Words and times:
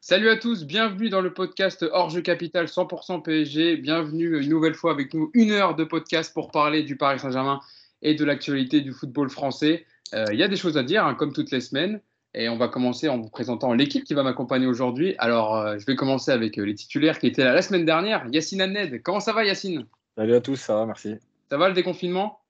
Salut 0.00 0.28
à 0.30 0.36
tous, 0.36 0.64
bienvenue 0.64 1.08
dans 1.10 1.20
le 1.20 1.34
podcast 1.34 1.84
Hors 1.92 2.10
Jeu 2.10 2.22
Capital 2.22 2.66
100% 2.66 3.22
PSG. 3.22 3.76
Bienvenue 3.76 4.40
une 4.40 4.48
nouvelle 4.48 4.74
fois 4.74 4.92
avec 4.92 5.12
nous, 5.12 5.30
une 5.34 5.50
heure 5.50 5.74
de 5.74 5.84
podcast 5.84 6.32
pour 6.32 6.50
parler 6.50 6.82
du 6.82 6.96
Paris 6.96 7.18
Saint-Germain 7.18 7.60
et 8.02 8.14
de 8.14 8.24
l'actualité 8.24 8.80
du 8.80 8.92
football 8.92 9.28
français. 9.28 9.84
Euh, 10.14 10.24
Il 10.32 10.38
y 10.38 10.42
a 10.42 10.48
des 10.48 10.56
choses 10.56 10.78
à 10.78 10.82
dire, 10.82 11.04
hein, 11.04 11.14
comme 11.14 11.32
toutes 11.32 11.50
les 11.50 11.60
semaines. 11.60 12.00
Et 12.34 12.48
on 12.48 12.56
va 12.56 12.68
commencer 12.68 13.08
en 13.08 13.18
vous 13.18 13.28
présentant 13.28 13.72
l'équipe 13.72 14.04
qui 14.04 14.14
va 14.14 14.22
m'accompagner 14.22 14.66
aujourd'hui. 14.66 15.14
Alors, 15.18 15.56
euh, 15.56 15.78
je 15.78 15.86
vais 15.86 15.96
commencer 15.96 16.30
avec 16.30 16.58
euh, 16.58 16.62
les 16.62 16.74
titulaires 16.74 17.18
qui 17.18 17.26
étaient 17.26 17.42
là 17.42 17.52
la 17.52 17.62
semaine 17.62 17.84
dernière. 17.84 18.24
Yacine 18.30 18.60
Anned, 18.60 19.02
comment 19.02 19.20
ça 19.20 19.32
va 19.32 19.44
Yacine? 19.44 19.86
Salut 20.16 20.34
à 20.34 20.40
tous, 20.40 20.56
ça 20.56 20.76
va, 20.76 20.86
merci. 20.86 21.16
Ça 21.50 21.56
va 21.56 21.68
le 21.68 21.74
déconfinement? 21.74 22.40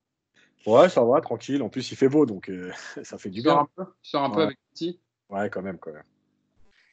Ouais, 0.67 0.89
ça 0.89 1.03
va, 1.03 1.21
tranquille. 1.21 1.63
En 1.63 1.69
plus, 1.71 1.91
il 1.93 1.97
fait 1.97 2.09
beau, 2.09 2.27
donc 2.27 2.51
ça 3.03 3.17
fait 3.19 3.31
du 3.31 3.41
Tu 3.41 3.49
sors 3.49 3.55
bien. 3.55 3.63
un 3.63 3.85
peu, 3.85 3.91
tu 4.03 4.11
sors 4.11 4.23
un 4.25 4.31
peu 4.31 4.43
avec 4.43 4.59
petit 4.75 5.01
Ouais, 5.31 5.49
quand 5.49 5.63
même, 5.63 5.79
quand 5.79 5.93
même. 5.93 6.03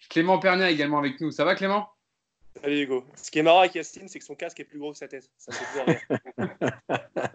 Clément 0.10 0.40
Pernier 0.40 0.68
également 0.70 1.00
avec 1.00 1.20
nous. 1.22 1.32
Ça 1.32 1.46
va 1.46 1.56
Clément? 1.56 1.88
Salut 2.62 2.84
Hugo. 2.84 3.04
Ce 3.16 3.30
qui 3.32 3.40
est 3.40 3.44
marrant 3.44 3.60
avec 3.60 3.76
Yacine, 3.76 4.08
c'est 4.08 4.20
que 4.20 4.24
son 4.26 4.36
casque 4.36 4.60
est 4.62 4.64
plus 4.64 4.80
gros 4.80 4.94
que 4.94 4.98
sa 4.98 5.08
tête. 5.08 5.30
Ça 5.38 5.52
fait. 5.52 6.00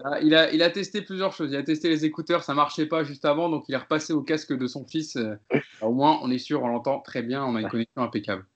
Ah, 0.03 0.19
il, 0.23 0.35
a, 0.35 0.51
il 0.51 0.63
a 0.63 0.71
testé 0.71 1.03
plusieurs 1.03 1.33
choses. 1.35 1.51
Il 1.53 1.57
a 1.57 1.63
testé 1.63 1.89
les 1.91 2.05
écouteurs, 2.07 2.43
ça 2.43 2.55
marchait 2.55 2.87
pas 2.87 3.05
juste 3.05 3.25
avant, 3.27 3.51
donc 3.51 3.65
il 3.69 3.75
est 3.75 3.79
repassé 3.79 4.15
au 4.15 4.23
casque 4.23 4.57
de 4.57 4.67
son 4.67 4.87
fils. 4.87 5.17
Euh, 5.17 5.35
au 5.83 5.93
moins, 5.93 6.19
on 6.23 6.31
est 6.31 6.39
sûr, 6.39 6.63
on 6.63 6.69
l'entend 6.69 7.01
très 7.01 7.23
bien, 7.23 7.45
on 7.45 7.55
a 7.55 7.61
une 7.61 7.69
connexion 7.69 8.03
impeccable. 8.03 8.47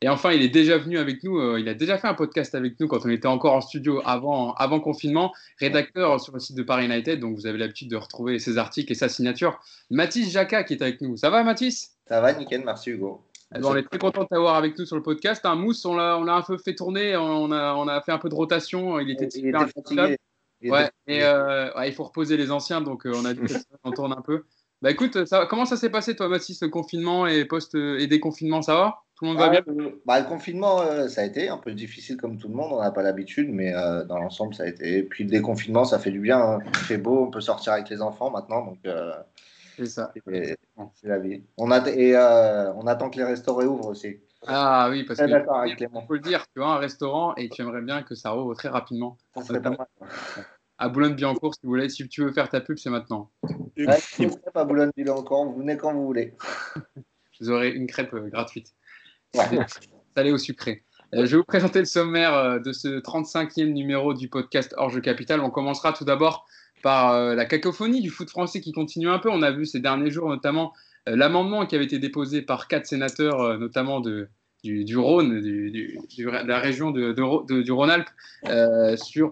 Et 0.00 0.08
enfin, 0.08 0.30
il 0.32 0.42
est 0.42 0.48
déjà 0.48 0.78
venu 0.78 0.98
avec 0.98 1.24
nous. 1.24 1.38
euh, 1.40 1.58
il 1.58 1.68
a 1.68 1.74
déjà 1.74 1.98
fait 1.98 2.06
un 2.06 2.14
podcast 2.14 2.54
avec 2.54 2.78
nous 2.78 2.86
quand 2.86 3.04
on 3.04 3.08
était 3.08 3.26
encore 3.26 3.54
en 3.54 3.60
studio 3.60 4.00
avant, 4.04 4.52
avant 4.54 4.78
confinement. 4.78 5.32
Rédacteur 5.58 6.20
sur 6.20 6.32
le 6.34 6.38
site 6.38 6.56
de 6.56 6.62
Paris 6.62 6.84
United, 6.84 7.18
donc 7.18 7.34
vous 7.36 7.46
avez 7.46 7.58
l'habitude 7.58 7.90
de 7.90 7.96
retrouver 7.96 8.38
ses 8.38 8.58
articles 8.58 8.92
et 8.92 8.96
sa 8.96 9.08
signature. 9.08 9.58
Mathis 9.90 10.30
Jacquat 10.30 10.64
qui 10.64 10.74
est 10.74 10.82
avec 10.82 11.00
nous. 11.00 11.16
Ça 11.16 11.30
va, 11.30 11.42
Mathis? 11.42 11.96
Ça 12.06 12.20
va, 12.20 12.32
nickel, 12.32 12.62
merci 12.64 12.90
Hugo. 12.90 13.22
Eh 13.54 13.60
ben, 13.60 13.68
on 13.68 13.76
est 13.76 13.84
très 13.84 13.98
content 13.98 14.22
de 14.24 14.28
t'avoir 14.28 14.56
avec 14.56 14.78
nous 14.78 14.84
sur 14.86 14.96
le 14.96 15.02
podcast. 15.02 15.44
Un 15.46 15.54
mousse, 15.54 15.84
on 15.84 15.94
l'a, 15.94 16.18
on 16.18 16.26
un 16.26 16.42
peu 16.42 16.58
fait 16.58 16.74
tourner, 16.74 17.16
on 17.16 17.50
a, 17.52 17.74
on 17.74 17.86
a 17.86 18.00
fait 18.00 18.12
un 18.12 18.18
peu 18.18 18.28
de 18.28 18.34
rotation. 18.34 18.98
Il 18.98 19.10
était 19.10 19.26
Il 19.26 19.30
super 19.30 19.62
était 19.62 19.72
fatigué. 19.72 20.16
Il 20.62 20.72
Ouais, 20.72 20.84
était 20.84 20.92
et 21.18 21.22
euh, 21.22 21.72
ouais, 21.74 21.88
il 21.88 21.94
faut 21.94 22.04
reposer 22.04 22.36
les 22.36 22.50
anciens, 22.50 22.80
donc 22.80 23.06
euh, 23.06 23.12
on 23.14 23.24
a 23.24 23.34
dit 23.34 23.40
qu'on 23.82 23.92
tourne 23.92 24.12
un 24.12 24.22
peu. 24.22 24.44
Bah 24.82 24.90
écoute, 24.90 25.24
ça, 25.26 25.46
comment 25.46 25.64
ça 25.64 25.76
s'est 25.76 25.90
passé 25.90 26.16
toi, 26.16 26.28
Mathis, 26.28 26.60
le 26.62 26.68
confinement 26.68 27.26
et 27.26 27.44
post 27.44 27.74
et 27.74 28.06
déconfinement, 28.06 28.62
ça 28.62 28.74
va? 28.74 28.98
Tout 29.16 29.24
le 29.24 29.30
monde 29.30 29.38
va 29.38 29.46
Ah, 29.46 29.50
bien? 29.50 29.62
euh, 29.68 29.90
bah, 30.04 30.20
le 30.20 30.26
confinement, 30.26 30.82
euh, 30.82 31.08
ça 31.08 31.22
a 31.22 31.24
été 31.24 31.48
un 31.48 31.56
peu 31.56 31.72
difficile 31.72 32.16
comme 32.18 32.36
tout 32.38 32.48
le 32.48 32.54
monde, 32.54 32.72
on 32.72 32.82
n'a 32.82 32.90
pas 32.90 33.02
l'habitude, 33.02 33.48
mais 33.50 33.74
euh, 33.74 34.04
dans 34.04 34.18
l'ensemble, 34.18 34.54
ça 34.54 34.64
a 34.64 34.66
été. 34.66 34.98
Et 34.98 35.02
puis 35.02 35.24
le 35.24 35.30
déconfinement, 35.30 35.84
ça 35.84 35.98
fait 35.98 36.10
du 36.10 36.20
bien. 36.20 36.38
hein. 36.38 36.58
Il 36.66 36.76
fait 36.76 36.98
beau, 36.98 37.24
on 37.26 37.30
peut 37.30 37.40
sortir 37.40 37.72
avec 37.74 37.88
les 37.88 38.02
enfants 38.02 38.30
maintenant, 38.30 38.64
donc 38.66 38.78
euh, 38.86 39.12
C'est 39.76 39.86
ça. 39.86 40.12
c'est 40.94 41.08
la 41.08 41.18
vie. 41.18 41.42
On, 41.58 41.70
a, 41.70 41.86
et 41.88 42.16
euh, 42.16 42.72
on 42.74 42.86
attend 42.86 43.10
que 43.10 43.18
les 43.18 43.24
restaurants 43.24 43.64
ouvrent 43.64 43.88
aussi. 43.88 44.16
Ah 44.46 44.88
oui, 44.90 45.04
parce 45.04 45.18
que 45.18 45.26
d'accord 45.26 45.58
avec 45.58 45.78
faut 45.78 46.14
le 46.14 46.20
dire, 46.20 46.46
tu 46.54 46.62
as 46.62 46.66
un 46.66 46.78
restaurant 46.78 47.34
et 47.34 47.48
tu 47.48 47.62
aimerais 47.62 47.82
bien 47.82 48.02
que 48.02 48.14
ça 48.14 48.30
rouvre 48.30 48.54
très 48.54 48.68
rapidement. 48.68 49.18
Ça 49.34 49.42
serait 49.42 49.60
pas 49.60 49.70
mal. 49.70 49.86
À 50.78 50.88
Boulogne-Billancourt, 50.88 51.54
si 51.54 51.60
vous 51.62 51.70
voulez, 51.70 51.88
si 51.88 52.06
tu 52.08 52.22
veux 52.22 52.32
faire 52.32 52.48
ta 52.48 52.60
pub, 52.60 52.78
c'est 52.78 52.90
maintenant. 52.90 53.30
Hugo, 53.76 53.90
Ouais, 53.90 53.98
je 54.18 54.28
serai 54.28 54.50
pas 54.52 54.64
Boulogne-Billancourt, 54.64 55.46
vous 55.46 55.58
venez 55.58 55.76
quand 55.76 55.92
vous 55.92 56.06
voulez. 56.06 56.34
Vous 57.38 57.50
aurez 57.50 57.68
une 57.68 57.86
crêpe 57.86 58.14
euh, 58.14 58.30
gratuite. 58.30 58.72
Ouais. 59.34 59.42
Salé 60.16 60.32
au 60.32 60.38
sucré. 60.38 60.84
Euh, 61.12 61.26
je 61.26 61.32
vais 61.32 61.36
vous 61.36 61.44
présenter 61.44 61.80
le 61.80 61.84
sommaire 61.84 62.62
de 62.62 62.72
ce 62.72 62.88
35e 63.00 63.74
numéro 63.74 64.14
du 64.14 64.30
podcast 64.30 64.74
Jeu 64.88 65.02
Capital. 65.02 65.40
On 65.40 65.50
commencera 65.50 65.92
tout 65.92 66.06
d'abord 66.06 66.46
par 66.86 67.14
euh, 67.14 67.34
la 67.34 67.46
cacophonie 67.46 68.00
du 68.00 68.10
foot 68.10 68.30
français 68.30 68.60
qui 68.60 68.70
continue 68.70 69.08
un 69.08 69.18
peu. 69.18 69.28
On 69.28 69.42
a 69.42 69.50
vu 69.50 69.66
ces 69.66 69.80
derniers 69.80 70.12
jours 70.12 70.28
notamment 70.28 70.72
euh, 71.08 71.16
l'amendement 71.16 71.66
qui 71.66 71.74
avait 71.74 71.84
été 71.84 71.98
déposé 71.98 72.42
par 72.42 72.68
quatre 72.68 72.86
sénateurs, 72.86 73.40
euh, 73.40 73.58
notamment 73.58 73.98
du, 73.98 74.28
Rhône, 74.96 75.40
de 75.40 76.46
la 76.46 76.60
région 76.60 76.92
du 76.92 77.72
Rhône-Alpes, 77.72 78.08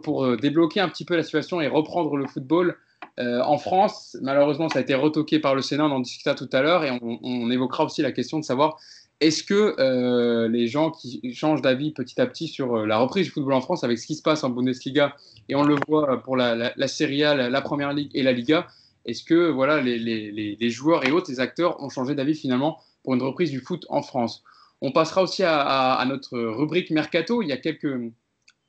pour 0.03 0.37
débloquer 0.37 0.81
un 0.81 0.89
petit 0.89 1.05
peu 1.05 1.15
la 1.15 1.23
situation 1.23 1.61
et 1.61 1.69
reprendre 1.69 2.17
le 2.17 2.27
football. 2.27 2.77
en 3.19 3.59
France, 3.59 4.17
malheureusement, 4.21 4.69
ça 4.69 4.81
a 4.81 4.83
été 4.83 4.97
retoqué 4.97 5.39
par 5.39 5.55
le 5.55 5.63
Sénat, 5.63 5.85
on 5.87 5.93
en 5.93 6.01
discutera 6.01 6.35
tout 6.35 6.51
à 6.53 6.61
l'heure, 6.61 6.85
et 6.85 6.91
on 7.03 7.51
évoquera 7.53 7.85
aussi 7.85 8.03
la 8.03 8.11
question 8.11 8.41
de 8.41 8.45
savoir 8.45 8.79
est-ce 9.27 9.43
que 9.43 9.75
euh, 9.79 10.49
les 10.49 10.67
gens 10.67 10.91
qui 10.91 11.33
changent 11.35 11.63
d'avis 11.63 11.93
petit 11.93 12.21
à 12.21 12.27
petit 12.27 12.47
sur 12.47 12.77
euh, 12.77 12.87
la 12.87 12.99
reprise 12.99 13.27
du 13.27 13.33
football 13.33 13.55
en 13.55 13.61
France 13.63 13.83
avec 13.83 13.99
ce 13.99 14.07
qui 14.07 14.15
se 14.15 14.23
passe 14.23 14.45
en 14.45 14.51
Bundesliga 14.51 15.17
et 15.49 15.55
on 15.55 15.63
le 15.63 15.77
voit 15.89 16.23
pour 16.23 16.37
la, 16.37 16.55
la, 16.55 16.73
la 16.77 16.89
Serie 16.89 17.25
A, 17.25 17.35
la, 17.35 17.49
la 17.49 17.61
Première 17.63 17.93
Ligue 17.93 18.11
et 18.13 18.23
la 18.23 18.33
Liga, 18.33 18.67
est-ce 19.07 19.23
que 19.23 19.51
voilà 19.51 19.81
les, 19.81 20.71
joueurs 20.71 21.07
et 21.07 21.11
autres, 21.11 21.31
les 21.31 21.41
acteurs 21.41 21.83
ont 21.83 21.89
changé 21.89 22.15
d'avis 22.15 22.35
finalement 22.35 22.81
pour 23.03 23.15
une 23.15 23.23
reprise 23.23 23.51
du 23.51 23.61
foot 23.61 23.87
en 23.89 24.03
France? 24.03 24.43
On 24.81 24.93
passera 24.93 25.23
aussi 25.23 25.43
à, 25.45 26.03
notre 26.07 26.39
rubrique 26.39 26.91
Mercato. 26.91 27.43
Il 27.43 27.49
y 27.49 27.53
a 27.53 27.57
quelques 27.57 27.97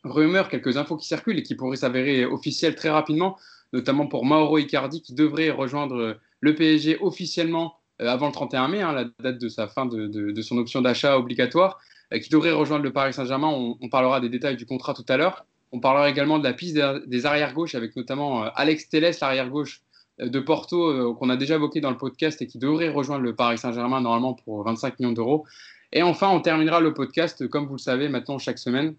rumeurs, 0.04 0.50
quelques 0.50 0.78
infos 0.78 0.98
qui 0.98 1.08
circulent 1.08 1.40
et 1.40 1.44
qui 1.44 1.56
pourraient 1.56 1.78
s'avérer 1.78 2.26
officielles 2.26 2.76
très 2.76 2.90
rapidement, 2.90 3.38
notamment 3.74 4.08
pour 4.08 4.26
Mauro 4.26 4.58
Icardi 4.58 5.02
qui 5.02 5.14
devrait 5.14 5.50
rejoindre 5.50 6.18
le 6.42 6.56
PSG 6.56 6.98
officiellement 7.02 7.74
euh, 7.74 7.85
avant 8.00 8.28
le 8.28 8.34
31 8.34 8.68
mai, 8.68 8.82
hein, 8.82 8.94
la 8.94 9.06
date 9.20 9.40
de 9.40 9.50
sa 9.50 9.68
fin 9.68 9.86
de, 9.86 10.42
son 10.42 10.58
option 10.58 10.82
d'achat 10.82 11.18
obligatoire, 11.18 11.80
euh, 12.14 12.20
qui 12.20 12.30
devrait 12.30 12.52
rejoindre 12.52 12.84
le 12.84 12.92
Paris 12.92 13.14
Saint-Germain. 13.14 13.48
On, 13.48 13.90
parlera 13.90 14.20
des 14.20 14.30
détails 14.30 14.58
du 14.58 14.66
contrat 14.66 14.94
tout 14.94 15.06
à 15.08 15.18
l'heure. 15.18 15.46
On 15.72 15.80
parlera 15.80 16.10
également 16.10 16.40
de 16.40 16.44
la 16.44 16.54
piste 16.54 16.78
des, 17.08 17.26
arrières-gauches 17.26 17.76
avec 17.76 17.96
notamment 17.96 18.46
euh, 18.46 18.50
Alex 18.56 18.90
Telles, 18.90 19.16
l'arrière-gauche 19.22 19.82
euh, 20.22 20.30
de 20.30 20.40
Porto, 20.40 21.14
qu'on 21.16 21.30
a 21.30 21.38
déjà 21.38 21.56
évoqué 21.56 21.82
dans 21.82 21.92
le 21.92 21.98
podcast 21.98 22.42
et 22.42 22.48
qui 22.48 22.58
devrait 22.58 22.90
rejoindre 22.90 23.24
le 23.24 23.36
Paris 23.36 23.58
Saint-Germain 23.58 24.02
normalement 24.02 24.34
pour 24.34 24.64
25 24.64 25.00
millions 25.00 25.14
d'euros. 25.14 25.46
Et 25.94 26.04
enfin, 26.04 26.30
on 26.30 26.42
terminera 26.42 26.82
le 26.82 26.94
podcast, 26.94 27.48
comme 27.48 27.68
vous 27.68 27.76
le 27.76 27.80
savez 27.80 28.10
maintenant 28.10 28.38
chaque 28.38 28.60
semaine, 28.60 28.96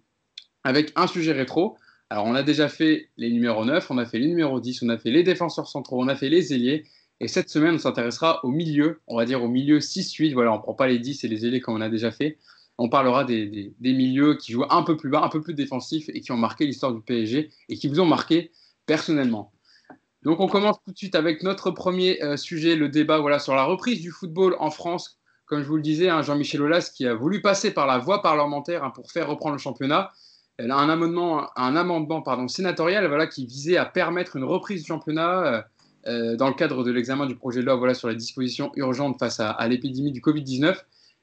avec 0.64 0.92
un 0.96 1.06
sujet 1.06 1.32
rétro. 1.32 1.76
Alors, 2.08 2.24
on 2.24 2.34
a 2.34 2.42
déjà 2.42 2.68
fait 2.68 3.10
les 3.16 3.30
numéros 3.30 3.64
9, 3.64 3.90
on 3.90 3.98
a 3.98 4.06
fait 4.06 4.18
les 4.18 4.28
numéros 4.28 4.60
10, 4.60 4.82
on 4.82 4.88
a 4.88 4.96
fait 4.98 5.10
les 5.10 5.24
défenseurs 5.24 5.66
centraux, 5.66 6.00
on 6.00 6.08
a 6.08 6.14
fait 6.14 6.28
les 6.28 6.54
ailiers. 6.54 6.84
Et 7.20 7.28
cette 7.28 7.48
semaine, 7.48 7.76
on 7.76 7.78
s'intéressera 7.78 8.44
au 8.44 8.50
milieu, 8.50 9.00
on 9.06 9.16
va 9.16 9.24
dire 9.24 9.42
au 9.42 9.48
milieu 9.48 9.78
6-8. 9.78 10.34
Voilà, 10.34 10.52
on 10.52 10.56
ne 10.56 10.62
prend 10.62 10.74
pas 10.74 10.86
les 10.86 10.98
10 10.98 11.24
et 11.24 11.28
les 11.28 11.46
ailiers 11.46 11.60
comme 11.60 11.74
on 11.74 11.80
a 11.80 11.88
déjà 11.88 12.10
fait. 12.10 12.38
On 12.78 12.90
parlera 12.90 13.24
des, 13.24 13.46
des, 13.46 13.74
des, 13.80 13.92
milieux 13.94 14.34
qui 14.34 14.52
jouent 14.52 14.66
un 14.68 14.82
peu 14.82 14.98
plus 14.98 15.08
bas, 15.08 15.22
un 15.22 15.30
peu 15.30 15.40
plus 15.40 15.54
défensifs 15.54 16.10
et 16.10 16.20
qui 16.20 16.32
ont 16.32 16.36
marqué 16.36 16.66
l'histoire 16.66 16.92
du 16.92 17.00
PSG 17.00 17.50
et 17.70 17.76
qui 17.76 17.88
vous 17.88 18.00
ont 18.00 18.06
marqué 18.06 18.52
personnellement. 18.84 19.52
Donc, 20.26 20.40
on 20.40 20.48
commence 20.48 20.76
tout 20.84 20.92
de 20.92 20.98
suite 20.98 21.14
avec 21.14 21.42
notre 21.42 21.70
premier 21.70 22.22
euh, 22.22 22.36
sujet, 22.36 22.74
le 22.74 22.88
débat 22.88 23.20
voilà, 23.20 23.38
sur 23.38 23.54
la 23.54 23.64
reprise 23.64 24.00
du 24.00 24.10
football 24.10 24.56
en 24.58 24.70
France. 24.70 25.18
Comme 25.46 25.62
je 25.62 25.68
vous 25.68 25.76
le 25.76 25.82
disais, 25.82 26.08
hein, 26.08 26.22
Jean-Michel 26.22 26.60
Aulas 26.60 26.90
qui 26.92 27.06
a 27.06 27.14
voulu 27.14 27.40
passer 27.40 27.70
par 27.72 27.86
la 27.86 27.98
voie 27.98 28.22
parlementaire 28.22 28.82
hein, 28.82 28.90
pour 28.90 29.12
faire 29.12 29.28
reprendre 29.28 29.54
le 29.54 29.60
championnat. 29.60 30.10
Elle 30.58 30.72
a 30.72 30.76
un 30.76 30.88
amendement, 30.88 31.48
un 31.56 31.76
amendement 31.76 32.22
pardon, 32.22 32.48
sénatorial 32.48 33.06
voilà, 33.06 33.26
qui 33.26 33.46
visait 33.46 33.76
à 33.76 33.84
permettre 33.84 34.34
une 34.34 34.44
reprise 34.44 34.82
du 34.82 34.88
championnat. 34.88 35.46
Euh, 35.46 35.62
dans 36.06 36.48
le 36.48 36.54
cadre 36.54 36.84
de 36.84 36.90
l'examen 36.92 37.26
du 37.26 37.34
projet 37.34 37.60
de 37.60 37.66
loi 37.66 37.94
sur 37.94 38.08
les 38.08 38.14
dispositions 38.14 38.70
urgentes 38.76 39.18
face 39.18 39.40
à, 39.40 39.66
l'épidémie 39.68 40.12
du 40.12 40.20
Covid-19. 40.20 40.76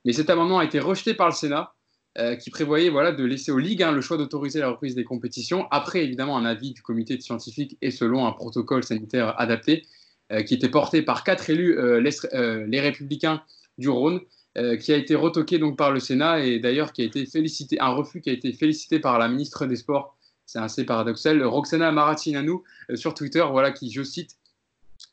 Mais 0.06 0.14
cet 0.14 0.30
amendement 0.30 0.60
a 0.60 0.66
été 0.66 0.80
rejeté 0.80 1.14
par 1.14 1.28
le 1.28 1.34
Sénat, 1.34 1.74
euh, 2.18 2.36
qui 2.36 2.50
prévoyait 2.52 2.92
de 2.92 3.24
laisser 3.24 3.52
aux 3.52 3.58
ligues 3.58 3.82
hein, 3.82 3.92
le 3.92 4.02
choix 4.02 4.18
d'autoriser 4.18 4.60
la 4.60 4.70
reprise 4.70 4.94
des 4.94 5.04
compétitions, 5.04 5.68
après 5.72 6.04
évidemment 6.04 6.38
un 6.38 6.46
avis 6.46 6.72
du 6.72 6.82
comité 6.82 7.16
de 7.18 7.22
scientifiques 7.22 7.78
et 7.82 7.92
selon 7.92 8.28
un 8.28 8.34
protocole 8.34 8.84
sanitaire 8.84 9.40
adapté, 9.40 9.88
euh, 10.32 10.44
qui 10.44 10.54
était 10.54 10.70
porté 10.70 11.02
par 11.02 11.24
quatre 11.24 11.50
élus, 11.50 11.78
euh, 11.78 12.00
les, 12.00 12.80
républicains 12.80 13.42
du 13.78 13.90
Rhône, 13.90 14.20
euh, 14.58 14.78
qui 14.78 14.94
a 14.94 14.98
été 14.98 15.16
retoqué 15.16 15.58
donc, 15.58 15.78
par 15.78 15.92
le 15.92 16.00
Sénat 16.00 16.46
et 16.46 16.60
d'ailleurs 16.60 16.94
qui 16.94 17.02
a 17.02 17.06
été 17.06 17.26
félicité, 17.26 17.80
un 17.80 17.90
refus 17.90 18.22
qui 18.22 18.30
a 18.30 18.34
été 18.34 18.54
félicité 18.54 19.00
par 19.00 19.18
la 19.18 19.28
ministre 19.28 19.66
des 19.66 19.76
Sports, 19.76 20.16
c'est 20.46 20.60
assez 20.60 20.86
paradoxal, 20.86 21.44
Roxana 21.44 21.92
Maracineanu, 21.92 22.58
euh, 22.92 22.96
sur 22.96 23.16
Twitter, 23.16 23.44
voilà, 23.50 23.72
qui, 23.72 23.92
je 23.92 24.04
cite, 24.04 24.38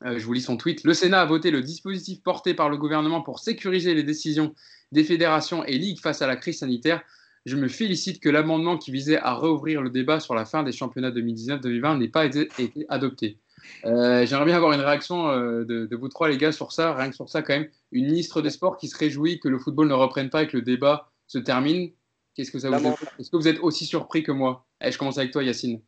euh, 0.04 0.18
je 0.18 0.24
vous 0.24 0.32
lis 0.32 0.40
son 0.40 0.56
tweet. 0.56 0.84
Le 0.84 0.94
Sénat 0.94 1.20
a 1.20 1.26
voté 1.26 1.50
le 1.50 1.60
dispositif 1.60 2.22
porté 2.22 2.54
par 2.54 2.68
le 2.68 2.76
gouvernement 2.76 3.22
pour 3.22 3.38
sécuriser 3.38 3.94
les 3.94 4.02
décisions 4.02 4.54
des 4.92 5.04
fédérations 5.04 5.64
et 5.64 5.78
ligues 5.78 6.00
face 6.00 6.22
à 6.22 6.26
la 6.26 6.36
crise 6.36 6.58
sanitaire. 6.58 7.02
Je 7.46 7.56
me 7.56 7.68
félicite 7.68 8.20
que 8.20 8.28
l'amendement 8.28 8.76
qui 8.76 8.90
visait 8.90 9.18
à 9.18 9.32
rouvrir 9.32 9.82
le 9.82 9.90
débat 9.90 10.20
sur 10.20 10.34
la 10.34 10.44
fin 10.44 10.62
des 10.62 10.72
championnats 10.72 11.10
2019-2020 11.10 11.98
n'ait 11.98 12.08
pas 12.08 12.26
été, 12.26 12.48
été 12.58 12.86
adopté. 12.88 13.38
Euh, 13.84 14.26
J'aimerais 14.26 14.46
bien 14.46 14.56
avoir 14.56 14.72
une 14.72 14.80
réaction 14.80 15.28
euh, 15.28 15.64
de, 15.64 15.86
de, 15.86 15.96
vous 15.96 16.08
trois, 16.08 16.28
les 16.28 16.38
gars, 16.38 16.52
sur 16.52 16.72
ça. 16.72 16.94
Rien 16.94 17.10
que 17.10 17.16
sur 17.16 17.28
ça, 17.28 17.42
quand 17.42 17.54
même. 17.54 17.68
Une 17.92 18.06
ministre 18.06 18.42
des 18.42 18.50
Sports 18.50 18.76
qui 18.76 18.88
se 18.88 18.96
réjouit 18.96 19.40
que 19.40 19.48
le 19.48 19.58
football 19.58 19.88
ne 19.88 19.94
reprenne 19.94 20.30
pas 20.30 20.42
et 20.42 20.46
que 20.46 20.56
le 20.56 20.62
débat 20.62 21.10
se 21.26 21.38
termine. 21.38 21.90
Qu'est-ce 22.34 22.50
que 22.50 22.58
ça 22.58 22.70
vous 22.70 22.94
Est-ce 23.18 23.30
que 23.30 23.36
vous 23.36 23.48
êtes 23.48 23.60
aussi 23.60 23.86
surpris 23.86 24.22
que 24.22 24.32
moi? 24.32 24.66
Allez, 24.80 24.92
Je 24.92 24.98
commence 24.98 25.18
avec 25.18 25.30
toi, 25.30 25.42
Yacine. 25.42 25.80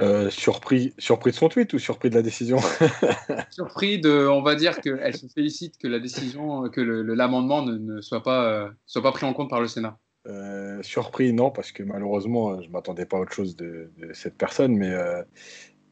Euh, 0.00 0.30
surpris, 0.30 0.94
surpris 0.98 1.32
de 1.32 1.36
son 1.36 1.48
tweet 1.48 1.72
ou 1.74 1.78
surpris 1.78 2.08
de 2.08 2.14
la 2.14 2.22
décision? 2.22 2.58
Surpris 3.50 4.00
de, 4.00 4.26
on 4.26 4.42
va 4.42 4.54
dire 4.54 4.80
qu'elle 4.80 5.16
se 5.16 5.26
félicite 5.26 5.76
que 5.78 5.86
la 5.86 6.00
décision, 6.00 6.68
que 6.70 6.80
l'amendement 6.80 7.62
ne, 7.62 7.76
ne, 7.76 8.00
soit 8.00 8.22
pas, 8.22 8.46
euh, 8.46 8.70
soit 8.86 9.02
pas 9.02 9.12
pris 9.12 9.26
en 9.26 9.34
compte 9.34 9.50
par 9.50 9.60
le 9.60 9.68
Sénat. 9.68 9.98
Euh, 10.26 10.82
surpris, 10.82 11.32
non, 11.32 11.50
parce 11.50 11.72
que 11.72 11.82
malheureusement, 11.82 12.60
je 12.62 12.68
ne 12.68 12.72
m'attendais 12.72 13.04
pas 13.04 13.18
à 13.18 13.20
autre 13.20 13.32
chose 13.32 13.54
de, 13.54 13.90
de 13.98 14.12
cette 14.14 14.36
personne, 14.36 14.76
mais, 14.76 14.94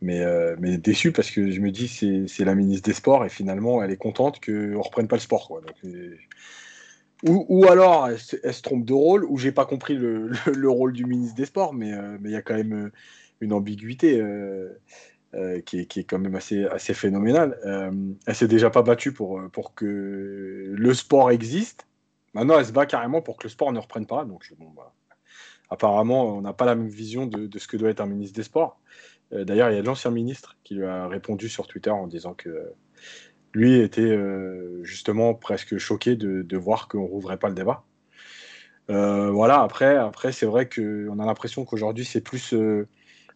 mais, 0.00 0.24
mais 0.58 0.78
déçu 0.78 1.12
parce 1.12 1.30
que 1.30 1.50
je 1.50 1.60
me 1.60 1.70
dis 1.70 1.86
c'est 2.26 2.44
la 2.44 2.54
ministre 2.54 2.88
des 2.88 2.94
Sports 2.94 3.24
et 3.24 3.28
finalement 3.28 3.82
elle 3.82 3.90
est 3.90 3.98
contente 3.98 4.44
qu'on 4.44 4.52
ne 4.52 4.76
reprenne 4.76 5.08
pas 5.08 5.16
le 5.16 5.20
sport. 5.20 5.46
Quoi. 5.46 5.60
Donc, 5.60 5.92
ou, 7.28 7.44
ou, 7.48 7.68
alors 7.68 8.08
elle, 8.08 8.18
se 8.18 8.62
trompe 8.62 8.86
de 8.86 8.94
rôle, 8.94 9.24
ou 9.26 9.36
j'ai 9.36 9.52
pas 9.52 9.66
compris 9.66 9.94
le, 9.94 10.28
le, 10.28 10.52
le, 10.52 10.70
rôle 10.70 10.94
du 10.94 11.04
ministre 11.04 11.36
des 11.36 11.44
Sports, 11.44 11.74
mais 11.74 11.92
il 12.24 12.30
y 12.30 12.36
a 12.36 12.42
quand 12.42 12.56
même 12.56 12.90
une 13.40 13.52
ambiguïté. 13.52 14.20
Euh, 15.32 15.60
qui, 15.60 15.78
est, 15.78 15.86
qui, 15.86 16.00
est, 16.00 16.04
quand 16.04 16.18
même 16.18 16.34
assez, 16.34 16.64
assez 16.64 16.92
phénoménale. 16.92 17.56
Euh, 17.64 17.92
elle 18.26 18.34
s'est 18.34 18.48
déjà 18.48 18.68
pas 18.68 18.82
battue 18.82 19.12
pour, 19.12 19.40
pour 19.52 19.74
que 19.74 20.74
le 20.76 20.94
sport 20.94 21.30
existe. 21.30 21.86
Maintenant, 22.34 22.58
elle 22.58 22.66
se 22.66 22.72
bat 22.72 22.84
carrément 22.84 23.22
pour 23.22 23.36
que 23.36 23.44
le 23.44 23.48
sport 23.48 23.72
ne 23.72 23.78
reprenne 23.78 24.06
pas. 24.06 24.24
Donc, 24.24 24.52
bon, 24.58 24.70
bah, 24.76 24.92
apparemment, 25.70 26.36
on 26.36 26.40
n'a 26.42 26.52
pas 26.52 26.64
la 26.64 26.74
même 26.74 26.88
vision 26.88 27.26
de, 27.26 27.46
de, 27.46 27.58
ce 27.58 27.68
que 27.68 27.76
doit 27.76 27.90
être 27.90 28.00
un 28.00 28.06
ministre 28.06 28.36
des 28.36 28.42
Sports. 28.42 28.80
Euh, 29.32 29.44
D'ailleurs, 29.44 29.70
il 29.70 29.76
y 29.76 29.78
a 29.78 29.82
l'ancien 29.82 30.10
ministre 30.10 30.56
qui 30.64 30.74
lui 30.74 30.84
a 30.84 31.06
répondu 31.06 31.48
sur 31.48 31.66
Twitter 31.66 31.90
en 31.90 32.06
disant 32.06 32.34
que 32.34 32.72
lui 33.54 33.80
était 33.80 34.02
euh, 34.02 34.82
justement 34.82 35.34
presque 35.34 35.78
choqué 35.78 36.16
de, 36.16 36.42
de 36.42 36.56
voir 36.56 36.88
qu'on 36.88 37.06
rouvrait 37.06 37.38
pas 37.38 37.48
le 37.48 37.54
débat. 37.54 37.84
Euh, 38.90 39.30
voilà, 39.30 39.62
après, 39.62 39.96
après 39.96 40.32
c'est 40.32 40.46
vrai 40.46 40.68
qu'on 40.68 41.18
a 41.18 41.26
l'impression 41.26 41.64
qu'aujourd'hui, 41.64 42.04
c'est 42.04 42.20
plus 42.20 42.54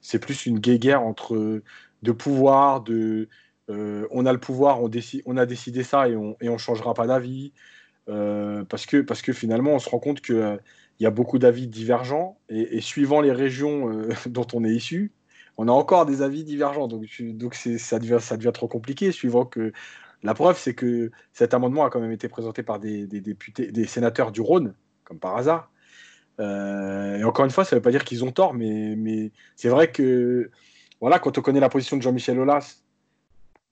c'est 0.05 0.21
plus 0.21 0.47
une 0.47 0.61
guéguerre 0.61 1.03
entre 1.03 1.63
de 2.03 2.13
pouvoir, 2.13 2.83
de 2.83 3.29
euh, 3.71 4.07
on 4.11 4.27
a 4.27 4.33
le 4.33 4.39
pouvoir, 4.39 4.83
on, 4.83 4.89
décide, 4.89 5.23
on 5.27 5.37
a 5.37 5.47
décidé 5.47 5.83
ça 5.83 6.09
et 6.09 6.15
on 6.15 6.37
ne 6.41 6.59
changera 6.59 6.95
pas 6.95 7.07
d'avis. 7.07 7.53
Euh, 8.09 8.65
parce, 8.65 8.85
que, 8.87 9.01
parce 9.01 9.23
que 9.23 9.33
finalement, 9.33 9.73
on 9.73 9.79
se 9.79 9.89
rend 9.89 9.99
compte 9.99 10.21
qu'il 10.21 10.35
euh, 10.35 10.57
y 11.01 11.07
a 11.07 11.11
beaucoup 11.11 11.39
d'avis 11.39 11.67
divergents 11.67 12.39
et, 12.51 12.77
et, 12.77 12.81
suivant 12.83 13.23
les 13.23 13.33
régions 13.33 13.91
euh, 13.91 14.11
dont 14.27 14.47
on 14.53 14.63
est 14.65 14.75
issu, 14.75 15.13
on 15.57 15.69
a 15.69 15.73
encore 15.73 16.05
des 16.05 16.21
avis 16.21 16.45
divergents. 16.45 16.87
Donc, 16.87 17.07
donc 17.21 17.55
ça, 17.55 17.99
devient, 17.99 18.19
ça 18.21 18.37
devient 18.37 18.53
trop 18.53 18.69
compliqué. 18.69 19.11
Suivant 19.13 19.47
que 19.47 19.73
la 20.23 20.35
preuve, 20.35 20.59
c'est 20.59 20.75
que 20.75 21.11
cet 21.33 21.55
amendement 21.55 21.85
a 21.85 21.91
quand 21.91 22.01
même 22.01 22.13
été 22.13 22.29
présenté 22.29 22.63
par 22.63 22.79
des, 22.79 23.07
des 23.07 23.21
députés, 23.21 23.73
des 23.73 23.87
sénateurs 23.87 24.33
du 24.33 24.41
Rhône, 24.41 24.75
comme 25.05 25.19
par 25.19 25.37
hasard. 25.37 25.71
Euh, 26.41 27.19
et 27.19 27.25
encore 27.25 27.45
une 27.45 27.51
fois, 27.51 27.65
ça 27.65 27.77
ne 27.77 27.79
veut 27.79 27.83
pas 27.83 27.91
dire 27.91 28.05
qu'ils 28.05 28.25
ont 28.25 28.33
tort, 28.33 28.55
mais, 28.55 28.95
mais 28.97 29.31
c'est 29.57 29.69
vrai 29.69 29.91
que 29.91 30.51
voilà, 31.01 31.19
quand 31.19 31.39
on 31.39 31.43
connaît 31.43 31.61
la 31.61 31.69
position 31.69 31.97
de 31.97 32.03
Jean-Michel 32.03 32.39
Aulas, 32.39 32.83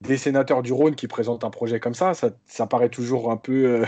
des 0.01 0.17
sénateurs 0.17 0.63
du 0.63 0.73
Rhône 0.73 0.95
qui 0.95 1.07
présentent 1.07 1.45
un 1.45 1.51
projet 1.51 1.81
comme 1.81 1.95
ça, 1.95 2.15
ça, 2.15 2.31
ça 2.47 2.67
paraît 2.67 2.89
toujours 2.89 3.31
un 3.31 3.37
peu, 3.37 3.83
euh, 3.83 3.87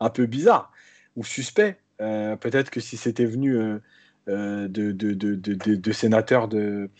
un 0.00 0.10
peu 0.10 0.26
bizarre 0.26 0.72
ou 1.16 1.24
suspect. 1.24 1.78
Euh, 2.00 2.36
Peut-être 2.36 2.70
que 2.70 2.80
si 2.80 2.96
c'était 2.96 3.24
venu 3.24 3.58
de, 4.26 4.68
de, 4.68 4.92
de, 4.92 5.34
de, 5.34 5.92
sénateurs 5.92 6.48
de, 6.48 6.90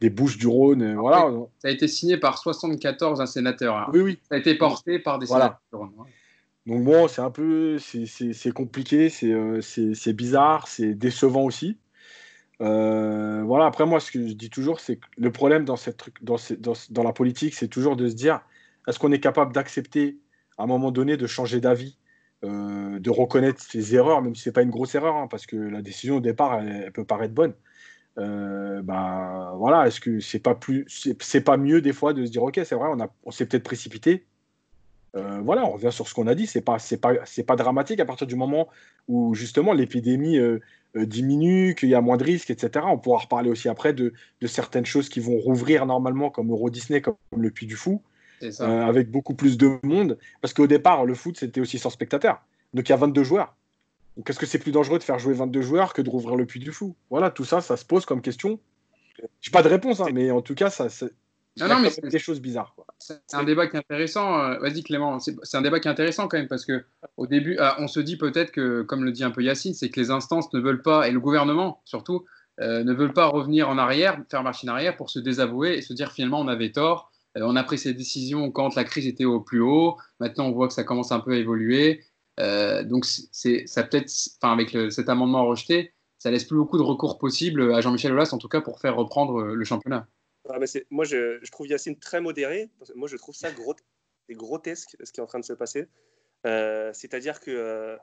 des 0.00 0.10
Bouches 0.10 0.38
du 0.38 0.46
Rhône, 0.46 0.94
voilà. 0.94 1.30
Ça 1.58 1.68
a 1.68 1.70
été 1.70 1.86
signé 1.88 2.16
par 2.16 2.38
74 2.38 3.24
sénateurs. 3.30 3.76
Hein. 3.76 3.90
Oui, 3.92 4.00
oui. 4.00 4.18
Ça 4.28 4.34
a 4.34 4.38
été 4.38 4.54
porté 4.56 4.98
par 4.98 5.18
des 5.18 5.26
voilà. 5.26 5.44
sénateurs 5.44 5.60
du 5.70 5.76
Rhône. 5.76 5.92
Ouais. 5.98 6.10
Donc 6.66 6.84
bon, 6.84 7.08
c'est 7.08 7.22
un 7.22 7.30
peu, 7.30 7.78
c'est 7.78 8.52
compliqué, 8.52 9.08
c'est 9.08 10.12
bizarre, 10.12 10.68
c'est 10.68 10.94
décevant 10.94 11.42
aussi. 11.44 11.78
Euh, 12.62 13.42
voilà, 13.44 13.66
après 13.66 13.86
moi, 13.86 14.00
ce 14.00 14.10
que 14.12 14.26
je 14.28 14.34
dis 14.34 14.50
toujours, 14.50 14.80
c'est 14.80 14.96
que 14.96 15.06
le 15.18 15.32
problème 15.32 15.64
dans, 15.64 15.76
cette, 15.76 16.04
dans, 16.22 16.36
dans, 16.58 16.74
dans 16.90 17.02
la 17.02 17.12
politique, 17.12 17.54
c'est 17.54 17.68
toujours 17.68 17.96
de 17.96 18.08
se 18.08 18.14
dire, 18.14 18.42
est-ce 18.86 18.98
qu'on 18.98 19.12
est 19.12 19.20
capable 19.20 19.54
d'accepter 19.54 20.18
à 20.58 20.64
un 20.64 20.66
moment 20.66 20.90
donné 20.92 21.16
de 21.16 21.26
changer 21.26 21.60
d'avis, 21.60 21.98
euh, 22.44 22.98
de 23.00 23.10
reconnaître 23.10 23.62
ses 23.62 23.94
erreurs, 23.94 24.22
même 24.22 24.34
si 24.34 24.42
c'est 24.42 24.52
pas 24.52 24.62
une 24.62 24.70
grosse 24.70 24.94
erreur, 24.94 25.16
hein, 25.16 25.28
parce 25.28 25.46
que 25.46 25.56
la 25.56 25.82
décision 25.82 26.16
au 26.18 26.20
départ, 26.20 26.60
elle, 26.60 26.84
elle 26.86 26.92
peut 26.92 27.04
paraître 27.06 27.34
bonne. 27.34 27.54
Euh, 28.18 28.82
bah 28.82 29.54
voilà, 29.56 29.86
est-ce 29.86 30.00
que 30.00 30.20
c'est 30.20 30.40
pas 30.40 30.54
plus, 30.54 30.86
c'est 31.20 31.42
pas 31.42 31.56
mieux 31.56 31.80
des 31.80 31.92
fois 31.92 32.12
de 32.12 32.24
se 32.26 32.30
dire, 32.30 32.42
ok, 32.42 32.60
c'est 32.64 32.74
vrai, 32.74 32.88
on, 32.92 33.00
a, 33.00 33.08
on 33.24 33.30
s'est 33.30 33.46
peut-être 33.46 33.64
précipité, 33.64 34.26
euh, 35.16 35.40
voilà, 35.42 35.64
on 35.64 35.72
revient 35.72 35.90
sur 35.90 36.06
ce 36.06 36.14
qu'on 36.14 36.26
a 36.26 36.34
dit, 36.34 36.46
c'est 36.46 36.60
pas, 36.60 36.78
c'est 36.78 36.96
pas, 36.96 37.14
c'est 37.24 37.42
pas 37.42 37.56
dramatique 37.56 38.00
à 38.00 38.04
partir 38.04 38.26
du 38.26 38.36
moment 38.36 38.68
où 39.08 39.34
justement 39.34 39.72
l'épidémie 39.72 40.38
euh, 40.38 40.60
euh, 40.96 41.06
diminue, 41.06 41.74
qu'il 41.74 41.88
y 41.88 41.94
a 41.94 42.00
moins 42.00 42.16
de 42.16 42.24
risques, 42.24 42.50
etc. 42.50 42.86
On 42.88 42.98
pourra 42.98 43.20
reparler 43.20 43.50
aussi 43.50 43.68
après 43.68 43.92
de, 43.92 44.12
de, 44.40 44.46
certaines 44.46 44.86
choses 44.86 45.08
qui 45.08 45.20
vont 45.20 45.38
rouvrir 45.38 45.86
normalement, 45.86 46.30
comme 46.30 46.50
Euro 46.50 46.70
Disney, 46.70 47.00
comme 47.00 47.16
le 47.36 47.50
Puy 47.50 47.66
du 47.66 47.76
Fou, 47.76 48.02
avec 48.60 49.10
beaucoup 49.10 49.34
plus 49.34 49.58
de 49.58 49.78
monde. 49.82 50.18
Parce 50.40 50.54
qu'au 50.54 50.66
départ, 50.66 51.04
le 51.04 51.14
foot, 51.14 51.36
c'était 51.36 51.60
aussi 51.60 51.78
sans 51.78 51.90
spectateurs. 51.90 52.42
Donc 52.72 52.88
il 52.88 52.92
y 52.92 52.94
a 52.94 52.98
22 52.98 53.24
joueurs. 53.24 53.54
Donc 54.16 54.30
est-ce 54.30 54.38
que 54.38 54.46
c'est 54.46 54.58
plus 54.58 54.72
dangereux 54.72 54.98
de 54.98 55.04
faire 55.04 55.18
jouer 55.18 55.34
22 55.34 55.60
joueurs 55.60 55.92
que 55.92 56.02
de 56.02 56.10
rouvrir 56.10 56.36
le 56.36 56.46
Puy 56.46 56.60
du 56.60 56.72
Fou? 56.72 56.94
Voilà, 57.10 57.30
tout 57.30 57.44
ça, 57.44 57.60
ça 57.60 57.76
se 57.76 57.84
pose 57.84 58.06
comme 58.06 58.22
question. 58.22 58.60
J'ai 59.40 59.50
pas 59.50 59.62
de 59.62 59.68
réponse, 59.68 60.00
hein, 60.00 60.08
mais 60.12 60.30
en 60.30 60.40
tout 60.40 60.54
cas, 60.54 60.70
ça, 60.70 60.88
non, 61.58 61.68
non, 61.68 61.80
mais 61.80 61.90
c'est 61.90 62.06
des 62.06 62.18
choses 62.18 62.40
bizarres. 62.40 62.74
C'est 62.98 63.18
un 63.32 63.42
débat 63.42 63.66
qui 63.66 63.76
est 63.76 63.80
intéressant. 63.80 64.38
Euh, 64.38 64.58
vas-y 64.58 64.82
Clément, 64.82 65.18
c'est 65.18 65.56
un 65.56 65.62
débat 65.62 65.80
qui 65.80 65.88
est 65.88 65.90
intéressant 65.90 66.28
quand 66.28 66.38
même 66.38 66.48
parce 66.48 66.64
que 66.64 66.84
au 67.16 67.26
début, 67.26 67.56
ah, 67.58 67.76
on 67.78 67.88
se 67.88 68.00
dit 68.00 68.16
peut-être 68.16 68.52
que, 68.52 68.82
comme 68.82 69.04
le 69.04 69.12
dit 69.12 69.24
un 69.24 69.30
peu 69.30 69.42
Yacine, 69.42 69.74
c'est 69.74 69.90
que 69.90 69.98
les 70.00 70.10
instances 70.10 70.52
ne 70.52 70.60
veulent 70.60 70.82
pas 70.82 71.08
et 71.08 71.10
le 71.10 71.20
gouvernement 71.20 71.82
surtout 71.84 72.24
euh, 72.60 72.84
ne 72.84 72.92
veulent 72.92 73.14
pas 73.14 73.26
revenir 73.26 73.68
en 73.70 73.78
arrière, 73.78 74.22
faire 74.30 74.42
machine 74.42 74.68
arrière 74.68 74.96
pour 74.96 75.08
se 75.08 75.18
désavouer 75.18 75.78
et 75.78 75.82
se 75.82 75.92
dire 75.94 76.12
finalement 76.12 76.40
on 76.40 76.48
avait 76.48 76.72
tort. 76.72 77.10
Euh, 77.38 77.42
on 77.44 77.56
a 77.56 77.64
pris 77.64 77.78
ces 77.78 77.94
décisions 77.94 78.50
quand 78.50 78.74
la 78.76 78.84
crise 78.84 79.06
était 79.06 79.24
au 79.24 79.40
plus 79.40 79.60
haut. 79.60 79.96
Maintenant, 80.18 80.46
on 80.46 80.52
voit 80.52 80.68
que 80.68 80.74
ça 80.74 80.84
commence 80.84 81.10
un 81.10 81.20
peu 81.20 81.32
à 81.32 81.36
évoluer. 81.36 82.04
Euh, 82.38 82.82
donc, 82.84 83.06
c'est 83.06 83.66
ça 83.66 83.82
peut-être, 83.82 84.12
enfin 84.40 84.52
avec 84.52 84.72
le, 84.72 84.90
cet 84.90 85.08
amendement 85.08 85.46
rejeté, 85.46 85.94
ça 86.18 86.30
laisse 86.30 86.44
plus 86.44 86.56
beaucoup 86.56 86.76
de 86.76 86.82
recours 86.82 87.18
possibles 87.18 87.72
à 87.74 87.80
Jean-Michel 87.80 88.12
Aulas 88.12 88.30
en 88.32 88.38
tout 88.38 88.48
cas 88.48 88.60
pour 88.60 88.78
faire 88.78 88.96
reprendre 88.96 89.42
le 89.42 89.64
championnat. 89.64 90.06
Ah, 90.52 90.58
moi, 90.90 91.04
je, 91.04 91.50
trouve 91.50 91.68
Yacine 91.68 91.98
très 91.98 92.20
modéré. 92.20 92.70
Moi, 92.94 93.08
je 93.08 93.16
trouve 93.16 93.34
ça 93.34 93.50
grotesque 94.30 94.96
ce 95.02 95.12
qui 95.12 95.20
est 95.20 95.22
en 95.22 95.26
train 95.26 95.40
de 95.40 95.44
se 95.44 95.52
passer. 95.52 95.88
Euh, 96.46 96.92
C'est-à-dire 96.92 97.40
que 97.40 97.50
euh, 97.50 97.96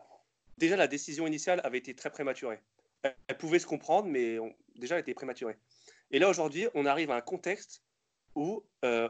déjà, 0.58 0.76
la 0.76 0.88
décision 0.88 1.28
initiale 1.28 1.62
avait 1.64 1.78
été 1.78 1.94
très 1.94 2.10
prématurée. 2.10 2.60
Elle, 3.04 3.38
pouvait 3.38 3.60
se 3.60 3.68
comprendre, 3.68 4.08
mais 4.08 4.38
déjà, 4.76 4.96
elle 4.96 5.02
était 5.02 5.14
prématurée. 5.14 5.58
Et 6.12 6.20
là, 6.20 6.30
aujourd'hui, 6.30 6.68
on 6.74 6.86
arrive 6.86 7.12
à 7.12 7.16
un 7.16 7.22
contexte 7.22 7.84
où 8.36 8.64
euh, 8.86 9.10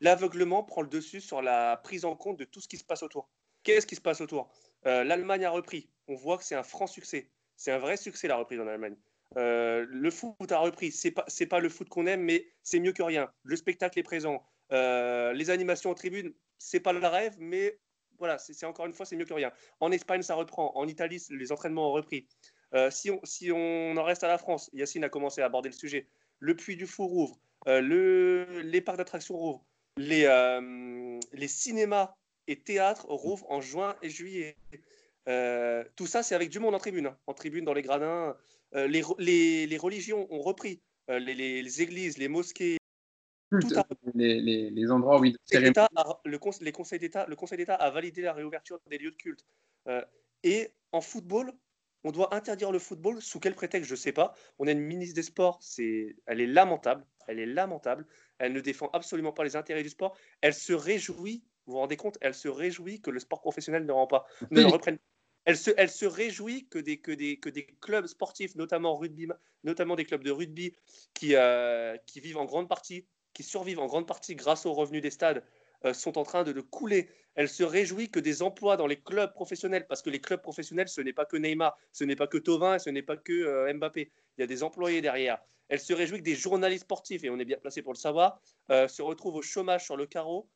l'aveuglement 0.00 0.62
prend 0.62 0.82
le 0.82 0.88
dessus 0.88 1.20
sur 1.20 1.42
la 1.42 1.76
prise 1.76 2.04
en 2.04 2.16
compte 2.16 2.38
de 2.38 2.44
tout 2.44 2.60
ce 2.60 2.68
qui 2.68 2.78
se 2.78 2.84
passe 2.84 3.02
autour. 3.02 3.28
Qu'est-ce 3.62 3.86
qui 3.86 3.96
se 3.96 4.00
passe 4.00 4.20
autour? 4.20 4.50
L'Allemagne 4.84 5.44
a 5.44 5.50
repris. 5.50 5.90
On 6.08 6.14
voit 6.14 6.38
que 6.38 6.44
c'est 6.44 6.54
un 6.54 6.62
franc 6.62 6.86
succès. 6.86 7.30
C'est 7.56 7.72
un 7.72 7.78
vrai 7.78 7.98
succès, 7.98 8.26
la 8.26 8.36
reprise 8.36 8.58
en 8.58 8.66
Allemagne. 8.66 8.96
Euh, 9.36 9.86
le 9.88 10.10
foot 10.10 10.50
a 10.50 10.58
repris. 10.58 10.90
C'est 10.92 11.10
pas 11.10 11.24
c'est 11.28 11.46
pas 11.46 11.60
le 11.60 11.68
foot 11.68 11.88
qu'on 11.88 12.06
aime, 12.06 12.22
mais 12.22 12.46
c'est 12.62 12.80
mieux 12.80 12.92
que 12.92 13.02
rien. 13.02 13.30
Le 13.44 13.56
spectacle 13.56 13.98
est 13.98 14.02
présent. 14.02 14.42
Euh, 14.72 15.32
les 15.32 15.50
animations 15.50 15.90
en 15.90 15.94
tribune, 15.94 16.32
c'est 16.58 16.80
pas 16.80 16.92
le 16.92 17.06
rêve, 17.06 17.36
mais 17.38 17.78
voilà, 18.18 18.38
c'est 18.38 18.66
encore 18.66 18.86
une 18.86 18.92
fois 18.92 19.06
c'est 19.06 19.16
mieux 19.16 19.24
que 19.24 19.34
rien. 19.34 19.52
En 19.80 19.92
Espagne, 19.92 20.22
ça 20.22 20.34
reprend. 20.34 20.72
En 20.76 20.86
Italie, 20.86 21.22
les 21.30 21.52
entraînements 21.52 21.90
ont 21.90 21.92
repris. 21.92 22.26
Euh, 22.74 22.90
si, 22.90 23.10
on, 23.10 23.20
si 23.24 23.50
on 23.50 23.96
en 23.96 24.04
reste 24.04 24.22
à 24.22 24.28
la 24.28 24.38
France, 24.38 24.70
Yacine 24.72 25.04
a 25.04 25.08
commencé 25.08 25.40
à 25.42 25.46
aborder 25.46 25.68
le 25.68 25.74
sujet. 25.74 26.06
Le 26.38 26.54
Puy 26.54 26.76
du 26.76 26.86
Fou 26.86 27.06
rouvre. 27.06 27.38
Le, 27.66 28.46
les 28.62 28.80
parcs 28.80 28.98
d'attractions 28.98 29.36
rouvrent. 29.36 29.64
Les, 29.96 30.26
les 31.32 31.48
cinémas 31.48 32.14
et 32.46 32.60
théâtres 32.60 33.06
rouvrent 33.08 33.50
en 33.50 33.60
juin 33.60 33.96
et 34.02 34.08
juillet. 34.08 34.56
Tout 35.96 36.06
ça, 36.06 36.22
c'est 36.22 36.34
avec 36.34 36.48
du 36.50 36.58
monde 36.58 36.74
en 36.74 36.78
tribune. 36.78 37.06
Hein. 37.06 37.18
En 37.26 37.34
tribune, 37.34 37.64
dans 37.64 37.74
les 37.74 37.82
gradins, 37.82 38.36
les, 38.72 39.02
les, 39.18 39.66
les, 39.66 39.78
religions 39.78 40.26
ont 40.30 40.40
repris, 40.40 40.80
euh, 41.10 41.18
les, 41.18 41.34
les, 41.34 41.82
églises, 41.82 42.18
les 42.18 42.28
mosquées, 42.28 42.76
tout 43.50 43.68
les, 44.14 44.70
les, 44.70 44.90
endroits 44.92 45.18
où 45.18 45.24
il 45.24 45.36
a, 45.54 45.88
le, 46.24 46.38
conseil, 46.38 46.64
les 46.64 46.72
conseils 46.72 47.00
d'État, 47.00 47.26
le 47.26 47.34
Conseil 47.34 47.58
d'État 47.58 47.74
a 47.74 47.90
validé 47.90 48.22
la 48.22 48.32
réouverture 48.32 48.78
des 48.88 48.98
lieux 48.98 49.10
de 49.10 49.16
culte. 49.16 49.44
Euh, 49.88 50.04
et 50.44 50.72
en 50.92 51.00
football, 51.00 51.52
on 52.04 52.12
doit 52.12 52.32
interdire 52.32 52.70
le 52.70 52.78
football. 52.78 53.20
Sous 53.20 53.40
quel 53.40 53.56
prétexte 53.56 53.88
Je 53.88 53.94
ne 53.94 53.98
sais 53.98 54.12
pas. 54.12 54.34
On 54.60 54.68
a 54.68 54.72
une 54.72 54.80
ministre 54.80 55.16
des 55.16 55.24
Sports, 55.24 55.58
c'est, 55.60 56.14
elle 56.26 56.40
est 56.40 56.46
lamentable. 56.46 57.04
Elle 57.26 57.40
est 57.40 57.46
lamentable. 57.46 58.06
Elle 58.38 58.52
ne 58.52 58.60
défend 58.60 58.88
absolument 58.92 59.32
pas 59.32 59.42
les 59.42 59.56
intérêts 59.56 59.82
du 59.82 59.88
sport. 59.88 60.16
Elle 60.42 60.54
se 60.54 60.72
réjouit, 60.72 61.44
vous 61.66 61.72
vous 61.72 61.78
rendez 61.78 61.96
compte 61.96 62.18
Elle 62.20 62.34
se 62.34 62.48
réjouit 62.48 63.00
que 63.00 63.10
le 63.10 63.18
sport 63.18 63.40
professionnel 63.40 63.84
ne, 63.84 63.92
rend 63.92 64.06
pas, 64.06 64.26
ne 64.52 64.62
reprenne 64.62 64.98
elle 65.76 65.90
se, 65.90 66.06
réjouit 66.06 66.66
que 66.68 66.78
des, 66.78 67.00
clubs 67.80 68.06
sportifs, 68.06 68.54
notamment, 68.54 68.98
des 69.00 70.04
clubs 70.04 70.24
de 70.24 70.30
rugby, 70.30 70.74
qui, 71.14 71.34
euh, 71.34 71.96
qui 72.06 72.20
vivent 72.20 72.38
en 72.38 72.44
grande 72.44 72.68
partie, 72.68 73.06
qui 73.32 73.42
survivent 73.42 73.80
en 73.80 73.86
grande 73.86 74.06
partie 74.06 74.34
grâce 74.34 74.66
aux 74.66 74.72
revenus 74.72 75.02
des 75.02 75.10
stades, 75.10 75.42
euh, 75.84 75.94
sont 75.94 76.18
en 76.18 76.24
train 76.24 76.44
de 76.44 76.50
le 76.50 76.62
couler. 76.62 77.08
Elle 77.34 77.48
se 77.48 77.62
réjouit 77.62 78.10
que 78.10 78.20
des 78.20 78.42
emplois 78.42 78.76
dans 78.76 78.86
les 78.86 79.00
clubs 79.00 79.32
professionnels, 79.32 79.86
parce 79.86 80.02
que 80.02 80.10
les 80.10 80.20
clubs 80.20 80.42
professionnels, 80.42 80.88
ce 80.88 81.00
n'est 81.00 81.12
pas 81.12 81.24
que 81.24 81.36
Neymar, 81.36 81.76
ce 81.92 82.04
n'est 82.04 82.16
pas 82.16 82.26
que 82.26 82.38
Tovin, 82.38 82.78
ce 82.78 82.90
n'est 82.90 83.02
pas 83.02 83.16
que 83.16 83.32
euh, 83.32 83.72
Mbappé. 83.72 84.10
Il 84.36 84.40
y 84.40 84.44
a 84.44 84.46
des 84.46 84.62
employés 84.62 85.00
derrière. 85.00 85.38
Elle 85.68 85.80
se 85.80 85.92
réjouit 85.92 86.18
que 86.18 86.24
des 86.24 86.34
journalistes 86.34 86.84
sportifs, 86.84 87.24
et 87.24 87.30
on 87.30 87.38
est 87.38 87.44
bien 87.44 87.58
placé 87.58 87.82
pour 87.82 87.92
le 87.92 87.98
savoir, 87.98 88.40
se 88.68 89.02
retrouvent 89.02 89.36
au 89.36 89.42
chômage 89.42 89.84
sur 89.84 89.96
le 89.96 90.06
carreau. 90.06 90.48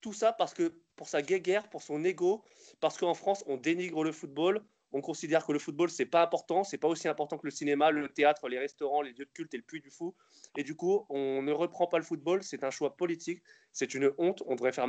Tout 0.00 0.12
ça 0.12 0.32
parce 0.32 0.54
que 0.54 0.72
pour 0.96 1.08
sa 1.08 1.22
guéguerre, 1.22 1.68
pour 1.68 1.82
son 1.82 2.04
ego, 2.04 2.44
parce 2.80 2.98
qu'en 2.98 3.14
France, 3.14 3.44
on 3.46 3.56
dénigre 3.56 4.04
le 4.04 4.12
football, 4.12 4.62
on 4.92 5.00
considère 5.00 5.44
que 5.44 5.52
le 5.52 5.58
football, 5.58 5.90
c'est 5.90 6.06
pas 6.06 6.22
important, 6.22 6.64
c'est 6.64 6.78
pas 6.78 6.88
aussi 6.88 7.08
important 7.08 7.36
que 7.36 7.46
le 7.46 7.50
cinéma, 7.50 7.90
le 7.90 8.08
théâtre, 8.08 8.48
les 8.48 8.58
restaurants, 8.58 9.02
les 9.02 9.10
lieux 9.10 9.26
de 9.26 9.30
culte 9.32 9.52
et 9.54 9.58
le 9.58 9.62
puits 9.62 9.80
du 9.80 9.90
fou. 9.90 10.14
Et 10.56 10.62
du 10.62 10.74
coup, 10.74 11.04
on 11.10 11.42
ne 11.42 11.52
reprend 11.52 11.86
pas 11.86 11.98
le 11.98 12.04
football, 12.04 12.42
c'est 12.42 12.64
un 12.64 12.70
choix 12.70 12.96
politique, 12.96 13.42
c'est 13.72 13.94
une 13.94 14.12
honte, 14.18 14.42
on 14.46 14.54
devrait 14.54 14.72
faire 14.72 14.88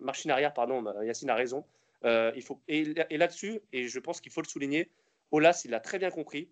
machine 0.00 0.30
arrière, 0.30 0.52
pardon, 0.52 0.84
Yacine 1.02 1.30
a 1.30 1.34
raison. 1.34 1.64
Euh, 2.04 2.32
il 2.34 2.42
faut, 2.42 2.60
et, 2.66 2.84
là-dessus, 3.16 3.60
et 3.72 3.88
je 3.88 3.98
pense 3.98 4.20
qu'il 4.20 4.32
faut 4.32 4.40
le 4.40 4.48
souligner, 4.48 4.90
Olas, 5.30 5.62
il 5.64 5.74
a 5.74 5.80
très 5.80 5.98
bien 5.98 6.10
compris. 6.10 6.48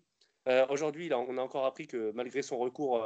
Euh, 0.47 0.65
aujourd'hui, 0.69 1.11
on 1.13 1.37
a 1.37 1.41
encore 1.41 1.65
appris 1.65 1.85
que 1.85 2.11
malgré 2.11 2.41
son 2.41 2.57
recours 2.57 3.03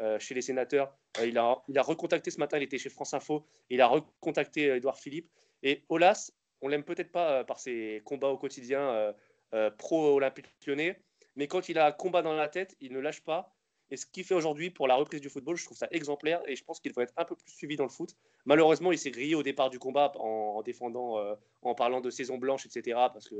euh, 0.00 0.18
chez 0.18 0.34
les 0.34 0.42
sénateurs, 0.42 0.96
il, 1.22 1.36
a, 1.36 1.62
recontacté 1.82 2.30
ce 2.30 2.38
matin, 2.38 2.56
il 2.56 2.62
était 2.62 2.78
chez 2.78 2.88
France 2.88 3.14
Info, 3.14 3.44
il 3.68 3.80
a 3.80 3.86
recontacté 3.86 4.66
Edouard 4.68 4.98
Philippe. 4.98 5.28
Et 5.62 5.84
Olas, 5.88 6.32
on 6.62 6.68
l'aime 6.68 6.84
peut-être 6.84 7.12
pas 7.12 7.40
euh, 7.40 7.44
par 7.44 7.60
ses 7.60 8.00
combats 8.04 8.28
au 8.28 8.38
quotidien 8.38 8.80
euh, 8.80 9.12
euh, 9.54 9.70
pro-olympique 9.70 10.46
lyonnais, 10.66 10.98
mais 11.36 11.48
quand 11.48 11.68
il 11.68 11.78
a 11.78 11.86
un 11.86 11.92
combat 11.92 12.22
dans 12.22 12.34
la 12.34 12.48
tête, 12.48 12.76
il 12.80 12.92
ne 12.92 13.00
lâche 13.00 13.22
pas. 13.22 13.54
Et 13.90 13.96
ce 13.96 14.06
qu'il 14.06 14.24
fait 14.24 14.34
aujourd'hui 14.34 14.70
pour 14.70 14.88
la 14.88 14.94
reprise 14.94 15.20
du 15.20 15.28
football, 15.28 15.56
je 15.56 15.66
trouve 15.66 15.76
ça 15.76 15.86
exemplaire 15.90 16.40
et 16.48 16.56
je 16.56 16.64
pense 16.64 16.80
qu'il 16.80 16.90
devrait 16.92 17.04
être 17.04 17.12
un 17.18 17.26
peu 17.26 17.36
plus 17.36 17.52
suivi 17.52 17.76
dans 17.76 17.84
le 17.84 17.90
foot. 17.90 18.16
Malheureusement, 18.46 18.90
il 18.90 18.96
s'est 18.96 19.10
grillé 19.10 19.34
au 19.34 19.42
départ 19.42 19.68
du 19.68 19.78
combat 19.78 20.12
en, 20.18 20.62
défendant, 20.62 21.22
en 21.60 21.74
parlant 21.74 22.00
de 22.00 22.08
saison 22.08 22.38
blanche, 22.38 22.64
etc. 22.64 22.96
Parce 23.12 23.28
que 23.28 23.34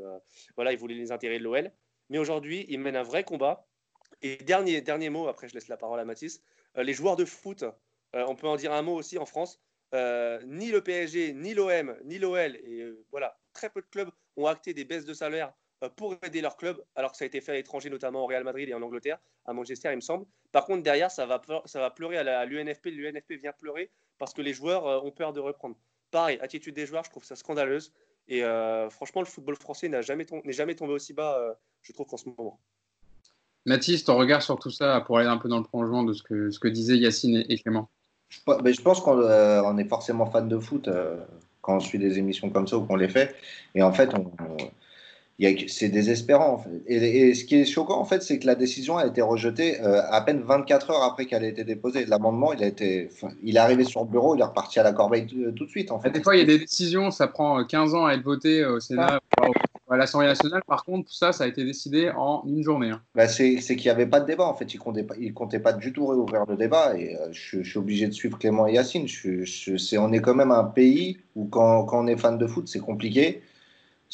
voilà, 0.54 0.72
il 0.72 0.78
voulait 0.78 0.94
les 0.94 1.10
intérêts 1.10 1.38
de 1.38 1.44
l'OL. 1.44 1.72
Mais 2.08 2.18
aujourd'hui, 2.18 2.66
il 2.68 2.80
mène 2.80 2.96
un 2.96 3.02
vrai 3.02 3.24
combat. 3.24 3.66
Et 4.22 4.36
dernier, 4.36 4.80
dernier 4.80 5.10
mot, 5.10 5.28
après 5.28 5.48
je 5.48 5.54
laisse 5.54 5.68
la 5.68 5.76
parole 5.76 5.98
à 5.98 6.04
Mathis. 6.04 6.42
les 6.76 6.92
joueurs 6.92 7.16
de 7.16 7.24
foot, 7.24 7.64
on 8.14 8.36
peut 8.36 8.46
en 8.46 8.56
dire 8.56 8.72
un 8.72 8.82
mot 8.82 8.94
aussi 8.94 9.18
en 9.18 9.26
France. 9.26 9.60
Euh, 9.94 10.40
ni 10.46 10.70
le 10.70 10.82
PSG, 10.82 11.34
ni 11.34 11.52
l'OM, 11.52 11.94
ni 12.04 12.18
l'OL, 12.18 12.56
et 12.64 12.80
euh, 12.80 13.04
voilà, 13.10 13.38
très 13.52 13.68
peu 13.68 13.82
de 13.82 13.86
clubs 13.86 14.10
ont 14.36 14.46
acté 14.46 14.72
des 14.72 14.84
baisses 14.86 15.04
de 15.04 15.12
salaire 15.12 15.52
euh, 15.84 15.90
pour 15.90 16.16
aider 16.22 16.40
leur 16.40 16.56
club, 16.56 16.82
alors 16.94 17.12
que 17.12 17.18
ça 17.18 17.24
a 17.24 17.26
été 17.26 17.42
fait 17.42 17.52
à 17.52 17.54
l'étranger, 17.56 17.90
notamment 17.90 18.22
au 18.22 18.26
Real 18.26 18.42
Madrid 18.42 18.70
et 18.70 18.74
en 18.74 18.80
Angleterre, 18.80 19.18
à 19.44 19.52
Manchester, 19.52 19.90
il 19.92 19.96
me 19.96 20.00
semble. 20.00 20.24
Par 20.50 20.64
contre, 20.64 20.82
derrière, 20.82 21.10
ça 21.10 21.26
va, 21.26 21.42
ça 21.66 21.78
va 21.78 21.90
pleurer 21.90 22.16
à 22.16 22.46
l'UNFP. 22.46 22.86
L'UNFP 22.86 23.32
vient 23.32 23.52
pleurer 23.52 23.90
parce 24.16 24.32
que 24.32 24.40
les 24.40 24.54
joueurs 24.54 25.04
ont 25.04 25.10
peur 25.10 25.34
de 25.34 25.40
reprendre. 25.40 25.76
Pareil, 26.10 26.38
attitude 26.40 26.74
des 26.74 26.86
joueurs, 26.86 27.04
je 27.04 27.10
trouve 27.10 27.24
ça 27.24 27.36
scandaleuse. 27.36 27.92
Et 28.28 28.42
franchement, 28.90 29.20
le 29.20 29.26
football 29.26 29.56
français 29.56 29.88
n'est 29.88 30.02
jamais, 30.02 30.26
jamais, 30.46 30.74
tombé 30.74 30.92
aussi 30.92 31.12
bas, 31.12 31.38
je 31.82 31.92
trouve, 31.92 32.06
qu'en 32.06 32.16
ce 32.16 32.28
moment. 32.28 32.58
Mathis, 33.66 34.04
ton 34.04 34.16
regard 34.16 34.42
sur 34.42 34.58
tout 34.58 34.70
ça 34.70 35.00
pour 35.02 35.18
aller 35.18 35.28
un 35.28 35.38
peu 35.38 35.48
dans 35.48 35.58
le 35.58 35.64
prolongement 35.64 36.02
de 36.02 36.12
ce 36.12 36.22
que, 36.22 36.50
ce 36.50 36.58
que 36.58 36.68
disaient 36.68 36.96
Yacine 36.96 37.44
et 37.48 37.58
Clément 37.58 37.88
je 38.32 38.80
pense 38.80 39.00
qu'on 39.00 39.18
euh, 39.18 39.76
est 39.76 39.88
forcément 39.88 40.26
fan 40.26 40.48
de 40.48 40.58
foot 40.58 40.88
euh, 40.88 41.16
quand 41.60 41.76
on 41.76 41.80
suit 41.80 41.98
des 41.98 42.18
émissions 42.18 42.50
comme 42.50 42.66
ça 42.66 42.76
ou 42.76 42.84
qu'on 42.84 42.96
les 42.96 43.08
fait. 43.08 43.34
Et 43.74 43.82
en 43.82 43.92
fait, 43.92 44.10
c'est 45.68 45.88
désespérant. 45.88 46.64
Et, 46.86 47.34
ce 47.34 47.44
qui 47.44 47.56
est 47.56 47.64
choquant, 47.64 47.98
en 47.98 48.04
fait, 48.04 48.22
c'est 48.22 48.38
que 48.38 48.46
la 48.46 48.54
décision 48.54 48.96
a 48.96 49.06
été 49.06 49.22
rejetée 49.22 49.80
euh, 49.80 50.02
à 50.10 50.20
peine 50.20 50.40
24 50.40 50.90
heures 50.90 51.02
après 51.02 51.26
qu'elle 51.26 51.44
ait 51.44 51.50
été 51.50 51.64
déposée. 51.64 52.04
L'amendement, 52.06 52.52
il, 52.52 52.62
a 52.62 52.66
été, 52.66 53.08
il 53.42 53.56
est 53.56 53.60
arrivé 53.60 53.84
sur 53.84 54.02
le 54.02 54.08
bureau, 54.08 54.34
il 54.34 54.40
est 54.40 54.44
reparti 54.44 54.78
à 54.78 54.82
la 54.82 54.92
corbeille 54.92 55.26
tout 55.26 55.64
de 55.64 55.70
suite. 55.70 55.90
En 55.90 55.98
fait. 55.98 56.10
Des 56.10 56.22
fois, 56.22 56.36
il 56.36 56.40
y 56.40 56.42
a 56.42 56.46
des 56.46 56.58
décisions, 56.58 57.10
ça 57.10 57.26
prend 57.26 57.64
15 57.64 57.94
ans 57.94 58.06
à 58.06 58.14
être 58.14 58.22
voté 58.22 58.64
au 58.64 58.80
Sénat. 58.80 59.18
Ah 59.40 59.46
à 59.92 59.96
l'Assemblée 59.96 60.26
nationale, 60.26 60.62
par 60.66 60.84
contre, 60.84 61.12
ça, 61.12 61.32
ça 61.32 61.44
a 61.44 61.46
été 61.46 61.64
décidé 61.64 62.10
en 62.16 62.42
une 62.46 62.62
journée. 62.62 62.90
Hein. 62.90 63.02
Bah, 63.14 63.28
c'est 63.28 63.58
qu'il 63.58 63.82
n'y 63.82 63.90
avait 63.90 64.06
pas 64.06 64.20
de 64.20 64.26
débat, 64.26 64.44
en 64.44 64.54
fait. 64.54 64.72
Ils 64.72 64.78
ne 64.78 64.82
comptaient, 64.82 65.02
pas, 65.02 65.14
comptaient 65.34 65.60
pas 65.60 65.72
du 65.72 65.92
tout 65.92 66.06
réouvrir 66.06 66.46
le 66.48 66.56
débat. 66.56 66.96
Et 66.96 67.14
euh, 67.14 67.28
je, 67.30 67.62
suis 67.62 67.78
obligé 67.78 68.06
de 68.06 68.12
suivre 68.12 68.38
Clément 68.38 68.66
et 68.66 68.72
Yacine. 68.72 69.06
Je, 69.06 69.98
on 69.98 70.12
est 70.12 70.20
quand 70.20 70.34
même 70.34 70.50
un 70.50 70.64
pays 70.64 71.18
où, 71.36 71.44
quand, 71.44 71.84
quand 71.84 72.04
on 72.04 72.06
est 72.06 72.16
fan 72.16 72.38
de 72.38 72.46
foot, 72.46 72.68
c'est 72.68 72.80
compliqué. 72.80 73.42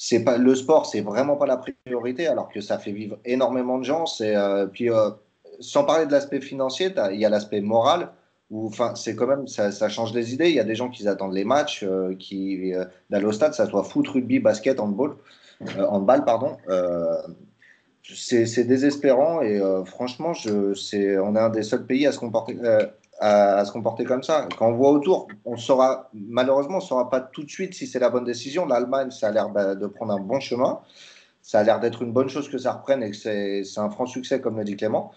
C'est 0.00 0.22
pas, 0.22 0.38
le 0.38 0.54
sport, 0.54 0.86
c'est 0.86 1.00
vraiment 1.00 1.36
pas 1.36 1.46
la 1.46 1.56
priorité, 1.56 2.28
alors 2.28 2.48
que 2.48 2.60
ça 2.60 2.78
fait 2.78 2.92
vivre 2.92 3.18
énormément 3.24 3.78
de 3.78 3.84
gens. 3.84 4.06
C'est, 4.06 4.36
euh, 4.36 4.66
puis, 4.66 4.90
euh, 4.90 5.10
sans 5.58 5.82
parler 5.82 6.06
de 6.06 6.12
l'aspect 6.12 6.40
financier, 6.40 6.94
il 7.12 7.18
y 7.18 7.24
a 7.24 7.28
l'aspect 7.28 7.60
moral. 7.60 8.12
Enfin, 8.54 8.94
c'est 8.94 9.16
quand 9.16 9.26
même, 9.26 9.48
ça, 9.48 9.88
change 9.88 10.14
les 10.14 10.32
idées. 10.32 10.50
Il 10.50 10.54
y 10.54 10.60
a 10.60 10.64
des 10.64 10.76
gens 10.76 10.88
qui 10.88 11.06
attendent 11.08 11.34
les 11.34 11.44
matchs, 11.44 11.84
qui 12.20 12.72
d'aller 13.10 13.26
au 13.26 13.32
stade, 13.32 13.54
ça 13.54 13.66
soit 13.66 13.82
foot, 13.82 14.06
rugby, 14.08 14.38
basket, 14.38 14.78
handball 14.78 15.16
euh, 15.62 15.98
balle, 16.00 16.24
pardon. 16.24 16.56
Euh, 16.68 17.16
c'est 18.02 18.64
désespérant 18.64 19.42
et 19.42 19.60
euh, 19.60 19.84
franchement, 19.84 20.32
je, 20.32 21.20
on 21.20 21.36
est 21.36 21.38
un 21.38 21.50
des 21.50 21.62
seuls 21.62 21.84
pays 21.84 22.06
à 22.06 22.12
se 22.12 22.18
comporter, 22.18 22.56
à, 23.20 23.64
se 23.64 23.72
comporter 23.72 24.04
comme 24.04 24.22
ça. 24.22 24.48
Quand 24.58 24.68
on 24.68 24.72
voit 24.72 24.90
autour, 24.90 25.28
on 25.44 25.56
saura, 25.56 26.10
malheureusement, 26.14 26.76
on 26.76 26.80
ne 26.80 26.86
saura 26.86 27.10
pas 27.10 27.20
tout 27.20 27.42
de 27.42 27.50
suite 27.50 27.74
si 27.74 27.86
c'est 27.86 27.98
la 27.98 28.10
bonne 28.10 28.24
décision. 28.24 28.66
L'Allemagne, 28.66 29.10
ça 29.10 29.28
a 29.28 29.30
l'air 29.30 29.50
de 29.50 29.86
prendre 29.86 30.12
un 30.12 30.20
bon 30.20 30.40
chemin. 30.40 30.80
Ça 31.42 31.60
a 31.60 31.62
l'air 31.62 31.80
d'être 31.80 32.02
une 32.02 32.12
bonne 32.12 32.28
chose 32.28 32.48
que 32.48 32.58
ça 32.58 32.72
reprenne 32.72 33.02
et 33.02 33.10
que 33.10 33.16
c'est 33.16 33.64
un 33.78 33.90
franc 33.90 34.06
succès, 34.06 34.40
comme 34.40 34.56
le 34.58 34.64
dit 34.64 34.76
Clément. 34.76 35.12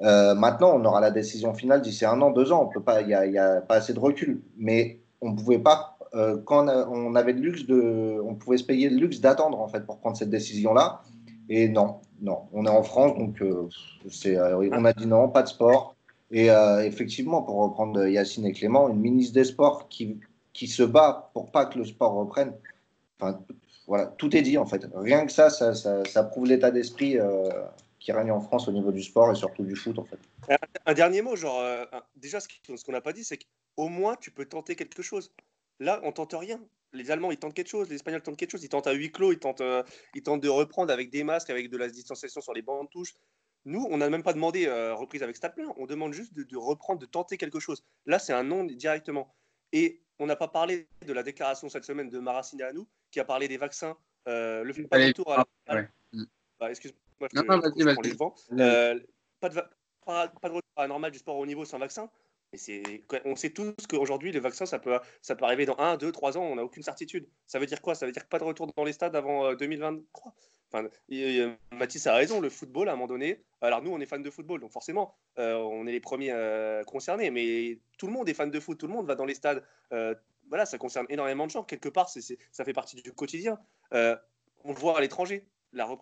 maintenant, 0.00 0.72
on 0.74 0.84
aura 0.84 1.00
la 1.00 1.10
décision 1.10 1.54
finale 1.54 1.82
d'ici 1.82 2.04
un 2.04 2.20
an, 2.22 2.30
deux 2.30 2.52
ans. 2.52 2.70
Il 3.00 3.06
n'y 3.06 3.14
a, 3.14 3.56
a, 3.56 3.60
pas 3.60 3.76
assez 3.76 3.94
de 3.94 4.00
recul. 4.00 4.42
Mais 4.56 5.00
on 5.20 5.30
ne 5.30 5.36
pouvait 5.36 5.58
pas 5.58 5.98
euh, 6.14 6.38
quand 6.44 6.66
on 6.68 7.14
avait 7.14 7.32
le 7.32 7.40
luxe 7.40 7.66
de, 7.66 8.20
on 8.24 8.34
pouvait 8.34 8.58
se 8.58 8.64
payer 8.64 8.88
le 8.88 8.96
luxe 8.96 9.20
d'attendre 9.20 9.60
en 9.60 9.68
fait 9.68 9.86
pour 9.86 9.98
prendre 9.98 10.16
cette 10.16 10.30
décision-là. 10.30 11.02
Et 11.48 11.68
non, 11.68 12.00
non, 12.20 12.42
on 12.52 12.64
est 12.66 12.70
en 12.70 12.82
France, 12.82 13.18
donc 13.18 13.40
euh, 13.42 13.68
c'est, 14.08 14.36
euh, 14.36 14.70
on 14.72 14.84
a 14.84 14.92
dit 14.92 15.06
non, 15.06 15.28
pas 15.28 15.42
de 15.42 15.48
sport. 15.48 15.96
Et 16.30 16.46
effectivement, 16.84 17.42
pour 17.42 17.56
reprendre 17.56 18.06
Yacine 18.06 18.46
et 18.46 18.52
Clément, 18.52 18.88
une 18.88 19.00
ministre 19.00 19.34
des 19.34 19.44
Sports 19.44 19.88
qui, 19.88 20.20
qui 20.52 20.68
se 20.68 20.84
bat 20.84 21.30
pour 21.34 21.50
pas 21.50 21.66
que 21.66 21.78
le 21.78 21.84
sport 21.84 22.12
reprenne. 22.12 22.54
Enfin, 23.18 23.40
voilà, 23.88 24.06
tout 24.06 24.36
est 24.36 24.42
dit 24.42 24.56
en 24.56 24.64
fait. 24.64 24.86
Rien 24.94 25.26
que 25.26 25.32
ça, 25.32 25.50
ça, 25.50 25.74
ça, 25.74 26.22
prouve 26.22 26.46
l'état 26.46 26.70
d'esprit 26.70 27.16
qui 27.98 28.12
règne 28.12 28.30
en 28.30 28.40
France 28.40 28.68
au 28.68 28.72
niveau 28.72 28.92
du 28.92 29.02
sport 29.02 29.32
et 29.32 29.34
surtout 29.34 29.64
du 29.64 29.74
foot 29.74 29.98
en 29.98 30.04
fait. 30.04 30.18
Un, 30.86 30.94
dernier 30.94 31.20
mot, 31.20 31.34
genre, 31.34 31.64
déjà 32.14 32.38
ce 32.38 32.46
qu'on 32.84 32.92
n'a 32.92 33.00
pas 33.00 33.12
dit, 33.12 33.24
c'est 33.24 33.38
qu'au 33.38 33.88
moins 33.88 34.14
tu 34.14 34.30
peux 34.30 34.44
tenter 34.44 34.76
quelque 34.76 35.02
chose. 35.02 35.32
Là, 35.80 35.98
on 36.04 36.12
tente 36.12 36.34
rien. 36.34 36.60
Les 36.92 37.10
Allemands, 37.10 37.30
ils 37.30 37.38
tentent 37.38 37.54
quelque 37.54 37.68
chose, 37.68 37.88
les 37.88 37.96
Espagnols 37.96 38.22
tentent 38.22 38.36
quelque 38.36 38.50
chose, 38.50 38.64
ils 38.64 38.68
tentent 38.68 38.86
à 38.86 38.92
huis 38.92 39.10
clos, 39.10 39.32
ils 39.32 39.38
tentent, 39.38 39.60
euh, 39.60 39.82
ils 40.14 40.22
tentent 40.22 40.42
de 40.42 40.48
reprendre 40.48 40.92
avec 40.92 41.10
des 41.10 41.24
masques, 41.24 41.48
avec 41.48 41.70
de 41.70 41.76
la 41.76 41.88
distanciation 41.88 42.40
sur 42.40 42.52
les 42.52 42.62
bancs 42.62 42.84
de 42.84 42.90
touche. 42.90 43.14
Nous, 43.64 43.86
on 43.90 43.98
n'a 43.98 44.08
même 44.08 44.22
pas 44.22 44.32
demandé 44.32 44.66
euh, 44.66 44.94
reprise 44.94 45.22
avec 45.22 45.36
stade 45.36 45.54
plein, 45.54 45.72
on 45.76 45.86
demande 45.86 46.12
juste 46.12 46.34
de, 46.34 46.56
reprendre, 46.56 47.00
de 47.00 47.06
tenter 47.06 47.36
quelque 47.36 47.60
chose. 47.60 47.84
Là, 48.06 48.18
c'est 48.18 48.32
un 48.32 48.42
non 48.42 48.64
directement. 48.64 49.34
Et 49.72 50.02
on 50.18 50.26
n'a 50.26 50.36
pas 50.36 50.48
parlé 50.48 50.88
de 51.06 51.12
la 51.12 51.22
déclaration 51.22 51.68
cette 51.68 51.84
semaine 51.84 52.08
de 52.08 52.18
Maracine 52.18 52.62
à 52.62 52.72
nous, 52.72 52.88
qui 53.10 53.20
a 53.20 53.24
parlé 53.24 53.48
des 53.48 53.58
vaccins. 53.58 53.96
Euh, 54.28 54.64
le 54.64 54.86
pas 54.86 54.98
de 54.98 55.06
retour 55.06 55.32
à 55.32 55.46
la... 55.68 55.86
Bah, 56.58 56.70
excuse-moi, 56.70 57.28
je, 57.32 57.40
non, 57.40 57.60
je, 57.76 57.92
prends 57.92 58.02
les 58.02 58.12
devants. 58.12 58.34
pas, 59.40 59.48
de, 59.48 59.54
pas, 60.04 60.28
pas 60.28 60.48
de 60.48 60.54
retour 60.54 60.72
à 60.76 60.82
la 60.82 60.88
normale 60.88 61.10
du 61.10 61.18
sport 61.18 61.36
au 61.36 61.46
niveau 61.46 61.64
sans 61.64 61.78
vaccin 61.78 62.10
on 63.24 63.36
sait 63.36 63.50
tous 63.50 63.74
qu'aujourd'hui, 63.88 64.32
les 64.32 64.40
vaccins, 64.40 64.66
ça 64.66 64.78
peut, 64.78 64.98
ça 65.22 65.36
peut 65.36 65.44
arriver 65.44 65.66
dans 65.66 65.78
1, 65.78 65.96
2, 65.96 66.10
3 66.10 66.36
ans, 66.36 66.42
on 66.42 66.56
n'a 66.56 66.64
aucune 66.64 66.82
certitude. 66.82 67.28
Ça 67.46 67.58
veut 67.58 67.66
dire 67.66 67.80
quoi? 67.80 67.94
Ça 67.94 68.06
veut 68.06 68.12
dire 68.12 68.26
pas 68.26 68.38
de 68.38 68.44
retour 68.44 68.66
dans 68.74 68.84
les 68.84 68.92
stades 68.92 69.14
avant 69.14 69.54
2023 69.54 70.32
euh, 70.32 70.34
enfin, 70.72 70.88
Mathis 71.72 72.06
a 72.06 72.14
raison, 72.14 72.40
le 72.40 72.50
football, 72.50 72.88
à 72.88 72.92
un 72.92 72.96
moment 72.96 73.06
donné, 73.06 73.42
alors 73.60 73.82
nous, 73.82 73.90
on 73.90 74.00
est 74.00 74.06
fans 74.06 74.18
de 74.18 74.30
football, 74.30 74.60
donc 74.60 74.72
forcément, 74.72 75.14
euh, 75.38 75.54
on 75.56 75.86
est 75.86 75.92
les 75.92 76.00
premiers 76.00 76.32
euh, 76.32 76.82
concernés, 76.84 77.30
mais 77.30 77.78
tout 77.98 78.06
le 78.06 78.12
monde 78.12 78.28
est 78.28 78.34
fan 78.34 78.50
de 78.50 78.60
foot, 78.60 78.78
tout 78.78 78.86
le 78.86 78.92
monde 78.92 79.06
va 79.06 79.14
dans 79.14 79.26
les 79.26 79.34
stades. 79.34 79.64
voilà, 80.48 80.66
ça 80.66 80.78
concerne 80.78 81.06
énormément 81.08 81.46
de 81.46 81.50
gens. 81.50 81.62
Quelque 81.62 81.88
part, 81.88 82.08
ça 82.08 82.64
fait 82.64 82.72
partie 82.72 82.96
du 82.96 83.12
quotidien. 83.12 83.58
on 83.92 84.72
le 84.72 84.78
voit 84.78 84.98
à 84.98 85.00
l'étranger. 85.00 85.46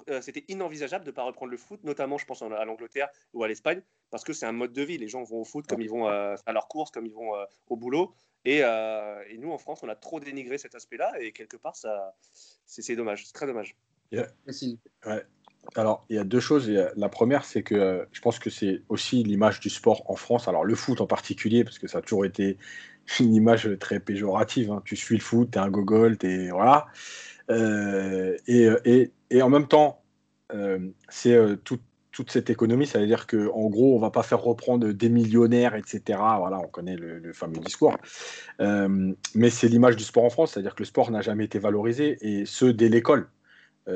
Euh, 0.08 0.20
c'était 0.22 0.44
inenvisageable 0.48 1.04
de 1.04 1.10
ne 1.10 1.14
pas 1.14 1.24
reprendre 1.24 1.50
le 1.50 1.58
foot, 1.58 1.82
notamment, 1.84 2.18
je 2.18 2.24
pense, 2.24 2.42
à 2.42 2.64
l'Angleterre 2.64 3.08
ou 3.34 3.42
à 3.44 3.48
l'Espagne, 3.48 3.82
parce 4.10 4.24
que 4.24 4.32
c'est 4.32 4.46
un 4.46 4.52
mode 4.52 4.72
de 4.72 4.82
vie. 4.82 4.98
Les 4.98 5.08
gens 5.08 5.22
vont 5.22 5.40
au 5.40 5.44
foot 5.44 5.66
comme 5.66 5.82
ils 5.82 5.90
vont 5.90 6.08
euh, 6.08 6.36
à 6.46 6.52
leurs 6.52 6.68
courses, 6.68 6.90
comme 6.90 7.06
ils 7.06 7.12
vont 7.12 7.34
euh, 7.34 7.44
au 7.68 7.76
boulot. 7.76 8.14
Et, 8.44 8.62
nous, 9.38 9.52
en 9.52 9.58
France, 9.58 9.82
on 9.82 9.88
a 9.88 9.96
trop 9.96 10.20
dénigré 10.20 10.58
cet 10.58 10.74
aspect-là, 10.74 11.12
et 11.20 11.32
quelque 11.32 11.56
part, 11.56 11.76
c'est 12.64 12.96
dommage, 12.96 13.26
c'est 13.26 13.32
très 13.32 13.46
dommage. 13.46 13.76
Alors, 15.74 16.06
il 16.08 16.16
y 16.16 16.18
a 16.18 16.24
deux 16.24 16.40
choses. 16.40 16.68
La 16.96 17.08
première, 17.08 17.44
c'est 17.44 17.62
que 17.62 18.06
je 18.12 18.20
pense 18.20 18.38
que 18.38 18.50
c'est 18.50 18.82
aussi 18.88 19.22
l'image 19.22 19.60
du 19.60 19.68
sport 19.68 20.10
en 20.10 20.16
France. 20.16 20.48
Alors, 20.48 20.64
le 20.64 20.74
foot 20.74 21.00
en 21.00 21.06
particulier, 21.06 21.64
parce 21.64 21.78
que 21.78 21.88
ça 21.88 21.98
a 21.98 22.00
toujours 22.00 22.24
été 22.24 22.56
une 23.20 23.34
image 23.34 23.68
très 23.78 24.00
péjorative. 24.00 24.70
Hein. 24.72 24.82
Tu 24.84 24.96
suis 24.96 25.16
le 25.16 25.22
foot, 25.22 25.50
tu 25.52 25.58
es 25.58 25.60
un 25.60 25.70
gogol, 25.70 26.16
es... 26.22 26.50
voilà. 26.50 26.86
et, 27.50 28.68
et, 28.84 29.12
et 29.30 29.42
en 29.42 29.50
même 29.50 29.68
temps, 29.68 30.02
euh, 30.54 30.78
c'est 31.08 31.34
euh, 31.34 31.56
toute 31.56 31.82
cette 32.30 32.50
économie, 32.50 32.86
ça 32.86 32.98
veut 32.98 33.06
dire 33.06 33.28
qu'en 33.28 33.68
gros, 33.68 33.94
on 33.94 34.00
va 34.00 34.10
pas 34.10 34.24
faire 34.24 34.40
reprendre 34.40 34.88
des 34.88 35.08
millionnaires, 35.08 35.76
etc. 35.76 36.18
Voilà, 36.38 36.58
on 36.58 36.66
connaît 36.66 36.96
le, 36.96 37.32
fameux 37.32 37.60
discours. 37.60 37.96
Euh, 38.60 39.12
mais 39.36 39.50
c'est 39.50 39.68
l'image 39.68 39.94
du 39.94 40.02
sport 40.02 40.24
en 40.24 40.30
France, 40.30 40.52
c'est-à-dire 40.52 40.74
que 40.74 40.82
le 40.82 40.86
sport 40.86 41.12
n'a 41.12 41.20
jamais 41.20 41.44
été 41.44 41.60
valorisé, 41.60 42.18
et 42.20 42.44
ce, 42.44 42.64
dès 42.64 42.88
l'école. 42.88 43.28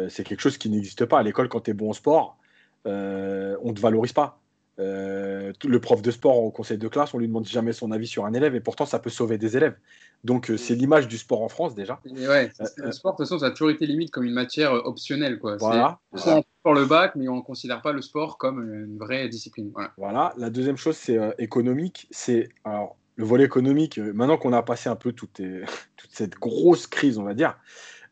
C'est 0.09 0.25
quelque 0.25 0.41
chose 0.41 0.59
qui 0.59 0.71
n'existe 0.71 1.05
pas. 1.05 1.19
À 1.19 1.23
l'école, 1.23 1.49
quand 1.49 1.61
tu 1.61 1.71
es 1.71 1.75
bon 1.75 1.91
au 1.91 1.95
sport, 1.95 2.39
on 2.85 2.91
ne 2.91 3.73
te 3.73 3.81
valorise 3.81 4.13
pas. 4.13 4.43
Euh, 4.79 5.53
le 5.65 5.81
prof 5.81 6.01
de 6.01 6.11
sport 6.11 6.39
au 6.39 6.51
conseil 6.51 6.79
de 6.79 6.89
classe, 6.89 7.13
on 7.13 7.19
lui 7.19 7.29
demande 7.29 7.47
jamais 7.47 7.75
son 7.75 7.93
avis 7.93 8.07
sur 8.07 8.25
un 8.25 8.33
élève 8.33 8.55
et 8.55 8.61
pourtant 8.61 8.87
ça 8.87 8.99
peut 8.99 9.11
sauver 9.11 9.37
des 9.37 9.57
élèves. 9.57 9.77
Donc 10.25 10.51
euh, 10.51 10.57
c'est 10.57 10.75
l'image 10.75 11.09
du 11.09 11.19
sport 11.19 11.43
en 11.43 11.49
France 11.49 11.75
déjà. 11.75 12.01
ouais, 12.07 12.51
le 12.79 12.93
sport 12.93 13.13
de 13.13 13.17
toute 13.19 13.27
façon 13.27 13.39
ça 13.39 13.47
a 13.47 13.51
toujours 13.51 13.71
été 13.71 13.87
limite 13.87 14.11
comme 14.11 14.25
une 14.25 14.33
matière 14.33 14.73
optionnelle 14.73 15.39
quoi. 15.39 15.57
Voilà. 15.59 15.99
On 16.27 16.43
pour 16.63 16.75
le 16.75 16.87
bac 16.87 17.13
mais 17.17 17.29
on 17.29 17.37
ne 17.37 17.43
considère 17.43 17.83
pas 17.83 17.93
le 17.93 18.01
sport 18.01 18.39
comme 18.39 18.63
une 18.63 18.97
vraie 18.97 19.29
discipline. 19.29 19.71
Voilà. 19.75 19.93
voilà. 19.99 20.33
La 20.39 20.49
deuxième 20.49 20.79
chose 20.79 20.97
c'est 20.97 21.19
économique. 21.39 22.09
C'est 22.11 22.49
alors 22.65 22.97
le 23.17 23.27
volet 23.27 23.45
économique. 23.45 23.99
maintenant 23.99 24.39
qu'on 24.39 24.55
a 24.55 24.63
passé 24.63 24.89
un 24.89 24.97
peu 24.97 25.13
toute, 25.13 25.43
toute, 25.97 26.11
cette 26.11 26.37
grosse 26.37 26.87
crise, 26.87 27.19
on 27.19 27.25
va 27.25 27.35
dire, 27.35 27.59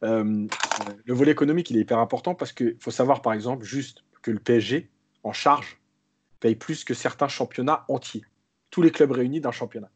le 0.02 0.48
volet 1.14 1.32
économique 1.32 1.70
il 1.70 1.76
est 1.76 1.80
hyper 1.80 1.98
important 1.98 2.34
parce 2.34 2.52
qu'il 2.52 2.76
faut 2.80 2.90
savoir 2.90 3.22
par 3.22 3.32
exemple 3.32 3.64
juste 3.64 4.04
que 4.22 4.30
le 4.30 4.38
PSG 4.38 4.88
en 5.22 5.32
charge 5.32 5.80
paye 6.40 6.56
plus 6.56 6.84
que 6.84 6.94
certains 6.94 7.28
championnats 7.28 7.84
entiers. 7.88 8.24
Tous 8.70 8.82
les 8.82 8.90
clubs 8.90 9.10
réunis 9.10 9.40
d'un 9.40 9.52
championnat. 9.52 9.90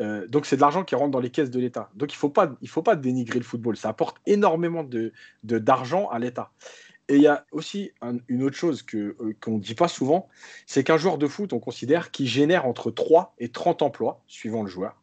Euh, 0.00 0.26
donc 0.26 0.46
c'est 0.46 0.56
de 0.56 0.60
l'argent 0.60 0.84
qui 0.84 0.94
rentre 0.94 1.10
dans 1.10 1.20
les 1.20 1.30
caisses 1.30 1.50
de 1.50 1.60
l'État. 1.60 1.90
Donc 1.94 2.12
il 2.12 2.16
ne 2.16 2.18
faut, 2.18 2.30
pas, 2.30 2.52
faut 2.66 2.82
pas 2.82 2.96
dénigrer 2.96 3.38
le 3.38 3.44
football. 3.44 3.76
Ça 3.76 3.88
apporte 3.88 4.16
énormément 4.26 4.82
d'argent 4.82 5.12
de, 5.44 5.58
d'argent 5.58 6.08
à 6.08 6.18
l'État. 6.18 6.52
Et 7.08 7.16
il 7.16 7.22
y 7.22 7.26
a 7.26 7.44
aussi 7.52 7.92
une 8.28 8.42
autre 8.42 8.56
chose 8.56 8.84
euh, 8.94 9.36
qu'on 9.40 9.56
ne 9.56 9.60
dit 9.60 9.74
pas 9.74 9.88
souvent, 9.88 10.28
c'est 10.66 10.84
qu'un 10.84 10.96
joueur 10.96 11.18
de 11.18 11.26
foot, 11.26 11.52
on 11.52 11.60
considère 11.60 12.10
qu'il 12.10 12.26
génère 12.26 12.66
entre 12.66 12.90
3 12.90 13.34
et 13.38 13.50
30 13.50 13.82
emplois, 13.82 14.22
suivant 14.26 14.62
le 14.62 14.70
joueur. 14.70 15.02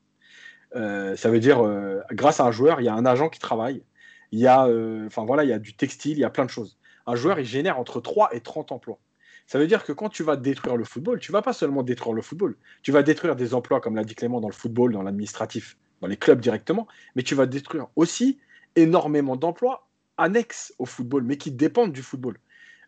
Euh, 0.76 1.16
ça 1.16 1.30
veut 1.30 1.40
dire, 1.40 1.62
grâce 2.12 2.40
à 2.40 2.46
un 2.46 2.52
joueur, 2.52 2.82
il 2.82 2.86
y 2.86 2.90
a 2.90 2.96
un 2.96 3.06
agent 3.06 3.30
qui 3.30 3.40
travaille, 3.40 3.84
il 4.32 4.40
y, 4.40 4.48
a, 4.48 4.68
enfin, 5.06 5.26
voilà, 5.26 5.44
il 5.44 5.50
y 5.50 5.54
a 5.54 5.60
du 5.60 5.74
textile, 5.74 6.18
il 6.18 6.22
y 6.22 6.24
a 6.24 6.30
plein 6.30 6.46
de 6.46 6.50
choses. 6.50 6.78
Un 7.06 7.16
joueur, 7.16 7.40
il 7.40 7.46
génère 7.46 7.80
entre 7.80 8.00
3 8.00 8.34
et 8.34 8.42
30 8.42 8.72
emplois. 8.72 9.00
Ça 9.48 9.60
veut 9.60 9.68
dire 9.68 9.84
que 9.84 9.92
quand 9.92 10.10
tu 10.10 10.24
vas 10.24 10.38
détruire 10.38 10.78
le 10.78 10.86
football, 10.86 11.20
tu 11.20 11.32
vas 11.32 11.42
pas 11.42 11.52
seulement 11.52 11.84
détruire 11.84 12.14
le 12.14 12.22
football, 12.22 12.56
tu 12.84 12.94
vas 12.94 13.04
détruire 13.04 13.36
des 13.36 13.54
emplois, 13.54 13.82
comme 13.82 13.96
l'a 13.96 14.06
dit 14.06 14.16
Clément, 14.16 14.40
dans 14.40 14.48
le 14.48 14.54
football, 14.54 14.94
dans 14.94 15.04
l'administratif, 15.04 15.78
dans 16.00 16.08
les 16.08 16.16
clubs 16.16 16.40
directement, 16.40 16.88
mais 17.16 17.24
tu 17.24 17.36
vas 17.36 17.46
détruire 17.46 17.88
aussi 17.98 18.40
énormément 18.78 19.36
d'emplois 19.36 19.90
annexes 20.18 20.74
au 20.80 20.86
football, 20.86 21.24
mais 21.24 21.38
qui 21.38 21.52
dépendent 21.52 21.92
du 21.92 22.02
football. 22.02 22.38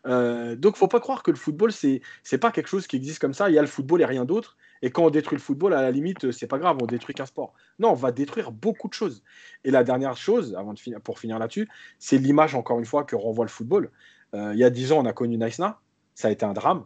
Euh, 0.06 0.56
donc, 0.56 0.76
faut 0.76 0.88
pas 0.88 1.00
croire 1.00 1.22
que 1.22 1.30
le 1.30 1.36
football, 1.36 1.72
c'est 1.72 2.00
n'est 2.32 2.38
pas 2.38 2.50
quelque 2.50 2.68
chose 2.68 2.86
qui 2.86 2.96
existe 2.96 3.18
comme 3.18 3.34
ça. 3.34 3.50
Il 3.50 3.54
y 3.54 3.58
a 3.58 3.62
le 3.62 3.68
football 3.68 4.02
et 4.02 4.04
rien 4.04 4.24
d'autre. 4.24 4.56
Et 4.82 4.90
quand 4.90 5.04
on 5.04 5.10
détruit 5.10 5.36
le 5.36 5.42
football, 5.42 5.74
à 5.74 5.82
la 5.82 5.90
limite, 5.90 6.30
c'est 6.30 6.46
pas 6.46 6.58
grave, 6.58 6.76
on 6.80 6.86
détruit 6.86 7.14
qu'un 7.14 7.26
sport. 7.26 7.54
Non, 7.78 7.90
on 7.90 7.94
va 7.94 8.12
détruire 8.12 8.52
beaucoup 8.52 8.88
de 8.88 8.94
choses. 8.94 9.22
Et 9.64 9.70
la 9.70 9.84
dernière 9.84 10.16
chose, 10.16 10.54
avant 10.54 10.74
de 10.74 10.98
pour 10.98 11.18
finir 11.18 11.38
là-dessus, 11.38 11.68
c'est 11.98 12.18
l'image, 12.18 12.54
encore 12.54 12.78
une 12.78 12.84
fois, 12.84 13.04
que 13.04 13.16
renvoie 13.16 13.44
le 13.44 13.50
football. 13.50 13.90
Euh, 14.34 14.52
il 14.52 14.58
y 14.58 14.64
a 14.64 14.70
dix 14.70 14.92
ans, 14.92 14.98
on 14.98 15.06
a 15.06 15.12
connu 15.12 15.36
Naïsna 15.36 15.80
ça 16.14 16.28
a 16.28 16.30
été 16.30 16.46
un 16.46 16.52
drame. 16.52 16.84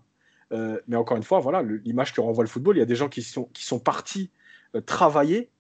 Euh, 0.53 0.81
mais 0.89 0.97
encore 0.97 1.17
une 1.17 1.23
fois, 1.23 1.41
voilà, 1.41 1.63
l'image 1.63 2.15
que 2.15 2.21
renvoie 2.21 2.43
le 2.43 2.49
football, 2.49 2.77
il 2.77 2.81
y 2.81 2.83
a 2.83 2.87
des 2.87 2.97
gens 2.97 3.09
qui 3.09 3.23
sont, 3.23 3.45
qui 3.53 3.65
sont 3.65 3.79
partis 3.79 4.31
euh, 4.75 4.81
travailler 4.81 5.51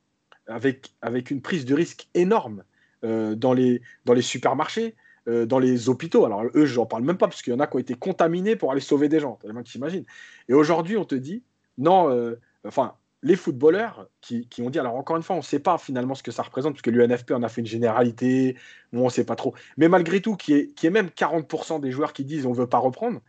avec, 0.47 0.94
avec 1.02 1.30
une 1.30 1.42
prise 1.42 1.66
de 1.66 1.75
risque 1.75 2.08
énorme 2.14 2.64
euh, 3.04 3.35
dans, 3.35 3.52
les, 3.52 3.82
dans 4.06 4.14
les 4.14 4.23
supermarchés, 4.23 4.97
dans 5.26 5.58
les 5.58 5.90
hôpitaux. 5.90 6.25
Alors 6.25 6.44
eux, 6.54 6.64
je 6.64 6.80
n'en 6.80 6.87
parle 6.87 7.02
même 7.02 7.18
pas 7.18 7.28
parce 7.28 7.42
qu'il 7.42 7.52
y 7.52 7.56
en 7.56 7.61
a 7.61 7.66
qui 7.66 7.76
ont 7.76 7.78
été 7.78 7.92
contaminés 7.92 8.56
pour 8.56 8.73
aller 8.73 8.80
sauver 8.80 9.11
des 9.11 9.20
gens, 9.20 9.35
tellement 9.42 9.62
tu 9.62 9.73
t'imagines. 9.73 10.06
Et 10.49 10.54
aujourd'hui, 10.54 10.97
on 10.97 11.04
te 11.04 11.14
dit, 11.14 11.42
non, 11.78 12.35
enfin, 12.64 12.94
les 13.23 13.37
footballeurs 13.37 14.08
qui, 14.20 14.49
qui, 14.49 14.62
ont 14.62 14.70
dit, 14.70 14.78
alors 14.78 14.94
encore 14.94 15.16
une 15.16 15.23
fois, 15.23 15.35
on 15.35 15.40
ne 15.40 15.44
sait 15.44 15.58
pas 15.58 15.78
finalement 15.78 16.14
ce 16.14 16.23
que 16.23 16.30
ça 16.30 16.42
représente, 16.42 16.75
parce 16.75 16.82
que 16.82 16.90
l'UNFP 16.90 17.32
en 17.32 17.42
a 17.42 17.49
fait 17.49 17.61
une 17.61 17.66
généralité, 17.66 18.56
on 18.92 19.04
ne 19.04 19.11
sait 19.11 19.25
pas 19.25 19.37
trop. 19.37 19.54
Mais 19.76 19.88
malgré 19.88 20.20
tout, 20.20 20.37
qui 20.37 20.54
est, 20.54 20.75
qui 20.75 20.87
est 20.87 20.90
même 20.90 21.08
40% 21.08 21.80
des 21.80 21.90
joueurs 21.90 22.12
qui 22.12 22.25
disent 22.25 22.47
on 22.47 22.50
ne 22.50 22.56
veut 22.56 22.68
pas 22.68 22.78
reprendre, 22.78 23.20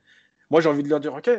moi 0.50 0.62
j'ai 0.62 0.70
envie 0.70 0.84
de 0.84 0.90
leur 0.90 1.00
dire, 1.00 1.14
ok, 1.16 1.30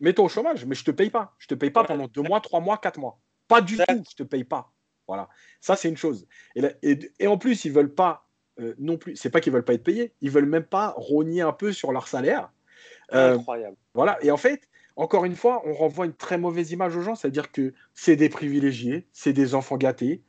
mets-toi 0.00 0.24
au 0.24 0.28
chômage, 0.28 0.64
mais 0.64 0.74
je 0.74 0.82
ne 0.82 0.86
te 0.86 0.90
paye 0.90 1.10
pas. 1.10 1.34
Je 1.38 1.46
ne 1.46 1.48
te 1.48 1.54
paye 1.54 1.70
pas 1.70 1.84
pendant 1.84 2.08
deux 2.08 2.22
mois, 2.22 2.40
trois 2.40 2.60
mois, 2.60 2.78
quatre 2.78 2.98
mois. 2.98 3.18
Pas 3.48 3.60
du 3.60 3.76
tout, 3.76 3.84
je 3.88 3.92
ne 3.94 4.02
te 4.02 4.22
paye 4.22 4.44
pas. 4.44 4.72
Voilà, 5.06 5.28
ça 5.60 5.76
c'est 5.76 5.88
une 5.88 5.96
chose. 5.96 6.26
Et, 6.54 7.10
et, 7.18 7.26
en 7.26 7.36
plus, 7.36 7.64
ils 7.64 7.72
veulent 7.72 7.92
pas 7.92 8.28
euh, 8.60 8.74
non 8.78 8.96
plus, 8.96 9.16
c'est 9.16 9.28
pas 9.28 9.40
qu'ils 9.40 9.52
veulent 9.52 9.64
pas 9.64 9.74
être 9.74 9.82
payés, 9.82 10.14
ils 10.20 10.30
veulent 10.30 10.46
même 10.46 10.64
pas 10.64 10.94
rogner 10.96 11.40
un 11.42 11.52
peu 11.52 11.72
sur 11.72 11.90
leur 11.90 12.06
salaire. 12.06 12.50
Euh, 13.12 13.34
Incroyable. 13.36 13.76
Voilà, 13.92 14.18
et 14.22 14.30
en 14.30 14.36
fait, 14.36 14.68
encore 15.00 15.24
une 15.24 15.34
fois, 15.34 15.62
on 15.64 15.72
renvoie 15.72 16.04
une 16.04 16.12
très 16.12 16.36
mauvaise 16.36 16.72
image 16.72 16.94
aux 16.94 17.00
gens, 17.00 17.14
c'est-à-dire 17.14 17.50
que 17.50 17.72
c'est 17.94 18.16
des 18.16 18.28
privilégiés, 18.28 19.06
c'est 19.12 19.32
des 19.32 19.54
enfants 19.54 19.78
gâtés. 19.78 20.22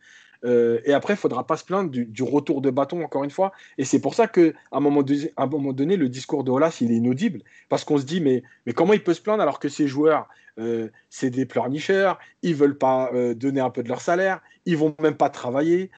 Euh, 0.46 0.80
et 0.86 0.94
après, 0.94 1.14
il 1.16 1.18
faudra 1.18 1.46
pas 1.46 1.58
se 1.58 1.66
plaindre 1.66 1.90
du, 1.92 2.24
retour 2.24 2.62
de 2.62 2.70
bâton, 2.70 3.04
encore 3.04 3.26
une 3.26 3.32
fois. 3.32 3.52
Et 3.78 3.84
c'est 3.84 4.00
pour 4.00 4.16
ça 4.16 4.32
un, 4.72 4.80
moment 4.80 5.04
un 5.36 5.46
moment 5.48 5.74
donné, 5.74 5.98
le 5.98 6.08
discours 6.08 6.46
de 6.46 6.52
Olas, 6.52 6.78
il 6.80 6.90
est 6.90 6.96
inaudible. 6.96 7.42
Parce 7.68 7.84
qu'on 7.84 7.98
se 7.98 8.06
dit, 8.06 8.22
mais, 8.22 8.44
comment 8.74 8.94
il 8.94 9.04
peut 9.04 9.14
se 9.14 9.22
plaindre 9.22 9.44
alors 9.44 9.60
que 9.60 9.68
ces 9.68 9.90
joueurs, 9.90 10.30
euh, 10.58 10.88
c'est 11.10 11.30
des 11.30 11.46
pleurnicheurs, 11.46 12.18
ils 12.42 12.56
veulent 12.56 12.78
pas 12.78 13.12
euh, 13.14 13.34
donner 13.34 13.60
un 13.60 13.72
peu 13.72 13.84
de 13.84 13.90
leur 13.90 14.00
salaire, 14.00 14.40
ils 14.66 14.78
vont 14.78 14.96
même 15.02 15.18
pas 15.18 15.30
travailler, 15.30 15.92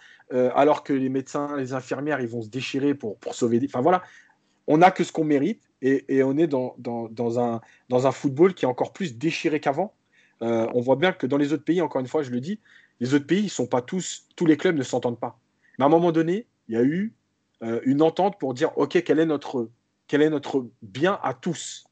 alors 0.55 0.83
que 0.83 0.93
les 0.93 1.09
médecins, 1.09 1.55
les 1.57 1.73
infirmières, 1.73 2.19
ils 2.19 2.27
vont 2.27 2.41
se 2.41 2.49
déchirer 2.49 2.95
pour, 2.95 3.19
pour 3.19 3.35
sauver 3.35 3.59
des... 3.59 3.67
Enfin 3.67 3.81
voilà, 3.81 4.01
on 4.65 4.79
n'a 4.79 4.89
que 4.89 5.03
ce 5.03 5.11
qu'on 5.11 5.25
mérite 5.25 5.61
et, 5.83 6.23
on 6.23 6.37
est 6.37 6.47
dans, 6.47 7.39
un, 7.39 8.11
football 8.11 8.53
qui 8.53 8.63
est 8.63 8.67
encore 8.67 8.93
plus 8.93 9.17
déchiré 9.17 9.59
qu'avant. 9.59 9.93
Euh, 10.41 10.67
on 10.73 10.81
voit 10.81 10.95
bien 10.95 11.11
que 11.11 11.27
dans 11.27 11.37
les 11.37 11.51
autres 11.51 11.65
pays, 11.65 11.81
encore 11.81 11.99
une 11.99 12.07
fois, 12.07 12.23
je 12.23 12.31
le 12.31 12.39
dis, 12.39 12.59
les 13.01 13.13
autres 13.13 13.27
pays, 13.27 13.43
ils 13.43 13.49
sont 13.49 13.67
pas 13.67 13.81
tous, 13.81 14.25
tous 14.35 14.45
les 14.45 14.55
clubs 14.55 14.77
ne 14.77 14.83
s'entendent 14.83 15.19
pas. 15.19 15.39
Mais 15.77 15.83
à 15.83 15.87
un 15.87 15.89
moment 15.89 16.13
donné, 16.13 16.47
il 16.69 16.75
y 16.75 16.77
a 16.77 16.83
eu 16.83 17.13
euh, 17.63 17.81
une 17.83 18.01
entente 18.01 18.39
pour 18.39 18.53
dire, 18.53 18.77
ok, 18.77 19.03
quel 19.03 19.19
est 19.19 19.25
notre, 19.25 19.69
bien 20.81 21.19
à 21.21 21.33
tous? 21.33 21.85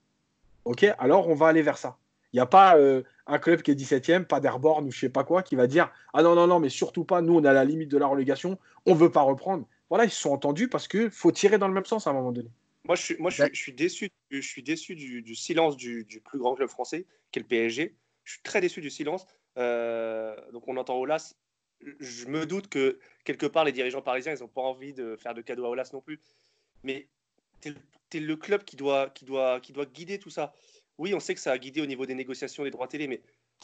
Ok, 0.64 0.86
alors 0.98 1.28
on 1.28 1.36
va 1.36 1.48
aller 1.48 1.62
vers 1.62 1.78
ça. 1.78 1.98
Il 2.32 2.38
n'y 2.38 2.42
a 2.42 2.46
pas 2.46 2.78
euh, 2.78 3.04
un 3.28 3.40
club 3.40 3.62
qui 3.62 3.72
est 3.72 3.76
17e, 3.76 4.24
pas 4.24 4.40
d'Airborne 4.40 4.88
ou 4.88 4.92
je 4.92 5.00
sais 5.00 5.10
pas 5.10 5.26
quoi, 5.26 5.44
qui 5.44 5.56
va 5.56 5.68
dire, 5.68 5.92
ah 6.14 6.24
non, 6.24 6.34
non, 6.34 6.48
non, 6.48 6.60
mais 6.60 6.70
surtout 6.70 7.04
pas, 7.04 7.22
nous 7.22 7.34
on 7.34 7.44
est 7.44 7.50
à 7.50 7.54
la 7.54 7.66
limite 7.66 7.92
de 7.92 7.98
la 7.98 8.08
relégation, 8.08 8.58
on 8.86 8.94
veut 8.94 9.12
pas 9.12 9.22
reprendre. 9.22 9.66
Voilà, 9.90 10.06
ils 10.06 10.12
se 10.12 10.22
sont 10.22 10.32
entendus 10.32 10.70
parce 10.70 10.88
qu'il 10.88 11.12
faut 11.12 11.34
tirer 11.34 11.58
dans 11.58 11.68
le 11.68 11.74
même 11.74 11.86
sens 11.86 12.08
à 12.08 12.12
un 12.12 12.14
moment 12.14 12.32
donné. 12.32 12.50
Moi, 12.86 12.96
je 12.96 13.02
suis, 13.04 13.16
moi, 13.18 13.30
je 13.30 13.44
suis, 13.54 13.74
déçu, 13.74 14.10
je 14.32 14.42
suis 14.42 14.64
déçu 14.64 14.96
du, 14.96 15.36
silence 15.36 15.78
du, 15.78 16.06
plus 16.26 16.40
grand 16.40 16.56
club 16.56 16.70
français, 16.70 17.06
qui 17.32 17.40
est 17.40 17.44
le 17.44 17.48
PSG. 17.48 17.96
Je 18.24 18.34
suis 18.34 18.42
très 18.42 18.62
déçu 18.62 18.82
du 18.82 18.90
silence. 18.90 19.26
Euh, 19.58 20.36
donc, 20.52 20.68
on 20.68 20.78
entend 20.78 20.98
Olas. 20.98 21.36
Je 22.00 22.26
me 22.28 22.46
doute 22.46 22.68
que 22.68 23.00
quelque 23.24 23.46
part, 23.46 23.66
les 23.66 23.72
dirigeants 23.72 24.02
parisiens, 24.02 24.34
ils 24.36 24.42
n'ont 24.42 24.48
pas 24.48 24.62
envie 24.62 24.94
de 24.94 25.16
faire 25.16 25.34
de 25.34 25.42
cadeaux 25.42 25.66
à 25.66 25.70
Olas 25.70 25.92
non 25.94 26.02
plus. 26.02 26.20
Mais 26.84 27.08
tu 27.62 27.70
es, 28.14 28.20
le 28.20 28.36
club 28.36 28.64
qui 28.64 28.76
doit, 28.76 29.10
qui, 29.10 29.26
doit, 29.26 29.60
qui 29.60 29.74
doit 29.74 29.86
guider 29.86 30.20
tout 30.20 30.30
ça. 30.30 30.54
Oui, 30.98 31.14
on 31.14 31.20
sait 31.20 31.34
que 31.34 31.40
ça 31.40 31.52
a 31.52 31.58
guidé 31.58 31.82
au 31.82 31.86
niveau 31.86 32.06
des 32.06 32.16
négociations 32.16 32.64
des 32.64 32.72
droits 32.72 32.88
télé, 32.88 33.08
mais 33.08 33.22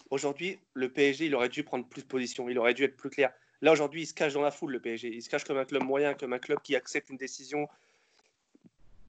aujourd'hui, 0.10 0.60
le 0.74 0.92
PSG, 0.92 1.26
il 1.26 1.36
aurait 1.36 1.50
dû 1.50 1.64
prendre 1.64 1.88
plus 1.88 2.04
de 2.04 2.08
position, 2.08 2.50
il 2.50 2.58
aurait 2.58 2.74
dû 2.74 2.84
être 2.84 2.98
plus 2.98 3.10
clair. 3.10 3.32
Là, 3.62 3.72
aujourd'hui, 3.72 4.04
il 4.04 4.06
se 4.06 4.14
cache 4.14 4.34
dans 4.34 4.42
la 4.42 4.52
foule, 4.52 4.72
le 4.72 4.80
PSG. 4.80 5.10
Il 5.10 5.22
se 5.22 5.30
cache 5.30 5.44
comme 5.44 5.58
un 5.58 5.66
club 5.66 5.84
moyen, 5.84 6.14
comme 6.14 6.34
un 6.34 6.40
club 6.40 6.60
qui 6.62 6.76
accepte 6.76 7.10
une 7.10 7.18
décision 7.18 7.68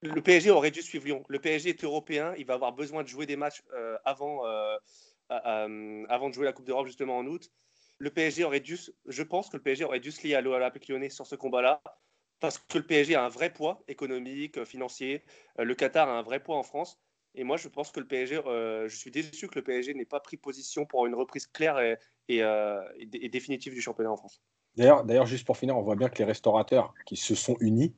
le 0.03 0.21
PSG 0.23 0.51
aurait 0.51 0.71
dû 0.71 0.83
suivre 0.83 1.05
Lyon. 1.05 1.25
Le 1.29 1.39
PSG 1.39 1.71
est 1.71 1.85
européen, 1.85 2.35
il 2.39 2.47
va 2.47 2.55
avoir 2.55 2.73
besoin 2.73 3.03
de 3.03 3.09
jouer 3.09 3.27
des 3.27 3.37
matchs 3.37 3.63
euh, 3.75 3.97
avant, 4.05 4.47
euh, 4.47 4.77
avant 6.09 6.29
de 6.29 6.35
jouer 6.35 6.45
la 6.45 6.53
Coupe 6.53 6.67
d'Europe 6.67 6.87
justement 6.87 7.19
en 7.19 7.27
août. 7.27 7.51
Le 7.99 8.11
PSG 8.11 8.45
aurait 8.45 8.61
dû, 8.61 8.79
je 9.07 9.23
pense 9.23 9.49
que 9.49 9.57
le 9.57 9.63
PSG 9.63 9.85
aurait 9.85 10.01
dû 10.01 10.13
se 10.13 10.27
lier 10.27 10.35
à 10.35 10.41
l'Olympique 10.41 10.89
lyonnais 10.89 11.09
sur 11.09 11.27
ce 11.27 11.35
combat-là, 11.35 11.83
parce 12.39 12.59
que 12.59 12.79
le 12.79 12.87
PSG 12.87 13.17
a 13.17 13.25
un 13.25 13.29
vrai 13.29 13.53
poids 13.53 13.83
économique, 13.89 14.65
financier. 14.65 15.25
Euh, 15.59 15.65
le 15.65 15.75
Qatar 15.75 16.09
a 16.09 16.13
un 16.13 16.23
vrai 16.23 16.41
poids 16.41 16.57
en 16.57 16.63
France. 16.63 17.01
Et 17.35 17.45
moi, 17.45 17.57
je 17.57 17.69
pense 17.69 17.91
que 17.91 18.01
le 18.01 18.07
PSG, 18.07 18.41
je 18.45 18.97
suis 18.97 19.11
déçu 19.11 19.49
que 19.49 19.57
le 19.57 19.63
PSG 19.63 19.95
n'ait 19.95 20.05
pas 20.05 20.19
pris 20.19 20.37
position 20.37 20.87
pour 20.87 21.07
une 21.07 21.15
reprise 21.15 21.47
claire 21.47 21.79
et, 21.79 21.99
et 22.29 23.29
définitive 23.29 23.75
du 23.75 23.81
championnat 23.81 24.11
en 24.11 24.17
France. 24.17 24.41
D'ailleurs, 24.77 25.27
juste 25.27 25.47
pour 25.47 25.57
finir, 25.57 25.77
on 25.77 25.83
voit 25.83 25.95
bien 25.95 26.09
que 26.09 26.19
les 26.19 26.25
restaurateurs 26.25 26.95
qui 27.05 27.17
se 27.17 27.37
sont 27.37 27.57
unis 27.61 27.95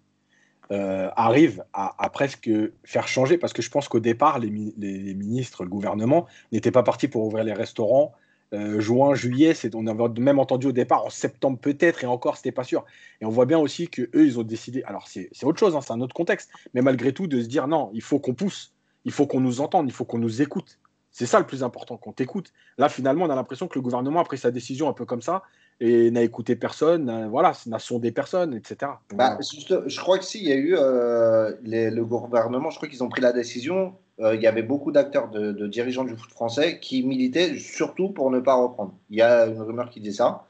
euh, 0.73 1.09
arrive 1.17 1.65
à, 1.73 2.11
presque 2.11 2.49
faire 2.85 3.09
changer, 3.09 3.39
parce 3.39 3.53
que 3.53 3.61
je 3.61 3.71
pense 3.71 3.89
qu'au 3.89 3.99
départ, 3.99 4.39
les, 4.39 4.51
ministres, 4.51 5.65
le 5.65 5.69
gouvernement 5.69 6.27
n'étaient 6.53 6.71
pas 6.71 6.85
partis 6.85 7.09
pour 7.09 7.25
ouvrir 7.25 7.43
les 7.43 7.53
restaurants. 7.53 8.13
Euh, 8.53 8.81
juin, 8.81 9.15
juillet, 9.15 9.55
on 9.75 9.87
avait 9.89 10.21
même 10.21 10.39
entendu 10.39 10.69
au 10.69 10.73
départ 10.73 11.05
en 11.05 11.11
septembre 11.11 11.59
peut-être, 11.59 12.05
et 12.05 12.07
encore, 12.07 12.37
c'était 12.37 12.53
pas 12.53 12.63
sûr. 12.63 12.85
Et 13.21 13.25
on 13.25 13.31
voit 13.31 13.47
bien 13.47 13.59
aussi 13.59 13.89
que 13.89 14.03
eux, 14.15 14.27
ils 14.27 14.39
ont 14.39 14.45
décidé. 14.45 14.83
Alors 14.85 15.09
c'est 15.09 15.31
autre 15.43 15.59
chose, 15.59 15.75
hein, 15.75 15.81
c'est 15.81 15.93
un 15.93 16.01
autre 16.01 16.15
contexte, 16.15 16.51
mais 16.73 16.83
malgré 16.83 17.13
tout, 17.13 17.27
de 17.27 17.41
se 17.41 17.49
dire 17.49 17.67
non, 17.67 17.91
il 17.93 18.03
faut 18.03 18.21
qu'on 18.21 18.35
pousse, 18.35 18.73
il 19.05 19.13
faut 19.13 19.27
qu'on 19.27 19.41
nous 19.41 19.61
entende, 19.61 19.89
il 19.89 19.93
faut 19.93 20.05
qu'on 20.05 20.19
nous 20.19 20.41
écoute. 20.43 20.79
C'est 21.11 21.27
ça 21.27 21.41
le 21.41 21.47
plus 21.47 21.65
important, 21.65 21.97
qu'on 21.97 22.13
t'écoute. 22.13 22.53
Là, 22.79 22.89
finalement, 22.89 23.25
on 23.25 23.31
a 23.31 23.35
l'impression 23.35 23.67
que 23.67 23.77
le 23.77 23.83
gouvernement 23.83 24.21
a 24.21 24.25
pris 24.25 24.39
sa 24.39 24.53
décision 24.53 24.89
un 24.89 24.93
peu 24.93 25.05
comme 25.05 25.23
ça, 25.23 25.43
et 25.81 26.11
n'a 26.11 26.23
écouté 26.23 26.57
personne, 26.57 27.29
voilà, 27.31 27.53
n'a 27.67 27.79
sondé 27.79 28.13
personne, 28.13 28.55
etc. 28.55 28.93
Bah, 29.15 29.39
je 29.41 30.01
crois 30.01 30.19
que 30.19 30.25
si, 30.25 30.39
il 30.39 30.49
y 30.49 30.53
a 30.53 30.57
eu 30.57 30.75
euh, 30.77 31.53
le 31.63 32.03
gouvernement, 32.03 32.69
je 32.69 32.77
crois 32.77 32.89
qu'ils 32.89 33.03
ont 33.03 33.09
pris 33.09 33.23
la 33.23 33.33
décision. 33.33 33.95
Euh, 34.21 34.35
il 34.35 34.43
y 34.43 34.47
avait 34.47 34.63
beaucoup 34.63 34.93
d'acteurs, 34.93 35.31
de, 35.31 35.67
dirigeants 35.67 36.05
du 36.05 36.15
foot 36.15 36.31
français 36.31 36.79
qui 36.81 37.03
militaient 37.03 37.57
surtout 37.57 38.11
pour 38.11 38.31
ne 38.31 38.41
pas 38.41 38.55
reprendre. 38.55 38.95
Il 39.09 39.17
y 39.17 39.23
a 39.23 39.47
une 39.47 39.63
rumeur 39.63 39.89
qui 39.89 40.01
dit 40.01 40.13
ça. 40.13 40.47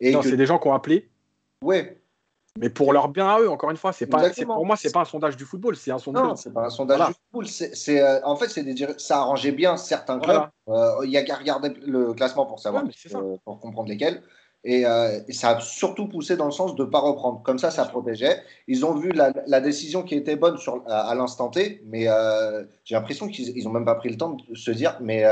Et 0.00 0.10
non, 0.10 0.22
c'est 0.22 0.36
des 0.36 0.46
gens 0.46 0.58
qui 0.58 0.66
ont 0.66 0.74
appelé 0.74 1.08
Oui. 1.62 1.82
Mais 2.58 2.68
pour 2.68 2.92
leur 2.92 3.08
bien 3.08 3.28
à 3.28 3.40
eux, 3.40 3.48
encore 3.48 3.70
une 3.70 3.76
fois, 3.76 3.92
c'est 3.92 4.06
pas, 4.06 4.28
pour 4.30 4.66
moi, 4.66 4.76
c'est 4.76 4.92
pas 4.92 5.00
un 5.00 5.04
sondage 5.06 5.38
du 5.38 5.44
football, 5.44 5.74
c'est 5.74 5.90
un 5.92 5.98
sondage. 5.98 6.22
Non, 6.22 6.36
c'est 6.36 6.52
pas 6.52 6.66
un 6.66 6.70
sondage 6.70 7.06
du 7.06 7.14
football. 7.14 7.46
C'est, 7.46 8.02
euh, 8.02 8.20
en 8.24 8.36
fait, 8.36 8.48
c'est 8.48 8.64
des, 8.64 8.74
ça 8.98 9.18
arrangeait 9.18 9.52
bien 9.52 9.76
certains 9.76 10.18
clubs. 10.18 10.48
Il 11.04 11.10
y 11.10 11.16
a 11.16 11.22
qu'à 11.22 11.36
regarder 11.36 11.72
le 11.86 12.12
classement 12.14 12.46
pour 12.46 12.58
savoir, 12.58 12.82
pour 13.44 13.60
comprendre 13.60 13.88
lesquels. 13.88 14.22
Et, 14.64 14.84
ça 15.30 15.56
a 15.56 15.60
surtout 15.60 16.06
poussé 16.08 16.36
dans 16.36 16.44
le 16.44 16.52
sens 16.52 16.76
de 16.76 16.84
ne 16.84 16.88
pas 16.88 17.00
reprendre. 17.00 17.42
Comme 17.42 17.58
ça, 17.58 17.70
ça 17.70 17.84
protégeait. 17.84 18.42
Ils 18.68 18.84
ont 18.84 18.94
vu 18.94 19.10
la, 19.10 19.60
décision 19.60 20.02
qui 20.02 20.14
était 20.14 20.36
bonne 20.36 20.56
sur, 20.56 20.82
à, 20.86 21.14
l'instant 21.14 21.48
T, 21.48 21.82
mais 21.86 22.06
j'ai 22.84 22.94
l'impression 22.94 23.28
qu'ils 23.28 23.64
n'ont 23.64 23.72
même 23.72 23.84
pas 23.84 23.96
pris 23.96 24.08
le 24.08 24.16
temps 24.16 24.36
de 24.48 24.54
se 24.54 24.70
dire 24.70 24.96
mais 25.00 25.24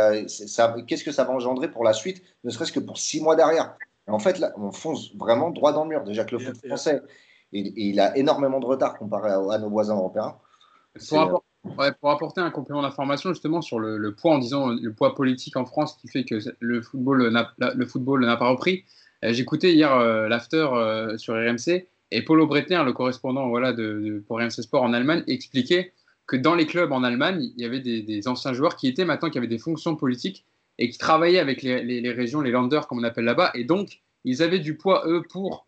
qu'est-ce 0.86 1.04
que 1.04 1.12
ça 1.12 1.24
va 1.24 1.32
engendrer 1.32 1.70
pour 1.70 1.84
la 1.84 1.92
suite, 1.92 2.22
ne 2.44 2.50
serait-ce 2.50 2.72
que 2.72 2.80
pour 2.80 2.98
six 2.98 3.22
mois 3.22 3.36
derrière? 3.36 3.76
En 4.10 4.18
fait, 4.18 4.38
là, 4.38 4.52
on 4.56 4.72
fonce 4.72 5.14
vraiment 5.14 5.50
droit 5.50 5.72
dans 5.72 5.84
le 5.84 5.90
mur. 5.90 6.04
Déjà 6.04 6.24
que 6.24 6.36
le 6.36 6.40
foot 6.40 6.56
français, 6.66 7.00
il, 7.52 8.00
a 8.00 8.16
énormément 8.16 8.60
de 8.60 8.66
retard 8.66 8.98
comparé 8.98 9.30
à, 9.30 9.58
nos 9.58 9.70
voisins 9.70 9.96
européens. 9.96 10.36
Pour, 12.00 12.10
apporter 12.10 12.40
un 12.40 12.50
complément 12.50 12.82
d'information 12.82 13.30
justement 13.30 13.60
sur 13.60 13.78
le, 13.78 14.14
poids, 14.14 14.34
en 14.34 14.38
disant 14.38 14.68
le 14.68 14.92
poids 14.92 15.14
politique 15.14 15.56
en 15.56 15.66
France 15.66 15.96
qui 15.96 16.08
fait 16.08 16.24
que 16.24 16.36
le 16.58 16.80
le 16.80 17.86
football 17.86 18.24
n'a 18.24 18.36
pas 18.36 18.48
repris. 18.48 18.84
Euh, 19.24 19.32
j'écoutais 19.32 19.72
hier 19.72 19.92
euh, 19.92 20.28
l'after 20.28 20.68
euh, 20.72 21.16
sur 21.18 21.34
RMC 21.34 21.86
et 22.10 22.22
Paulo 22.22 22.46
Bretner, 22.46 22.82
le 22.84 22.92
correspondant 22.92 23.48
voilà, 23.48 23.72
de, 23.72 24.22
pour 24.26 24.38
RMC 24.38 24.62
Sport 24.62 24.82
en 24.82 24.92
Allemagne, 24.92 25.22
expliquait 25.26 25.92
que 26.26 26.36
dans 26.36 26.54
les 26.54 26.66
clubs 26.66 26.92
en 26.92 27.02
Allemagne, 27.02 27.50
il 27.56 27.62
y 27.62 27.64
avait 27.64 27.80
des, 27.80 28.28
anciens 28.28 28.52
joueurs 28.52 28.76
qui 28.76 28.88
étaient 28.88 29.04
maintenant 29.04 29.30
qui 29.30 29.38
avaient 29.38 29.46
des 29.46 29.58
fonctions 29.58 29.96
politiques 29.96 30.44
et 30.78 30.88
qui 30.88 30.98
travaillaient 30.98 31.40
avec 31.40 31.62
les, 31.62 32.12
régions, 32.12 32.40
les 32.40 32.50
landers 32.50 32.86
comme 32.88 32.98
on 32.98 33.04
appelle 33.04 33.24
là-bas, 33.24 33.50
et 33.54 33.64
donc 33.64 34.00
ils 34.24 34.42
avaient 34.42 34.60
du 34.60 34.76
poids 34.76 35.02
eux 35.06 35.22
pour 35.28 35.66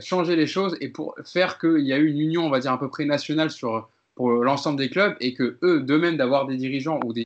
changer 0.00 0.36
les 0.36 0.46
choses 0.46 0.76
et 0.80 0.88
pour 0.88 1.14
faire 1.24 1.58
qu'il 1.58 1.86
y 1.86 1.92
a 1.92 1.98
eu 1.98 2.08
une 2.08 2.20
union, 2.20 2.46
on 2.46 2.50
va 2.50 2.60
dire 2.60 2.72
à 2.72 2.78
peu 2.78 2.90
près 2.90 3.04
nationale 3.04 3.50
sur 3.50 3.88
pour 4.16 4.30
l'ensemble 4.30 4.78
des 4.78 4.90
clubs 4.90 5.16
et 5.20 5.34
que 5.34 5.56
eux, 5.62 5.80
d'eux-mêmes, 5.80 6.16
d'avoir 6.16 6.46
des 6.46 6.56
dirigeants 6.56 7.00
ou 7.04 7.12
des, 7.12 7.24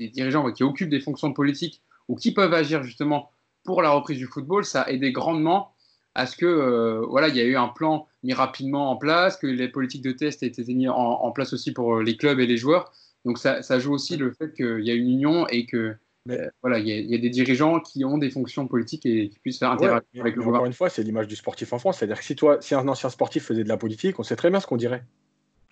dirigeants 0.00 0.50
qui 0.52 0.64
occupent 0.64 0.88
des 0.88 1.00
fonctions 1.00 1.32
politiques 1.32 1.82
ou 2.08 2.16
qui 2.16 2.32
peuvent 2.32 2.54
agir 2.54 2.82
justement 2.82 3.30
pour 3.64 3.82
la 3.82 3.90
reprise 3.90 4.18
du 4.18 4.26
football, 4.26 4.64
ça 4.64 4.82
a 4.82 4.90
aidé 4.90 5.12
grandement 5.12 5.72
à 6.14 6.26
ce 6.26 6.36
que 6.36 6.46
euh, 6.46 7.06
voilà, 7.08 7.28
il 7.28 7.36
y 7.36 7.40
a 7.40 7.44
eu 7.44 7.56
un 7.56 7.68
plan 7.68 8.06
mis 8.22 8.32
rapidement 8.32 8.90
en 8.90 8.96
place, 8.96 9.36
que 9.36 9.46
les 9.46 9.68
politiques 9.68 10.02
de 10.02 10.12
test 10.12 10.42
aient 10.42 10.46
été 10.46 10.64
mises 10.74 10.88
en, 10.88 11.30
place 11.32 11.52
aussi 11.52 11.72
pour 11.72 12.00
les 12.00 12.16
clubs 12.16 12.40
et 12.40 12.46
les 12.46 12.56
joueurs. 12.56 12.92
Donc 13.24 13.38
ça, 13.38 13.62
ça 13.62 13.78
joue 13.78 13.92
aussi 13.92 14.16
le 14.16 14.32
fait 14.32 14.52
qu'il 14.52 14.84
y 14.84 14.90
a 14.90 14.94
une 14.94 15.08
union 15.08 15.46
et 15.48 15.66
que 15.66 15.96
mais, 16.28 16.40
euh, 16.40 16.50
voilà, 16.62 16.78
il 16.78 16.86
y, 16.86 17.14
a 17.14 17.18
des 17.18 17.30
dirigeants 17.30 17.80
qui 17.80 18.04
ont 18.04 18.18
des 18.18 18.28
fonctions 18.28 18.68
politiques 18.68 19.06
et 19.06 19.30
qui 19.30 19.38
puissent 19.38 19.58
faire 19.58 19.70
interagir 19.70 20.02
avec 20.20 20.36
le 20.36 20.42
joueur. 20.42 20.56
Encore 20.56 20.66
une 20.66 20.74
fois, 20.74 20.90
c'est 20.90 21.02
l'image 21.02 21.26
du 21.26 21.36
sportif 21.36 21.72
en 21.72 21.78
France. 21.78 21.98
C'est-à-dire 21.98 22.18
que 22.18 22.24
si, 22.24 22.36
toi, 22.36 22.58
si 22.60 22.74
un 22.74 22.86
ancien 22.86 23.08
sportif 23.08 23.44
faisait 23.44 23.64
de 23.64 23.68
la 23.68 23.78
politique, 23.78 24.18
on 24.18 24.22
sait 24.22 24.36
très 24.36 24.50
bien 24.50 24.60
ce 24.60 24.66
qu'on 24.66 24.76
dirait. 24.76 25.04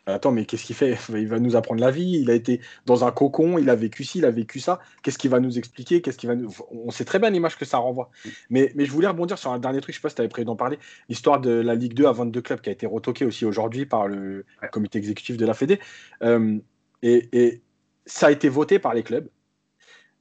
Attends, 0.09 0.31
mais 0.31 0.45
qu'est-ce 0.45 0.65
qu'il 0.65 0.77
fait? 0.77 0.97
Il 1.11 1.27
va 1.27 1.41
nous 1.41 1.57
apprendre 1.57 1.81
la 1.81 1.91
vie. 1.91 2.21
Il 2.21 2.31
a 2.31 2.35
été 2.35 2.61
dans 2.87 3.05
un 3.05 3.11
cocon, 3.11 3.59
il 3.59 3.69
a 3.71 3.75
vécu 3.75 4.05
ci, 4.05 4.19
il 4.19 4.25
a 4.25 4.31
vécu 4.31 4.61
ça. 4.61 4.79
Qu'est-ce 5.03 5.19
qu'il 5.19 5.31
va 5.31 5.41
nous 5.41 5.59
expliquer? 5.59 6.01
Qu'est-ce 6.01 6.17
qu'il 6.17 6.29
va 6.29 6.37
nous... 6.37 6.55
On 6.71 6.91
sait 6.93 7.05
très 7.05 7.19
bien 7.19 7.31
l'image 7.31 7.57
que 7.57 7.65
ça 7.65 7.79
renvoie. 7.79 8.11
Mais, 8.49 8.73
mais 8.77 8.85
je 8.85 8.93
voulais 8.93 9.09
rebondir 9.09 9.37
sur 9.37 9.51
un 9.51 9.59
dernier 9.59 9.81
truc. 9.81 9.95
Je 9.95 9.99
sais 9.99 10.03
pas 10.03 10.09
si 10.09 10.15
tu 10.15 10.21
avais 10.21 10.29
prévu 10.29 10.45
d'en 10.45 10.55
parler. 10.55 10.79
L'histoire 11.09 11.41
de 11.41 11.51
la 11.51 11.75
Ligue 11.75 11.95
2 11.95 12.07
à 12.07 12.13
22 12.13 12.41
clubs 12.41 12.61
qui 12.61 12.69
a 12.69 12.73
été 12.73 12.87
retoquée 12.87 13.25
aussi 13.25 13.45
aujourd'hui 13.45 13.85
par 13.85 14.07
le 14.07 14.45
comité 14.71 14.99
exécutif 14.99 15.37
de 15.37 15.45
la 15.47 15.55
Fédé. 15.55 15.81
Euh, 16.23 16.59
et, 17.03 17.29
et, 17.33 17.63
ça 18.07 18.29
a 18.29 18.31
été 18.31 18.49
voté 18.49 18.79
par 18.79 18.95
les 18.95 19.03
clubs. 19.03 19.29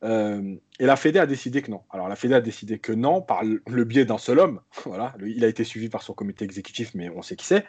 Euh, 0.05 0.55
et 0.79 0.85
la 0.85 0.95
Fédé 0.95 1.19
a 1.19 1.25
décidé 1.25 1.61
que 1.61 1.71
non. 1.71 1.81
Alors 1.89 2.07
la 2.07 2.15
Fédé 2.15 2.35
a 2.35 2.41
décidé 2.41 2.77
que 2.77 2.91
non 2.91 3.21
par 3.21 3.43
le 3.43 3.83
biais 3.83 4.05
d'un 4.05 4.17
seul 4.17 4.39
homme. 4.39 4.61
Voilà, 4.85 5.15
il 5.25 5.43
a 5.43 5.47
été 5.47 5.63
suivi 5.63 5.89
par 5.89 6.03
son 6.03 6.13
comité 6.13 6.45
exécutif, 6.45 6.91
mais 6.93 7.09
on 7.09 7.21
sait 7.21 7.35
qui 7.35 7.45
c'est. 7.45 7.65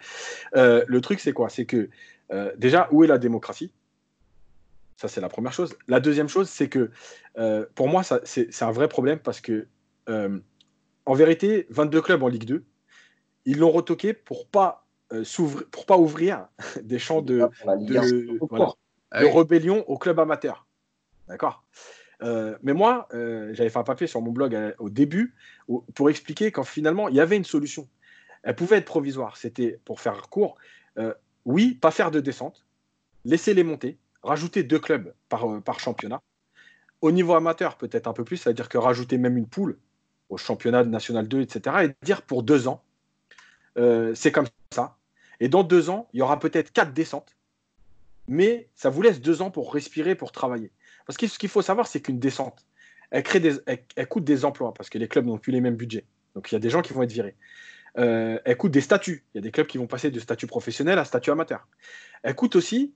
Euh, 0.55 0.85
le 0.87 1.01
truc, 1.01 1.21
c'est 1.21 1.33
quoi? 1.33 1.49
C'est 1.49 1.65
que 1.65 1.89
euh, 2.33 2.53
déjà, 2.57 2.89
où 2.93 3.05
est 3.05 3.07
la 3.07 3.19
démocratie? 3.19 3.73
Ça, 4.97 5.09
c'est 5.09 5.21
la 5.21 5.29
première 5.29 5.53
chose. 5.53 5.77
La 5.89 6.01
deuxième 6.01 6.29
chose, 6.29 6.49
c'est 6.49 6.69
que 6.69 6.91
pour 7.75 7.89
moi, 7.89 8.03
c'est 8.03 8.63
un 8.63 8.71
vrai 8.71 8.89
problème 8.89 9.19
parce 9.19 9.41
que, 9.41 9.67
en 10.09 11.15
vérité, 11.15 11.67
22 11.71 12.01
clubs 12.01 12.23
en 12.23 12.29
Ligue 12.29 12.45
2, 12.45 12.65
ils 13.45 13.59
l'ont 13.59 13.71
retoqué 13.71 14.15
pour 14.15 14.47
pas 14.47 14.87
pour 15.71 15.87
pas 15.87 15.99
ouvrir 15.99 16.49
des 16.83 16.99
champs 16.99 17.23
de, 17.23 17.39
de, 17.39 18.39
ah 19.11 19.21
de 19.21 19.27
rébellion 19.27 19.85
au 19.89 19.99
club 19.99 20.19
amateur. 20.19 20.67
D'accord? 21.29 21.63
Euh, 22.23 22.57
mais 22.63 22.73
moi, 22.73 23.09
euh, 23.15 23.53
j'avais 23.55 23.69
fait 23.69 23.79
un 23.79 23.85
papier 23.85 24.07
sur 24.07 24.21
mon 24.23 24.33
blog 24.33 24.55
euh, 24.55 24.73
au 24.79 24.89
début 24.89 25.35
pour 25.95 26.11
expliquer 26.11 26.51
qu'en 26.51 26.65
finalement, 26.65 27.09
il 27.09 27.15
y 27.15 27.21
avait 27.21 27.37
une 27.37 27.45
solution. 27.45 27.89
Elle 28.43 28.55
pouvait 28.55 28.77
être 28.77 28.87
provisoire. 28.87 29.37
C'était, 29.37 29.81
pour 29.85 30.01
faire 30.01 30.29
court, 30.29 30.57
oui, 31.45 31.75
pas 31.75 31.91
faire 31.91 32.11
de 32.11 32.21
descente, 32.21 32.65
laisser 33.25 33.55
les 33.55 33.63
monter, 33.63 33.99
rajouter 34.23 34.63
deux 34.63 34.79
clubs 34.79 35.15
par, 35.29 35.63
par 35.63 35.79
championnat. 35.79 36.23
Au 37.03 37.13
niveau 37.13 37.35
amateur, 37.35 37.77
peut-être 37.77 38.07
un 38.09 38.13
peu 38.13 38.25
plus, 38.25 38.39
c'est-à-dire 38.39 38.69
que 38.69 38.79
rajouter 38.79 39.19
même 39.19 39.37
une 39.37 39.47
poule 39.47 39.79
au 40.29 40.37
championnat 40.37 40.85
national 40.85 41.29
2, 41.29 41.43
etc. 41.43 41.77
Et 41.85 42.05
dire 42.05 42.23
pour 42.23 42.43
deux 42.43 42.67
ans, 42.67 42.83
c'est 43.77 44.33
comme 44.33 44.47
ça. 44.73 44.97
Et 45.41 45.49
dans 45.49 45.63
deux 45.63 45.91
ans, 45.91 46.09
il 46.13 46.21
y 46.21 46.23
aura 46.23 46.39
peut-être 46.39 46.73
quatre 46.73 46.93
descentes, 46.93 47.37
mais 48.27 48.69
ça 48.75 48.89
vous 48.89 49.03
laisse 49.03 49.21
deux 49.21 49.43
ans 49.43 49.51
pour 49.51 49.75
respirer, 49.75 50.15
pour 50.15 50.33
travailler. 50.33 50.73
Parce 51.07 51.17
que 51.17 51.27
ce 51.27 51.39
qu'il 51.39 51.49
faut 51.49 51.63
savoir, 51.63 51.87
c'est 51.87 52.01
qu'une 52.01 52.19
descente, 52.19 52.67
elle, 53.11 53.23
crée 53.23 53.41
des, 53.41 53.55
elle, 53.67 54.09
coûte 54.09 54.25
des 54.25 54.45
emplois 54.45 54.75
parce 54.75 54.91
que 54.91 54.99
les 54.99 55.09
clubs 55.09 55.27
n'ont 55.27 55.39
plus 55.39 55.53
les 55.53 55.61
mêmes 55.61 55.77
budgets. 55.77 56.05
Donc 56.35 56.51
il 56.51 56.55
y 56.55 56.57
a 56.57 56.61
des 56.61 56.71
gens 56.71 56.83
qui 56.83 56.93
vont 56.93 57.03
être 57.03 57.13
virés. 57.13 57.37
Euh, 57.99 58.39
elle 58.45 58.57
coûte 58.57 58.73
des 58.73 58.81
statuts. 58.81 59.25
Il 59.33 59.39
y 59.39 59.41
a 59.41 59.43
des 59.43 59.51
clubs 59.51 59.67
qui 59.67 59.79
vont 59.79 59.87
passer 59.87 60.11
de 60.11 60.21
statut 60.21 60.47
professionnel 60.47 60.99
à 60.99 61.05
statut 61.05 61.31
amateur. 61.31 61.67
Elle 62.23 62.35
coûte 62.35 62.57
aussi 62.57 62.93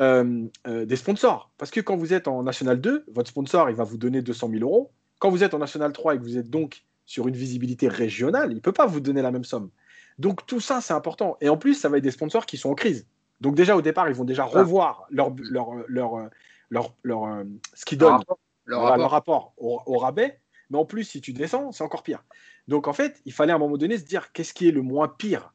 euh, 0.00 0.44
euh, 0.66 0.84
des 0.84 0.96
sponsors. 0.96 1.50
Parce 1.58 1.70
que 1.70 1.80
quand 1.80 1.96
vous 1.96 2.12
êtes 2.12 2.28
en 2.28 2.42
National 2.42 2.80
2, 2.80 3.06
votre 3.12 3.30
sponsor, 3.30 3.70
il 3.70 3.76
va 3.76 3.84
vous 3.84 3.96
donner 3.96 4.22
200 4.22 4.50
000 4.50 4.62
euros. 4.62 4.92
Quand 5.18 5.30
vous 5.30 5.42
êtes 5.42 5.54
en 5.54 5.58
National 5.58 5.92
3 5.92 6.14
et 6.14 6.18
que 6.18 6.22
vous 6.22 6.38
êtes 6.38 6.50
donc 6.50 6.84
sur 7.06 7.26
une 7.26 7.34
visibilité 7.34 7.88
régionale, 7.88 8.52
il 8.52 8.56
ne 8.56 8.60
peut 8.60 8.72
pas 8.72 8.86
vous 8.86 9.00
donner 9.00 9.22
la 9.22 9.30
même 9.30 9.44
somme. 9.44 9.70
Donc 10.18 10.46
tout 10.46 10.60
ça, 10.60 10.80
c'est 10.80 10.94
important. 10.94 11.36
Et 11.40 11.48
en 11.48 11.56
plus, 11.56 11.74
ça 11.74 11.88
va 11.88 11.98
être 11.98 12.04
des 12.04 12.10
sponsors 12.12 12.46
qui 12.46 12.56
sont 12.56 12.70
en 12.70 12.74
crise. 12.74 13.06
Donc 13.40 13.56
déjà, 13.56 13.76
au 13.76 13.82
départ, 13.82 14.08
ils 14.08 14.14
vont 14.14 14.24
déjà 14.24 14.44
revoir 14.44 15.06
leur, 15.10 15.34
leur, 15.50 15.72
leur, 15.88 16.28
leur, 16.74 16.94
leur 17.04 17.24
euh, 17.24 17.44
ce 17.72 17.84
qu'ils 17.84 17.98
donnent, 17.98 18.20
leur, 18.66 19.10
rapport, 19.10 19.54
au, 19.56 19.98
rabais. 19.98 20.40
Mais 20.70 20.78
en 20.78 20.84
plus, 20.84 21.04
si 21.04 21.20
tu 21.20 21.32
descends, 21.32 21.72
c'est 21.72 21.84
encore 21.84 22.02
pire. 22.02 22.24
Donc 22.66 22.88
en 22.88 22.92
fait, 22.92 23.22
il 23.24 23.32
fallait 23.32 23.52
à 23.52 23.56
un 23.56 23.58
moment 23.58 23.76
donné 23.76 23.96
se 23.96 24.04
dire 24.04 24.32
qu'est-ce 24.32 24.52
qui 24.52 24.68
est 24.68 24.72
le 24.72 24.82
moins 24.82 25.08
pire 25.08 25.54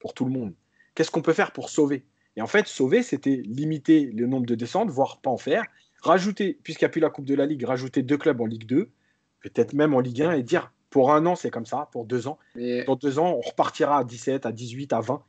pour 0.00 0.12
tout 0.12 0.24
le 0.24 0.32
monde? 0.32 0.54
Qu'est-ce 0.94 1.10
qu'on 1.10 1.22
peut 1.22 1.34
faire 1.34 1.52
pour 1.52 1.70
sauver? 1.70 2.04
Et 2.36 2.42
en 2.42 2.46
fait, 2.46 2.66
sauver, 2.66 3.02
c'était 3.02 3.42
limiter 3.44 4.06
le 4.06 4.26
nombre 4.26 4.46
de 4.46 4.54
descentes, 4.54 4.90
voire 4.90 5.20
pas 5.20 5.30
en 5.30 5.38
faire. 5.38 5.64
Rajouter, 6.02 6.58
puisqu'il 6.62 6.84
n'y 6.84 6.86
a 6.86 6.90
plus 6.90 7.00
la 7.00 7.10
Coupe 7.10 7.26
de 7.26 7.34
la 7.34 7.46
Ligue, 7.46 7.64
rajouter 7.64 8.02
deux 8.02 8.18
clubs 8.18 8.40
en 8.40 8.46
Ligue 8.46 8.66
2, 8.66 8.90
peut-être 9.40 9.72
même 9.72 9.94
en 9.94 10.00
Ligue 10.00 10.22
1, 10.22 10.32
et 10.32 10.42
dire 10.42 10.72
pour 10.90 11.12
un 11.12 11.26
an, 11.26 11.36
c'est 11.36 11.50
comme 11.50 11.66
ça, 11.66 11.88
pour 11.92 12.04
deux 12.04 12.26
ans. 12.26 12.38
Dans 12.86 12.96
deux 12.96 13.18
ans, 13.18 13.38
on 13.38 13.40
repartira 13.40 13.98
à 13.98 14.04
17, 14.04 14.46
à 14.46 14.52
18, 14.52 14.92
à 14.92 15.00
20. 15.00 15.22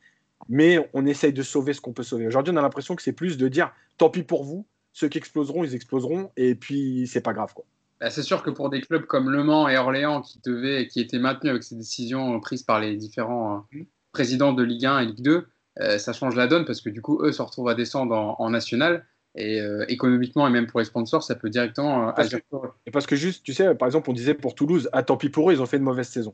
Mais 0.50 0.90
on 0.94 1.06
essaye 1.06 1.34
de 1.34 1.44
sauver 1.44 1.74
ce 1.74 1.82
qu'on 1.82 1.94
peut 1.94 2.04
sauver. 2.04 2.28
Aujourd'hui, 2.28 2.54
on 2.54 2.58
a 2.58 2.62
l'impression 2.62 2.96
que 2.96 3.02
c'est 3.02 3.14
plus 3.14 3.38
de 3.38 3.48
dire 3.48 3.74
tant 3.98 4.10
pis 4.10 4.24
pour 4.24 4.44
vous, 4.44 4.66
ceux 4.98 5.10
qui 5.10 5.20
exploseront, 5.20 5.64
ils 5.64 5.76
exploseront, 5.76 6.32
et 6.38 6.56
puis 6.56 7.06
c'est 7.06 7.22
pas 7.22 7.34
grave. 7.34 7.54
quoi. 7.54 7.66
Bah, 8.02 8.10
c'est 8.10 8.24
sûr 8.24 8.42
que 8.42 8.50
pour 8.50 8.72
des 8.72 8.82
clubs 8.82 9.06
comme 9.06 9.30
Le 9.30 9.44
Mans 9.44 9.70
et 9.70 9.78
Orléans 9.78 10.22
qui, 10.22 10.40
devaient, 10.44 10.88
qui 10.88 11.00
étaient 11.00 11.20
maintenus 11.20 11.52
avec 11.52 11.64
ces 11.64 11.76
décisions 11.76 12.40
prises 12.40 12.64
par 12.64 12.80
les 12.80 12.96
différents 12.96 13.68
euh, 13.76 13.84
présidents 14.12 14.54
de 14.54 14.64
Ligue 14.64 14.88
1 14.88 15.00
et 15.02 15.06
Ligue 15.06 15.22
2, 15.22 15.48
euh, 15.82 15.98
ça 16.00 16.14
change 16.14 16.36
la 16.36 16.48
donne 16.48 16.66
parce 16.66 16.82
que 16.82 16.90
du 16.90 17.04
coup, 17.04 17.22
eux 17.22 17.32
se 17.32 17.44
retrouvent 17.44 17.70
à 17.70 17.76
descendre 17.76 18.16
en, 18.40 18.50
national. 18.50 19.06
Et 19.36 19.62
euh, 19.62 19.86
économiquement 19.88 20.48
et 20.48 20.50
même 20.50 20.66
pour 20.66 20.80
les 20.80 20.86
sponsors, 20.86 21.22
ça 21.22 21.36
peut 21.36 21.52
directement 21.52 22.10
agir. 22.16 22.40
Et 22.88 22.92
parce 22.92 23.06
que 23.06 23.16
juste, 23.16 23.44
tu 23.44 23.54
sais, 23.54 23.76
par 23.76 23.88
exemple, 23.88 24.10
on 24.10 24.14
disait 24.14 24.34
pour 24.34 24.56
Toulouse, 24.56 24.90
ah 24.94 25.04
tant 25.04 25.16
pis 25.16 25.30
pour 25.30 25.52
eux, 25.52 25.54
ils 25.54 25.62
ont 25.62 25.68
fait 25.68 25.78
une 25.78 25.84
mauvaise 25.84 26.08
saison. 26.08 26.34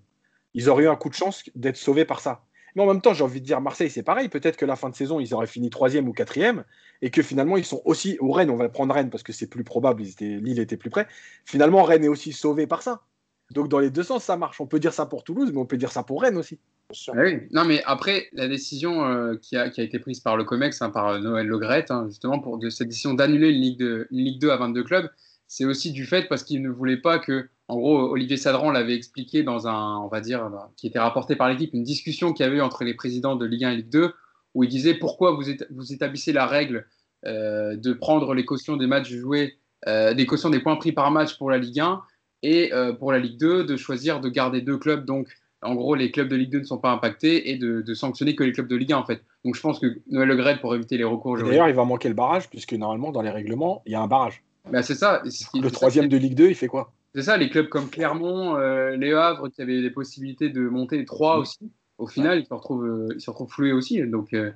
Ils 0.53 0.69
auraient 0.69 0.85
eu 0.85 0.87
un 0.87 0.95
coup 0.95 1.09
de 1.09 1.13
chance 1.13 1.43
d'être 1.53 1.75
sauvés 1.75 2.05
par 2.05 2.21
ça. 2.21 2.45
Mais 2.75 2.81
en 2.81 2.87
même 2.87 3.01
temps, 3.01 3.13
j'ai 3.13 3.23
envie 3.23 3.41
de 3.41 3.45
dire, 3.45 3.61
Marseille, 3.61 3.89
c'est 3.89 4.03
pareil. 4.03 4.29
Peut-être 4.29 4.57
que 4.57 4.65
la 4.65 4.75
fin 4.75 4.89
de 4.89 4.95
saison, 4.95 5.19
ils 5.19 5.33
auraient 5.33 5.47
fini 5.47 5.69
troisième 5.69 6.07
ou 6.07 6.13
quatrième, 6.13 6.63
et 7.01 7.09
que 7.09 7.21
finalement, 7.21 7.57
ils 7.57 7.65
sont 7.65 7.81
aussi. 7.85 8.17
Ou 8.19 8.31
Rennes, 8.31 8.49
on 8.49 8.55
va 8.55 8.69
prendre 8.69 8.93
Rennes 8.93 9.09
parce 9.09 9.23
que 9.23 9.33
c'est 9.33 9.47
plus 9.47 9.63
probable, 9.63 10.03
Lille 10.19 10.59
était 10.59 10.77
plus 10.77 10.89
près. 10.89 11.07
Finalement, 11.45 11.83
Rennes 11.83 12.03
est 12.03 12.09
aussi 12.09 12.33
sauvé 12.33 12.67
par 12.67 12.81
ça. 12.81 13.01
Donc, 13.51 13.67
dans 13.67 13.79
les 13.79 13.91
deux 13.91 14.03
sens, 14.03 14.23
ça 14.23 14.37
marche. 14.37 14.59
On 14.61 14.67
peut 14.67 14.79
dire 14.79 14.93
ça 14.93 15.05
pour 15.05 15.23
Toulouse, 15.23 15.51
mais 15.53 15.59
on 15.59 15.65
peut 15.65 15.77
dire 15.77 15.91
ça 15.91 16.03
pour 16.03 16.21
Rennes 16.21 16.37
aussi. 16.37 16.59
Ah 17.09 17.11
oui. 17.15 17.39
Non, 17.51 17.65
mais 17.65 17.81
après, 17.85 18.27
la 18.33 18.47
décision 18.47 19.05
euh, 19.05 19.35
qui, 19.35 19.55
a, 19.57 19.67
été 19.67 19.99
prise 19.99 20.19
par 20.19 20.37
le 20.37 20.43
COMEX, 20.43 20.81
hein, 20.81 20.89
par 20.89 21.19
Noël 21.19 21.47
Legrette, 21.47 21.91
hein, 21.91 22.05
justement, 22.07 22.39
pour 22.39 22.57
de 22.57 22.69
cette 22.69 22.87
décision 22.87 23.13
d'annuler 23.13 23.49
une 23.49 23.61
Ligue, 23.61 24.05
Ligue 24.11 24.39
2 24.39 24.49
à 24.49 24.57
22 24.57 24.83
clubs, 24.83 25.09
c'est 25.47 25.65
aussi 25.65 25.91
du 25.91 26.05
fait 26.05 26.27
parce 26.27 26.43
qu'il 26.43 26.61
ne 26.61 26.69
voulait 26.69 26.97
pas 26.97 27.19
que 27.19 27.47
en 27.69 27.77
gros, 27.77 28.11
Olivier 28.11 28.37
Sadran 28.37 28.71
l'avait 28.71 28.95
expliqué 28.95 29.41
dans 29.43 29.67
un, 29.67 29.97
on 29.97 30.07
va 30.07 30.21
dire, 30.21 30.51
qui 30.75 30.87
était 30.87 30.99
rapporté 30.99 31.35
par 31.35 31.49
l'équipe, 31.49 31.73
une 31.73 31.83
discussion 31.83 32.33
qu'il 32.33 32.45
y 32.45 32.47
avait 32.47 32.57
eu 32.57 32.61
entre 32.61 32.83
les 32.83 32.93
présidents 32.93 33.35
de 33.35 33.45
Ligue 33.45 33.63
1 33.63 33.71
et 33.71 33.75
Ligue 33.77 33.89
2, 33.89 34.13
où 34.53 34.63
il 34.63 34.69
disait 34.69 34.95
pourquoi 34.95 35.31
vous, 35.31 35.91
établissez 35.93 36.33
la 36.33 36.45
règle 36.45 36.85
euh, 37.25 37.75
de 37.75 37.93
prendre 37.93 38.33
les 38.33 38.45
cautions 38.45 38.75
des 38.75 38.87
matchs 38.87 39.11
joués, 39.11 39.57
euh, 39.87 40.13
des 40.13 40.25
cautions 40.25 40.49
des 40.49 40.59
points 40.59 40.75
pris 40.75 40.91
par 40.91 41.09
match 41.11 41.37
pour 41.37 41.49
la 41.49 41.57
Ligue 41.57 41.79
1, 41.79 42.01
et 42.43 42.73
euh, 42.73 42.91
pour 42.91 43.13
la 43.13 43.19
Ligue 43.19 43.39
2, 43.39 43.63
de 43.63 43.77
choisir 43.77 44.19
de 44.19 44.27
garder 44.27 44.61
deux 44.61 44.77
clubs, 44.77 45.05
donc 45.05 45.27
en 45.61 45.75
gros, 45.75 45.95
les 45.95 46.11
clubs 46.11 46.27
de 46.27 46.35
Ligue 46.35 46.51
2 46.51 46.59
ne 46.59 46.63
sont 46.65 46.77
pas 46.77 46.91
impactés 46.91 47.49
et 47.49 47.55
de, 47.55 47.93
sanctionner 47.93 48.35
que 48.35 48.43
les 48.43 48.51
clubs 48.51 48.67
de 48.67 48.75
Ligue 48.75 48.91
1, 48.91 48.97
en 48.97 49.05
fait. 49.05 49.23
Donc 49.45 49.55
je 49.55 49.61
pense 49.61 49.79
que 49.79 50.01
Noël 50.09 50.27
Le 50.27 50.35
Gret, 50.35 50.59
pour 50.59 50.75
éviter 50.75 50.97
les 50.97 51.05
recours. 51.05 51.37
D'ailleurs, 51.37 51.69
il 51.69 51.75
va 51.75 51.85
manquer 51.85 52.09
le 52.09 52.15
barrage, 52.15 52.49
puisque 52.49 52.73
normalement, 52.73 53.13
dans 53.13 53.21
les 53.21 53.29
règlements, 53.29 53.81
il 53.85 53.93
y 53.93 53.95
a 53.95 54.01
un 54.01 54.07
barrage. 54.07 54.43
Bah, 54.69 54.83
c'est 54.83 54.95
ça. 54.95 55.23
Le 55.53 55.69
troisième 55.69 56.09
de 56.09 56.17
Ligue 56.17 56.35
2, 56.35 56.49
il 56.49 56.55
fait 56.55 56.67
quoi? 56.67 56.91
C'est 57.15 57.23
ça, 57.23 57.37
les 57.37 57.49
clubs 57.49 57.69
comme 57.69 57.89
Clermont, 57.89 58.55
euh, 58.55 58.95
Les 58.95 59.13
Havres, 59.13 59.49
qui 59.49 59.61
avaient 59.61 59.81
des 59.81 59.91
possibilités 59.91 60.49
de 60.49 60.61
monter 60.61 61.03
trois 61.05 61.37
aussi, 61.37 61.71
au 61.97 62.07
final, 62.07 62.39
ils 62.39 62.45
se 62.45 62.53
retrouvent, 62.53 62.85
euh, 62.85 63.07
ils 63.13 63.21
se 63.21 63.29
retrouvent 63.29 63.51
floués 63.51 63.71
aussi. 63.71 64.01
Donc, 64.01 64.33
euh, 64.33 64.51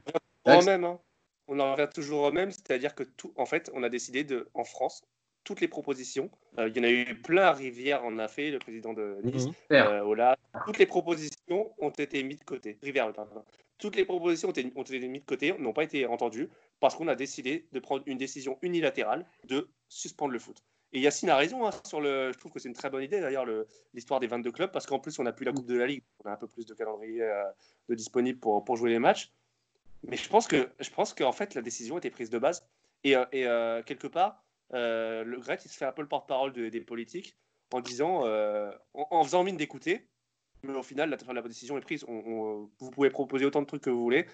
même, 0.45 0.83
hein. 0.83 0.99
on 1.47 1.59
en 1.59 1.73
revient 1.73 1.89
toujours 1.93 2.23
au 2.23 2.31
même, 2.31 2.51
c'est-à-dire 2.51 2.95
que 2.95 3.03
tout, 3.03 3.31
en 3.35 3.45
fait, 3.45 3.69
on 3.73 3.83
a 3.83 3.89
décidé 3.89 4.23
de, 4.23 4.49
en 4.53 4.63
France, 4.63 5.03
toutes 5.47 5.61
les 5.61 5.69
propositions. 5.69 6.29
Euh, 6.59 6.67
il 6.67 6.75
y 6.75 6.79
en 6.81 6.83
a 6.83 6.89
eu 6.89 7.21
plein. 7.21 7.51
Rivière 7.51 8.03
en 8.03 8.17
a 8.17 8.27
fait, 8.27 8.51
le 8.51 8.59
président 8.59 8.93
de 8.93 9.17
Nice. 9.23 9.47
Mhm. 9.47 9.53
Euh, 9.71 10.35
toutes 10.65 10.77
les 10.77 10.85
propositions 10.85 11.71
ont 11.79 11.89
été 11.89 12.21
mises 12.23 12.39
de 12.39 12.43
côté. 12.43 12.77
Rivière, 12.83 13.13
Toutes 13.77 13.95
les 13.95 14.03
propositions 14.03 14.49
ont 14.49 14.51
été, 14.51 14.69
ont 14.75 14.83
été 14.83 15.07
mises 15.07 15.21
de 15.21 15.25
côté, 15.25 15.57
n'ont 15.57 15.71
pas 15.71 15.83
été 15.83 16.05
entendues 16.05 16.49
parce 16.81 16.95
qu'on 16.95 17.07
a 17.07 17.15
décidé 17.15 17.65
de 17.71 17.79
prendre 17.79 18.03
une 18.07 18.17
décision 18.17 18.57
unilatérale 18.61 19.25
de 19.45 19.69
suspendre 19.87 20.33
le 20.33 20.39
foot. 20.39 20.61
Et 20.93 21.01
Yacine 21.01 21.29
a 21.29 21.35
raison 21.35 21.67
hein. 21.67 21.71
Je 21.83 22.37
trouve 22.37 22.51
que 22.51 22.59
c'est 22.59 22.69
une 22.69 22.75
très 22.75 22.89
bonne 22.89 23.03
idée 23.03 23.19
d'ailleurs 23.19 23.45
l'histoire 23.93 24.19
des 24.19 24.27
22 24.27 24.51
clubs 24.51 24.71
parce 24.71 24.85
qu'en 24.85 24.99
plus 24.99 25.19
on 25.19 25.23
n'a 25.23 25.33
plus 25.33 25.45
la 25.45 25.51
Coupe 25.51 25.65
de 25.65 25.77
la 25.77 25.85
Ligue, 25.85 26.03
on 26.23 26.29
a 26.29 26.33
un 26.33 26.37
peu 26.37 26.47
plus 26.47 26.65
de 26.65 26.73
calendrier 26.73 27.21
euh, 27.21 27.43
de 27.89 27.95
disponible 27.95 28.39
pour, 28.39 28.75
jouer 28.77 28.91
les 28.91 28.99
matchs. 28.99 29.33
Mais 30.03 30.15
je 30.15 30.29
pense 30.29 30.47
que 30.47 30.69
je 30.79 30.89
pense 30.89 31.13
qu'en 31.13 31.33
fait 31.33 31.55
la 31.55 31.61
décision 31.61 31.97
était 31.97 32.09
prise 32.09 32.29
de 32.29 32.39
base 32.39 32.65
et, 33.03 33.15
et 33.33 33.43
quelque 33.85 34.07
part 34.07 34.43
euh, 34.73 35.23
le 35.23 35.39
Gret, 35.39 35.59
il 35.63 35.69
se 35.69 35.77
fait 35.77 35.85
un 35.85 35.91
peu 35.91 36.01
le 36.01 36.07
porte-parole 36.07 36.53
des 36.53 36.81
politiques 36.81 37.37
en 37.73 37.81
disant, 37.81 38.25
euh, 38.25 38.71
en, 38.93 39.23
faisant 39.23 39.43
mine 39.43 39.57
d'écouter, 39.57 40.07
mais 40.63 40.73
au 40.73 40.83
final, 40.83 41.09
la, 41.09 41.41
décision 41.41 41.77
est 41.77 41.81
prise. 41.81 42.05
Vous 42.07 42.91
pouvez 42.91 43.09
proposer 43.09 43.45
autant 43.45 43.61
de 43.61 43.67
trucs 43.67 43.83
que 43.83 43.89
vous 43.89 44.01
voulez, 44.01 44.25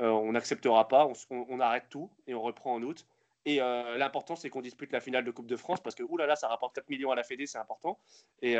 euh, 0.00 0.08
on 0.08 0.32
n'acceptera 0.32 0.88
pas, 0.88 1.10
on, 1.30 1.60
arrête 1.60 1.86
tout 1.90 2.10
et 2.26 2.34
on 2.34 2.42
reprend 2.42 2.74
en 2.74 2.82
août. 2.82 3.06
Et 3.46 3.58
l'important, 3.96 4.36
c'est 4.36 4.50
qu'on 4.50 4.60
dispute 4.60 4.92
la 4.92 5.00
finale 5.00 5.24
de 5.24 5.30
Coupe 5.30 5.46
de 5.46 5.56
France 5.56 5.80
parce 5.82 5.94
que, 5.94 6.02
oulala, 6.02 6.36
ça 6.36 6.48
rapporte 6.48 6.74
4 6.74 6.88
millions 6.90 7.10
à 7.10 7.14
la 7.14 7.22
Fédé, 7.22 7.46
c'est 7.46 7.58
important. 7.58 7.98
Et, 8.42 8.56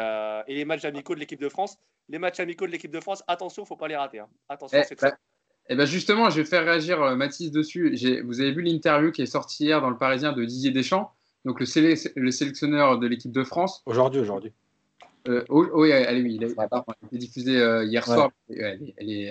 les 0.49 0.65
matchs 0.65 0.85
amicaux 0.85 1.15
de 1.15 1.21
l'équipe 1.21 1.41
de 1.41 1.49
France, 1.49 1.77
les 2.09 2.19
matchs 2.19 2.41
amicaux 2.41 2.67
de 2.67 2.73
l'équipe 2.73 2.91
de 2.91 3.01
France, 3.01 3.23
attention, 3.29 3.65
faut 3.65 3.77
pas 3.77 3.89
les 3.89 3.97
rater. 3.97 4.21
Hein. 4.21 4.29
Attention, 4.49 4.79
eh, 4.81 4.85
c'est 4.85 5.01
bah, 5.01 5.17
eh 5.73 5.77
ben 5.77 5.85
justement, 5.85 6.31
je 6.31 6.41
vais 6.41 6.45
faire 6.45 6.65
réagir 6.65 7.01
euh, 7.01 7.15
Mathis 7.15 7.53
dessus. 7.53 7.97
Vous 8.25 8.41
avez 8.41 8.51
vu 8.51 8.63
l'interview 8.63 9.13
qui 9.13 9.23
est 9.23 9.27
sortie 9.27 9.67
hier 9.67 9.81
dans 9.81 9.89
le 9.89 9.97
Parisien 9.97 10.33
de 10.33 10.45
Didier 10.45 10.73
Deschamps, 10.73 11.13
donc 11.45 11.61
le, 11.61 11.67
sélectionneur 11.67 12.99
de 12.99 13.07
l'équipe 13.07 13.31
de 13.31 13.45
France. 13.45 13.83
Aujourd'hui, 13.87 14.21
aujourd'hui. 14.21 14.53
Euh, 15.29 15.45
oh, 15.49 15.65
oh 15.73 15.83
oui, 15.83 15.91
elle, 15.91 16.25
oui, 16.25 16.41
il 16.41 16.45
a, 16.45 16.85
été 17.07 17.19
diffusé 17.19 17.57
euh, 17.57 17.85
hier 17.85 18.05
soir. 18.05 18.31
Elle, 18.49 18.93
est, 19.07 19.31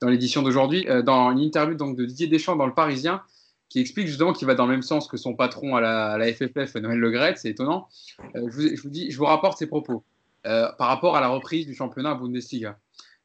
dans 0.00 0.08
l'édition 0.08 0.42
d'aujourd'hui. 0.42 0.86
dans 1.04 1.30
une 1.30 1.40
interview 1.40 1.74
donc, 1.74 1.96
de 1.96 2.04
Didier 2.04 2.26
Deschamps 2.26 2.56
dans 2.56 2.66
le 2.66 2.74
Parisien, 2.74 3.22
qui 3.68 3.80
explique 3.80 4.06
justement 4.06 4.32
qu'il 4.32 4.46
va 4.46 4.54
dans 4.54 4.66
le 4.66 4.72
même 4.72 4.82
sens 4.82 5.08
que 5.08 5.16
son 5.16 5.34
patron 5.34 5.76
à 5.76 5.80
la, 5.80 6.32
FFF, 6.32 6.74
Noël 6.76 6.98
Le 6.98 7.10
Gret, 7.10 7.34
c'est 7.36 7.50
étonnant. 7.50 7.88
Je 8.34 8.40
vous, 8.40 8.76
je, 8.76 8.82
vous, 8.82 8.90
dis, 8.90 9.10
je 9.10 9.18
vous 9.18 9.24
rapporte 9.24 9.58
ses 9.58 9.66
propos 9.66 10.04
par 10.42 10.88
rapport 10.88 11.16
à 11.16 11.20
la 11.20 11.28
reprise 11.28 11.66
du 11.66 11.74
championnat 11.74 12.14
Bundesliga. 12.14 12.78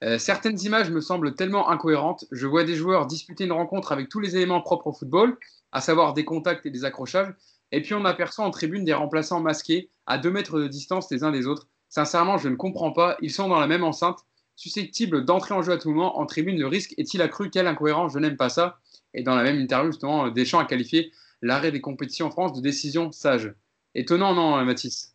Euh, 0.03 0.17
certaines 0.17 0.59
images 0.61 0.89
me 0.91 1.01
semblent 1.01 1.35
tellement 1.35 1.69
incohérentes. 1.69 2.25
Je 2.31 2.47
vois 2.47 2.63
des 2.63 2.75
joueurs 2.75 3.05
disputer 3.05 3.45
une 3.45 3.51
rencontre 3.51 3.91
avec 3.91 4.07
tous 4.07 4.19
les 4.19 4.35
éléments 4.37 4.61
propres 4.61 4.87
au 4.87 4.93
football, 4.93 5.37
à 5.71 5.81
savoir 5.81 6.13
des 6.13 6.23
contacts 6.23 6.65
et 6.65 6.69
des 6.69 6.85
accrochages, 6.85 7.33
et 7.71 7.81
puis 7.81 7.93
on 7.93 8.05
aperçoit 8.05 8.45
en 8.45 8.51
tribune 8.51 8.85
des 8.85 8.93
remplaçants 8.93 9.41
masqués 9.41 9.89
à 10.05 10.17
deux 10.17 10.31
mètres 10.31 10.59
de 10.59 10.67
distance 10.67 11.11
les 11.11 11.23
uns 11.23 11.31
des 11.31 11.47
autres. 11.47 11.67
Sincèrement, 11.89 12.37
je 12.37 12.49
ne 12.49 12.55
comprends 12.55 12.91
pas. 12.91 13.17
Ils 13.21 13.31
sont 13.31 13.49
dans 13.49 13.59
la 13.59 13.67
même 13.67 13.83
enceinte, 13.83 14.19
susceptibles 14.55 15.25
d'entrer 15.25 15.53
en 15.53 15.61
jeu 15.61 15.73
à 15.73 15.77
tout 15.77 15.89
moment. 15.89 16.17
En 16.17 16.25
tribune, 16.25 16.57
le 16.57 16.67
risque 16.67 16.93
est-il 16.97 17.21
accru? 17.21 17.49
Quelle 17.49 17.67
incohérence 17.67 18.13
Je 18.13 18.19
n'aime 18.19 18.37
pas 18.37 18.49
ça. 18.49 18.79
Et 19.13 19.23
dans 19.23 19.35
la 19.35 19.43
même 19.43 19.59
interview, 19.59 19.91
justement, 19.91 20.29
Deschamps 20.29 20.59
a 20.59 20.65
qualifié 20.65 21.11
l'arrêt 21.41 21.71
des 21.71 21.81
compétitions 21.81 22.27
en 22.27 22.31
France 22.31 22.53
de 22.53 22.61
décision 22.61 23.11
sage. 23.11 23.53
Étonnant, 23.95 24.33
non, 24.33 24.63
Mathis? 24.65 25.13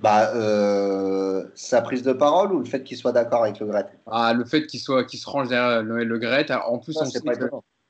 Bah, 0.00 0.32
euh, 0.34 1.44
sa 1.54 1.82
prise 1.82 2.02
de 2.02 2.12
parole 2.12 2.52
ou 2.52 2.60
le 2.60 2.64
fait 2.64 2.84
qu'il 2.84 2.96
soit 2.96 3.10
d'accord 3.10 3.42
avec 3.42 3.58
le 3.58 3.66
Gret 3.66 3.86
ah, 4.06 4.32
Le 4.32 4.44
fait 4.44 4.66
qu'il 4.66 4.78
soit 4.78 5.04
qu'il 5.04 5.18
se 5.18 5.28
range 5.28 5.48
derrière 5.48 5.82
Noël 5.82 6.06
Le 6.06 6.18
Gret. 6.18 6.46
En 6.52 6.78
plus, 6.78 6.96
on, 7.00 7.04
sait 7.04 7.20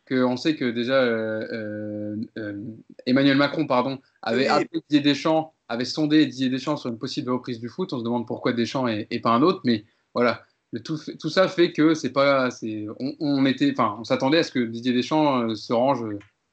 que, 0.07 0.25
on, 0.25 0.37
sait 0.39 0.57
que, 0.57 0.65
déjà 0.71 0.95
euh, 0.95 2.17
euh, 2.39 2.63
Emmanuel 3.05 3.37
Macron 3.37 3.67
pardon, 3.67 3.99
avait 4.23 4.49
appelé 4.49 4.83
Didier 4.89 5.01
Deschamps, 5.01 5.53
avait 5.69 5.85
sondé 5.85 6.25
Didier 6.25 6.49
Deschamps 6.49 6.79
sur 6.79 6.89
une 6.89 6.99
possible 6.99 7.31
reprise 7.31 7.61
du 7.61 7.69
foot. 7.69 7.93
On 7.93 7.99
se 7.99 8.05
demande 8.05 8.27
pourquoi 8.27 8.55
Deschamps 8.55 8.89
et, 8.89 9.21
pas 9.23 9.31
un 9.31 9.43
autre. 9.43 9.61
Mais 9.65 9.85
voilà, 10.15 10.43
tout, 10.85 10.99
tout, 11.19 11.31
ça 11.31 11.49
fait 11.49 11.73
que 11.73 11.95
c'est 11.95 12.13
pas. 12.13 12.49
On, 13.01 13.15
on, 13.21 13.47
était, 13.47 13.75
on 13.79 14.05
s'attendait 14.05 14.39
à 14.39 14.43
ce 14.43 14.53
que 14.53 14.61
Didier 14.61 14.93
Deschamps 14.93 15.55
se 15.55 15.73
range 15.73 16.05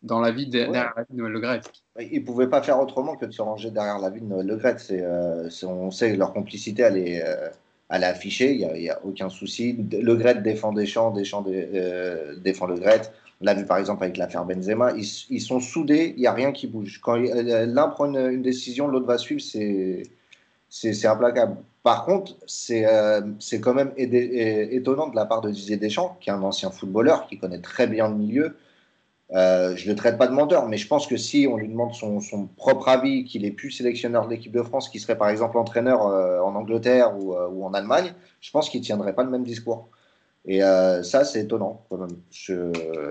dans 0.06 0.20
la 0.20 0.32
vie 0.32 0.48
derrière 0.48 0.94
la 0.96 1.04
vie 1.04 1.14
de 1.14 1.18
Noël 1.18 1.34
Le 1.34 1.40
Gret. 1.40 1.62
Ils 2.00 2.22
ne 2.22 2.26
pouvaient 2.26 2.50
pas 2.50 2.62
faire 2.62 2.80
autrement 2.80 3.16
que 3.16 3.26
de 3.26 3.32
se 3.32 3.42
ranger 3.42 3.72
derrière 3.72 4.00
la 4.00 4.10
vie 4.10 4.22
de 4.22 4.26
Noël 4.26 4.46
Le 4.46 4.56
Gret. 4.56 4.78
Euh, 4.92 5.50
on 5.64 5.92
sait 5.92 6.16
leur 6.16 6.32
complicité, 6.34 6.84
elle 6.84 6.98
est, 6.98 7.24
euh, 7.26 7.50
affichée, 7.90 8.54
il 8.54 8.68
n'y 8.80 8.90
a, 8.90 9.00
aucun 9.04 9.30
souci. 9.30 9.74
Le 9.92 10.16
Gret 10.16 10.36
défend 10.36 10.72
Deschamps, 10.72 11.12
Deschamps 11.12 11.44
euh, 11.48 12.36
défend 12.38 12.68
Le 12.68 12.76
Gret. 12.76 13.02
On 13.42 13.46
l'a 13.46 13.54
vu 13.54 13.66
par 13.66 13.78
exemple 13.78 14.04
avec 14.04 14.18
l'affaire 14.18 14.46
Benzema. 14.46 14.94
Ils, 14.94 15.42
sont 15.42 15.60
soudés, 15.60 16.14
il 16.16 16.22
n'y 16.22 16.28
a 16.28 16.34
rien 16.34 16.52
qui 16.52 16.68
bouge. 16.68 17.02
Quand 17.04 17.16
l'un 17.16 17.88
prend 17.90 18.06
une, 18.06 18.42
décision, 18.42 18.88
l'autre 18.88 19.08
va 19.08 19.18
suivre, 19.18 19.42
c'est 19.42 21.06
implacable. 21.06 21.58
Par 21.86 22.04
contre, 22.04 22.36
c'est 22.48 22.82
quand 23.62 23.76
même 23.76 23.92
étonnant 23.96 25.08
de 25.08 25.16
la 25.16 25.28
part 25.28 25.42
de 25.42 25.52
Didier 25.52 25.78
Deschamps, 25.78 26.18
qui 26.20 26.32
est 26.32 26.34
un 26.34 26.42
ancien 26.42 26.72
footballeur, 26.72 27.28
qui 27.28 27.38
connaît 27.38 27.62
très 27.62 27.86
bien 27.86 28.10
le 28.10 28.16
milieu, 28.16 28.58
euh, 29.34 29.76
je 29.76 29.86
ne 29.86 29.92
le 29.92 29.96
traite 29.96 30.18
pas 30.18 30.26
de 30.26 30.34
menteur, 30.34 30.68
mais 30.68 30.78
je 30.78 30.88
pense 30.88 31.06
que 31.06 31.16
si 31.16 31.48
on 31.48 31.58
lui 31.58 31.68
demande 31.68 31.94
son, 31.94 32.50
propre 32.58 32.88
avis, 32.88 33.24
qu'il 33.24 33.46
est 33.46 33.52
plus 33.52 33.70
sélectionneur 33.70 34.26
de 34.26 34.32
l'équipe 34.32 34.52
de 34.52 34.64
France, 34.64 34.90
qu'il 34.90 35.00
serait 35.00 35.16
par 35.16 35.30
exemple 35.30 35.60
entraîneur 35.60 36.08
euh, 36.08 36.40
en 36.40 36.56
Angleterre 36.56 37.10
euh, 37.10 37.50
ou, 37.50 37.64
en 37.64 37.76
Allemagne, 37.76 38.16
je 38.42 38.50
pense 38.50 38.68
qu'il 38.68 38.80
ne 38.82 38.86
tiendrait 38.86 39.14
pas 39.14 39.24
le 39.24 39.30
même 39.30 39.44
discours. 39.44 39.88
Et 40.48 40.62
ça, 40.62 41.24
c'est 41.24 41.42
étonnant 41.42 41.86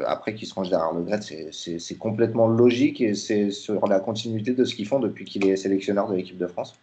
après 0.07 0.35
qu'il 0.35 0.49
se 0.49 0.55
range 0.55 0.71
derrière 0.71 0.93
le 0.93 1.03
Gret, 1.03 1.21
c'est 1.21 1.99
complètement 1.99 2.49
logique 2.49 3.01
et 3.01 3.15
c'est 3.15 3.51
sur 3.51 3.87
la 3.87 4.01
continuité 4.01 4.53
de 4.53 4.65
ce 4.65 4.75
qu'ils 4.75 4.87
font 4.87 4.99
depuis 4.99 5.25
qu'il 5.25 5.47
est 5.47 5.57
sélectionneur 5.57 6.09
de 6.09 6.17
l'équipe 6.17 6.39
de 6.39 6.47
France. 6.49 6.77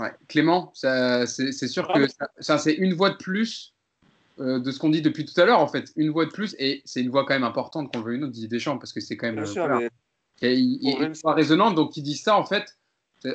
Ouais. 0.00 0.12
Clément, 0.28 0.72
c'est 0.74 1.26
sûr 1.68 1.86
que 1.92 2.06
ça 2.38 2.58
c'est 2.58 2.74
une 2.74 2.94
voix 2.94 3.10
de 3.10 3.16
plus 3.16 3.74
euh, 4.40 4.58
de 4.58 4.70
ce 4.70 4.78
qu'on 4.78 4.88
dit 4.88 5.02
depuis 5.02 5.26
tout 5.26 5.38
à 5.38 5.44
l'heure, 5.44 5.60
en 5.60 5.68
fait, 5.68 5.92
une 5.96 6.10
voix 6.10 6.24
de 6.24 6.30
plus, 6.30 6.56
et 6.58 6.80
c'est 6.86 7.02
une 7.02 7.10
voix 7.10 7.26
quand 7.26 7.34
même 7.34 7.44
importante 7.44 7.92
qu'on 7.92 8.00
veut 8.00 8.14
une 8.14 8.24
autre, 8.24 8.32
Didier 8.32 8.48
Deschamps, 8.48 8.78
parce 8.78 8.92
que 8.94 9.00
c'est 9.00 9.16
quand 9.16 9.26
même. 9.26 9.36
Bien 9.36 9.44
sûr, 9.44 9.68
mais... 9.68 9.90
il, 10.40 10.88
est 10.88 11.22
pas 11.22 11.34
résonante, 11.34 11.74
donc 11.74 11.96
il 11.98 12.02
dit 12.02 12.16
ça, 12.16 12.38
en 12.38 12.44
fait, 12.46 12.78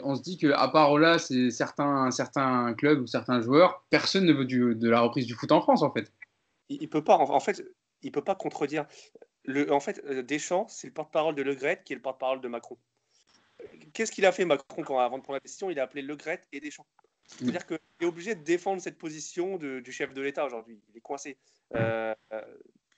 on 0.03 0.15
se 0.15 0.23
dit 0.23 0.37
qu'à 0.37 0.67
part 0.69 0.97
là, 0.97 1.19
c'est 1.19 1.51
certains, 1.51 2.09
certains 2.09 2.73
clubs 2.73 3.01
ou 3.01 3.05
certains 3.05 3.39
joueurs, 3.41 3.85
personne 3.91 4.25
ne 4.25 4.33
veut 4.33 4.45
de 4.45 4.89
la 4.89 5.01
reprise 5.01 5.27
du 5.27 5.35
foot 5.35 5.51
en 5.51 5.61
France, 5.61 5.83
en 5.83 5.91
fait. 5.91 6.11
Il, 6.69 6.81
ne 6.81 6.87
peut 6.87 7.03
pas, 7.03 7.17
en 7.17 7.39
fait, 7.39 7.63
il 8.01 8.11
peut 8.11 8.23
pas 8.23 8.35
contredire. 8.35 8.87
Le, 9.43 9.71
en 9.71 9.79
fait, 9.79 10.01
euh, 10.05 10.23
Deschamps, 10.23 10.65
c'est 10.69 10.87
le 10.87 10.93
porte-parole 10.93 11.35
de 11.35 11.43
Le 11.43 11.53
Gret 11.53 11.83
qui 11.85 11.93
est 11.93 11.97
le 11.97 12.01
porte-parole 12.01 12.41
de 12.41 12.47
Macron. 12.47 12.77
Qu'est-ce 13.93 14.11
qu'il 14.11 14.25
a 14.25 14.31
fait 14.31 14.45
Macron 14.45 14.83
quand, 14.83 14.99
avant 14.99 15.17
de 15.17 15.23
prendre 15.23 15.37
la 15.37 15.41
décision? 15.41 15.69
Il 15.69 15.79
a 15.79 15.83
appelé 15.83 16.01
Le 16.01 16.15
Gret 16.15 16.41
et 16.51 16.59
Deschamps. 16.59 16.85
C'est-à-dire 17.27 17.65
qu'il 17.65 17.79
est 18.01 18.05
obligé 18.05 18.35
de 18.35 18.43
défendre 18.43 18.81
cette 18.81 18.97
position 18.97 19.57
du 19.57 19.91
chef 19.91 20.13
de 20.13 20.21
l'État 20.21 20.45
aujourd'hui. 20.45 20.79
Il 20.89 20.97
est 20.97 21.01
coincé. 21.01 21.37
Euh, 21.75 22.13
euh, 22.33 22.41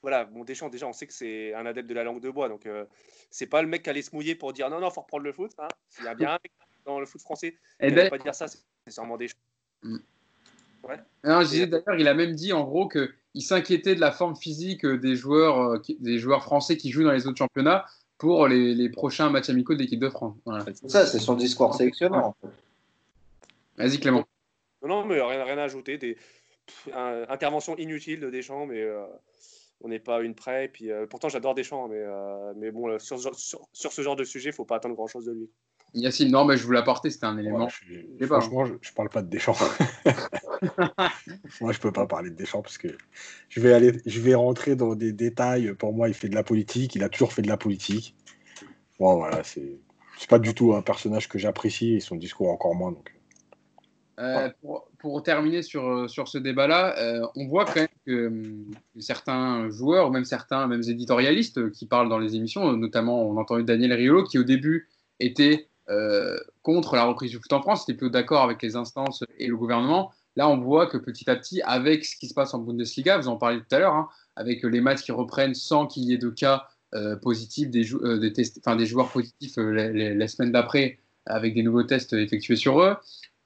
voilà, 0.02 0.26
bon, 0.26 0.44
Deschamps, 0.44 0.70
déjà, 0.70 0.88
on 0.88 0.94
sait 0.94 1.08
que 1.08 1.14
c'est 1.14 1.54
un 1.54 1.66
adepte 1.66 1.90
de 1.90 1.94
la 1.94 2.04
langue 2.04 2.22
de 2.22 2.30
bois. 2.30 2.50
Donc, 2.50 2.66
euh, 2.66 2.86
c'est 3.30 3.48
pas 3.48 3.62
le 3.62 3.68
mec 3.68 3.84
qui 3.84 3.90
allait 3.90 4.02
se 4.02 4.14
mouiller 4.16 4.36
pour 4.36 4.54
dire 4.54 4.70
non, 4.70 4.80
non, 4.80 4.90
faut 4.90 5.02
reprendre 5.02 5.24
le 5.24 5.34
foot. 5.34 5.52
Hein. 5.58 5.68
S'il 5.90 6.06
y 6.06 6.08
a 6.08 6.16
bien 6.16 6.32
un 6.32 6.40
mec 6.44 6.52
dans 6.86 7.00
le 7.00 7.06
foot 7.06 7.22
français 7.22 7.58
qui 7.82 7.92
ne 7.92 8.10
pas 8.10 8.18
dire 8.18 8.36
ça, 8.36 8.48
c'est 8.48 8.60
sûrement 8.90 9.18
Deschamps. 9.18 9.38
Mm. 9.84 9.98
Ouais. 10.84 10.98
d'ailleurs, 11.24 11.96
il 11.98 12.08
a 12.08 12.14
même 12.14 12.34
dit 12.34 12.54
en 12.54 12.64
gros 12.64 12.88
qu'il 12.88 13.42
s'inquiétait 13.42 13.96
de 13.96 14.00
la 14.00 14.12
forme 14.12 14.36
physique 14.36 14.86
des 14.86 15.16
joueurs, 15.16 15.82
des 16.00 16.18
joueurs 16.18 16.44
français 16.44 16.78
qui 16.78 16.92
jouent 16.92 17.04
dans 17.04 17.12
les 17.12 17.28
autres 17.28 17.38
championnats 17.38 17.86
pour 18.18 18.48
les, 18.48 18.90
prochains 18.90 19.30
matchs 19.30 19.50
amicaux 19.50 19.76
de 19.76 19.80
l'équipe 19.80 20.00
de 20.00 20.10
France. 20.10 20.36
Ça, 20.88 21.06
c'est 21.06 21.20
son 21.20 21.36
discours 21.36 21.76
sélectionnant. 21.76 22.36
Vas-y, 23.78 24.00
Clément. 24.00 24.26
Non, 24.86 25.06
mais 25.06 25.22
rien, 25.22 25.44
rien 25.44 25.58
à 25.58 25.64
ajouter. 25.64 25.98
Des 25.98 26.18
interventions 27.30 27.76
inutiles 27.78 28.20
de 28.20 28.30
Deschamps, 28.30 28.66
mais 28.66 28.82
euh, 28.82 29.06
on 29.82 29.90
n'est 29.90 30.00
pas 30.00 30.22
une 30.22 30.36
près. 30.36 30.68
Puis, 30.68 30.92
euh, 30.92 31.06
pourtant, 31.06 31.30
j'adore 31.30 31.56
Deschamps, 31.56 31.88
mais, 31.88 32.00
euh, 32.00 32.54
mais 32.56 32.72
bon, 32.72 32.98
sur, 33.00 33.20
sur, 33.36 33.68
ce 33.74 34.02
genre 34.02 34.16
de 34.16 34.24
sujet, 34.24 34.50
il 34.50 34.54
ne 34.54 34.56
faut 34.56 34.66
pas 34.66 34.78
attendre 34.78 34.96
grand-chose 34.96 35.26
de 35.26 35.34
lui. 35.34 35.50
Yacine, 35.94 36.32
non, 36.32 36.46
mais 36.46 36.58
je 36.58 36.66
vous 36.66 36.72
l'apportais, 36.72 37.10
c'était 37.10 37.26
un 37.26 37.38
élément. 37.38 37.70
je, 37.70 38.26
franchement, 38.26 38.66
je 38.66 38.74
ne 38.74 38.96
parle 38.96 39.10
pas 39.10 39.22
de 39.22 39.30
Deschamps. 39.30 39.56
moi, 41.62 41.72
je 41.72 41.78
ne 41.78 41.82
peux 41.82 41.92
pas 41.92 42.06
parler 42.06 42.30
de 42.30 42.36
Deschamps 42.36 42.62
parce 42.62 42.78
que 42.78 42.90
je 43.50 43.60
vais, 43.60 43.74
aller, 43.74 43.94
je 44.06 44.20
vais 44.20 44.36
rentrer 44.36 44.76
dans 44.76 44.96
des 44.96 45.12
détails. 45.12 45.74
Pour 45.74 45.94
moi, 45.94 46.08
il 46.08 46.14
fait 46.14 46.30
de 46.30 46.36
la 46.36 46.44
politique, 46.44 46.96
il 46.96 47.04
a 47.04 47.10
toujours 47.10 47.34
fait 47.34 47.42
de 47.42 47.48
la 47.48 47.58
politique. 47.58 48.16
Bon, 49.00 49.16
voilà, 49.16 49.44
c'est 49.44 49.80
pas 50.30 50.40
du 50.40 50.54
tout 50.54 50.74
un 50.74 50.82
personnage 50.82 51.30
que 51.30 51.38
j'apprécie 51.38 51.96
et 51.96 52.00
son 52.00 52.16
discours 52.16 52.50
encore 52.50 52.76
moins. 52.76 52.92
Donc. 52.92 53.14
Euh, 54.20 54.50
pour, 54.98 55.22
terminer 55.22 55.62
sur, 55.62 56.10
sur 56.10 56.28
ce 56.28 56.40
débat-là, 56.40 56.98
euh, 57.00 57.28
on 57.36 57.48
voit 57.48 57.66
quand 57.66 57.76
même 57.76 57.88
que, 58.06 58.30
que, 58.96 59.00
certains 59.00 59.70
joueurs, 59.70 60.08
ou 60.08 60.12
même 60.12 60.26
certains 60.26 60.66
même 60.66 60.82
éditorialistes 60.82 61.72
qui 61.72 61.86
parlent 61.86 62.10
dans 62.10 62.18
les 62.18 62.36
émissions, 62.36 62.74
notamment 62.74 63.22
on 63.22 63.38
a 63.38 63.42
entendu 63.42 63.64
Daniel 63.64 63.94
Riolo, 63.94 64.24
qui 64.24 64.40
au 64.40 64.44
début 64.44 64.90
était 65.20 65.70
euh, 65.90 66.38
contre 66.64 66.96
la 66.96 67.06
reprise 67.06 67.32
du 67.32 67.38
foot 67.38 67.54
en 67.54 67.62
France, 67.62 67.84
était 67.84 67.94
plutôt 67.94 68.12
d'accord 68.12 68.44
avec 68.44 68.62
les 68.62 68.76
instances 68.76 69.24
et 69.38 69.48
le 69.48 69.56
gouvernement. 69.56 70.12
Là, 70.38 70.48
on 70.48 70.58
voit 70.58 70.88
que 70.88 70.98
petit 70.98 71.30
à 71.30 71.36
petit, 71.36 71.62
avec 71.64 72.06
ce 72.06 72.16
qui 72.16 72.30
se 72.30 72.34
passe 72.34 72.54
en 72.54 72.60
Bundesliga, 72.60 73.18
vous 73.18 73.28
en 73.28 73.36
parliez 73.36 73.60
tout 73.60 73.76
à 73.76 73.80
l'heure, 73.80 73.96
hein, 73.96 74.08
avec 74.38 74.64
les 74.64 74.80
matchs 74.80 75.02
qui 75.02 75.12
reprennent 75.12 75.56
sans 75.56 75.88
qu'il 75.88 76.04
y 76.04 76.14
ait 76.14 76.18
de 76.18 76.30
cas 76.30 76.68
positifs, 77.22 77.70
des, 77.70 77.86
des, 78.20 78.34
tests, 78.34 78.62
des, 78.66 78.86
joueurs 78.86 79.10
positifs 79.10 79.58
la 79.58 80.28
semaine 80.28 80.54
d'après, 80.54 81.00
avec 81.26 81.54
des 81.54 81.64
nouveaux 81.64 81.84
tests 81.84 82.14
effectués 82.14 82.56
sur 82.56 82.82
eux, 82.82 82.96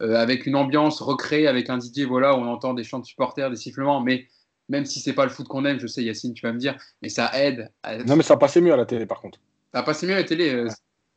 euh, 0.02 0.16
avec 0.16 0.48
une 0.48 0.56
ambiance 0.56 1.00
recréée, 1.02 1.48
avec 1.48 1.70
un 1.70 1.78
Didier, 1.78 2.06
voilà, 2.06 2.36
on 2.36 2.48
entend 2.48 2.74
des 2.74 2.84
chants 2.84 3.00
de 3.00 3.06
supporters, 3.06 3.52
des 3.52 3.56
sifflements, 3.56 4.02
mais 4.02 4.28
même 4.68 4.86
si 4.86 5.00
c'est 5.00 5.14
pas 5.14 5.26
le 5.26 5.30
foot 5.30 5.48
qu'on 5.48 5.64
aime, 5.66 5.80
je 5.80 5.86
sais 5.86 6.04
Yacine, 6.04 6.34
tu 6.34 6.46
vas 6.46 6.54
me 6.54 6.58
dire, 6.58 6.76
mais 7.02 7.10
ça 7.10 7.30
aide. 7.40 7.70
Non, 8.08 8.16
mais 8.16 8.24
ça 8.24 8.38
passait 8.38 8.62
mieux 8.62 8.74
à 8.74 8.78
la 8.78 8.86
télé 8.86 9.06
par 9.06 9.22
contre. 9.22 9.40
Ça 9.74 9.84
passait 9.84 10.08
mieux 10.08 10.14
à 10.14 10.18
la 10.18 10.24
télé. 10.24 10.54
Euh, 10.54 10.70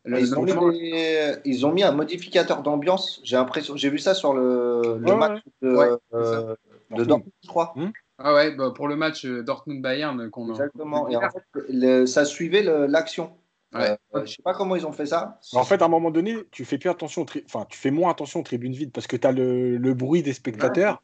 le, 0.04 0.20
ils, 0.20 0.38
ont 0.38 0.44
des... 0.44 1.34
ils, 1.44 1.66
ont 1.66 1.72
mis 1.72 1.82
un 1.82 1.92
modificateur 1.92 2.62
d'ambiance. 2.62 3.20
J'ai 3.24 3.36
l'impression, 3.36 3.76
j'ai 3.76 3.88
vu 3.88 3.98
ça 3.98 4.14
sur 4.14 4.34
le, 4.34 4.98
le 4.98 5.16
match 5.16 5.42
de, 5.62 5.74
ouais, 5.74 5.88
euh, 6.12 6.54
de 6.90 7.04
Dortmund, 7.04 7.32
je 7.42 7.48
crois. 7.48 7.72
Hmm 7.74 7.90
ah 8.18 8.32
ouais, 8.32 8.54
bah 8.54 8.72
pour 8.72 8.86
le 8.86 8.94
match 8.94 9.26
Dortmund-Bayern 9.26 10.30
qu'on 10.30 10.48
Exactement. 10.50 11.08
Et 11.08 11.16
en 11.16 11.20
fait, 11.22 11.42
le, 11.68 12.06
ça 12.06 12.24
suivait 12.24 12.62
l'action. 12.62 13.32
Ouais. 13.72 13.98
Euh, 14.14 14.24
je 14.24 14.34
sais 14.34 14.42
pas 14.42 14.54
comment 14.54 14.76
ils 14.76 14.86
ont 14.86 14.92
fait 14.92 15.06
ça. 15.06 15.40
En 15.52 15.64
fait, 15.64 15.82
à 15.82 15.86
un 15.86 15.88
moment 15.88 16.12
donné, 16.12 16.36
tu 16.52 16.64
fais 16.64 16.78
plus 16.78 16.90
attention, 16.90 17.26
enfin, 17.46 17.66
tu 17.68 17.76
fais 17.76 17.90
moins 17.90 18.12
attention 18.12 18.40
aux 18.40 18.44
tribunes 18.44 18.72
vides 18.72 18.92
parce 18.92 19.08
que 19.08 19.16
tu 19.16 19.26
as 19.26 19.32
le, 19.32 19.78
le, 19.78 19.94
bruit 19.94 20.22
des 20.22 20.32
spectateurs. 20.32 21.02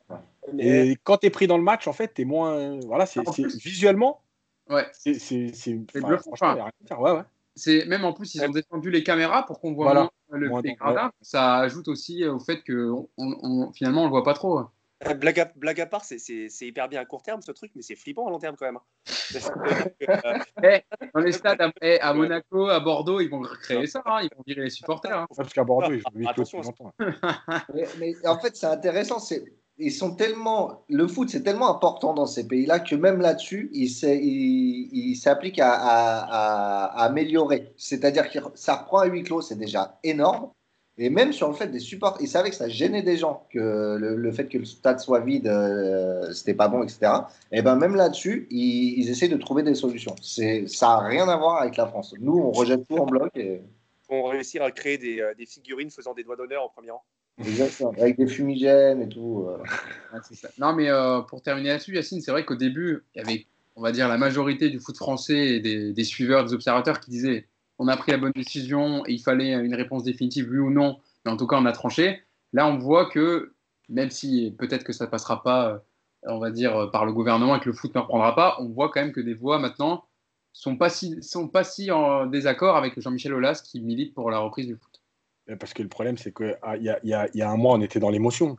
Et 0.59 0.97
quand 1.03 1.19
tu 1.19 1.27
es 1.27 1.31
pris 1.31 1.49
dans 1.49 1.59
le 1.59 1.65
match, 1.65 1.89
en 1.89 1.93
fait, 1.93 2.15
tu 2.15 2.23
es 2.23 2.25
moins. 2.25 2.79
Voilà, 2.87 3.07
c'est 3.07 3.23
visuellement. 3.57 4.23
Ouais. 4.69 4.87
C'est 4.93 5.75
bluffant. 5.95 6.35
Ouais, 7.57 7.73
ouais. 7.73 7.81
C'est 7.81 7.87
même 7.87 8.05
en 8.05 8.13
plus, 8.13 8.35
ils 8.35 8.45
ont 8.45 8.51
descendu 8.51 8.91
les 8.91 9.03
caméras 9.03 9.45
pour 9.47 9.61
qu'on 9.61 9.73
voit 9.73 9.95
moins 9.95 10.11
le 10.33 10.49
moins 10.49 10.63
Ça 11.21 11.57
ajoute 11.57 11.89
aussi 11.89 12.27
au 12.27 12.39
fait 12.39 12.63
que 12.63 12.91
on, 12.91 13.07
on, 13.17 13.73
finalement, 13.73 14.03
on 14.03 14.05
le 14.05 14.11
voit 14.11 14.25
pas 14.25 14.35
trop. 14.35 14.61
Euh, 15.07 15.15
blague, 15.15 15.41
à, 15.41 15.51
blague 15.57 15.81
à, 15.81 15.87
part, 15.87 16.05
c'est 16.05 16.19
hyper 16.61 16.89
bien 16.89 17.01
à 17.01 17.07
court 17.07 17.23
terme 17.23 17.41
ce 17.41 17.53
truc, 17.53 17.73
mais 17.75 17.81
c'est 17.81 17.97
flippant 17.97 18.27
à 18.27 18.31
long 18.31 18.39
terme 18.39 18.55
quand 18.57 18.67
même. 18.67 18.77
Hein. 18.77 18.83
hey, 20.63 20.83
eh, 21.01 21.09
dans 21.15 21.21
les 21.21 21.33
stades 21.33 21.61
à, 21.61 21.67
hey, 21.81 21.97
eh, 21.97 22.01
à, 22.01 22.13
Monaco, 22.13 22.69
à 22.69 22.81
Bordeaux, 22.81 23.19
ils 23.21 23.31
vont 23.31 23.41
recréer 23.41 23.87
ça, 23.87 24.03
hein, 24.05 24.21
ils 24.23 24.29
vont 24.37 24.43
virer 24.47 24.65
les 24.65 24.71
supporters. 24.71 25.21
Hein. 25.21 25.27
Parce 25.35 25.55
qu'à 25.55 25.65
Bordeaux, 25.65 25.95
ils 25.95 26.01
jouent 26.01 26.29
attention. 26.29 26.61
mais, 27.75 27.87
mais 27.99 28.27
en 28.27 28.39
fait, 28.39 28.57
c'est 28.57 28.67
intéressant, 28.67 29.19
ils 29.81 29.93
sont 29.93 30.15
tellement, 30.15 30.85
le 30.89 31.09
foot 31.09 31.31
c'est 31.31 31.43
tellement 31.43 31.75
important 31.75 32.13
dans 32.15 32.27
ces 32.27 32.47
pays-là 32.47 32.81
que 32.81 32.95
même 32.95 33.21
là-dessus, 33.21 33.71
il, 33.73 35.17
s'applique 35.17 35.59
à, 35.63 36.85
améliorer. 37.03 37.73
C'est-à-dire 37.77 38.31
que 38.31 38.39
ça 38.55 38.77
reprend 38.77 38.99
à 38.99 39.07
huis 39.07 39.23
clos, 39.23 39.41
c'est 39.41 39.59
déjà 39.59 39.99
énorme. 40.05 40.51
Et 40.99 41.09
même 41.09 41.33
sur 41.33 41.49
le 41.49 41.55
fait 41.55 41.69
des 41.69 41.79
supports, 41.79 42.19
ils 42.21 42.29
savaient 42.29 42.51
que 42.51 42.57
ça 42.57 42.69
gênait 42.69 43.03
des 43.03 43.17
gens, 43.17 43.47
que 43.51 43.97
le, 43.99 44.33
fait 44.33 44.49
que 44.49 44.59
le 44.59 44.67
stade 44.67 45.01
soit 45.01 45.21
vide, 45.21 45.47
euh, 45.47 46.31
c'était 46.33 46.53
pas 46.53 46.69
bon, 46.69 46.83
etc. 46.83 47.13
Et 47.53 47.63
ben 47.63 47.77
même 47.77 47.95
là-dessus, 47.95 48.47
ils, 48.51 48.99
ils 48.99 49.09
essaient 49.09 49.29
de 49.29 49.39
trouver 49.39 49.63
des 49.63 49.75
solutions. 49.75 50.15
Ça 50.21 50.87
n'a 50.87 50.99
rien 50.99 51.27
à 51.27 51.39
voir 51.39 51.63
avec 51.63 51.79
la 51.79 51.87
France. 51.87 52.15
Nous, 52.21 52.39
on 52.39 52.51
rejette 52.51 52.87
tout 52.87 52.99
en 52.99 53.07
bloc. 53.07 53.31
Et... 53.35 53.63
On 54.11 54.25
réussir 54.25 54.63
à 54.63 54.71
créer 54.73 54.99
des, 54.99 55.21
euh, 55.21 55.33
des, 55.35 55.47
figurines 55.47 55.91
faisant 55.91 56.13
des 56.13 56.23
doigts 56.23 56.37
d'honneur 56.37 56.65
au 56.67 56.69
premier 56.69 56.91
rang. 56.91 57.03
Avec 57.99 58.17
des 58.17 58.27
fumigènes 58.27 59.03
et 59.03 59.09
tout. 59.09 59.47
Euh. 59.49 59.59
Non, 60.59 60.75
mais 60.75 60.89
euh, 60.91 61.21
pour 61.21 61.43
terminer 61.43 61.71
là-dessus, 61.71 61.95
Yacine, 61.95 62.21
c'est 62.21 62.31
vrai 62.31 62.45
qu'au 62.45 62.57
début, 62.57 63.05
il 63.15 63.19
y 63.19 63.23
avait, 63.23 63.47
on 63.77 63.83
va 63.83 63.93
dire, 63.93 64.09
la 64.09 64.19
majorité 64.19 64.69
du 64.69 64.81
foot 64.81 64.97
français 64.97 65.61
des, 65.61 66.05
suiveurs, 66.05 66.45
des 66.45 66.53
observateurs 66.53 67.01
qui 67.01 67.11
disaient 67.11 67.47
on 67.79 67.89
a 67.89 67.97
pris 67.97 68.13
la 68.13 68.19
bonne 68.19 68.33
décision 68.35 69.07
il 69.07 69.23
fallait 69.23 69.55
une 69.55 69.75
réponse 69.75 70.05
définitive, 70.05 70.49
oui 70.51 70.59
ou 70.59 70.71
non, 70.71 70.99
mais 71.25 71.31
en 71.31 71.37
tout 71.37 71.47
cas, 71.47 71.57
on 71.57 71.65
a 71.65 71.73
tranché. 71.73 72.21
Là, 72.53 72.67
on 72.67 72.77
voit 72.77 73.07
que, 73.07 73.55
même 73.89 74.11
si 74.11 74.55
peut-être 74.59 74.85
que 74.85 74.93
ça 74.93 75.07
ne 75.07 75.11
passera 75.11 75.43
pas, 75.43 75.71
euh, 75.71 75.79
on 76.25 76.39
va 76.39 76.51
dire, 76.51 76.91
par 76.91 77.07
le 77.07 77.13
gouvernement 77.13 77.57
et 77.57 77.61
que 77.61 77.71
le 77.71 77.73
foot 77.73 77.95
ne 77.95 78.01
reprendra 78.01 78.35
pas, 78.35 78.57
on 78.61 78.69
voit 78.69 78.91
quand 78.91 79.01
même 79.01 79.13
que 79.13 79.21
des 79.21 79.35
voix 79.35 79.59
maintenant 79.59 80.05
sont 80.53 80.77
pas 80.77 80.91
si, 80.91 81.23
sont 81.23 81.49
pas 81.49 81.65
si 81.65 81.91
en 81.91 82.27
désaccord 82.27 82.77
avec 82.77 83.01
Jean-Michel 83.01 83.33
Aulas 83.33 83.63
qui 83.65 83.81
milite 83.81 84.15
pour 84.15 84.31
la 84.31 84.39
reprise 84.39 84.67
du 84.67 84.77
foot. 84.77 84.90
Parce 85.59 85.75
que 85.75 85.83
le 85.83 85.89
problème, 85.89 86.19
c'est 86.19 86.35
qu'il 86.35 86.57
ah, 86.63 86.77
y, 86.77 86.89
a, 86.89 86.99
y, 87.05 87.13
a, 87.13 87.29
y 87.35 87.43
a 87.43 87.51
un 87.51 87.57
mois, 87.57 87.75
on 87.75 87.81
était 87.81 88.01
dans 88.01 88.11
l'émotion. 88.11 88.57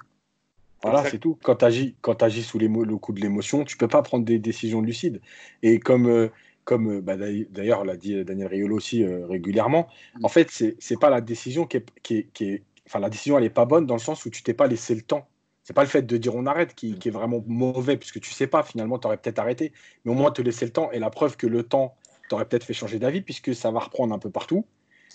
Voilà, 0.83 1.05
c'est 1.09 1.19
tout. 1.19 1.37
Quand 1.43 1.57
tu 1.57 1.65
agis, 1.65 1.95
agis, 2.21 2.43
sous 2.43 2.57
le 2.57 2.97
coup 2.97 3.13
de 3.13 3.21
l'émotion, 3.21 3.63
tu 3.63 3.77
peux 3.77 3.87
pas 3.87 4.01
prendre 4.01 4.25
des 4.25 4.39
décisions 4.39 4.81
lucides. 4.81 5.21
Et 5.61 5.79
comme, 5.79 6.07
euh, 6.07 6.29
comme 6.63 6.97
euh, 6.97 7.01
bah, 7.01 7.15
d'ailleurs 7.17 7.85
l'a 7.85 7.97
dit 7.97 8.23
Daniel 8.25 8.47
Riolo 8.47 8.77
aussi 8.77 9.03
euh, 9.03 9.27
régulièrement, 9.27 9.87
mm. 10.15 10.25
en 10.25 10.27
fait, 10.27 10.49
c'est 10.49 10.99
pas 10.99 11.11
la 11.11 11.21
décision 11.21 11.67
qui 11.67 11.77
est, 11.77 11.85
qui 12.01 12.27
qui 12.33 12.45
est, 12.45 12.63
Enfin, 12.91 12.99
la 12.99 13.09
décision, 13.09 13.37
elle 13.37 13.45
n'est 13.45 13.49
pas 13.49 13.63
bonne 13.63 13.85
dans 13.85 13.95
le 13.95 14.01
sens 14.01 14.25
où 14.25 14.29
tu 14.29 14.43
t'es 14.43 14.53
pas 14.53 14.67
laissé 14.67 14.93
le 14.93 15.01
temps. 15.01 15.25
C'est 15.63 15.73
pas 15.73 15.83
le 15.83 15.87
fait 15.87 16.01
de 16.01 16.17
dire 16.17 16.35
on 16.35 16.45
arrête 16.45 16.75
qui, 16.75 16.95
qui 16.95 17.07
est 17.07 17.11
vraiment 17.11 17.41
mauvais, 17.47 17.95
puisque 17.95 18.19
tu 18.19 18.31
sais 18.31 18.47
pas, 18.47 18.63
finalement, 18.63 18.99
tu 18.99 19.07
aurais 19.07 19.15
peut-être 19.15 19.39
arrêté. 19.39 19.71
Mais 20.03 20.11
au 20.11 20.13
moins, 20.13 20.29
te 20.29 20.41
laisser 20.41 20.65
le 20.65 20.73
temps. 20.73 20.91
Et 20.91 20.99
la 20.99 21.09
preuve 21.09 21.37
que 21.37 21.47
le 21.47 21.63
temps 21.63 21.95
t'aurait 22.27 22.43
peut-être 22.43 22.65
fait 22.65 22.73
changer 22.73 22.99
d'avis, 22.99 23.21
puisque 23.21 23.55
ça 23.55 23.71
va 23.71 23.79
reprendre 23.79 24.13
un 24.13 24.19
peu 24.19 24.29
partout, 24.29 24.65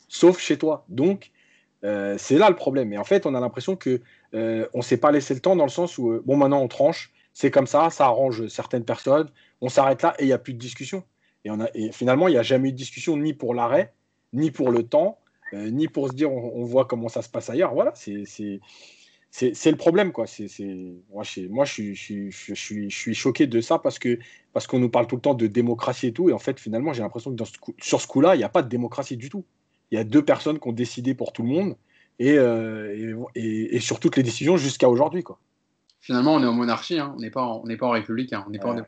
sauf 0.09 0.39
chez 0.39 0.57
toi. 0.57 0.87
Donc, 0.89 1.33
euh, 1.85 2.17
c'est 2.19 2.39
là 2.39 2.49
le 2.49 2.57
problème. 2.57 2.93
Et 2.93 2.99
en 2.99 3.05
fait, 3.05 3.27
on 3.27 3.35
a 3.35 3.41
l'impression 3.41 3.77
que 3.77 4.01
euh, 4.35 4.67
on 4.75 4.83
s'est 4.83 4.97
pas 4.97 5.13
laissé 5.13 5.35
le 5.35 5.41
temps 5.41 5.57
dans 5.57 5.65
le 5.65 5.71
sens 5.71 5.99
où, 5.99 6.21
bon, 6.25 6.37
maintenant, 6.37 6.61
on 6.61 6.69
tranche. 6.69 7.13
C'est 7.33 7.51
comme 7.51 7.67
ça, 7.67 7.91
ça 7.91 8.07
arrange 8.07 8.47
certaines 8.49 8.85
personnes. 8.85 9.31
On 9.61 9.69
s'arrête 9.69 10.03
là 10.03 10.15
et 10.19 10.25
il 10.25 10.27
n'y 10.27 10.33
a 10.33 10.39
plus 10.39 10.55
de 10.55 10.59
discussion. 10.59 11.05
Et, 11.75 11.93
finalement, 11.93 12.29
il 12.29 12.33
n'y 12.33 12.39
a 12.39 12.43
jamais 12.43 12.71
eu 12.71 12.73
de 12.73 12.77
discussion 12.77 13.17
ni 13.17 13.35
pour 13.35 13.55
l'arrêt, 13.55 13.93
ni 14.33 14.51
pour 14.51 14.71
le 14.71 14.83
temps, 14.83 15.19
euh, 15.53 15.71
ni 15.71 15.89
pour 15.89 16.09
se 16.09 16.15
dire 16.15 16.33
on, 16.33 16.65
voit 16.65 16.87
comment 16.87 17.09
ça 17.09 17.23
se 17.23 17.29
passe 17.29 17.51
ailleurs. 17.51 17.75
Voilà, 17.75 17.93
c'est 17.95 19.71
le 19.71 19.77
problème. 19.77 20.13
Moi, 20.17 21.65
je, 21.65 21.93
suis, 22.55 23.15
choqué 23.15 23.47
de 23.47 23.61
ça 23.61 23.79
parce 23.79 23.99
qu'on 23.99 24.79
nous 24.79 24.91
parle 24.91 25.07
tout 25.07 25.17
le 25.17 25.23
temps 25.23 25.35
de 25.35 25.47
démocratie 25.47 26.09
et 26.09 26.13
tout. 26.13 26.31
Et 26.31 26.33
en 26.33 26.39
fait, 26.39 26.59
finalement, 26.59 26.93
j'ai 26.93 27.03
l'impression 27.03 27.35
que 27.35 27.45
sur 27.81 28.01
ce 28.01 28.07
coup-là, 28.07 28.35
il 28.35 28.39
n'y 28.39 28.45
a 28.45 28.49
pas 28.49 28.63
de 28.63 28.69
démocratie 28.69 29.17
du 29.17 29.29
tout. 29.29 29.45
Il 29.91 29.99
y 29.99 30.01
a 30.01 30.05
deux 30.05 30.25
personnes 30.25 30.59
qui 30.59 30.69
ont 30.69 30.73
décidé 30.73 31.15
pour 31.15 31.33
tout 31.33 31.43
le 31.43 31.49
monde 31.49 31.77
et, 32.19 32.39
euh, 32.39 33.25
et, 33.35 33.77
et, 33.77 33.81
sur 33.81 34.01
toutes 34.01 34.17
les 34.17 34.23
décisions 34.23 34.57
jusqu'à 34.57 34.89
aujourd'hui. 34.89 35.25
Finalement, 36.01 36.35
on 36.35 36.43
est 36.43 36.47
en 36.47 36.53
monarchie, 36.53 36.99
hein. 36.99 37.13
on 37.17 37.21
n'est 37.21 37.31
pas, 37.31 37.43
en, 37.43 37.63
pas 37.63 37.87
en 37.87 37.91
république, 37.91 38.33
hein. 38.33 38.45
on 38.47 38.51
n'est 38.51 38.59
pas 38.59 38.71
en 38.71 38.83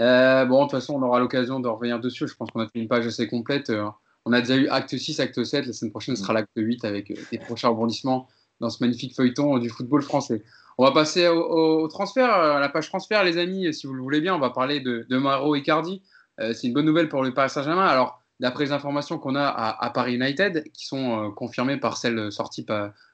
Euh, 0.00 0.44
bon, 0.44 0.58
de 0.58 0.62
toute 0.62 0.70
façon, 0.70 0.94
on 0.94 1.02
aura 1.02 1.18
l'occasion 1.18 1.58
de 1.58 1.66
revenir 1.66 1.98
dessus. 1.98 2.28
Je 2.28 2.34
pense 2.36 2.52
qu'on 2.52 2.60
a 2.60 2.68
fait 2.68 2.78
une 2.78 2.86
page 2.86 3.04
assez 3.04 3.26
complète. 3.26 3.70
Euh, 3.70 3.84
on 4.26 4.32
a 4.32 4.40
déjà 4.40 4.56
eu 4.56 4.68
acte 4.68 4.96
6, 4.96 5.18
acte 5.18 5.42
7. 5.42 5.66
La 5.66 5.72
semaine 5.72 5.90
prochaine 5.90 6.14
sera 6.14 6.32
l'acte 6.32 6.52
8 6.54 6.84
avec 6.84 7.12
des 7.32 7.38
prochains 7.38 7.70
rebondissements 7.70 8.28
dans 8.60 8.70
ce 8.70 8.80
magnifique 8.80 9.16
feuilleton 9.16 9.58
du 9.58 9.68
football 9.70 10.02
français. 10.02 10.44
On 10.78 10.84
va 10.84 10.92
passer 10.92 11.26
au, 11.26 11.88
transfert, 11.88 12.30
à 12.30 12.60
la 12.60 12.68
page 12.68 12.88
transfert, 12.88 13.24
les 13.24 13.38
amis, 13.38 13.74
si 13.74 13.88
vous 13.88 13.94
le 13.94 14.00
voulez 14.00 14.20
bien. 14.20 14.36
On 14.36 14.38
va 14.38 14.50
parler 14.50 14.78
de, 14.78 15.04
de 15.08 15.18
Maro 15.18 15.56
Icardi. 15.56 16.00
c'est 16.38 16.68
une 16.68 16.74
bonne 16.74 16.86
nouvelle 16.86 17.08
pour 17.08 17.24
le 17.24 17.34
Paris 17.34 17.50
Saint-Germain. 17.50 17.86
Alors, 17.86 18.22
d'après 18.40 18.64
les 18.64 18.72
informations 18.72 19.18
qu'on 19.18 19.34
a 19.34 19.46
à, 19.46 19.90
Paris 19.90 20.14
United, 20.14 20.70
qui 20.72 20.86
sont 20.86 21.32
confirmées 21.32 21.76
par 21.76 21.96
celles 21.96 22.30
sorties 22.30 22.64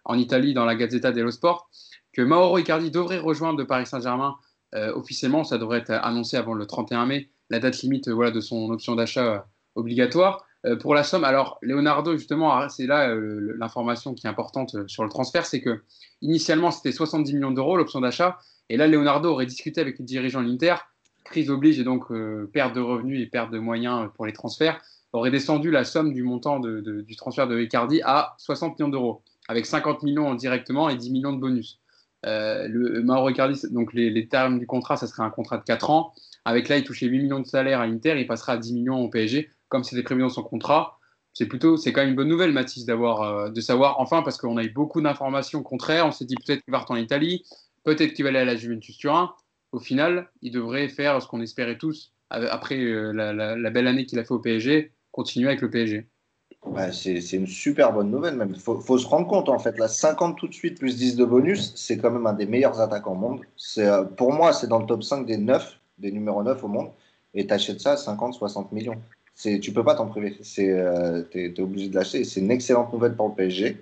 en 0.05 0.19
Italie 0.19 0.55
dans 0.55 0.65
la 0.65 0.75
Gazzetta 0.75 1.13
dello 1.13 1.31
Sport, 1.31 1.71
que 2.13 2.23
Mauro 2.23 2.59
Icardi 2.59 2.91
devrait 2.91 3.19
rejoindre 3.19 3.65
Paris 3.65 3.87
Saint-Germain 3.87 4.37
euh, 4.75 4.93
officiellement, 4.95 5.45
ça 5.45 5.59
devrait 5.59 5.79
être 5.79 5.91
annoncé 5.91 6.37
avant 6.37 6.55
le 6.55 6.67
31 6.67 7.07
mai, 7.07 7.31
la 7.51 7.61
date 7.61 7.81
limite 7.83 8.09
voilà, 8.09 8.31
de 8.31 8.41
son 8.41 8.71
option 8.71 8.95
d'achat 8.97 9.35
euh, 9.35 9.39
obligatoire. 9.77 10.45
Euh, 10.67 10.77
pour 10.77 10.95
la 10.95 11.05
somme, 11.05 11.25
alors 11.25 11.59
Leonardo, 11.63 12.17
justement, 12.17 12.69
c'est 12.69 12.87
là 12.87 13.15
l'information 13.15 14.15
qui 14.15 14.27
est 14.27 14.31
importante 14.31 14.89
sur 14.89 15.05
le 15.05 15.11
transfert, 15.11 15.47
c'est 15.47 15.61
que 15.61 15.83
initialement 16.23 16.71
c'était 16.71 16.93
70 16.93 17.35
millions 17.35 17.51
d'euros 17.51 17.77
l'option 17.77 18.01
d'achat, 18.01 18.39
et 18.71 18.77
là 18.77 18.89
Leonardo 18.89 19.31
aurait 19.31 19.47
discuté 19.47 19.81
avec 19.81 19.99
les 19.99 20.05
dirigeants 20.05 20.43
de 20.43 20.49
l'Inter, 20.49 20.77
crise 21.23 21.51
oblige 21.51 21.79
et 21.79 21.85
donc 21.85 22.07
perte 22.53 22.75
de 22.75 22.81
revenus 22.81 23.21
et 23.23 23.27
perte 23.27 23.51
de 23.51 23.59
moyens 23.59 24.09
pour 24.15 24.25
les 24.25 24.33
transferts, 24.33 24.81
aurait 25.15 25.31
descendu 25.31 25.71
la 25.71 25.85
somme 25.85 26.13
du 26.13 26.23
montant 26.23 26.61
du 26.61 27.17
transfert 27.17 27.47
de 27.47 27.61
Icardi 27.61 28.03
à 28.05 28.35
60 28.39 28.79
millions 28.79 28.91
d'euros, 28.91 29.23
avec 29.49 29.65
50 29.65 30.03
millions 30.03 30.35
directement 30.35 30.89
et 30.89 30.97
10 30.97 31.11
millions 31.11 31.33
de 31.33 31.41
bonus. 31.41 31.81
Euh, 32.27 32.67
le 32.69 33.03
Mauro 33.03 33.29
Icardi, 33.31 33.61
donc 33.71 33.93
les, 33.93 34.29
termes 34.29 34.59
du 34.59 34.67
contrat, 34.67 34.97
ça 34.97 35.07
serait 35.07 35.23
un 35.23 35.31
contrat 35.31 35.59
de 35.59 35.65
4 35.65 35.91
ans. 35.91 36.13
Avec 36.45 36.69
là, 36.69 36.77
il 36.79 36.85
touchait 36.85 37.07
8 37.07 37.23
millions 37.23 37.41
de 37.41 37.47
salaire 37.47 37.81
à 37.81 37.85
Inter, 37.85 38.19
il 38.19 38.27
passera 38.27 38.55
à 38.55 38.57
10 38.57 38.75
millions 38.75 39.01
au 39.01 39.09
PSG, 39.09 39.51
comme 39.69 39.85
c'était 39.85 40.03
prévu 40.03 40.23
dans 40.23 40.29
son 40.29 40.43
contrat. 40.43 40.99
C'est 41.33 41.47
plutôt, 41.47 41.77
c'est 41.77 41.93
quand 41.93 42.01
même 42.01 42.11
une 42.11 42.17
bonne 42.17 42.29
nouvelle, 42.29 42.53
Mathis, 42.53 42.85
d'avoir, 42.85 43.23
euh, 43.23 43.51
de 43.51 43.61
savoir 43.61 44.01
enfin, 44.01 44.23
parce 44.23 44.37
qu'on 44.37 44.57
a 44.57 44.65
eu 44.65 44.71
beaucoup 44.71 45.01
d'informations 45.01 45.63
contraires. 45.63 46.07
On 46.07 46.13
s'est 46.13 46.25
dit 46.25 46.37
peut-être 46.37 46.63
qu'il 46.63 46.73
va 46.73 46.79
retourner 46.79 47.03
en 47.03 47.05
Italie, 47.05 47.45
peut-être 47.85 48.15
qu'il 48.15 48.25
va 48.25 48.31
aller 48.31 48.39
à 48.39 48.45
la 48.45 48.57
Juventus 48.57 48.97
Turin. 48.99 49.33
Au 49.73 49.81
final, 49.81 50.31
il 50.43 50.53
devrait 50.53 50.89
faire 50.89 51.21
ce 51.21 51.27
qu'on 51.27 51.41
espérait 51.41 51.79
tous 51.79 52.15
après 52.31 52.79
euh, 52.79 53.13
la, 53.13 53.71
belle 53.71 53.87
année 53.87 54.07
qu'il 54.07 54.19
a 54.19 54.25
fait 54.25 54.33
au 54.33 54.39
PSG, 54.39 54.93
continuer 55.15 55.49
avec 55.49 55.61
le 55.61 55.71
PSG. 55.71 56.07
Bah, 56.67 56.91
c'est 56.93 57.21
une 57.33 57.47
super 57.47 57.93
bonne 57.93 58.11
nouvelle 58.11 58.37
même. 58.37 58.53
Il 58.55 58.61
faut, 58.61 58.99
se 58.99 59.07
rendre 59.07 59.29
compte 59.29 59.49
en 59.49 59.59
fait, 59.59 59.79
là 59.79 59.87
50 59.87 60.37
tout 60.37 60.49
de 60.49 60.55
suite 60.55 60.79
plus 60.79 60.97
10 60.97 61.17
de 61.17 61.25
bonus, 61.25 61.73
c'est 61.77 61.99
quand 61.99 62.11
même 62.11 62.27
un 62.27 62.33
des 62.33 62.47
meilleurs 62.47 62.81
attaquants 62.81 63.13
au 63.13 63.17
monde. 63.17 63.41
Euh, 63.79 64.05
pour 64.05 64.33
moi, 64.33 64.53
c'est 64.53 64.67
dans 64.67 64.81
le 64.81 64.87
top 64.87 65.05
5 65.05 65.25
des 65.25 65.37
9, 65.37 65.79
des 65.99 66.11
numéros 66.11 66.43
9 66.43 66.65
au 66.65 66.69
monde. 66.69 66.91
Et 67.33 67.47
tu 67.47 67.53
achètes 67.53 67.81
ça 67.81 67.93
à 67.93 67.95
50-60 67.95 68.73
millions. 68.73 68.97
Tu 69.37 69.73
peux 69.73 69.85
pas 69.85 69.95
t'en 69.95 70.07
priver. 70.07 70.37
Euh, 70.59 71.23
tu 71.31 71.45
es, 71.45 71.61
obligé 71.61 71.89
de 71.89 71.95
l'acheter. 71.95 72.25
C'est 72.25 72.41
une 72.41 72.51
excellente 72.51 72.93
nouvelle 72.93 73.15
pour 73.15 73.29
le 73.29 73.35
PSG. 73.35 73.81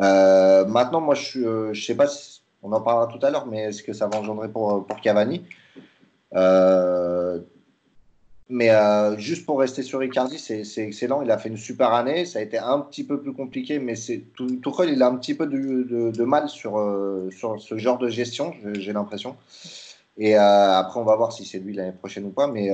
Euh, 0.00 0.64
maintenant, 0.66 1.00
moi, 1.00 1.14
je 1.14 1.68
ne 1.68 1.74
sais 1.74 1.94
pas 1.94 2.08
si 2.08 2.42
on 2.62 2.72
en 2.72 2.80
parlera 2.80 3.06
tout 3.06 3.24
à 3.24 3.30
l'heure, 3.30 3.46
mais 3.46 3.64
est-ce 3.64 3.82
que 3.82 3.92
ça 3.92 4.06
va 4.06 4.18
engendrer 4.18 4.48
pour, 4.48 4.86
pour 4.86 5.00
Cavani? 5.00 5.44
Mais 8.50 8.70
euh, 8.70 9.18
juste 9.18 9.44
pour 9.44 9.60
rester 9.60 9.82
sur 9.82 10.02
Icardi, 10.02 10.38
c'est 10.38 10.82
excellent. 10.82 11.20
Il 11.20 11.30
a 11.30 11.36
fait 11.36 11.50
une 11.50 11.58
super 11.58 11.92
année. 11.92 12.24
Ça 12.24 12.38
a 12.38 12.42
été 12.42 12.56
un 12.56 12.80
petit 12.80 13.04
peu 13.04 13.20
plus 13.20 13.34
compliqué, 13.34 13.78
mais 13.78 13.94
tout, 14.34 14.56
Tuchel, 14.62 14.90
il 14.90 15.02
a 15.02 15.08
un 15.08 15.16
petit 15.16 15.34
peu 15.34 15.46
de, 15.46 16.10
de, 16.10 16.24
mal 16.24 16.48
sur, 16.48 16.78
euh, 16.78 17.30
sur 17.30 17.60
ce 17.60 17.76
genre 17.76 17.98
de 17.98 18.08
gestion, 18.08 18.54
j'ai 18.78 18.94
l'impression. 18.94 19.36
Et 20.16 20.36
euh, 20.36 20.40
après, 20.40 20.98
on 20.98 21.04
va 21.04 21.14
voir 21.14 21.32
si 21.32 21.44
c'est 21.44 21.58
lui 21.58 21.74
l'année 21.74 21.92
prochaine 21.92 22.24
ou 22.24 22.30
pas. 22.30 22.46
Mais 22.46 22.70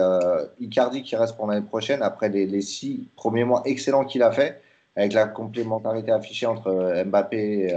Icardi 0.61 1.03
qui 1.03 1.17
reste 1.17 1.37
pour 1.37 1.49
l'année 1.49 1.67
prochaine, 1.67 2.03
après 2.03 2.29
les, 2.29 2.47
les, 2.47 2.63
six 2.63 3.09
premiers 3.17 3.45
mois 3.45 3.63
excellents 3.65 4.05
qu'il 4.05 4.23
a 4.23 4.31
fait, 4.31 4.61
avec 4.95 5.13
la 5.13 5.27
complémentarité 5.27 6.13
affichée 6.13 6.47
entre 6.47 7.03
Mbappé, 7.05 7.75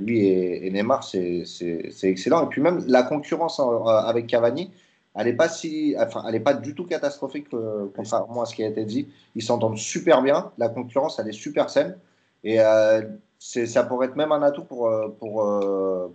lui 0.00 0.26
et, 0.26 0.66
et 0.66 0.70
Neymar, 0.70 1.02
c'est 1.02 1.44
excellent. 2.02 2.44
Et 2.44 2.48
puis 2.48 2.60
même 2.60 2.84
la 2.86 3.04
concurrence 3.04 3.58
avec 3.58 4.26
Cavani 4.26 4.70
elle 5.16 5.26
n'est 5.26 5.32
pas 5.32 5.48
si, 5.48 5.94
enfin, 5.98 6.22
elle 6.28 6.34
est 6.34 6.40
pas 6.40 6.52
du 6.52 6.74
tout 6.74 6.84
catastrophique 6.84 7.46
euh, 7.54 7.86
contrairement 7.96 8.42
à 8.42 8.44
ce 8.44 8.54
qui 8.54 8.62
a 8.62 8.68
été 8.68 8.84
dit. 8.84 9.08
Ils 9.34 9.42
s'entendent 9.42 9.78
super 9.78 10.20
bien. 10.20 10.52
La 10.58 10.68
concurrence, 10.68 11.18
elle 11.18 11.28
est 11.28 11.32
super 11.32 11.70
saine. 11.70 11.96
Et 12.44 12.60
euh, 12.60 13.00
ça 13.38 13.82
pourrait 13.84 14.08
être 14.08 14.16
même 14.16 14.30
un 14.30 14.42
atout 14.42 14.64
pour, 14.64 14.88
euh, 14.88 15.08
pour, 15.18 15.42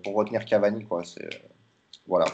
pour 0.03 0.13
retenir 0.13 0.45
Cavani. 0.45 0.85
Quoi. 0.85 1.01
Voilà. 2.07 2.25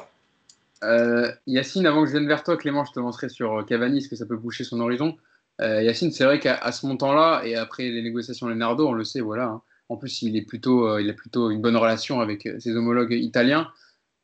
Yacine, 1.48 1.88
avant 1.88 2.02
que 2.02 2.08
je 2.08 2.12
vienne 2.12 2.28
vers 2.28 2.44
toi, 2.44 2.58
Clément, 2.58 2.84
je 2.84 2.92
te 2.92 3.00
montrerai 3.00 3.30
sur 3.30 3.66
Cavani, 3.66 4.00
est-ce 4.00 4.10
que 4.10 4.18
ça 4.18 4.26
peut 4.26 4.38
boucher 4.38 4.66
son 4.66 4.82
horizon? 4.82 5.16
Yacine, 5.60 6.12
c'est 6.12 6.26
vrai 6.26 6.40
qu'à 6.40 6.72
ce 6.72 6.86
montant-là, 6.86 7.42
et 7.46 7.56
après 7.56 7.84
les 7.84 8.04
négociations 8.04 8.48
Leonardo, 8.48 8.88
on 8.88 8.94
le 8.94 9.06
sait, 9.06 9.22
voilà. 9.22 9.46
Hein. 9.46 9.62
En 9.90 9.96
plus, 9.96 10.22
il, 10.22 10.36
est 10.36 10.42
plutôt, 10.42 11.00
il 11.00 11.10
a 11.10 11.14
plutôt 11.14 11.50
une 11.50 11.62
bonne 11.62 11.78
relation 11.78 12.20
avec 12.20 12.48
ses 12.60 12.76
homologues 12.76 13.14
italiens 13.14 13.70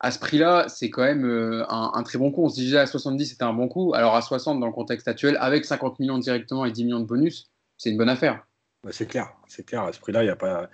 à 0.03 0.11
ce 0.11 0.19
prix-là, 0.19 0.65
c'est 0.67 0.89
quand 0.89 1.01
même 1.01 1.25
euh, 1.25 1.63
un, 1.69 2.03
très 2.03 2.19
bon 2.19 2.29
coup. 2.29 2.43
On 2.43 2.49
se 2.49 2.55
disait 2.55 2.77
à 2.77 2.85
70, 2.85 3.25
c'était 3.25 3.43
un 3.43 3.53
bon 3.53 3.69
coup. 3.69 3.93
Alors 3.93 4.15
à 4.15 4.21
60, 4.21 4.59
dans 4.59 4.67
le 4.67 4.73
contexte 4.73 5.07
actuel, 5.07 5.37
avec 5.39 5.63
50 5.63 5.97
millions 5.99 6.17
directement 6.17 6.65
et 6.65 6.71
10 6.71 6.83
millions 6.83 6.99
de 6.99 7.05
bonus, 7.05 7.49
c'est 7.77 7.89
une 7.89 7.97
bonne 7.97 8.09
affaire. 8.09 8.45
Bah, 8.83 8.89
c'est 8.91 9.05
clair, 9.05 9.31
c'est 9.47 9.65
clair. 9.65 9.83
À 9.83 9.93
ce 9.93 10.01
prix-là, 10.01 10.23
il 10.23 10.25
n'y 10.25 10.31
a, 10.31 10.35
pas, 10.35 10.69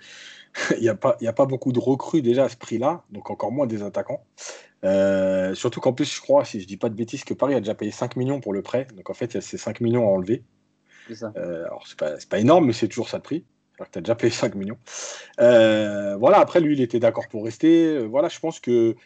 y 0.80 0.88
a, 0.88 0.96
pas, 0.96 1.16
a 1.24 1.32
pas 1.32 1.46
beaucoup 1.46 1.70
de 1.70 1.78
recrues 1.78 2.22
déjà 2.22 2.46
à 2.46 2.48
ce 2.48 2.56
prix-là, 2.56 3.04
donc 3.12 3.30
encore 3.30 3.52
moins 3.52 3.68
des 3.68 3.84
attaquants. 3.84 4.26
Euh, 4.84 5.54
surtout 5.54 5.78
qu'en 5.78 5.92
plus, 5.92 6.12
je 6.12 6.20
crois, 6.20 6.44
si 6.44 6.58
je 6.58 6.64
ne 6.64 6.68
dis 6.68 6.76
pas 6.76 6.88
de 6.88 6.96
bêtises, 6.96 7.22
que 7.22 7.34
Paris 7.34 7.54
a 7.54 7.60
déjà 7.60 7.76
payé 7.76 7.92
5 7.92 8.16
millions 8.16 8.40
pour 8.40 8.52
le 8.52 8.62
prêt. 8.62 8.88
Donc 8.96 9.10
en 9.10 9.14
fait, 9.14 9.26
il 9.26 9.34
y 9.34 9.38
a 9.38 9.42
ces 9.42 9.58
5 9.58 9.80
millions 9.80 10.08
à 10.08 10.10
enlever. 10.10 10.42
C'est 11.06 11.14
ça. 11.14 11.32
Euh, 11.36 11.66
alors, 11.66 11.86
c'est 11.86 11.96
pas, 11.96 12.14
pas, 12.28 12.40
énorme, 12.40 12.66
mais 12.66 12.72
c'est 12.72 12.88
toujours 12.88 13.08
ça 13.08 13.18
de 13.18 13.22
prix. 13.22 13.44
Alors 13.78 13.86
que 13.86 13.92
tu 13.92 13.98
as 14.00 14.02
déjà 14.02 14.16
payé 14.16 14.32
5 14.32 14.56
millions. 14.56 14.78
voilà, 15.38 16.40
après, 16.40 16.58
lui, 16.58 16.74
il 16.74 16.80
était 16.80 16.98
d'accord 16.98 17.28
pour 17.28 17.44
rester. 17.44 18.04
Voilà, 18.06 18.28
je 18.28 18.40
pense 18.40 18.58
que 18.58 18.96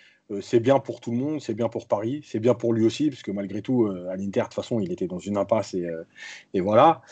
c'est 0.41 0.61
bien 0.61 0.79
pour 0.79 1.01
tout 1.01 1.11
le 1.11 1.18
monde, 1.18 1.41
c'est 1.41 1.55
bien 1.55 1.68
pour 1.68 1.87
Paris, 1.87 2.22
c'est 2.25 2.41
bien 2.41 2.55
pour 2.55 2.72
lui 2.72 2.85
aussi, 2.85 3.11
parce 3.11 3.22
que 3.22 3.31
malgré 3.31 3.61
tout, 3.61 3.85
euh, 3.85 4.09
à 4.09 4.16
l'Inter, 4.16 4.41
de 4.41 4.45
toute 4.45 4.55
façon, 4.55 4.81
il 4.81 4.91
était 4.91 5.07
dans 5.07 5.18
une 5.18 5.37
impasse 5.37 5.75
et, 5.75 5.87
euh, 5.87 6.03
voilà. 6.62 7.03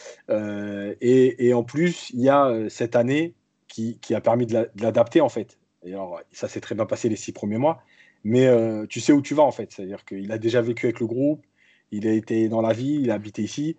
Et, 1.00 1.52
en 1.54 1.62
plus, 1.62 2.10
il 2.10 2.20
y 2.20 2.28
a 2.28 2.68
cette 2.68 2.96
année 2.96 3.34
qui, 3.68 3.98
a 4.14 4.20
permis 4.20 4.46
de 4.46 4.68
l'adapter, 4.80 5.20
en 5.20 5.28
fait. 5.28 5.58
Et 5.84 5.92
alors, 5.92 6.20
ça 6.32 6.48
s'est 6.48 6.60
très 6.60 6.74
bien 6.74 6.86
passé 6.86 7.08
les 7.08 7.16
six 7.16 7.32
premiers 7.32 7.58
mois, 7.58 7.82
mais 8.24 8.48
tu 8.88 9.00
sais 9.00 9.12
où 9.12 9.20
tu 9.20 9.34
vas, 9.34 9.42
en 9.42 9.52
fait. 9.52 9.72
C'est-à-dire 9.72 10.04
qu'il 10.04 10.32
a 10.32 10.38
déjà 10.38 10.62
vécu 10.62 10.86
avec 10.86 11.00
le 11.00 11.06
groupe, 11.06 11.44
il 11.90 12.08
a 12.08 12.12
été 12.12 12.48
dans 12.48 12.62
la 12.62 12.72
vie, 12.72 13.00
il 13.02 13.10
a 13.10 13.14
habité 13.14 13.42
ici, 13.42 13.76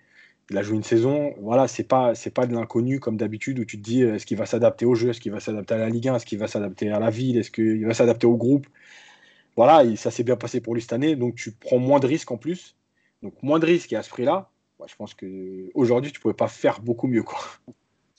il 0.52 0.58
a 0.58 0.62
joué 0.62 0.76
une 0.76 0.84
saison. 0.84 1.34
Voilà, 1.40 1.68
c'est 1.68 1.88
pas, 1.88 2.14
pas 2.36 2.46
de 2.46 2.54
l'inconnu 2.54 3.00
comme 3.00 3.18
d'habitude 3.18 3.60
où 3.60 3.66
tu 3.66 3.78
te 3.78 3.84
dis 3.84 4.04
est-ce 4.04 4.26
qu'il 4.28 4.38
va 4.38 4.46
s'adapter 4.46 4.86
au 4.86 4.94
jeu, 4.94 5.10
est-ce 5.10 5.22
qu'il 5.22 5.32
va 5.32 5.40
s'adapter 5.40 5.74
à 5.74 5.78
la 5.78 5.90
Ligue 5.90 6.10
1, 6.10 6.16
est-ce 6.18 6.26
qu'il 6.26 6.38
va 6.40 6.48
s'adapter 6.48 6.92
à 6.92 7.00
la 7.00 7.10
ville, 7.10 7.38
est-ce 7.38 7.50
qu'il 7.50 7.86
va 7.86 7.94
s'adapter 7.96 8.28
au 8.28 8.38
groupe 8.38 8.68
voilà, 9.56 9.96
ça 9.96 10.12
s'est 10.12 10.24
bien 10.24 10.36
passé 10.36 10.62
pour 10.62 10.76
lui 10.76 10.82
cette 10.82 10.94
année, 10.94 11.16
donc 11.16 11.36
tu 11.36 11.52
prends 11.52 11.80
moins 11.80 12.00
de 12.00 12.08
risques 12.08 12.32
en 12.32 12.38
plus. 12.38 12.76
Donc 13.22 13.42
moins 13.42 13.60
de 13.60 13.66
risques 13.66 13.94
et 13.94 13.96
à 13.96 14.04
ce 14.04 14.10
prix-là, 14.10 14.50
je 14.88 14.96
pense 14.96 15.14
qu'aujourd'hui, 15.14 16.12
tu 16.12 16.20
ne 16.20 16.22
pouvais 16.22 16.34
pas 16.34 16.48
faire 16.48 16.82
beaucoup 16.82 17.08
mieux. 17.08 17.24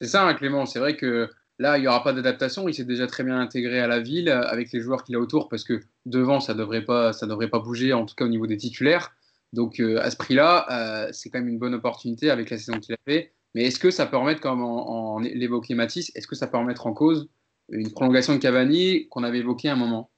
C'est 0.01 0.09
ça, 0.09 0.26
hein, 0.26 0.35
Clément. 0.35 0.66
C'est 0.66 0.78
vrai 0.78 0.97
que 0.97 1.28
là, 1.59 1.78
il 1.78 1.82
n'y 1.82 1.87
aura 1.87 2.03
pas 2.03 2.12
d'adaptation. 2.12 2.68
Il 2.68 2.74
s'est 2.74 2.85
déjà 2.85 3.07
très 3.07 3.22
bien 3.22 3.39
intégré 3.39 3.80
à 3.80 3.87
la 3.87 4.01
ville 4.01 4.28
avec 4.28 4.72
les 4.72 4.80
joueurs 4.80 5.05
qu'il 5.05 5.16
a 5.16 5.18
autour, 5.18 5.49
parce 5.49 5.64
que 5.64 5.80
devant, 6.07 6.41
ça 6.41 6.55
ne 6.55 6.59
devrait, 6.59 6.85
pas, 6.85 7.12
devrait 7.22 7.51
pas 7.51 7.59
bouger, 7.59 7.93
en 7.93 8.07
tout 8.07 8.14
cas 8.14 8.24
au 8.24 8.28
niveau 8.28 8.47
des 8.47 8.57
titulaires. 8.57 9.14
Donc 9.53 9.78
euh, 9.78 10.01
à 10.01 10.11
ce 10.11 10.16
prix-là, 10.16 10.66
euh, 10.70 11.09
c'est 11.12 11.30
quand 11.30 11.39
même 11.39 11.49
une 11.49 11.59
bonne 11.59 11.74
opportunité 11.74 12.30
avec 12.30 12.51
la 12.51 12.59
saison 12.59 12.80
qu'il 12.80 12.95
a 12.95 12.99
fait. 13.05 13.32
Mais 13.55 13.64
est-ce 13.66 13.78
que 13.78 13.91
ça 13.91 14.07
peut 14.07 14.16
remettre, 14.16 14.41
comme 14.41 14.62
en, 14.62 15.14
en 15.14 15.18
l'évoquait 15.20 15.74
Matisse, 15.74 16.11
est-ce 16.16 16.26
que 16.26 16.35
ça 16.35 16.49
peut 16.49 16.57
remettre 16.57 16.87
en 16.87 16.93
cause 16.93 17.28
une 17.70 17.93
prolongation 17.93 18.35
de 18.35 18.39
Cavani 18.39 19.09
qu'on 19.09 19.22
avait 19.22 19.39
évoqué 19.39 19.68
à 19.68 19.74
un 19.74 19.76
moment? 19.76 20.11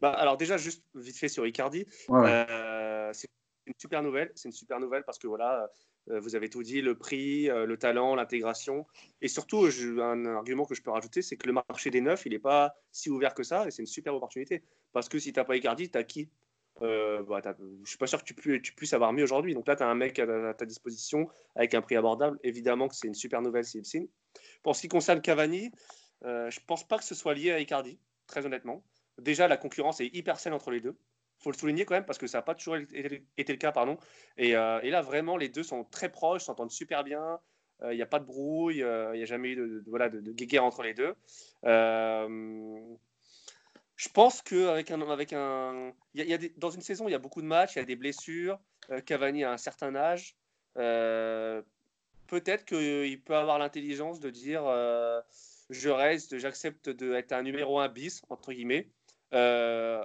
Bah, 0.00 0.12
alors 0.12 0.36
déjà, 0.36 0.56
juste 0.56 0.84
vite 0.94 1.16
fait 1.16 1.28
sur 1.28 1.46
Icardi, 1.46 1.86
euh, 2.10 3.10
c'est 3.12 3.28
une 3.66 3.74
super 3.78 4.02
nouvelle. 4.02 4.32
C'est 4.34 4.48
une 4.48 4.54
super 4.54 4.80
nouvelle 4.80 5.04
parce 5.04 5.18
que 5.18 5.26
voilà, 5.26 5.70
euh, 6.10 6.20
vous 6.20 6.34
avez 6.34 6.48
tout 6.48 6.62
dit, 6.62 6.80
le 6.80 6.96
prix, 6.96 7.50
euh, 7.50 7.66
le 7.66 7.76
talent, 7.76 8.14
l'intégration. 8.14 8.86
Et 9.20 9.28
surtout, 9.28 9.68
un 9.98 10.24
argument 10.26 10.64
que 10.64 10.74
je 10.74 10.82
peux 10.82 10.90
rajouter, 10.90 11.20
c'est 11.22 11.36
que 11.36 11.46
le 11.46 11.52
marché 11.52 11.90
des 11.90 12.00
neufs, 12.00 12.24
il 12.24 12.32
n'est 12.32 12.38
pas 12.38 12.74
si 12.92 13.10
ouvert 13.10 13.34
que 13.34 13.42
ça. 13.42 13.66
Et 13.66 13.70
c'est 13.70 13.82
une 13.82 13.86
super 13.86 14.14
opportunité. 14.14 14.64
Parce 14.92 15.08
que 15.08 15.18
si 15.18 15.32
tu 15.32 15.38
n'as 15.38 15.44
pas 15.44 15.56
Icardi, 15.56 15.90
tu 15.90 15.98
as 15.98 16.04
qui 16.04 16.30
bah, 16.80 17.42
Je 17.44 17.62
ne 17.62 17.84
suis 17.84 17.98
pas 17.98 18.06
sûr 18.06 18.20
que 18.20 18.24
tu, 18.24 18.34
puisses, 18.34 18.62
tu 18.62 18.72
puisses 18.72 18.94
avoir 18.94 19.12
mieux 19.12 19.24
aujourd'hui. 19.24 19.52
Donc 19.52 19.68
là, 19.68 19.76
tu 19.76 19.82
as 19.82 19.88
un 19.88 19.94
mec 19.94 20.18
à, 20.18 20.54
ta 20.54 20.64
disposition 20.64 21.28
avec 21.54 21.74
un 21.74 21.82
prix 21.82 21.96
abordable. 21.96 22.38
Évidemment 22.42 22.88
que 22.88 22.94
c'est 22.94 23.06
une 23.06 23.14
super 23.14 23.42
nouvelle 23.42 23.64
s'il 23.64 23.84
signe. 23.84 24.08
Pour 24.62 24.76
ce 24.76 24.80
qui 24.80 24.88
concerne 24.88 25.20
Cavani, 25.20 25.70
je 26.22 26.28
ne 26.28 26.66
pense 26.66 26.88
pas 26.88 26.96
que 26.96 27.04
ce 27.04 27.14
soit 27.14 27.34
lié 27.34 27.50
à 27.52 27.60
Icardi, 27.60 27.98
très 28.26 28.46
honnêtement. 28.46 28.82
Déjà, 29.20 29.48
la 29.48 29.56
concurrence 29.56 30.00
est 30.00 30.14
hyper 30.14 30.40
saine 30.40 30.52
entre 30.52 30.70
les 30.70 30.80
deux. 30.80 30.96
Faut 31.38 31.50
le 31.50 31.56
souligner 31.56 31.84
quand 31.84 31.94
même 31.94 32.04
parce 32.04 32.18
que 32.18 32.26
ça 32.26 32.38
n'a 32.38 32.42
pas 32.42 32.54
toujours 32.54 32.76
été, 32.76 33.24
le 33.38 33.56
cas. 33.56 33.72
Pardon. 33.72 33.96
Euh, 34.38 34.80
et, 34.82 34.90
là, 34.90 35.02
vraiment, 35.02 35.36
les 35.36 35.48
deux 35.48 35.62
sont 35.62 35.84
très 35.84 36.10
proches, 36.10 36.42
s'entendent 36.42 36.70
super 36.70 37.04
bien. 37.04 37.40
Il 37.82 37.86
euh, 37.86 37.94
n'y 37.94 38.02
a 38.02 38.06
pas 38.06 38.18
de 38.18 38.26
brouille, 38.26 38.82
euh, 38.82 39.14
il 39.14 39.18
n'y 39.18 39.22
a 39.22 39.26
jamais 39.26 39.50
eu 39.50 39.56
de, 39.56 40.32
guéguerre 40.32 40.64
entre 40.64 40.82
les 40.82 40.92
deux. 40.92 41.14
je 41.64 42.88
pense 44.12 44.42
qu'avec 44.42 44.90
un, 44.90 45.00
avec 45.10 45.32
un, 45.32 45.92
y 46.14 46.34
a 46.34 46.38
dans 46.58 46.70
une 46.70 46.82
saison, 46.82 47.08
il 47.08 47.12
y 47.12 47.14
a 47.14 47.18
beaucoup 47.18 47.40
de 47.40 47.46
matchs, 47.46 47.76
il 47.76 47.78
y 47.78 47.82
a 47.82 47.86
des 47.86 47.96
blessures. 47.96 48.58
Cavani 49.06 49.44
a 49.44 49.52
un 49.52 49.56
certain 49.56 49.94
âge. 49.94 50.36
Peut-être 50.74 51.64
qu'il 52.66 53.22
peut 53.22 53.36
avoir 53.36 53.58
l'intelligence 53.58 54.20
de 54.20 54.28
dire 54.28 54.64
je 55.70 55.88
reste, 55.88 56.38
j'accepte 56.38 56.90
d'être 56.90 57.32
un 57.32 57.42
numéro 57.42 57.78
1 57.78 57.88
bis, 57.88 58.22
entre 58.28 58.52
guillemets. 58.52 58.88
Euh, 59.32 60.04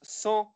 sans, 0.00 0.54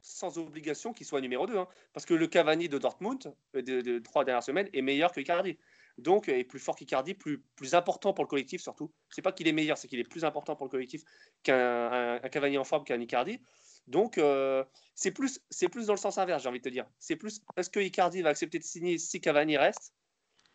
sans 0.00 0.38
obligation 0.38 0.92
qu'il 0.92 1.06
soit 1.06 1.20
numéro 1.20 1.46
2. 1.46 1.56
Hein. 1.56 1.68
parce 1.92 2.06
que 2.06 2.14
le 2.14 2.26
Cavani 2.26 2.68
de 2.68 2.78
Dortmund, 2.78 3.34
euh, 3.54 3.62
de, 3.62 3.98
trois 3.98 4.24
dernières 4.24 4.42
semaines, 4.42 4.68
est 4.72 4.82
meilleur 4.82 5.12
que 5.12 5.20
Icardi. 5.20 5.58
Donc, 5.96 6.28
est 6.28 6.42
plus 6.42 6.58
fort 6.58 6.74
qu'Icardi, 6.74 7.14
plus, 7.14 7.38
plus 7.54 7.74
important 7.74 8.12
pour 8.12 8.24
le 8.24 8.28
collectif 8.28 8.60
surtout. 8.60 8.90
C'est 9.10 9.22
pas 9.22 9.30
qu'il 9.30 9.46
est 9.46 9.52
meilleur, 9.52 9.78
c'est 9.78 9.86
qu'il 9.86 10.00
est 10.00 10.08
plus 10.08 10.24
important 10.24 10.56
pour 10.56 10.66
le 10.66 10.70
collectif 10.70 11.04
qu'un 11.44 12.18
Cavani 12.32 12.58
en 12.58 12.64
forme 12.64 12.84
qu'un 12.84 13.00
Icardi. 13.00 13.40
Donc, 13.86 14.18
euh, 14.18 14.64
c'est 14.94 15.12
plus, 15.12 15.40
plus 15.70 15.86
dans 15.86 15.92
le 15.92 15.98
sens 15.98 16.18
inverse, 16.18 16.42
j'ai 16.42 16.48
envie 16.48 16.58
de 16.58 16.64
te 16.64 16.70
dire. 16.70 16.86
C'est 16.98 17.16
plus, 17.16 17.42
est-ce 17.56 17.70
que 17.70 17.78
Icardi 17.78 18.22
va 18.22 18.30
accepter 18.30 18.58
de 18.58 18.64
signer 18.64 18.98
si 18.98 19.20
Cavani 19.20 19.56
reste 19.56 19.92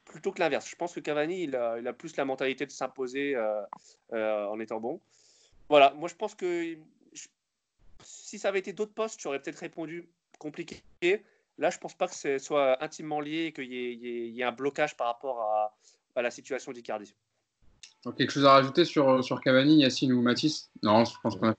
plutôt 0.04 0.32
que 0.32 0.40
l'inverse. 0.40 0.68
Je 0.68 0.76
pense 0.76 0.94
que 0.94 1.00
Cavani, 1.00 1.44
il 1.44 1.56
a 1.56 1.94
plus 1.94 2.18
la 2.18 2.26
mentalité 2.26 2.66
de 2.66 2.72
s'imposer 2.72 3.38
en 4.12 4.60
étant 4.60 4.80
bon. 4.80 5.00
Voilà, 5.70 5.94
moi 5.96 6.10
je 6.10 6.16
pense 6.16 6.36
que 6.36 6.78
si 8.04 8.40
ça 8.40 8.50
avait 8.50 8.60
été 8.60 8.74
d'autres 8.74 8.94
postes, 8.94 9.20
j'aurais 9.22 9.40
peut-être 9.40 9.60
répondu 9.60 10.10
compliqué. 10.40 10.82
Là, 11.58 11.70
je 11.70 11.78
pense 11.78 11.94
pas 11.94 12.08
que 12.08 12.16
ce 12.16 12.38
soit 12.38 12.82
intimement 12.84 13.20
lié 13.20 13.46
et 13.46 13.54
qu'il 13.54 13.72
y, 13.72 14.42
ait 14.42 14.44
un 14.44 14.52
blocage 14.52 14.96
par 14.96 15.08
rapport 15.08 15.42
à, 15.42 16.22
la 16.22 16.32
situation 16.32 16.74
d'Icardi. 16.74 17.14
Quelque 18.18 18.32
chose 18.32 18.46
à 18.46 18.52
rajouter 18.52 18.84
sur, 18.84 19.24
sur 19.24 19.40
Cavani, 19.40 19.82
Yacine 19.82 20.12
ou 20.12 20.22
Mathis? 20.22 20.70
Non, 20.84 21.06
je 21.06 21.14
pense 21.24 21.38
qu'on 21.38 21.56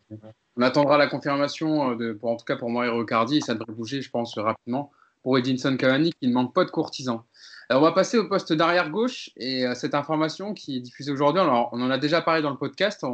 on 0.56 0.62
attendra 0.62 0.98
la 0.98 1.06
confirmation, 1.06 1.98
euh, 1.98 2.14
pour, 2.14 2.30
en 2.30 2.36
tout 2.36 2.44
cas 2.44 2.56
pour 2.56 2.68
Mario 2.68 3.04
Cardi, 3.06 3.38
et 3.38 3.40
ça 3.40 3.54
devrait 3.54 3.72
bouger, 3.72 4.02
je 4.02 4.10
pense, 4.10 4.36
rapidement 4.36 4.90
pour 5.22 5.38
Edinson 5.38 5.76
Cavani 5.76 6.12
qui 6.20 6.28
ne 6.28 6.32
manque 6.32 6.54
pas 6.54 6.64
de 6.64 6.70
courtisans. 6.70 7.22
Alors, 7.68 7.82
on 7.82 7.86
va 7.86 7.92
passer 7.92 8.18
au 8.18 8.28
poste 8.28 8.52
d'arrière 8.52 8.90
gauche 8.90 9.30
et 9.36 9.64
à 9.64 9.74
cette 9.74 9.94
information 9.94 10.54
qui 10.54 10.76
est 10.76 10.80
diffusée 10.80 11.12
aujourd'hui. 11.12 11.40
On 11.40 11.80
en 11.80 11.90
a 11.90 11.98
déjà 11.98 12.20
parlé 12.20 12.42
dans 12.42 12.50
le 12.50 12.56
podcast. 12.56 13.04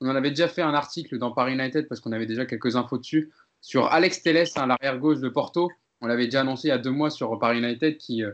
On 0.00 0.08
en 0.08 0.16
avait 0.16 0.30
déjà 0.30 0.48
fait 0.48 0.62
un 0.62 0.74
article 0.74 1.18
dans 1.18 1.32
Paris 1.32 1.54
United 1.54 1.88
parce 1.88 2.00
qu'on 2.00 2.12
avait 2.12 2.26
déjà 2.26 2.46
quelques 2.46 2.76
infos 2.76 2.98
dessus 2.98 3.32
sur 3.60 3.86
Alex 3.86 4.22
Telles, 4.22 4.46
hein, 4.56 4.66
l'arrière 4.66 4.98
gauche 4.98 5.20
de 5.20 5.28
Porto. 5.28 5.70
On 6.00 6.06
l'avait 6.06 6.26
déjà 6.26 6.42
annoncé 6.42 6.68
il 6.68 6.70
y 6.70 6.74
a 6.74 6.78
deux 6.78 6.90
mois 6.90 7.10
sur 7.10 7.38
Paris 7.38 7.58
United 7.58 7.96
qui, 7.96 8.22
euh, 8.22 8.32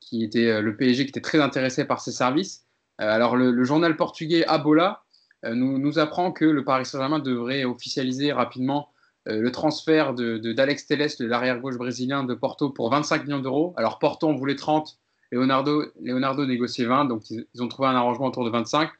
qui 0.00 0.24
était 0.24 0.60
le 0.60 0.76
PSG 0.76 1.04
qui 1.04 1.10
était 1.10 1.20
très 1.20 1.40
intéressé 1.40 1.84
par 1.84 2.00
ses 2.00 2.12
services. 2.12 2.66
alors 2.98 3.36
le, 3.36 3.64
journal 3.64 3.96
portugais 3.96 4.44
Abola 4.46 5.02
nous, 5.44 5.78
nous, 5.78 5.98
apprend 5.98 6.30
que 6.32 6.44
le 6.44 6.64
Paris 6.64 6.86
Saint-Germain 6.86 7.18
devrait 7.18 7.64
officialiser 7.64 8.32
rapidement 8.32 8.90
le 9.26 9.50
transfert 9.50 10.14
d'Alex 10.14 10.88
de, 10.88 11.24
de 11.24 11.28
l'arrière-gauche 11.28 11.76
brésilien 11.76 12.22
de 12.24 12.34
Porto, 12.34 12.70
pour 12.70 12.90
25 12.90 13.24
millions 13.24 13.40
d'euros. 13.40 13.74
Alors 13.76 13.98
Porto 13.98 14.28
en 14.28 14.34
voulait 14.34 14.56
30, 14.56 14.98
Leonardo, 15.32 15.86
Leonardo 16.00 16.44
négociait 16.46 16.84
20, 16.84 17.06
donc 17.06 17.30
ils, 17.30 17.46
ont 17.60 17.68
trouvé 17.68 17.88
un 17.88 17.94
arrangement 17.94 18.26
autour 18.26 18.44
de 18.44 18.50
25. 18.50 18.90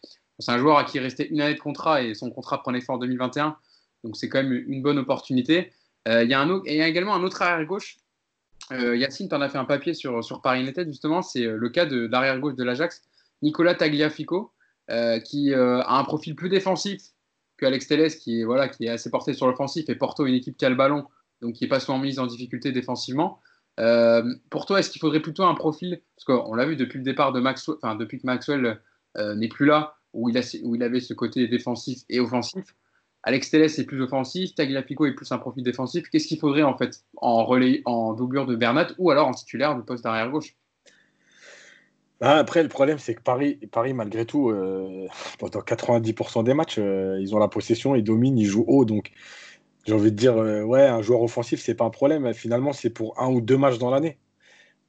C'est 0.43 0.53
un 0.53 0.59
joueur 0.59 0.77
à 0.77 0.85
qui 0.85 0.99
restait 0.99 1.29
une 1.29 1.41
année 1.41 1.55
de 1.55 1.61
contrat 1.61 2.03
et 2.03 2.15
son 2.15 2.31
contrat 2.31 2.63
prenait 2.63 2.81
fin 2.81 2.95
en 2.95 2.99
2021, 2.99 3.57
donc 4.05 4.17
c'est 4.17 4.29
quand 4.29 4.43
même 4.43 4.53
une 4.53 4.83
bonne 4.83 4.99
opportunité. 4.99 5.73
Euh, 6.09 6.25
il 6.25 6.31
y, 6.31 6.35
a 6.35 6.45
y 6.45 6.81
a 6.81 6.89
également 6.89 7.15
un 7.15 7.23
autre 7.23 7.41
arrière-gauche. 7.43 7.99
Euh, 8.73 8.97
Yacine, 8.97 9.29
tu 9.29 9.35
en 9.35 9.41
as 9.41 9.49
fait 9.49 9.59
un 9.59 9.65
papier 9.65 9.95
sur, 9.95 10.23
sur 10.25 10.43
Paris 10.43 10.61
United, 10.61 10.89
justement, 10.89 11.23
c'est 11.23 11.45
euh, 11.45 11.57
le 11.57 11.69
cas 11.69 11.87
de 11.87 12.07
l'arrière-gauche 12.07 12.55
de 12.55 12.65
l'Ajax, 12.65 13.03
Nicolas 13.43 13.75
Tagliafico, 13.75 14.53
qui 15.25 15.55
a 15.55 15.89
un 15.89 16.05
profil 16.05 16.37
plus 16.37 16.51
défensif 16.51 17.01
que 17.57 17.65
Alex 17.65 17.87
Telles, 17.87 18.15
qui 18.15 18.41
est, 18.41 18.45
voilà, 18.45 18.69
qui 18.69 18.85
est 18.85 18.91
assez 18.91 19.11
porté 19.11 19.33
sur 19.33 19.47
l'offensif, 19.47 19.89
et 19.89 19.95
Porto, 19.95 20.27
une 20.27 20.35
équipe 20.35 20.57
qui 20.57 20.67
a 20.67 20.69
le 20.69 20.75
ballon, 20.75 21.07
donc 21.41 21.55
qui 21.55 21.65
n'est 21.65 21.69
pas 21.69 21.81
souvent 21.81 21.99
mise 21.99 22.19
en 22.19 22.27
difficulté 22.27 22.73
défensivement. 22.73 23.41
Pour 24.51 24.67
toi, 24.67 24.81
est-ce 24.81 24.91
qu'il 24.91 25.01
faudrait 25.01 25.21
plutôt 25.21 25.45
un 25.45 25.55
profil, 25.55 26.03
parce 26.15 26.25
qu'on 26.25 26.55
l'a 26.55 26.67
vu 26.67 26.77
depuis 26.77 26.99
le 26.99 27.05
départ 27.05 27.33
de 27.33 27.41
Maxwell, 27.41 27.79
enfin 27.83 27.95
depuis 27.95 28.21
que 28.21 28.27
Maxwell 28.27 28.81
n'est 29.17 29.49
plus 29.49 29.65
là, 29.65 29.97
où 30.13 30.29
il, 30.29 30.83
avait 30.83 31.01
ce 31.01 31.15
côté 31.15 31.49
défensif 31.49 32.01
et 32.09 32.21
offensif. 32.21 32.65
Alex 33.23 33.51
Telles 33.51 33.63
est 33.63 33.87
plus 33.87 34.03
offensif, 34.03 34.55
Tagliafico 34.55 35.07
est 35.07 35.15
plus 35.15 35.31
un 35.31 35.39
profil 35.39 35.63
défensif. 35.63 36.09
Qu'est-ce 36.11 36.27
qu'il 36.27 36.39
faudrait 36.39 36.65
en 36.65 36.77
fait 36.77 37.05
en 37.17 37.45
relais, 37.45 37.83
en 37.85 38.15
doublure 38.15 38.47
de 38.47 38.57
Bernat 38.57 38.89
ou 38.99 39.11
alors 39.11 39.29
en 39.29 39.33
titulaire 39.33 39.77
du 39.77 39.83
poste 39.83 40.05
d'arrière 40.05 40.31
gauche? 40.31 40.57
Bah, 42.21 42.37
après, 42.37 42.63
le 42.63 42.69
problème, 42.69 42.99
c'est 42.99 43.15
que 43.15 43.23
Paris, 43.23 43.59
Paris 43.71 43.95
malgré 43.95 44.27
tout, 44.27 44.51
euh, 44.51 45.07
pendant 45.39 45.61
90% 45.61 46.45
des 46.45 46.55
matchs, 46.55 46.79
ils 46.79 47.35
ont 47.35 47.39
la 47.39 47.49
possession, 47.49 47.95
ils 47.95 48.05
dominent, 48.05 48.39
ils 48.39 48.47
jouent 48.47 48.65
haut. 48.67 48.85
Donc, 48.85 49.13
j'ai 49.85 49.95
envie 49.95 50.13
de 50.13 50.17
dire, 50.17 50.37
euh, 50.37 50.63
ouais, 50.63 50.87
un 50.87 51.03
joueur 51.03 51.23
offensif, 51.23 51.61
c'est 51.61 51.75
pas 51.75 51.85
un 51.85 51.91
problème. 51.91 52.33
Finalement, 52.35 52.73
c'est 52.73 52.91
pour 52.91 53.21
un 53.21 53.29
ou 53.29 53.41
deux 53.41 53.57
matchs 53.57 53.79
dans 53.79 53.91
l'année. 53.91 54.19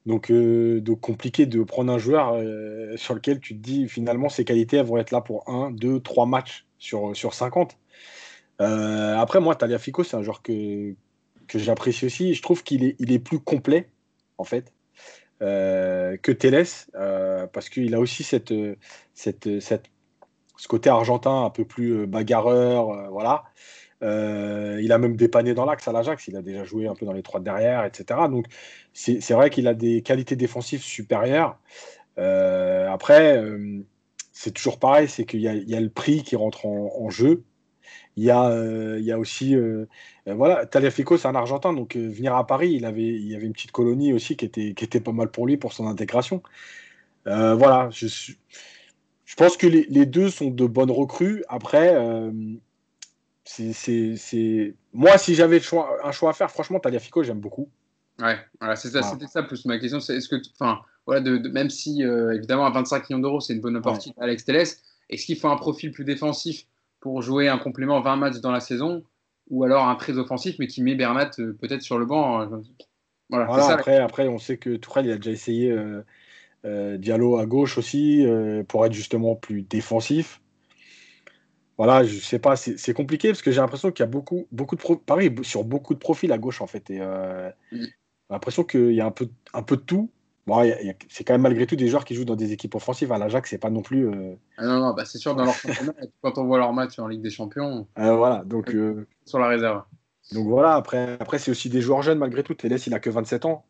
Donc, 0.06 0.32
euh, 0.32 0.82
donc, 0.82 1.00
compliqué 1.00 1.46
de 1.46 1.64
prendre 1.64 1.92
un 1.92 1.98
joueur 1.98 2.34
euh, 2.34 2.98
sur 2.98 3.14
lequel 3.14 3.40
tu 3.40 3.56
te 3.56 3.62
dis, 3.62 3.88
finalement, 3.88 4.30
ses 4.30 4.44
qualités 4.44 4.78
elles 4.78 4.86
vont 4.86 4.98
être 4.98 5.12
là 5.12 5.22
pour 5.22 5.50
un, 5.50 5.72
deux, 5.72 6.00
trois 6.00 6.26
matchs 6.26 6.66
sur, 6.78 7.16
sur 7.16 7.34
50. 7.34 7.78
après, 8.60 9.40
moi, 9.40 9.56
Taliafico, 9.56 10.04
c'est 10.04 10.18
un 10.18 10.24
joueur 10.24 10.42
que, 10.42 10.96
j'apprécie 11.54 12.06
aussi. 12.06 12.34
Je 12.34 12.42
trouve 12.42 12.64
qu'il 12.64 12.84
est, 12.84 13.20
plus 13.20 13.40
complet, 13.40 13.90
en 14.38 14.44
fait, 14.44 14.74
que 15.40 16.32
Teles, 16.32 16.68
parce 17.54 17.70
qu'il 17.70 17.96
a 17.96 18.00
aussi 18.00 18.24
cette, 18.24 18.54
cette, 19.14 19.48
ce 20.58 20.68
côté 20.68 20.90
argentin 20.90 21.46
un 21.46 21.50
peu 21.50 21.66
plus 21.66 22.08
bagarreur, 22.08 23.10
voilà. 23.12 23.44
Euh, 24.04 24.80
il 24.82 24.92
a 24.92 24.98
même 24.98 25.16
dépanné 25.16 25.54
dans 25.54 25.66
l'axe 25.66 25.88
à 25.88 25.94
l'Ajax, 25.94 26.28
il 26.28 26.36
a 26.36 26.42
déjà 26.42 26.66
joué 26.66 26.88
un 26.88 26.96
peu 26.96 27.06
dans 27.06 27.14
les 27.14 27.24
trois 27.24 27.40
derrière, 27.40 27.86
etc. 27.86 28.20
Donc 28.30 28.48
c'est 28.94 29.32
vrai 29.32 29.50
qu'il 29.50 29.68
a 29.68 29.74
des 29.74 30.02
qualités 30.02 30.36
défensives 30.36 30.82
supérieures. 30.82 31.58
Euh, 32.20 32.90
après, 32.90 33.38
euh, 33.38 33.80
c'est 34.32 34.52
toujours 34.52 34.80
pareil, 34.80 35.08
c'est 35.08 35.26
qu'il 35.26 35.40
y, 35.40 35.48
a 35.48 35.80
le 35.80 35.90
prix 35.90 36.24
qui 36.24 36.36
rentre 36.36 36.66
en, 36.66 37.10
jeu. 37.10 37.44
Il 38.18 38.24
y, 38.24 38.32
a, 38.32 39.18
aussi, 39.18 39.56
voilà, 40.26 40.66
Taliafico, 40.66 41.18
c'est 41.18 41.28
un 41.28 41.36
Argentin, 41.36 41.74
donc 41.74 41.96
venir 41.96 42.36
à 42.36 42.46
Paris, 42.46 42.74
il 42.74 42.86
avait, 42.86 43.02
y 43.02 43.36
avait 43.36 43.46
une 43.46 43.54
petite 43.54 43.72
colonie 43.72 44.14
aussi 44.14 44.36
qui 44.36 44.46
était, 44.46 45.00
pas 45.00 45.12
mal 45.12 45.32
pour 45.32 45.48
lui 45.48 45.58
pour 45.58 45.74
son 45.74 45.88
intégration. 45.88 46.44
voilà, 47.26 47.90
je, 47.92 48.34
pense 49.38 49.56
que 49.58 49.68
les, 49.68 50.06
deux 50.06 50.30
sont 50.30 50.52
de 50.52 50.66
bonnes 50.66 50.92
recrues. 50.92 51.44
Après, 51.48 51.96
c'est, 53.46 54.74
Moi, 54.94 55.18
si 55.18 55.36
j'avais 55.36 55.58
un 56.04 56.12
choix 56.12 56.30
à 56.30 56.34
faire, 56.34 56.50
franchement, 56.50 56.80
Taliafico, 56.80 57.24
j'aime 57.24 57.40
beaucoup. 57.40 57.70
Ouais, 58.22 58.38
voilà, 58.60 58.76
c'était 58.76 59.02
ça 59.28 59.44
plus 59.44 59.66
ma 59.66 59.80
question. 59.80 60.00
C'est 60.00 60.16
est-ce 60.16 60.30
que, 60.30 60.36
enfin, 60.60 60.82
voilà, 61.06 61.22
de, 61.22 61.50
même 61.50 61.70
si 61.70 62.04
euh, 62.04 62.34
évidemment 62.34 62.66
à 62.66 62.70
25 62.70 63.10
millions 63.10 63.22
d'euros, 63.22 63.40
c'est 63.40 63.54
une 63.54 63.62
bonne 63.62 63.76
opportunité 63.76 64.20
à 64.20 64.26
Alex 64.26 64.46
Telles, 64.46 64.68
est-ce 65.10 65.26
qu'il 65.26 65.38
faut 65.38 65.50
un 65.50 65.58
profil 65.58 65.92
plus 65.92 66.06
défensif 66.06 66.66
pour 67.00 67.22
jouer 67.22 67.50
un 67.50 67.58
complément 67.58 68.00
20 68.02 68.16
matchs 68.16 68.40
dans 68.40 68.52
la 68.52 68.60
saison 68.60 69.04
ou 69.50 69.66
alors 69.66 69.88
un 69.90 69.96
très 69.96 70.18
offensif 70.18 70.56
mais 70.58 70.68
qui 70.68 70.82
met 70.82 70.96
Bernat 70.96 71.32
euh, 71.40 71.58
peut-être 71.60 71.82
sur 71.82 72.00
le 72.00 72.06
banc 72.06 72.42
euh, 72.42 72.62
voilà, 73.30 73.72
après, 73.72 73.98
après, 73.98 74.28
on 74.28 74.38
sait 74.38 74.58
que 74.58 74.76
Tourelle 74.78 75.08
il 75.08 75.12
a 75.12 75.16
déjà 75.18 75.32
essayé 75.32 75.76
Diallo 76.64 77.38
à 77.38 77.46
gauche 77.46 77.78
aussi 77.78 78.26
pour 78.68 78.86
être 78.86 78.94
justement 78.94 79.36
plus 79.36 79.64
défensif 79.64 80.40
voilà, 81.84 82.06
je 82.06 82.18
sais 82.18 82.40
pas, 82.40 82.56
c'est 82.56 82.94
compliqué 82.94 83.28
parce 83.30 83.42
que 83.42 83.52
j'ai 83.52 83.60
l'impression 83.60 83.92
qu'il 83.92 84.04
y 84.04 84.08
a 84.08 84.10
beaucoup, 84.10 84.48
beaucoup 84.54 84.78
de 84.78 84.82
pareil 85.06 85.36
sur 85.42 85.66
beaucoup 85.66 85.94
de 85.94 86.00
profils 86.00 86.32
à 86.32 86.38
gauche 86.38 86.62
en 86.62 86.68
fait. 86.68 86.90
Et 86.90 87.00
euh, 87.02 87.50
mm. 87.74 87.82
j'ai 87.82 87.90
l'impression 88.30 88.64
qu'il 88.64 88.94
y 88.94 89.02
a 89.02 89.06
un 89.06 89.12
peu, 89.12 89.28
un 89.54 89.64
peu 89.64 89.76
de 89.76 89.82
tout. 89.82 90.10
Bon, 90.48 90.64
c'est 91.10 91.26
quand 91.26 91.34
même 91.34 91.42
malgré 91.42 91.68
tout 91.68 91.76
des 91.76 91.90
joueurs 91.90 92.06
qui 92.06 92.16
jouent 92.16 92.24
dans 92.24 92.38
des 92.38 92.54
équipes 92.54 92.76
offensives. 92.76 93.12
À 93.12 93.18
l'Ajax, 93.18 93.50
c'est 93.50 93.58
pas 93.58 93.70
non 93.70 93.82
plus. 93.82 94.08
Euh, 94.08 94.36
ah 94.58 94.66
non, 94.66 94.80
non, 94.80 94.94
bah 94.94 95.04
c'est 95.04 95.18
sûr 95.18 95.36
dans 95.36 95.44
leur 95.44 95.56
quand 96.22 96.38
on 96.38 96.46
voit 96.46 96.58
leur 96.58 96.72
match 96.72 96.98
en 97.00 97.08
Ligue 97.08 97.22
des 97.22 97.30
Champions. 97.30 97.86
Euh, 98.00 98.16
voilà, 98.16 98.46
donc 98.46 98.74
sur 99.26 99.40
la 99.40 99.48
réserve. 99.50 99.84
Donc 100.32 100.48
voilà, 100.48 100.76
après, 100.76 101.18
après 101.20 101.38
c'est 101.38 101.52
aussi 101.52 101.70
des 101.70 101.82
joueurs 101.82 102.02
jeunes 102.02 102.20
malgré 102.20 102.44
tout. 102.44 102.54
Télès, 102.54 102.88
il 102.88 102.94
a 102.94 103.00
que 103.00 103.10
27 103.10 103.44
ans. 103.44 103.66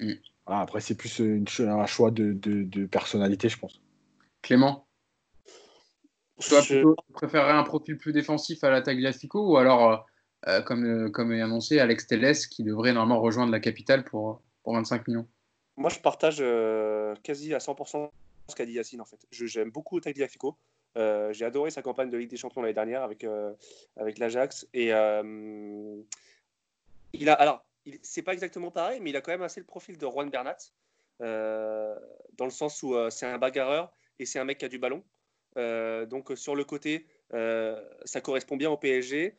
Mm. 0.00 0.14
après, 0.46 0.80
c'est 0.80 0.96
plus 0.96 1.20
une, 1.20 1.44
un 1.60 1.86
choix 1.86 2.10
de, 2.10 2.32
de, 2.32 2.64
de 2.64 2.84
personnalité, 2.86 3.48
je 3.48 3.60
pense. 3.60 3.80
Clément? 4.42 4.86
Toi, 6.48 6.60
je... 6.60 6.82
préférerais 7.12 7.52
un 7.52 7.62
profil 7.62 7.96
plus 7.98 8.12
défensif 8.12 8.62
à 8.64 8.70
la 8.70 8.82
Tagliafico 8.82 9.52
ou 9.52 9.56
alors, 9.56 9.90
euh, 9.90 9.96
euh, 10.48 10.62
comme, 10.62 10.84
euh, 10.84 11.10
comme 11.10 11.32
est 11.32 11.40
annoncé, 11.40 11.78
Alex 11.78 12.06
Telles 12.06 12.36
qui 12.50 12.62
devrait 12.64 12.92
normalement 12.92 13.20
rejoindre 13.20 13.52
la 13.52 13.60
capitale 13.60 14.04
pour, 14.04 14.42
pour 14.62 14.74
25 14.74 15.08
millions? 15.08 15.26
Moi, 15.76 15.90
je 15.90 15.98
partage 16.00 16.42
quasi 17.22 17.54
à 17.54 17.58
100% 17.58 18.10
ce 18.48 18.54
qu'a 18.54 18.66
dit 18.66 18.72
Yacine 18.72 19.00
en 19.00 19.04
fait. 19.04 19.24
J'aime 19.30 19.70
beaucoup 19.70 20.00
Tagliafico. 20.00 20.56
J'ai 20.96 21.44
adoré 21.44 21.70
sa 21.70 21.80
campagne 21.80 22.10
de 22.10 22.18
Ligue 22.18 22.30
des 22.30 22.36
Champions 22.36 22.60
l'année 22.60 22.74
dernière 22.74 23.02
avec, 23.02 23.24
avec 23.96 24.18
l'Ajax. 24.18 24.68
Et 24.74 24.88
il 27.14 27.28
a, 27.28 27.32
alors, 27.32 27.64
c'est 28.02 28.22
pas 28.22 28.34
exactement 28.34 28.70
pareil, 28.70 29.00
mais 29.00 29.10
il 29.10 29.16
a 29.16 29.22
quand 29.22 29.32
même 29.32 29.42
assez 29.42 29.60
le 29.60 29.66
profil 29.66 29.96
de 29.96 30.06
Juan 30.06 30.28
Bernat, 30.28 30.58
dans 31.20 32.44
le 32.44 32.50
sens 32.50 32.82
où 32.82 32.94
c'est 33.08 33.26
un 33.26 33.38
bagarreur 33.38 33.90
et 34.18 34.26
c'est 34.26 34.38
un 34.38 34.44
mec 34.44 34.58
qui 34.58 34.66
a 34.66 34.68
du 34.68 34.78
ballon. 34.78 35.02
Euh, 35.56 36.06
donc 36.06 36.32
sur 36.34 36.54
le 36.54 36.64
côté, 36.64 37.06
euh, 37.34 37.80
ça 38.04 38.20
correspond 38.20 38.56
bien 38.56 38.70
au 38.70 38.76
PSG. 38.76 39.34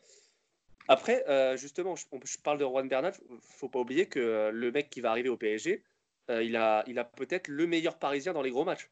Après, 0.88 1.24
euh, 1.28 1.56
justement, 1.56 1.94
je, 1.96 2.04
parle 2.42 2.58
de 2.58 2.64
Juan 2.64 2.88
Bernat. 2.88 3.12
Faut 3.40 3.68
pas 3.68 3.78
oublier 3.78 4.06
que 4.06 4.50
le 4.52 4.72
mec 4.72 4.90
qui 4.90 5.00
va 5.00 5.10
arriver 5.10 5.28
au 5.28 5.36
PSG, 5.36 5.82
il 6.28 6.56
a, 6.56 6.84
il 6.86 6.98
a 6.98 7.04
peut-être 7.04 7.48
le 7.48 7.66
meilleur 7.66 7.98
Parisien 7.98 8.32
dans 8.32 8.42
les 8.42 8.50
gros 8.50 8.64
matchs 8.64 8.90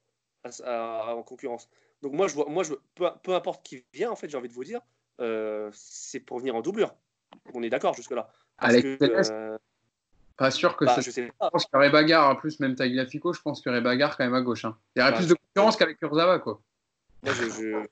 en 0.65 1.23
concurrence. 1.23 1.69
Donc 2.03 2.13
moi, 2.13 2.29
je 2.29 2.35
vois, 2.35 2.47
moi, 2.49 2.65
je, 2.65 2.75
peu, 2.95 3.09
peu 3.23 3.35
importe 3.35 3.65
qui 3.65 3.85
vient, 3.93 4.11
en 4.11 4.17
fait, 4.17 4.29
j'ai 4.29 4.37
envie 4.37 4.49
de 4.49 4.55
vous 4.55 4.65
dire, 4.65 4.81
c'est 5.73 6.21
pour 6.21 6.39
venir 6.39 6.57
en 6.57 6.63
doublure. 6.63 6.95
On 7.55 7.63
est 7.63 7.71
d'accord 7.71 7.95
jusque 7.95 8.11
là. 8.11 8.31
Pas 10.37 10.51
sûr 10.51 10.77
que 10.77 10.85
bah, 10.85 10.95
ça. 10.95 11.01
Je, 11.01 11.11
sais 11.11 11.31
pas. 11.39 11.47
je 11.47 11.51
pense 11.51 11.65
qu'il 11.67 11.75
y 11.75 11.77
aurait 11.77 11.91
bagarre. 11.91 12.31
En 12.31 12.37
plus, 12.37 12.59
même 12.61 12.75
Tagliafico, 12.75 13.33
je 13.33 13.41
pense 13.43 13.61
qu'il 13.61 13.71
y 13.71 13.73
aurait 13.73 13.83
bagarre 13.83 14.17
quand 14.17 14.25
même 14.25 14.35
à 14.35 14.41
gauche. 14.41 14.65
Hein. 14.65 14.77
Il 14.97 15.01
y 15.01 15.03
aurait 15.03 15.13
bah, 15.13 15.19
plus 15.19 15.29
de 15.29 15.35
concurrence 15.35 15.77
qu'avec 15.77 15.99
Kurzawa, 15.99 16.39
quoi. 16.39 16.61
Moi, 17.23 17.33
je, 17.35 17.87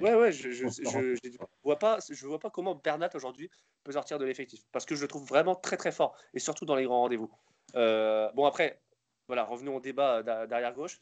ouais, 0.00 0.14
ouais, 0.14 0.32
je, 0.32 0.50
je, 0.50 0.66
je, 0.68 1.38
vois 1.62 1.78
pas, 1.78 1.98
je 2.08 2.26
vois 2.26 2.38
pas 2.38 2.50
comment 2.50 2.74
Bernat 2.74 3.10
aujourd'hui 3.14 3.50
peut 3.84 3.92
sortir 3.92 4.18
de 4.18 4.24
l'effectif 4.24 4.60
parce 4.72 4.86
que 4.86 4.94
je 4.94 5.02
le 5.02 5.08
trouve 5.08 5.26
vraiment 5.26 5.54
très 5.54 5.76
très 5.76 5.92
fort 5.92 6.16
et 6.32 6.38
surtout 6.38 6.64
dans 6.64 6.74
les 6.74 6.84
grands 6.84 7.02
rendez-vous. 7.02 7.30
Euh, 7.74 8.30
bon 8.32 8.46
après, 8.46 8.80
voilà, 9.26 9.44
revenons 9.44 9.76
au 9.76 9.80
débat 9.80 10.22
derrière 10.46 10.72
gauche. 10.72 10.98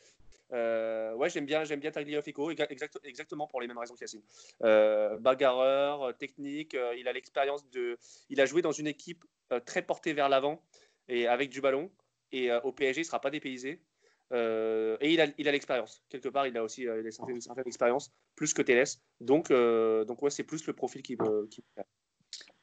Euh, 0.52 1.14
ouais, 1.14 1.30
j'aime 1.30 1.46
bien, 1.46 1.64
j'aime 1.64 1.80
bien 1.80 1.90
Tagliafico, 1.90 2.50
exact, 2.50 2.98
exactement 3.04 3.46
pour 3.46 3.60
les 3.60 3.66
mêmes 3.66 3.78
raisons 3.78 3.94
qu'Yacine. 3.94 4.22
Euh, 4.62 5.16
bagarreur, 5.18 6.16
technique, 6.18 6.76
il 6.96 7.08
a 7.08 7.12
l'expérience 7.12 7.68
de, 7.70 7.98
il 8.30 8.40
a 8.40 8.46
joué 8.46 8.62
dans 8.62 8.72
une 8.72 8.86
équipe 8.86 9.24
très 9.64 9.82
portée 9.82 10.12
vers 10.12 10.28
l'avant 10.28 10.60
et 11.08 11.26
avec 11.26 11.50
du 11.50 11.60
ballon. 11.60 11.90
Et 12.32 12.52
au 12.52 12.72
PSG, 12.72 13.02
il 13.02 13.04
sera 13.04 13.20
pas 13.20 13.30
dépaysé. 13.30 13.80
Euh, 14.34 14.96
et 15.00 15.12
il 15.12 15.20
a, 15.20 15.26
il 15.38 15.48
a 15.48 15.52
l'expérience. 15.52 16.02
Quelque 16.08 16.28
part, 16.28 16.46
il 16.46 16.56
a 16.56 16.64
aussi 16.64 16.88
euh, 16.88 17.02
une 17.28 17.40
certaine 17.40 17.66
expérience, 17.66 18.12
plus 18.34 18.52
que 18.52 18.62
Télès. 18.62 19.00
Donc, 19.20 19.50
euh, 19.50 20.04
donc 20.04 20.22
ouais, 20.22 20.30
c'est 20.30 20.42
plus 20.42 20.66
le 20.66 20.72
profil 20.72 21.02
qui 21.02 21.16
me, 21.16 21.46
qui 21.46 21.62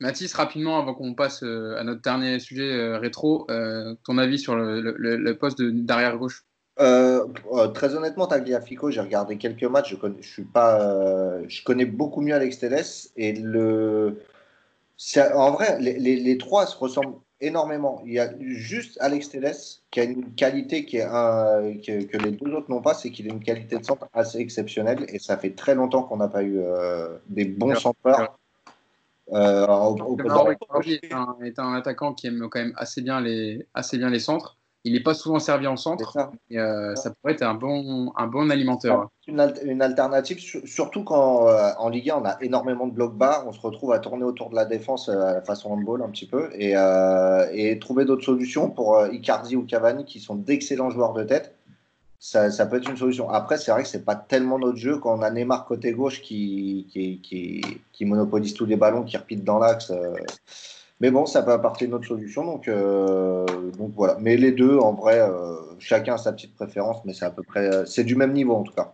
Mathis, 0.01 0.33
rapidement, 0.33 0.79
avant 0.79 0.93
qu'on 0.93 1.13
passe 1.13 1.43
à 1.43 1.83
notre 1.83 2.01
dernier 2.01 2.39
sujet 2.39 2.97
rétro, 2.97 3.47
ton 4.03 4.17
avis 4.17 4.39
sur 4.39 4.55
le, 4.55 4.81
le, 4.81 5.37
poste 5.37 5.61
d'arrière-gauche 5.61 6.45
Très 6.77 7.95
honnêtement, 7.95 8.27
Tagliafico, 8.27 8.89
j'ai 8.89 8.99
regardé 8.99 9.37
quelques 9.37 9.63
matchs. 9.63 9.91
Je 9.91 9.95
connais, 9.95 10.21
je 10.21 10.27
suis 10.27 10.43
pas, 10.43 11.39
je 11.47 11.63
connais 11.63 11.85
beaucoup 11.85 12.21
mieux 12.21 12.33
Alex 12.33 12.59
Télès. 12.59 13.13
Et 13.15 13.33
le, 13.33 14.17
en 15.35 15.51
vrai, 15.51 15.79
les, 15.79 15.99
les, 15.99 16.15
les, 16.15 16.37
trois 16.37 16.65
se 16.65 16.75
ressemblent 16.75 17.19
énormément. 17.41 18.01
Il 18.05 18.13
y 18.13 18.19
a 18.19 18.31
juste 18.39 18.97
Alex 19.01 19.29
Telles 19.29 19.55
qui 19.89 19.99
a 19.99 20.03
une 20.03 20.33
qualité 20.35 20.85
qui 20.85 20.97
est 20.97 21.03
un, 21.03 21.73
que, 21.85 22.03
que 22.03 22.17
les 22.17 22.31
deux 22.31 22.53
autres 22.53 22.69
n'ont 22.69 22.81
pas, 22.81 22.93
c'est 22.93 23.09
qu'il 23.09 23.29
a 23.29 23.33
une 23.33 23.43
qualité 23.43 23.77
de 23.77 23.83
centre 23.83 24.07
assez 24.13 24.39
exceptionnelle 24.39 25.05
et 25.09 25.19
ça 25.19 25.37
fait 25.37 25.55
très 25.55 25.75
longtemps 25.75 26.03
qu'on 26.03 26.17
n'a 26.17 26.27
pas 26.27 26.43
eu 26.43 26.59
euh, 26.59 27.17
des 27.27 27.45
bons 27.45 27.75
centreurs. 27.75 28.37
Euh, 29.33 29.65
est, 30.85 31.13
un, 31.13 31.37
est 31.41 31.57
un 31.57 31.73
attaquant 31.73 32.13
qui 32.13 32.27
aime 32.27 32.49
quand 32.49 32.59
même 32.59 32.73
assez 32.75 33.01
bien 33.01 33.21
les, 33.21 33.65
assez 33.73 33.97
bien 33.97 34.09
les 34.09 34.19
centres. 34.19 34.57
Il 34.83 34.93
n'est 34.93 35.03
pas 35.03 35.13
souvent 35.13 35.37
servi 35.37 35.67
en 35.67 35.77
centre. 35.77 36.11
Ça. 36.11 36.31
Euh, 36.53 36.95
ça 36.95 37.11
pourrait 37.11 37.33
être 37.33 37.43
un 37.43 37.53
bon, 37.53 38.11
un 38.15 38.27
bon 38.27 38.49
alimentaire. 38.49 39.07
Une, 39.27 39.39
al 39.39 39.53
une 39.63 39.81
alternative, 39.81 40.39
surtout 40.65 41.03
quand 41.03 41.47
euh, 41.47 41.69
en 41.77 41.89
Ligue 41.89 42.09
1, 42.09 42.15
on 42.15 42.25
a 42.25 42.37
énormément 42.41 42.87
de 42.87 42.93
blocs 42.93 43.15
bas. 43.15 43.43
On 43.47 43.53
se 43.53 43.59
retrouve 43.61 43.93
à 43.93 43.99
tourner 43.99 44.23
autour 44.23 44.49
de 44.49 44.55
la 44.55 44.65
défense 44.65 45.07
euh, 45.09 45.39
façon 45.41 45.71
handball 45.71 46.01
un 46.01 46.09
petit 46.09 46.25
peu. 46.25 46.49
Et, 46.55 46.73
et 47.53 47.79
trouver 47.79 48.05
d'autres 48.05 48.25
solutions 48.25 48.71
pour 48.71 49.05
Icardi 49.05 49.55
ou 49.55 49.65
Cavani, 49.65 50.03
qui 50.05 50.19
sont 50.19 50.35
d'excellents 50.35 50.89
joueurs 50.89 51.13
de 51.13 51.23
tête. 51.23 51.55
Ça, 52.17 52.51
ça, 52.51 52.67
peut 52.67 52.77
être 52.77 52.89
une 52.89 52.97
solution. 52.97 53.29
Après, 53.31 53.57
c'est 53.57 53.71
vrai 53.71 53.81
que 53.81 53.89
c'est 53.89 54.05
pas 54.05 54.15
tellement 54.15 54.59
notre 54.59 54.77
jeu 54.77 54.99
quand 54.99 55.17
on 55.17 55.23
a 55.23 55.31
Neymar 55.31 55.65
côté 55.65 55.91
gauche 55.91 56.21
qui, 56.21 56.87
qui, 56.91 57.19
qui, 57.19 57.61
qui 57.91 58.05
monopolise 58.05 58.53
tous 58.53 58.67
les 58.67 58.75
ballons, 58.75 59.03
qui 59.03 59.17
repite 59.17 59.43
dans 59.43 59.57
l'axe. 59.57 59.91
Euh, 61.01 61.07
mais 61.07 61.11
bon, 61.11 61.25
ça 61.25 61.43
peut 61.43 61.51
apporter 61.51 61.85
une 61.85 61.93
autre 61.93 62.07
solution. 62.07 62.45
Donc, 62.45 62.67
euh, 62.67 63.45
donc 63.77 63.91
voilà. 63.95 64.17
Mais 64.19 64.37
les 64.37 64.51
deux, 64.51 64.77
en 64.77 64.93
vrai, 64.93 65.19
euh, 65.19 65.55
chacun 65.79 66.15
a 66.15 66.17
sa 66.17 66.31
petite 66.31 66.55
préférence, 66.55 67.03
mais 67.05 67.13
c'est 67.13 67.25
à 67.25 67.31
peu 67.31 67.43
près. 67.43 67.85
C'est 67.85 68.03
du 68.03 68.15
même 68.15 68.33
niveau 68.33 68.55
en 68.55 68.63
tout 68.63 68.73
cas. 68.73 68.93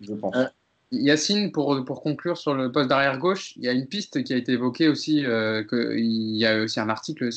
Je 0.00 0.12
pense. 0.14 0.36
Euh, 0.36 0.44
Yacine, 0.90 1.50
pour, 1.50 1.84
pour 1.84 2.02
conclure 2.02 2.38
sur 2.38 2.54
le 2.54 2.70
poste 2.70 2.88
d'arrière 2.88 3.18
gauche, 3.18 3.56
il 3.56 3.64
y 3.64 3.68
a 3.68 3.72
une 3.72 3.86
piste 3.86 4.22
qui 4.22 4.32
a 4.32 4.36
été 4.36 4.52
évoquée 4.52 4.88
aussi. 4.88 5.24
Euh, 5.24 5.64
il 5.72 6.36
y 6.36 6.46
a 6.46 6.62
aussi 6.62 6.78
un 6.78 6.88
article 6.88 7.30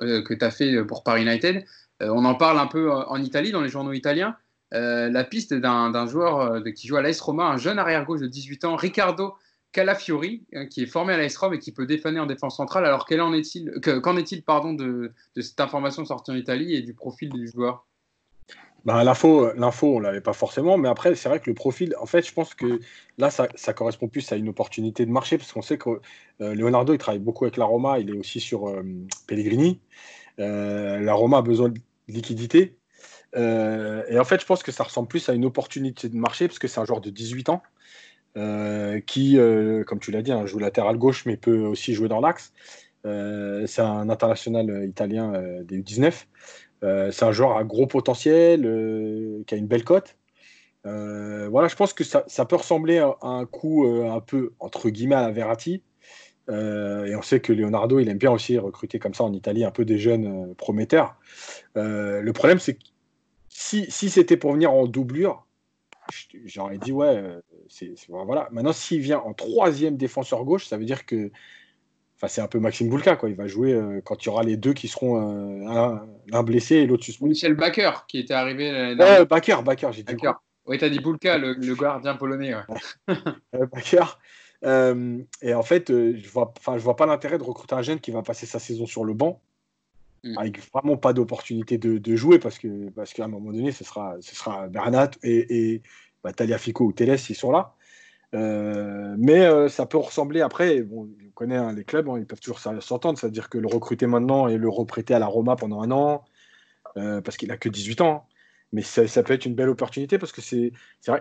euh, 0.00 0.22
que 0.22 0.34
tu 0.34 0.44
as 0.44 0.50
fait 0.50 0.84
pour 0.84 1.02
Paris 1.02 1.22
United. 1.22 1.64
Euh, 2.02 2.10
on 2.10 2.24
en 2.24 2.34
parle 2.34 2.58
un 2.58 2.66
peu 2.66 2.92
en 2.92 3.22
Italie, 3.22 3.50
dans 3.50 3.62
les 3.62 3.70
journaux 3.70 3.92
italiens. 3.92 4.36
la 4.72 5.24
piste 5.24 5.54
d'un 5.54 6.06
joueur 6.06 6.62
qui 6.74 6.86
joue 6.86 6.96
à 6.96 7.02
l'AS 7.02 7.18
Roma, 7.20 7.44
un 7.44 7.56
jeune 7.56 7.78
arrière 7.78 8.04
gauche 8.04 8.20
de 8.20 8.26
18 8.26 8.64
ans, 8.66 8.76
Riccardo 8.76 9.34
Calafiori, 9.72 10.44
hein, 10.54 10.66
qui 10.66 10.82
est 10.82 10.86
formé 10.86 11.12
à 11.12 11.18
l'AS 11.18 11.36
Rome 11.36 11.54
et 11.54 11.58
qui 11.58 11.72
peut 11.72 11.86
défanner 11.86 12.20
en 12.20 12.26
défense 12.26 12.56
centrale. 12.56 12.84
Alors, 12.86 13.04
qu'en 13.04 13.32
est-il 13.32 13.66
de, 13.66 15.12
cette 15.40 15.60
information 15.60 16.04
sortie 16.04 16.30
en 16.30 16.36
Italie 16.36 16.74
et 16.74 16.82
du 16.82 16.94
profil 16.94 17.30
du 17.30 17.46
joueur 17.48 17.86
bah, 18.84 19.04
L'info, 19.04 19.52
l'info, 19.54 19.96
on 19.96 20.00
l'avait 20.00 20.22
pas 20.22 20.32
forcément, 20.32 20.78
mais 20.78 20.88
après, 20.88 21.14
c'est 21.14 21.28
vrai 21.28 21.40
que 21.40 21.50
le 21.50 21.54
profil, 21.54 21.94
en 22.00 22.06
fait, 22.06 22.26
je 22.26 22.32
pense 22.32 22.54
que 22.54 22.80
là, 23.18 23.30
ça, 23.30 23.48
ça 23.54 23.74
correspond 23.74 24.08
plus 24.08 24.32
à 24.32 24.36
une 24.36 24.48
opportunité 24.48 25.04
de 25.04 25.10
marché, 25.10 25.36
parce 25.36 25.52
qu'on 25.52 25.62
sait 25.62 25.76
que 25.76 26.00
euh, 26.40 26.54
Leonardo, 26.54 26.94
il 26.94 26.98
travaille 26.98 27.20
beaucoup 27.20 27.44
avec 27.44 27.58
la 27.58 27.66
Roma, 27.66 27.98
il 27.98 28.08
est 28.08 28.18
aussi 28.18 28.40
sur 28.40 28.68
euh, 28.68 28.82
Pellegrini. 29.26 29.80
Euh, 30.38 30.98
la 31.00 31.12
Roma 31.12 31.38
a 31.38 31.42
besoin 31.42 31.68
de 31.68 31.78
liquidité. 32.08 32.78
et 33.34 34.18
en 34.18 34.24
fait, 34.24 34.40
je 34.40 34.46
pense 34.46 34.62
que 34.62 34.72
ça 34.72 34.84
ressemble 34.84 35.08
plus 35.08 35.28
à 35.28 35.34
une 35.34 35.44
opportunité 35.44 36.08
de 36.08 36.16
marché, 36.16 36.48
parce 36.48 36.58
que 36.58 36.68
c'est 36.68 36.80
un 36.80 36.86
joueur 36.86 37.02
de 37.02 37.10
18 37.10 37.50
ans. 37.50 37.62
Euh, 38.36 39.00
qui, 39.00 39.38
euh, 39.38 39.84
comme 39.84 39.98
tu 39.98 40.10
l'as 40.10 40.22
dit, 40.22 40.32
hein, 40.32 40.46
joue 40.46 40.58
latéral 40.58 40.96
gauche, 40.96 41.26
mais 41.26 41.36
peut 41.36 41.60
aussi 41.60 41.94
jouer 41.94 42.08
dans 42.08 42.20
l'axe. 42.20 42.52
Euh, 43.06 43.66
c'est 43.66 43.82
un 43.82 44.08
international 44.10 44.84
italien 44.86 45.32
des 45.64 45.80
U19. 45.80 46.26
c'est 47.10 47.22
un 47.24 47.32
joueur 47.32 47.56
à 47.56 47.64
gros 47.64 47.86
potentiel, 47.86 48.62
qui 49.46 49.54
a 49.54 49.58
une 49.58 49.66
belle 49.66 49.84
cote. 49.84 50.16
voilà, 50.84 51.68
je 51.68 51.76
pense 51.76 51.92
que 51.92 52.04
ça, 52.04 52.22
peut 52.48 52.56
ressembler 52.56 52.98
à 52.98 53.16
un 53.22 53.46
coup 53.46 53.86
un 53.86 54.20
peu, 54.20 54.52
entre 54.60 54.90
guillemets, 54.90 55.16
à 55.16 55.30
Verratti. 55.30 55.82
et 56.48 57.16
on 57.16 57.22
sait 57.22 57.40
que 57.40 57.52
Leonardo, 57.52 57.98
il 57.98 58.08
aime 58.08 58.18
bien 58.18 58.32
aussi 58.32 58.58
recruter 58.58 58.98
comme 58.98 59.14
ça 59.14 59.24
en 59.24 59.32
Italie 59.32 59.64
un 59.64 59.70
peu 59.70 59.84
des 59.84 59.98
jeunes 59.98 60.54
prometteurs. 60.56 61.16
le 61.74 62.30
problème, 62.32 62.58
c'est 62.58 62.74
que 62.74 62.84
si, 63.48 63.90
c'était 63.90 64.36
pour 64.36 64.52
venir 64.52 64.72
en 64.72 64.86
doublure, 64.86 65.46
j'aurais 66.44 66.78
dit 66.78 66.92
ouais, 66.92 67.22
c'est 67.68 67.94
voilà. 68.08 68.48
Maintenant, 68.50 68.72
s'il 68.72 69.00
vient 69.00 69.18
en 69.18 69.32
troisième 69.32 69.96
défenseur 69.96 70.44
gauche, 70.44 70.66
ça 70.66 70.76
veut 70.76 70.84
dire 70.84 71.06
que, 71.06 71.30
enfin, 72.16 72.28
c'est 72.28 72.40
un 72.40 72.48
peu 72.48 72.58
Maxime 72.58 72.88
Boulka 72.88 73.16
quoi. 73.16 73.28
Il 73.28 73.36
va 73.36 73.46
jouer 73.46 73.72
euh, 73.72 74.00
quand 74.04 74.22
il 74.24 74.26
y 74.26 74.28
aura 74.30 74.42
les 74.42 74.56
deux 74.56 74.72
qui 74.72 74.88
seront 74.88 75.16
euh, 75.16 75.68
un, 75.68 76.06
un, 76.32 76.42
blessé 76.42 76.76
et 76.76 76.86
l'autre 76.86 77.04
suspendu. 77.04 77.30
Michel 77.30 77.54
Baker 77.54 77.92
qui 78.08 78.18
était 78.18 78.34
arrivé. 78.34 78.94
Ouais, 78.98 79.24
Baker, 79.24 79.58
Baker, 79.64 79.90
j'ai 79.92 80.02
dit. 80.02 80.14
Baker. 80.14 80.32
Oui, 80.66 80.78
t'as 80.78 80.90
dit 80.90 80.98
Boulka, 80.98 81.38
le, 81.38 81.54
le, 81.54 81.74
gardien 81.74 82.14
polonais. 82.16 82.54
Ouais. 82.54 83.16
Baker. 83.72 84.18
et 84.62 85.54
en 85.54 85.62
fait, 85.62 85.88
je 85.88 86.28
vois, 86.28 86.52
je 86.66 86.82
vois 86.82 86.96
pas 86.96 87.06
l'intérêt 87.06 87.38
de 87.38 87.44
recruter 87.44 87.74
un 87.74 87.82
jeune 87.82 88.00
qui 88.00 88.10
va 88.10 88.22
passer 88.22 88.44
sa 88.44 88.58
saison 88.58 88.84
sur 88.84 89.04
le 89.04 89.14
banc 89.14 89.40
mm. 90.24 90.36
avec 90.36 90.60
vraiment 90.72 90.96
pas 90.96 91.14
d'opportunité 91.14 91.78
de, 91.78 91.96
de, 91.96 92.16
jouer 92.16 92.38
parce 92.38 92.58
que 92.58 92.90
parce 92.90 93.14
qu'à 93.14 93.24
un 93.24 93.28
moment 93.28 93.50
donné 93.50 93.72
ce 93.72 93.82
sera 93.82 94.16
ce 94.20 94.34
sera 94.34 94.68
Bernat 94.68 95.12
et, 95.22 95.72
et 95.72 95.82
bah, 96.24 96.32
Taliafico 96.32 96.84
ou 96.84 96.92
Teles 96.92 97.18
ils 97.28 97.34
sont 97.34 97.50
là 97.50 97.74
euh, 98.34 99.14
mais 99.18 99.46
euh, 99.46 99.68
ça 99.68 99.86
peut 99.86 99.98
ressembler 99.98 100.40
après 100.40 100.82
bon 100.82 101.08
on 101.26 101.30
connaît 101.30 101.56
hein, 101.56 101.72
les 101.72 101.84
clubs 101.84 102.08
hein, 102.08 102.18
ils 102.18 102.26
peuvent 102.26 102.40
toujours 102.40 102.58
s'entendre 102.58 103.18
c'est 103.18 103.26
à 103.26 103.30
dire 103.30 103.48
que 103.48 103.58
le 103.58 103.68
recruter 103.68 104.06
maintenant 104.06 104.48
et 104.48 104.58
le 104.58 104.68
reprêter 104.68 105.14
à 105.14 105.18
la 105.18 105.26
Roma 105.26 105.56
pendant 105.56 105.80
un 105.80 105.90
an 105.90 106.24
euh, 106.96 107.20
parce 107.20 107.36
qu'il 107.36 107.50
a 107.50 107.56
que 107.56 107.68
18 107.68 108.00
ans 108.02 108.14
hein. 108.14 108.34
mais 108.72 108.82
ça, 108.82 109.06
ça, 109.06 109.22
peut 109.22 109.32
être 109.32 109.46
une 109.46 109.54
belle 109.54 109.70
opportunité 109.70 110.18
parce 110.18 110.32
que 110.32 110.42
c'est 110.42 110.72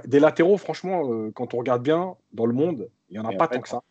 des 0.06 0.20
latéraux 0.20 0.58
franchement 0.58 1.32
quand 1.32 1.54
on 1.54 1.58
regarde 1.58 1.84
bien 1.84 2.16
dans 2.34 2.46
le 2.46 2.54
monde 2.54 2.90
il 3.10 3.16
y 3.16 3.20
en 3.20 3.26
a 3.26 3.32
et 3.32 3.38
pas 3.38 3.48
tant 3.48 3.62
que 3.62 3.70
ça 3.70 3.82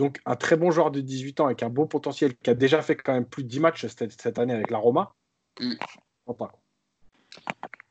donc, 0.00 0.18
un 0.24 0.34
très 0.34 0.56
bon 0.56 0.70
joueur 0.70 0.90
de 0.90 1.02
18 1.02 1.40
ans 1.40 1.44
avec 1.44 1.62
un 1.62 1.68
beau 1.68 1.84
potentiel 1.84 2.34
qui 2.34 2.48
a 2.48 2.54
déjà 2.54 2.80
fait 2.80 2.96
quand 2.96 3.12
même 3.12 3.26
plus 3.26 3.44
de 3.44 3.48
10 3.48 3.60
matchs 3.60 3.86
cette, 3.86 4.18
cette 4.18 4.38
année 4.38 4.54
avec 4.54 4.70
la 4.70 4.78
Roma. 4.78 5.12
Mm. 5.60 5.74
Pas. 6.38 6.52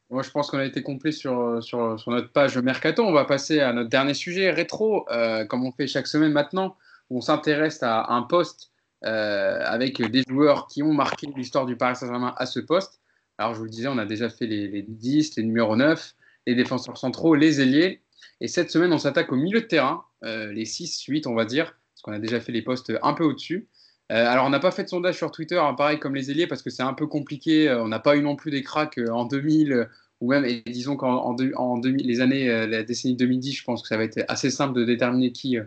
Moi, 0.10 0.24
je 0.24 0.32
pense 0.32 0.50
qu'on 0.50 0.58
a 0.58 0.66
été 0.66 0.82
complet 0.82 1.12
sur, 1.12 1.62
sur, 1.62 2.00
sur, 2.00 2.12
notre 2.12 2.32
page 2.32 2.58
Mercato. 2.58 3.04
On 3.04 3.12
va 3.12 3.26
passer 3.26 3.60
à 3.60 3.74
notre 3.74 3.90
dernier 3.90 4.16
sujet, 4.16 4.50
rétro, 4.50 5.08
euh, 5.12 5.46
comme 5.46 5.64
on 5.64 5.72
fait 5.72 5.86
chaque 5.86 6.08
semaine 6.08 6.32
maintenant, 6.32 6.76
où 7.10 7.18
on 7.18 7.22
s'intéresse 7.22 7.84
à 7.84 8.12
un 8.12 8.24
poste 8.24 8.72
euh, 9.06 9.62
avec 9.64 10.02
des 10.02 10.24
joueurs 10.28 10.68
qui 10.68 10.82
ont 10.82 10.94
marqué 10.94 11.28
l'histoire 11.36 11.68
du 11.68 11.76
Paris 11.78 11.96
Saint-Germain 11.96 12.34
à 12.38 12.48
ce 12.48 12.60
poste. 12.60 13.02
Alors, 13.38 13.54
je 13.54 13.60
vous 13.60 13.66
le 13.66 13.70
disais, 13.70 13.88
on 13.88 14.00
a 14.00 14.06
déjà 14.06 14.30
fait 14.30 14.48
les, 14.48 14.68
les 14.68 14.82
10, 14.82 15.36
les 15.36 15.44
numéros 15.44 15.76
9, 15.76 16.16
les 16.48 16.56
défenseurs 16.56 16.98
centraux, 16.98 17.36
les 17.36 17.62
ailiers. 17.62 18.02
Et 18.42 18.48
cette 18.48 18.72
semaine, 18.72 18.92
on 18.92 18.98
s'attaque 18.98 19.32
au 19.32 19.36
milieu 19.36 19.62
de 19.62 19.68
terrain, 19.68 20.06
euh, 20.24 20.52
les 20.52 20.66
6, 20.66 21.04
8, 21.04 21.28
on 21.28 21.36
va 21.36 21.46
dire, 21.46 21.78
parce 21.94 22.02
qu'on 22.02 22.14
a 22.14 22.20
déjà 22.20 22.40
fait 22.40 22.52
les 22.52 22.64
postes 22.64 22.92
un 23.04 23.14
peu 23.14 23.24
au-dessus. 23.24 23.68
Euh, 24.12 24.26
alors, 24.28 24.46
on 24.46 24.50
n'a 24.50 24.60
pas 24.60 24.72
fait 24.72 24.84
de 24.84 24.90
sondage 24.90 25.18
sur 25.18 25.32
Twitter, 25.32 25.58
hein, 25.58 25.74
pareil 25.76 26.00
comme 26.00 26.16
les 26.16 26.32
ailiers, 26.32 26.48
parce 26.48 26.64
que 26.64 26.70
c'est 26.70 26.84
un 26.84 26.94
peu 26.94 27.06
compliqué. 27.06 27.70
Euh, 27.70 27.84
on 27.84 27.88
n'a 27.88 28.00
pas 28.00 28.16
eu 28.16 28.24
non 28.24 28.36
plus 28.36 28.50
des 28.52 28.64
cracks 28.64 28.98
euh, 28.98 29.10
en 29.12 29.26
2000, 29.26 29.88
ou 30.22 30.32
même, 30.32 30.46
et 30.46 30.64
disons 30.66 30.96
qu'en 30.96 31.18
en, 31.18 31.36
en 31.56 31.78
2000, 31.78 32.08
les 32.08 32.22
années, 32.22 32.68
la 32.68 32.84
décennie 32.84 33.16
2010, 33.16 33.54
je 33.54 33.64
pense 33.64 33.82
que 33.82 33.88
ça 33.88 33.98
va 33.98 34.04
être 34.04 34.26
assez 34.28 34.50
simple 34.50 34.74
de 34.74 34.84
déterminer 34.84 35.32
qui, 35.32 35.58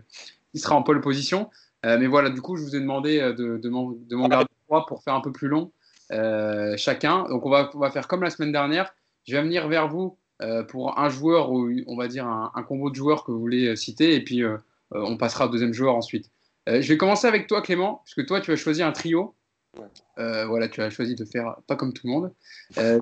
qui 0.51 0.59
sera 0.59 0.75
en 0.75 0.83
pole 0.83 1.01
position. 1.01 1.49
Mais 1.83 2.05
voilà, 2.05 2.29
du 2.29 2.39
coup, 2.39 2.55
je 2.55 2.61
vous 2.61 2.75
ai 2.75 2.79
demandé 2.79 3.19
de, 3.19 3.57
de 3.57 3.69
m'en 3.69 4.27
garder 4.27 4.47
trois 4.67 4.85
pour 4.85 5.03
faire 5.03 5.15
un 5.15 5.21
peu 5.21 5.31
plus 5.31 5.47
long 5.47 5.71
chacun. 6.77 7.23
Donc, 7.29 7.47
on 7.47 7.49
va, 7.49 7.71
on 7.73 7.79
va 7.79 7.89
faire 7.89 8.07
comme 8.07 8.21
la 8.21 8.29
semaine 8.29 8.51
dernière. 8.51 8.93
Je 9.27 9.35
vais 9.35 9.41
venir 9.41 9.67
vers 9.67 9.87
vous 9.87 10.19
pour 10.67 10.99
un 10.99 11.09
joueur 11.09 11.51
ou 11.51 11.71
on 11.87 11.95
va 11.95 12.07
dire 12.07 12.27
un, 12.27 12.51
un, 12.53 12.61
combo 12.61 12.91
de 12.91 12.95
joueurs 12.95 13.23
que 13.23 13.31
vous 13.31 13.39
voulez 13.39 13.75
citer, 13.75 14.13
et 14.13 14.23
puis 14.23 14.43
on 14.91 15.17
passera 15.17 15.47
au 15.47 15.49
deuxième 15.49 15.73
joueur 15.73 15.95
ensuite. 15.95 16.29
Euh, 16.69 16.81
je 16.81 16.87
vais 16.87 16.97
commencer 16.97 17.27
avec 17.27 17.47
toi, 17.47 17.61
Clément, 17.61 18.01
puisque 18.05 18.25
toi, 18.25 18.41
tu 18.41 18.51
as 18.51 18.55
choisi 18.55 18.81
un 18.83 18.91
trio. 18.91 19.35
Ouais. 19.77 19.85
Euh, 20.19 20.45
voilà, 20.45 20.67
tu 20.67 20.81
as 20.81 20.89
choisi 20.89 21.15
de 21.15 21.25
faire 21.25 21.55
pas 21.67 21.75
comme 21.75 21.93
tout 21.93 22.07
le 22.07 22.13
monde. 22.13 22.33
Euh, 22.77 22.99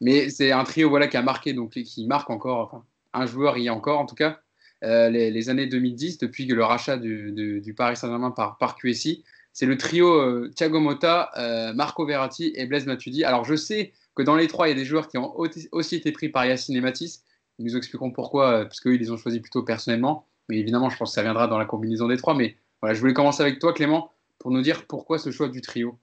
mais 0.00 0.30
c'est 0.30 0.52
un 0.52 0.64
trio 0.64 0.88
voilà, 0.88 1.06
qui 1.06 1.16
a 1.16 1.22
marqué, 1.22 1.52
donc 1.52 1.70
qui 1.70 2.06
marque 2.06 2.30
encore, 2.30 2.60
enfin, 2.60 2.84
un 3.12 3.26
joueur 3.26 3.58
y 3.58 3.68
a 3.68 3.74
encore 3.74 4.00
en 4.00 4.06
tout 4.06 4.14
cas, 4.14 4.40
les, 4.82 5.30
les, 5.30 5.50
années 5.50 5.66
2010, 5.66 6.18
depuis 6.18 6.46
le 6.46 6.64
rachat 6.64 6.96
du, 6.96 7.32
du, 7.32 7.60
du 7.60 7.74
Paris 7.74 7.96
Saint-Germain 7.96 8.30
par, 8.30 8.56
par 8.58 8.76
QSI. 8.76 9.24
C'est 9.52 9.66
le 9.66 9.76
trio 9.76 10.48
Thiago 10.50 10.78
Motta, 10.78 11.30
Marco 11.74 12.06
Verratti 12.06 12.52
et 12.54 12.64
Blaise 12.66 12.86
Matuidi. 12.86 13.24
Alors 13.24 13.44
je 13.44 13.56
sais 13.56 13.92
que 14.14 14.22
dans 14.22 14.36
les 14.36 14.46
trois, 14.46 14.68
il 14.68 14.70
y 14.70 14.74
a 14.74 14.76
des 14.76 14.84
joueurs 14.84 15.08
qui 15.08 15.18
ont 15.18 15.34
aussi 15.72 15.96
été 15.96 16.12
pris 16.12 16.28
par 16.28 16.46
Yacine 16.46 16.76
et 16.76 16.80
Matisse. 16.80 17.24
Ils 17.58 17.64
nous 17.64 17.76
expliqueront 17.76 18.12
pourquoi, 18.12 18.62
parce 18.62 18.80
ils 18.84 18.98
les 18.98 19.10
ont 19.10 19.16
choisis 19.16 19.42
plutôt 19.42 19.64
personnellement. 19.64 20.26
Mais 20.48 20.58
évidemment, 20.58 20.90
je 20.90 20.96
pense 20.96 21.10
que 21.10 21.14
ça 21.14 21.22
viendra 21.22 21.48
dans 21.48 21.58
la 21.58 21.64
combinaison 21.64 22.06
des 22.06 22.16
trois. 22.16 22.34
Mais 22.34 22.56
je 22.84 23.00
voulais 23.00 23.14
commencer 23.14 23.42
avec 23.42 23.58
toi, 23.58 23.72
Clément, 23.72 24.12
pour 24.38 24.50
nous 24.50 24.62
dire 24.62 24.86
pourquoi 24.86 25.18
ce 25.18 25.30
choix 25.30 25.48
du 25.48 25.60
trio. 25.60 25.98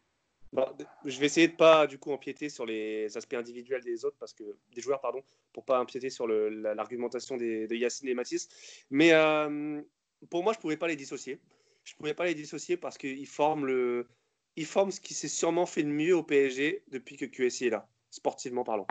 Bah, 0.56 0.74
je 1.04 1.20
vais 1.20 1.26
essayer 1.26 1.50
de 1.50 1.56
pas 1.56 1.86
du 1.86 1.98
coup 1.98 2.14
empiéter 2.14 2.48
sur 2.48 2.66
les 2.66 3.18
aspects 3.18 3.34
individuels 3.34 3.84
des 3.84 4.06
autres 4.06 4.16
parce 4.18 4.34
que 4.34 4.44
des 4.74 4.82
joueurs 4.82 5.02
pardon 5.02 5.22
pour 5.52 5.66
pas 5.66 5.82
empiéter 5.82 6.10
sur 6.10 6.28
l'argumentation 6.28 7.36
de 7.36 7.74
Yacine 7.76 8.08
et 8.08 8.14
Mathis. 8.14 8.48
Mais 8.90 9.12
euh, 9.12 9.82
pour 10.30 10.44
moi 10.44 10.54
je 10.54 10.60
pouvais 10.60 10.78
pas 10.78 10.88
les 10.88 10.96
dissocier. 10.96 11.42
Je 11.84 11.94
pouvais 11.96 12.14
pas 12.14 12.24
les 12.24 12.36
dissocier 12.36 12.78
parce 12.78 12.98
qu'ils 12.98 13.28
forment 13.28 13.66
le 13.66 14.08
ils 14.56 14.66
forment 14.66 14.92
ce 14.92 15.02
qui 15.02 15.14
s'est 15.14 15.28
sûrement 15.28 15.66
fait 15.66 15.84
de 15.84 15.90
mieux 15.90 16.16
au 16.16 16.24
PSG 16.24 16.84
depuis 16.88 17.18
que 17.18 17.26
QSI 17.26 17.68
est 17.68 17.72
là 17.72 17.90
sportivement 18.10 18.64
parlant. 18.64 18.88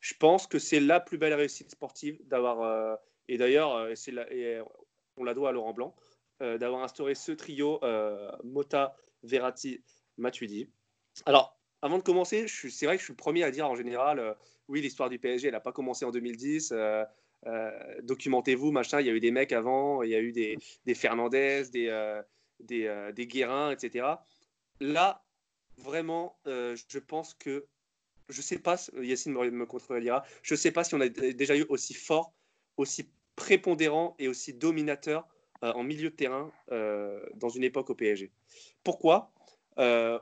Je 0.00 0.12
pense 0.12 0.46
que 0.46 0.58
c'est 0.58 0.80
la 0.80 1.00
plus 1.00 1.16
belle 1.16 1.32
réussite 1.32 1.70
sportive 1.70 2.20
d'avoir 2.26 2.60
euh, 2.60 2.94
et 3.28 3.38
d'ailleurs 3.38 3.74
euh, 3.74 4.62
on 5.16 5.24
la 5.24 5.32
doit 5.32 5.48
à 5.48 5.52
Laurent 5.52 5.72
Blanc 5.72 5.96
d'avoir 6.40 6.82
instauré 6.82 7.14
ce 7.14 7.32
trio 7.32 7.82
euh, 7.82 8.30
Mota, 8.44 8.96
Verratti, 9.22 9.82
Matuidi. 10.16 10.68
Alors, 11.26 11.58
avant 11.82 11.98
de 11.98 12.02
commencer, 12.02 12.46
c'est 12.48 12.86
vrai 12.86 12.96
que 12.96 13.00
je 13.00 13.04
suis 13.04 13.12
le 13.12 13.16
premier 13.16 13.44
à 13.44 13.50
dire 13.50 13.68
en 13.68 13.76
général, 13.76 14.18
euh, 14.18 14.34
oui, 14.68 14.80
l'histoire 14.80 15.08
du 15.08 15.18
PSG, 15.18 15.48
elle 15.48 15.54
n'a 15.54 15.60
pas 15.60 15.72
commencé 15.72 16.04
en 16.04 16.10
2010. 16.10 16.72
Euh, 16.72 17.04
euh, 17.46 17.70
documentez-vous, 18.02 18.72
machin. 18.72 19.00
Il 19.00 19.06
y 19.06 19.10
a 19.10 19.12
eu 19.12 19.20
des 19.20 19.30
mecs 19.30 19.52
avant, 19.52 20.02
il 20.02 20.10
y 20.10 20.14
a 20.14 20.20
eu 20.20 20.32
des, 20.32 20.58
des 20.86 20.94
Fernandez, 20.94 21.64
des, 21.70 22.20
des, 22.60 23.26
Guérins, 23.26 23.70
etc. 23.70 24.06
Là, 24.80 25.24
vraiment, 25.76 26.36
je 26.46 26.98
pense 26.98 27.34
que 27.34 27.66
je 28.28 28.42
sais 28.42 28.58
pas, 28.58 28.76
Yacine 29.00 29.32
me, 29.32 29.50
me 29.50 29.64
contredira, 29.64 30.22
je 30.42 30.54
sais 30.54 30.70
pas 30.70 30.84
si 30.84 30.94
on 30.94 31.00
a 31.00 31.08
déjà 31.08 31.56
eu 31.56 31.64
aussi 31.70 31.94
fort, 31.94 32.34
aussi 32.76 33.08
prépondérant 33.36 34.16
et 34.18 34.28
aussi 34.28 34.52
dominateur 34.52 35.26
en 35.62 35.82
milieu 35.82 36.10
de 36.10 36.14
terrain 36.14 36.50
dans 36.70 37.48
une 37.48 37.64
époque 37.64 37.90
au 37.90 37.94
PSG. 37.94 38.30
Pourquoi? 38.84 39.30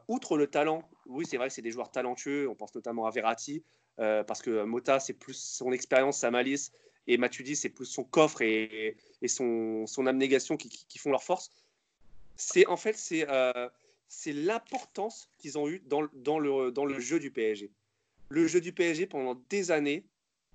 Outre 0.09 0.37
le 0.37 0.47
talent 0.47 0.89
oui, 1.09 1.25
c'est 1.27 1.37
vrai 1.37 1.51
c'est 1.51 1.63
des 1.63 1.71
joueurs 1.71 1.91
talentueux. 1.91 2.49
On 2.49 2.55
pense 2.55 2.75
notamment 2.75 3.07
à 3.07 3.11
Verratti, 3.11 3.63
euh, 3.99 4.25
parce 4.25 4.43
que 4.43 4.65
Mota, 4.65 5.01
c'est 5.01 5.15
plus 5.15 5.37
son 5.37 5.73
expérience, 5.73 6.19
sa 6.19 6.31
malice, 6.31 6.73
et 7.07 7.19
Matuidi, 7.19 7.55
c'est 7.55 7.69
plus 7.69 7.87
son 7.87 8.05
coffre 8.05 8.43
et, 8.43 8.97
son, 9.27 9.87
abnégation 10.07 10.57
qui, 10.57 10.99
font 10.99 11.11
leur 11.11 11.23
force. 11.23 11.53
C'est 12.37 12.67
en 12.67 12.77
fait 12.77 12.97
c'est 12.97 13.27
euh, 13.29 13.69
l'importance 14.27 15.31
qu'ils 15.39 15.57
ont 15.57 15.69
eu 15.69 15.81
dans, 15.87 16.01
le, 16.01 16.71
dans 16.71 16.85
le 16.85 17.01
jeu 17.01 17.21
du 17.21 17.31
PSG. 17.31 17.71
Le 18.29 18.47
jeu 18.49 18.61
du 18.61 18.73
PSG 18.73 19.07
pendant 19.07 19.41
des 19.49 19.71
années, 19.71 20.05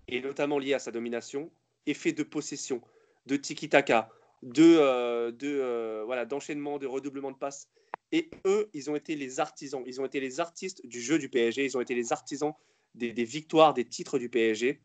et 0.09 0.19
notamment 0.19 0.59
lié 0.59 0.73
à 0.73 0.79
sa 0.79 0.91
domination, 0.91 1.49
est 1.87 1.93
fait 1.93 2.11
de 2.11 2.23
possession, 2.23 2.81
de 3.27 3.37
tiki-taka, 3.37 4.09
de, 4.43 4.77
euh, 4.79 5.31
de 5.31 6.03
voilà 6.05 6.25
d'enchaînement, 6.25 6.77
de 6.79 6.87
redoublement 6.87 7.31
de 7.31 7.37
passes. 7.37 7.69
Et 8.11 8.29
eux, 8.45 8.69
ils 8.73 8.89
ont 8.89 8.95
été 8.95 9.15
les 9.15 9.39
artisans, 9.39 9.83
ils 9.85 10.01
ont 10.01 10.05
été 10.05 10.19
les 10.19 10.39
artistes 10.39 10.85
du 10.85 11.01
jeu 11.01 11.17
du 11.17 11.29
PSG, 11.29 11.63
ils 11.63 11.77
ont 11.77 11.81
été 11.81 11.95
les 11.95 12.11
artisans 12.11 12.53
des, 12.95 13.23
victoires, 13.23 13.73
des 13.73 13.85
titres 13.85 14.19
du 14.19 14.29
PSG. 14.29 14.81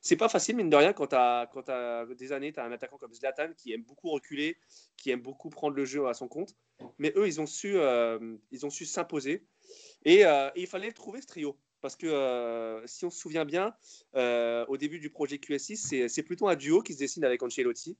C'est 0.00 0.16
pas 0.16 0.28
facile, 0.28 0.56
mine 0.56 0.70
de 0.70 0.76
rien, 0.76 0.92
quand 0.92 1.08
tu 1.08 1.16
as, 1.16 2.06
des 2.16 2.32
années, 2.32 2.52
tu 2.52 2.60
as 2.60 2.64
un 2.64 2.72
attaquant 2.72 2.98
comme 2.98 3.12
Zlatan 3.12 3.52
qui 3.56 3.72
aime 3.72 3.82
beaucoup 3.82 4.10
reculer, 4.10 4.56
qui 4.96 5.10
aime 5.10 5.20
beaucoup 5.20 5.50
prendre 5.50 5.76
le 5.76 5.84
jeu 5.84 6.06
à 6.06 6.14
son 6.14 6.28
compte. 6.28 6.54
Mais 6.98 7.12
eux, 7.16 7.26
ils 7.26 7.40
ont 7.40 7.46
su 7.46 7.76
euh, 7.76 8.36
ils 8.50 8.66
ont 8.66 8.70
su 8.70 8.84
s'imposer. 8.84 9.46
Euh, 10.06 10.50
et, 10.54 10.60
il 10.60 10.66
fallait 10.66 10.92
trouver 10.92 11.20
ce 11.20 11.26
trio. 11.26 11.58
Parce 11.80 11.96
que 11.96 12.06
euh, 12.06 12.86
si 12.86 13.04
on 13.04 13.10
se 13.10 13.18
souvient 13.18 13.44
bien, 13.44 13.74
au 14.14 14.76
début 14.76 14.98
du 14.98 15.10
projet 15.10 15.36
QS6, 15.36 16.08
c'est 16.08 16.22
plutôt 16.22 16.48
un 16.48 16.56
duo 16.56 16.82
qui 16.82 16.94
se 16.94 16.98
dessine 16.98 17.24
avec 17.24 17.42
Ancelotti. 17.42 17.96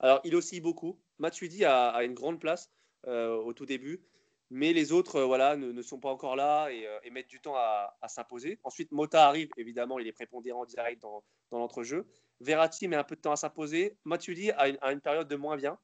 Alors, 0.00 0.20
il 0.24 0.34
oscille 0.34 0.60
beaucoup. 0.60 0.98
Matuidi 1.18 1.64
a, 1.64 1.88
a 1.88 2.04
une 2.04 2.14
grande 2.14 2.40
place 2.40 2.70
au 3.06 3.52
tout 3.52 3.66
début 3.66 4.02
mais 4.50 4.72
les 4.72 4.92
autres 4.92 5.16
euh, 5.16 5.24
voilà, 5.24 5.56
ne, 5.56 5.82
sont 5.82 5.98
pas 5.98 6.10
encore 6.10 6.36
là 6.36 6.66
euh, 6.66 6.98
et, 7.02 7.10
mettent 7.10 7.28
du 7.28 7.40
temps 7.40 7.56
à, 7.56 8.08
s'imposer. 8.08 8.58
Ensuite, 8.62 8.92
Mota 8.92 9.26
arrive, 9.26 9.48
évidemment, 9.56 9.98
il 9.98 10.06
est 10.06 10.12
prépondérant 10.12 10.64
direct 10.64 11.02
dans, 11.02 11.24
dans 11.50 11.58
l'entrejeu. 11.58 12.06
Verratti 12.40 12.86
met 12.88 12.96
un 12.96 13.04
peu 13.04 13.16
de 13.16 13.20
temps 13.20 13.32
à 13.32 13.36
s'imposer. 13.36 13.96
Matuidi 14.04 14.52
a 14.52 14.68
une, 14.68 14.78
une, 14.82 15.00
période 15.00 15.28
de 15.28 15.36
moins 15.36 15.56
bien. 15.56 15.78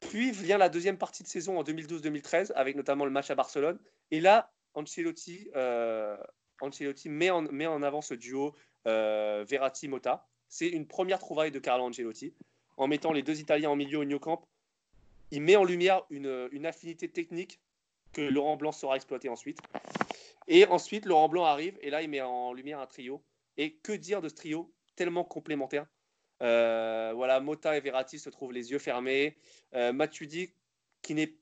Puis 0.00 0.30
vient 0.30 0.58
la 0.58 0.68
deuxième 0.70 0.98
partie 0.98 1.22
de 1.22 1.28
saison 1.28 1.58
en 1.58 1.64
2012-2013, 1.64 2.52
avec 2.52 2.76
notamment 2.76 3.04
le 3.04 3.10
match 3.10 3.30
à 3.30 3.34
Barcelone. 3.34 3.78
Et 4.10 4.20
là, 4.20 4.50
Ancelotti, 4.74 5.50
euh, 5.54 6.16
Ancelotti 6.60 7.08
met, 7.08 7.30
en, 7.30 7.42
met 7.42 7.66
en 7.66 7.82
avant 7.82 8.00
ce 8.00 8.14
duo 8.14 8.54
Verratti-Mota. 8.84 10.26
C'est 10.48 10.68
une 10.68 10.86
première 10.86 11.18
trouvaille 11.18 11.50
de 11.50 11.58
Carlo 11.58 11.84
Ancelotti, 11.84 12.34
en 12.76 12.86
mettant 12.86 13.12
les 13.12 13.22
deux 13.22 13.40
Italiens 13.40 13.70
en 13.70 13.76
milieu 13.76 13.98
au 13.98 14.04
New 14.04 14.18
Camp. 14.18 14.46
Il 15.30 15.42
met 15.42 15.56
en 15.56 15.64
lumière 15.64 16.02
une, 16.10 16.66
affinité 16.66 17.08
technique 17.08 17.60
que 18.12 18.20
Laurent 18.20 18.56
Blanc 18.56 18.72
saura 18.72 18.96
exploiter 18.96 19.28
ensuite. 19.28 19.58
Et 20.48 20.66
ensuite, 20.66 21.06
Laurent 21.06 21.28
Blanc 21.28 21.44
arrive 21.44 21.78
et 21.80 21.90
là, 21.90 22.02
il 22.02 22.10
met 22.10 22.20
en 22.20 22.52
lumière 22.52 22.80
un 22.80 22.86
trio. 22.86 23.22
Et 23.56 23.72
que 23.72 23.92
dire 23.92 24.20
de 24.20 24.28
ce 24.28 24.34
trio 24.34 24.72
tellement 24.96 25.24
complémentaire? 25.24 25.86
Euh, 26.42 27.12
Voilà, 27.14 27.40
Mota 27.40 27.76
et 27.76 27.80
Verratti 27.80 28.18
se 28.18 28.28
trouvent 28.28 28.52
les 28.52 28.70
yeux 28.70 28.78
fermés. 28.78 29.36
Euh, 29.74 29.92
Matuidi, 29.92 30.52
qui, 31.00 31.36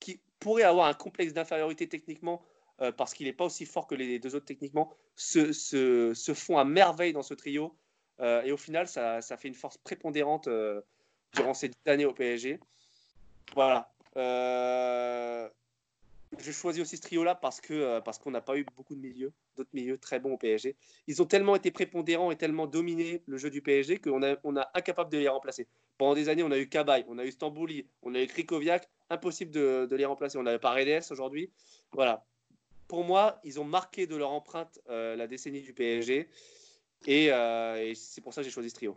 qui 0.00 0.20
pourrait 0.40 0.64
avoir 0.64 0.86
un 0.86 0.94
complexe 0.94 1.32
d'infériorité 1.32 1.88
techniquement, 1.88 2.42
euh, 2.80 2.92
parce 2.92 3.14
qu'il 3.14 3.26
n'est 3.26 3.32
pas 3.32 3.44
aussi 3.44 3.64
fort 3.64 3.86
que 3.86 3.94
les 3.94 4.18
deux 4.18 4.34
autres 4.34 4.46
techniquement, 4.46 4.92
se, 5.14 5.52
se, 5.52 6.34
font 6.34 6.58
à 6.58 6.64
merveille 6.64 7.12
dans 7.12 7.22
ce 7.22 7.34
trio. 7.34 7.74
Euh, 8.20 8.42
et 8.42 8.52
au 8.52 8.56
final, 8.56 8.88
ça, 8.88 9.20
ça, 9.20 9.36
fait 9.36 9.48
une 9.48 9.54
force 9.54 9.76
prépondérante 9.78 10.48
durant 11.34 11.54
ces 11.54 11.68
dix 11.68 11.76
années 11.86 12.06
au 12.06 12.14
PSG. 12.14 12.60
Voilà. 13.54 13.90
Je 16.38 16.52
choisis 16.52 16.82
aussi 16.82 16.96
ce 16.96 17.02
trio-là 17.02 17.34
parce 17.34 17.60
que 17.60 17.72
euh, 17.72 18.00
parce 18.00 18.18
qu'on 18.18 18.30
n'a 18.30 18.40
pas 18.40 18.56
eu 18.56 18.66
beaucoup 18.76 18.94
de 18.94 19.00
milieux, 19.00 19.32
d'autres 19.56 19.70
milieux 19.72 19.96
très 19.96 20.18
bons 20.18 20.32
au 20.32 20.36
PSG. 20.36 20.76
Ils 21.06 21.22
ont 21.22 21.24
tellement 21.24 21.56
été 21.56 21.70
prépondérants 21.70 22.30
et 22.30 22.36
tellement 22.36 22.66
dominé 22.66 23.22
le 23.26 23.38
jeu 23.38 23.48
du 23.48 23.62
PSG 23.62 23.98
qu'on 23.98 24.22
a, 24.22 24.36
on 24.44 24.56
a 24.56 24.68
incapable 24.74 25.10
de 25.10 25.18
les 25.18 25.28
remplacer. 25.28 25.66
Pendant 25.98 26.14
des 26.14 26.28
années, 26.28 26.42
on 26.42 26.50
a 26.50 26.58
eu 26.58 26.68
Kabay, 26.68 27.04
on 27.08 27.18
a 27.18 27.24
eu 27.24 27.30
Stambouli, 27.30 27.86
on 28.02 28.14
a 28.14 28.20
eu 28.20 28.26
Krikoviak, 28.26 28.88
impossible 29.08 29.50
de, 29.50 29.88
les 29.96 30.04
remplacer. 30.04 30.36
On 30.36 30.46
a 30.46 30.58
Paredes 30.58 31.04
aujourd'hui. 31.10 31.50
Voilà. 31.92 32.24
Pour 32.86 33.04
moi, 33.04 33.40
ils 33.42 33.58
ont 33.58 33.64
marqué 33.64 34.06
de 34.06 34.14
leur 34.14 34.30
empreinte 34.30 34.80
euh, 34.90 35.16
la 35.16 35.26
décennie 35.26 35.62
du 35.62 35.72
PSG 35.72 36.28
euh, 37.08 37.76
et, 37.76 37.94
c'est 37.94 38.20
pour 38.20 38.32
ça 38.32 38.40
que 38.40 38.46
j'ai 38.46 38.52
choisi 38.52 38.70
ce 38.70 38.74
trio. 38.74 38.96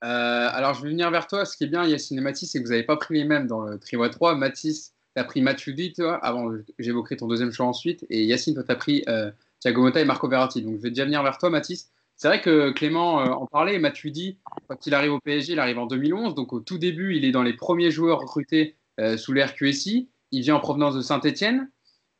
alors, 0.00 0.74
je 0.74 0.82
vais 0.82 0.88
venir 0.88 1.10
vers 1.10 1.26
toi. 1.26 1.44
Ce 1.44 1.56
qui 1.56 1.64
est 1.64 1.68
bien, 1.68 1.86
Yacine 1.86 2.18
et 2.18 2.20
Mathis, 2.20 2.50
c'est 2.50 2.58
que 2.58 2.64
vous 2.64 2.70
n'avez 2.70 2.84
pas 2.84 2.96
pris 2.96 3.14
les 3.14 3.24
mêmes 3.24 3.46
dans 3.46 3.62
le 3.62 3.78
trio 3.78 4.02
à 4.02 4.08
3. 4.08 4.34
Mathis, 4.34 4.94
tu 5.14 5.20
as 5.20 5.24
pris 5.24 5.42
Matuidi, 5.42 5.92
toi, 5.92 6.16
avant, 6.16 6.52
j'évoquerai 6.78 7.16
ton 7.16 7.26
deuxième 7.26 7.52
choix 7.52 7.66
ensuite. 7.66 8.06
Et 8.10 8.24
Yacine, 8.24 8.54
toi, 8.54 8.62
tu 8.62 8.70
as 8.70 8.76
pris 8.76 9.04
euh, 9.08 9.30
Thiago 9.60 9.82
Motta 9.82 10.00
et 10.00 10.04
Marco 10.04 10.28
Verratti. 10.28 10.62
Donc, 10.62 10.76
je 10.76 10.82
vais 10.82 10.90
déjà 10.90 11.04
venir 11.04 11.22
vers 11.22 11.38
toi, 11.38 11.50
Mathis. 11.50 11.90
C'est 12.16 12.28
vrai 12.28 12.40
que 12.40 12.70
Clément 12.70 13.20
euh, 13.20 13.30
en 13.30 13.46
parlait. 13.46 13.78
Matuidi, 13.78 14.38
quand 14.68 14.86
il 14.86 14.94
arrive 14.94 15.12
au 15.12 15.20
PSG, 15.20 15.54
il 15.54 15.60
arrive 15.60 15.78
en 15.78 15.86
2011. 15.86 16.34
Donc, 16.34 16.52
au 16.52 16.60
tout 16.60 16.78
début, 16.78 17.16
il 17.16 17.24
est 17.24 17.32
dans 17.32 17.42
les 17.42 17.54
premiers 17.54 17.90
joueurs 17.90 18.20
recrutés 18.20 18.76
euh, 19.00 19.16
sous 19.16 19.32
l'ère 19.32 19.54
QSI. 19.54 20.08
Il 20.30 20.42
vient 20.42 20.56
en 20.56 20.60
provenance 20.60 20.94
de 20.94 21.02
Saint-Etienne. 21.02 21.70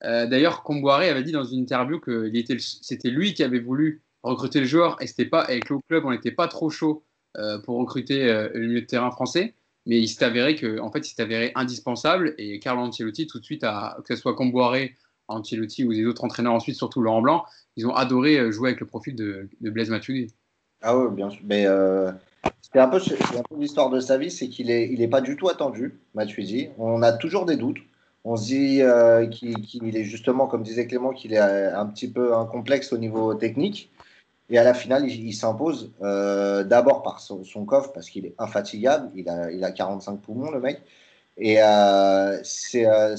D'ailleurs, 0.00 0.62
Comboiré 0.62 1.08
avait 1.08 1.24
dit 1.24 1.32
dans 1.32 1.42
une 1.42 1.58
interview 1.58 1.98
que 1.98 2.30
c'était 2.48 3.10
lui 3.10 3.34
qui 3.34 3.42
avait 3.42 3.58
voulu 3.58 4.00
recruter 4.22 4.60
le 4.60 4.66
joueur 4.66 4.96
et 5.00 5.06
c'était 5.06 5.26
pas 5.26 5.42
avec 5.42 5.68
le 5.68 5.78
club, 5.88 6.04
on 6.04 6.10
n'était 6.10 6.32
pas 6.32 6.48
trop 6.48 6.70
chaud 6.70 7.04
pour 7.64 7.78
recruter 7.78 8.26
le 8.52 8.66
milieu 8.66 8.80
de 8.80 8.86
terrain 8.86 9.10
français 9.12 9.54
mais 9.88 9.98
il 9.98 10.06
s'est 10.06 10.24
avéré 10.24 10.54
que, 10.54 10.78
en 10.80 10.92
fait, 10.92 11.08
il 11.08 11.14
s'est 11.14 11.22
avéré 11.22 11.50
indispensable. 11.54 12.34
Et 12.36 12.60
Carlo 12.60 12.82
Ancelotti, 12.82 13.26
tout 13.26 13.40
de 13.40 13.44
suite, 13.44 13.64
que 14.04 14.14
ce 14.14 14.20
soit 14.20 14.34
Comboiré, 14.34 14.94
Ancelotti 15.28 15.82
ou 15.84 15.90
les 15.90 16.04
autres 16.04 16.24
entraîneurs 16.24 16.52
ensuite, 16.52 16.76
surtout 16.76 17.00
Laurent 17.00 17.22
Blanc, 17.22 17.44
ils 17.76 17.86
ont 17.86 17.94
adoré 17.94 18.38
euh, 18.38 18.50
jouer 18.50 18.68
avec 18.68 18.80
le 18.80 18.86
profil 18.86 19.16
de, 19.16 19.48
Blaise 19.60 19.88
Matuidi. 19.88 20.34
Ah 20.82 20.96
oui, 20.96 21.10
bien 21.14 21.30
sûr. 21.30 21.40
Mais 21.44 21.66
euh, 21.66 22.12
c'était 22.60 22.80
un 22.80 22.88
peu, 22.88 23.00
l'histoire 23.58 23.88
de 23.88 24.00
sa 24.00 24.18
vie, 24.18 24.30
c'est 24.30 24.48
qu'il 24.48 24.66
n'est 24.66 24.88
il 24.92 25.00
est 25.00 25.08
pas 25.08 25.22
du 25.22 25.36
tout 25.36 25.48
attendu, 25.48 25.98
Matuidi. 26.14 26.68
On 26.76 27.00
a 27.02 27.12
toujours 27.12 27.46
des 27.46 27.56
doutes. 27.56 27.78
On 28.24 28.36
se 28.36 28.44
dit 28.44 28.82
euh, 28.82 29.26
qu'il 29.26 29.96
est 29.96 30.04
justement, 30.04 30.46
comme 30.46 30.62
disait 30.62 30.86
Clément, 30.86 31.14
qu'il 31.14 31.32
est 31.32 31.38
un 31.38 31.86
petit 31.86 32.10
peu 32.10 32.36
un 32.36 32.44
complexe 32.44 32.92
au 32.92 32.98
niveau 32.98 33.32
technique. 33.34 33.90
Et 34.50 34.58
à 34.58 34.64
la 34.64 34.72
finale, 34.72 35.08
il, 35.08 35.34
s'impose 35.34 35.92
euh, 36.02 36.64
d'abord 36.64 37.02
par 37.02 37.20
son, 37.20 37.64
coffre 37.66 37.92
parce 37.92 38.08
qu'il 38.08 38.24
est 38.24 38.34
infatigable. 38.38 39.10
Il 39.14 39.28
a, 39.28 39.50
il 39.52 39.62
a 39.62 39.70
45 39.70 40.20
poumons, 40.20 40.50
le 40.50 40.60
mec. 40.60 40.80
Et 41.36 41.62
euh, 41.62 42.38
c'est 42.42 42.86
euh, 42.86 43.14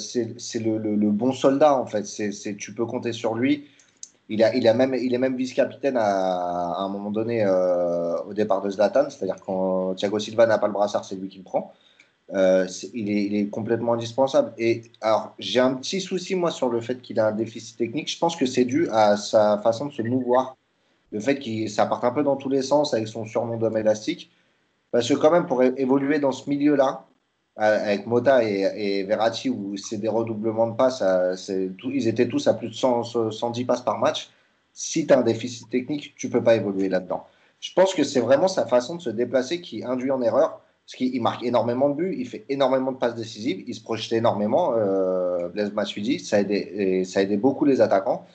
le, 0.55 1.09
bon 1.11 1.31
soldat, 1.31 1.75
en 1.75 1.85
fait. 1.85 2.05
C'est 2.05 2.55
tu 2.57 2.73
peux 2.73 2.85
compter 2.85 3.13
sur 3.13 3.35
lui. 3.35 3.67
Il, 4.29 4.41
est 4.41 4.73
même 4.73 5.35
vice-capitaine 5.35 5.97
à, 5.97 6.75
un 6.79 6.89
moment 6.89 7.11
donné 7.11 7.47
au 7.47 8.33
départ 8.33 8.61
de 8.61 8.69
Zlatan. 8.71 9.09
C'est-à-dire 9.09 9.37
quand 9.45 9.95
Thiago 9.95 10.19
Silva 10.19 10.47
n'a 10.47 10.57
pas 10.57 10.67
le 10.67 10.73
brassard, 10.73 11.05
c'est 11.05 11.15
lui 11.15 11.29
qui 11.29 11.39
le 11.39 11.43
prend. 11.43 11.73
Il, 12.31 12.37
est, 12.37 13.25
il, 13.25 13.35
est, 13.35 13.49
complètement 13.49 13.93
indispensable. 13.93 14.53
Et 14.57 14.83
alors, 15.01 15.35
j'ai 15.39 15.59
un 15.59 15.73
petit 15.75 16.01
souci, 16.01 16.35
moi, 16.35 16.51
sur 16.51 16.69
le 16.69 16.81
fait 16.81 17.01
qu'il 17.01 17.19
a 17.19 17.27
un 17.27 17.31
déficit 17.31 17.77
technique. 17.77 18.11
Je 18.11 18.17
pense 18.17 18.35
que 18.35 18.45
c'est 18.47 18.65
dû 18.65 18.87
à 18.91 19.15
sa 19.17 19.59
façon 19.59 19.87
de 19.87 19.93
se 19.93 20.01
mouvoir 20.01 20.55
le 21.11 21.19
fait 21.19 21.39
qu'il 21.39 21.69
ça 21.69 21.85
parte 21.85 22.03
un 22.03 22.11
peu 22.11 22.23
dans 22.23 22.35
tous 22.35 22.49
les 22.49 22.61
sens 22.61 22.93
avec 22.93 23.07
son 23.07 23.25
surnom 23.25 23.57
d'homme 23.57 23.77
élastique. 23.77 24.31
Parce 24.91 25.07
que 25.07 25.13
quand 25.13 25.31
même, 25.31 25.45
pour 25.45 25.63
évoluer 25.63 26.19
dans 26.19 26.31
ce 26.31 26.49
milieu-là, 26.49 27.05
avec 27.55 28.07
Mota 28.07 28.43
et, 28.43 29.03
Verratti, 29.03 29.49
où 29.49 29.75
c'est 29.75 29.97
des 29.97 30.07
redoublements 30.07 30.67
de 30.67 30.75
passes, 30.75 31.03
ils 31.83 32.07
étaient 32.07 32.27
tous 32.27 32.47
à 32.47 32.53
plus 32.53 32.69
de 32.69 32.73
110 32.73 33.65
passes 33.65 33.81
par 33.81 33.99
match. 33.99 34.29
Si 34.73 35.05
tu 35.05 35.13
as 35.13 35.19
un 35.19 35.23
déficit 35.23 35.69
technique, 35.69 36.15
tu 36.15 36.29
peux 36.29 36.43
pas 36.43 36.55
évoluer 36.55 36.87
là-dedans. 36.89 37.25
Je 37.59 37.73
pense 37.73 37.93
que 37.93 38.03
c'est 38.03 38.21
vraiment 38.21 38.47
sa 38.47 38.65
façon 38.65 38.95
de 38.95 39.01
se 39.01 39.09
déplacer 39.09 39.59
qui 39.59 39.83
induit 39.83 40.11
en 40.11 40.21
erreur. 40.21 40.61
Parce 40.85 40.95
qu'il 40.97 41.21
marque 41.21 41.43
énormément 41.43 41.89
de 41.89 41.95
buts, 41.95 42.15
il 42.17 42.27
fait 42.27 42.45
énormément 42.49 42.91
de 42.91 42.97
passes 42.97 43.13
décisives, 43.13 43.63
il 43.67 43.75
se 43.75 43.81
projette 43.83 44.11
énormément. 44.13 44.73
Euh, 44.75 45.47
Blaise 45.49 45.71
Matuidi, 45.71 46.19
ça 46.19 46.37
a, 46.37 46.39
aidé, 46.39 47.03
ça 47.05 47.19
a 47.19 47.23
aidé 47.23 47.37
beaucoup 47.37 47.65
les 47.65 47.79
attaquants. 47.79 48.25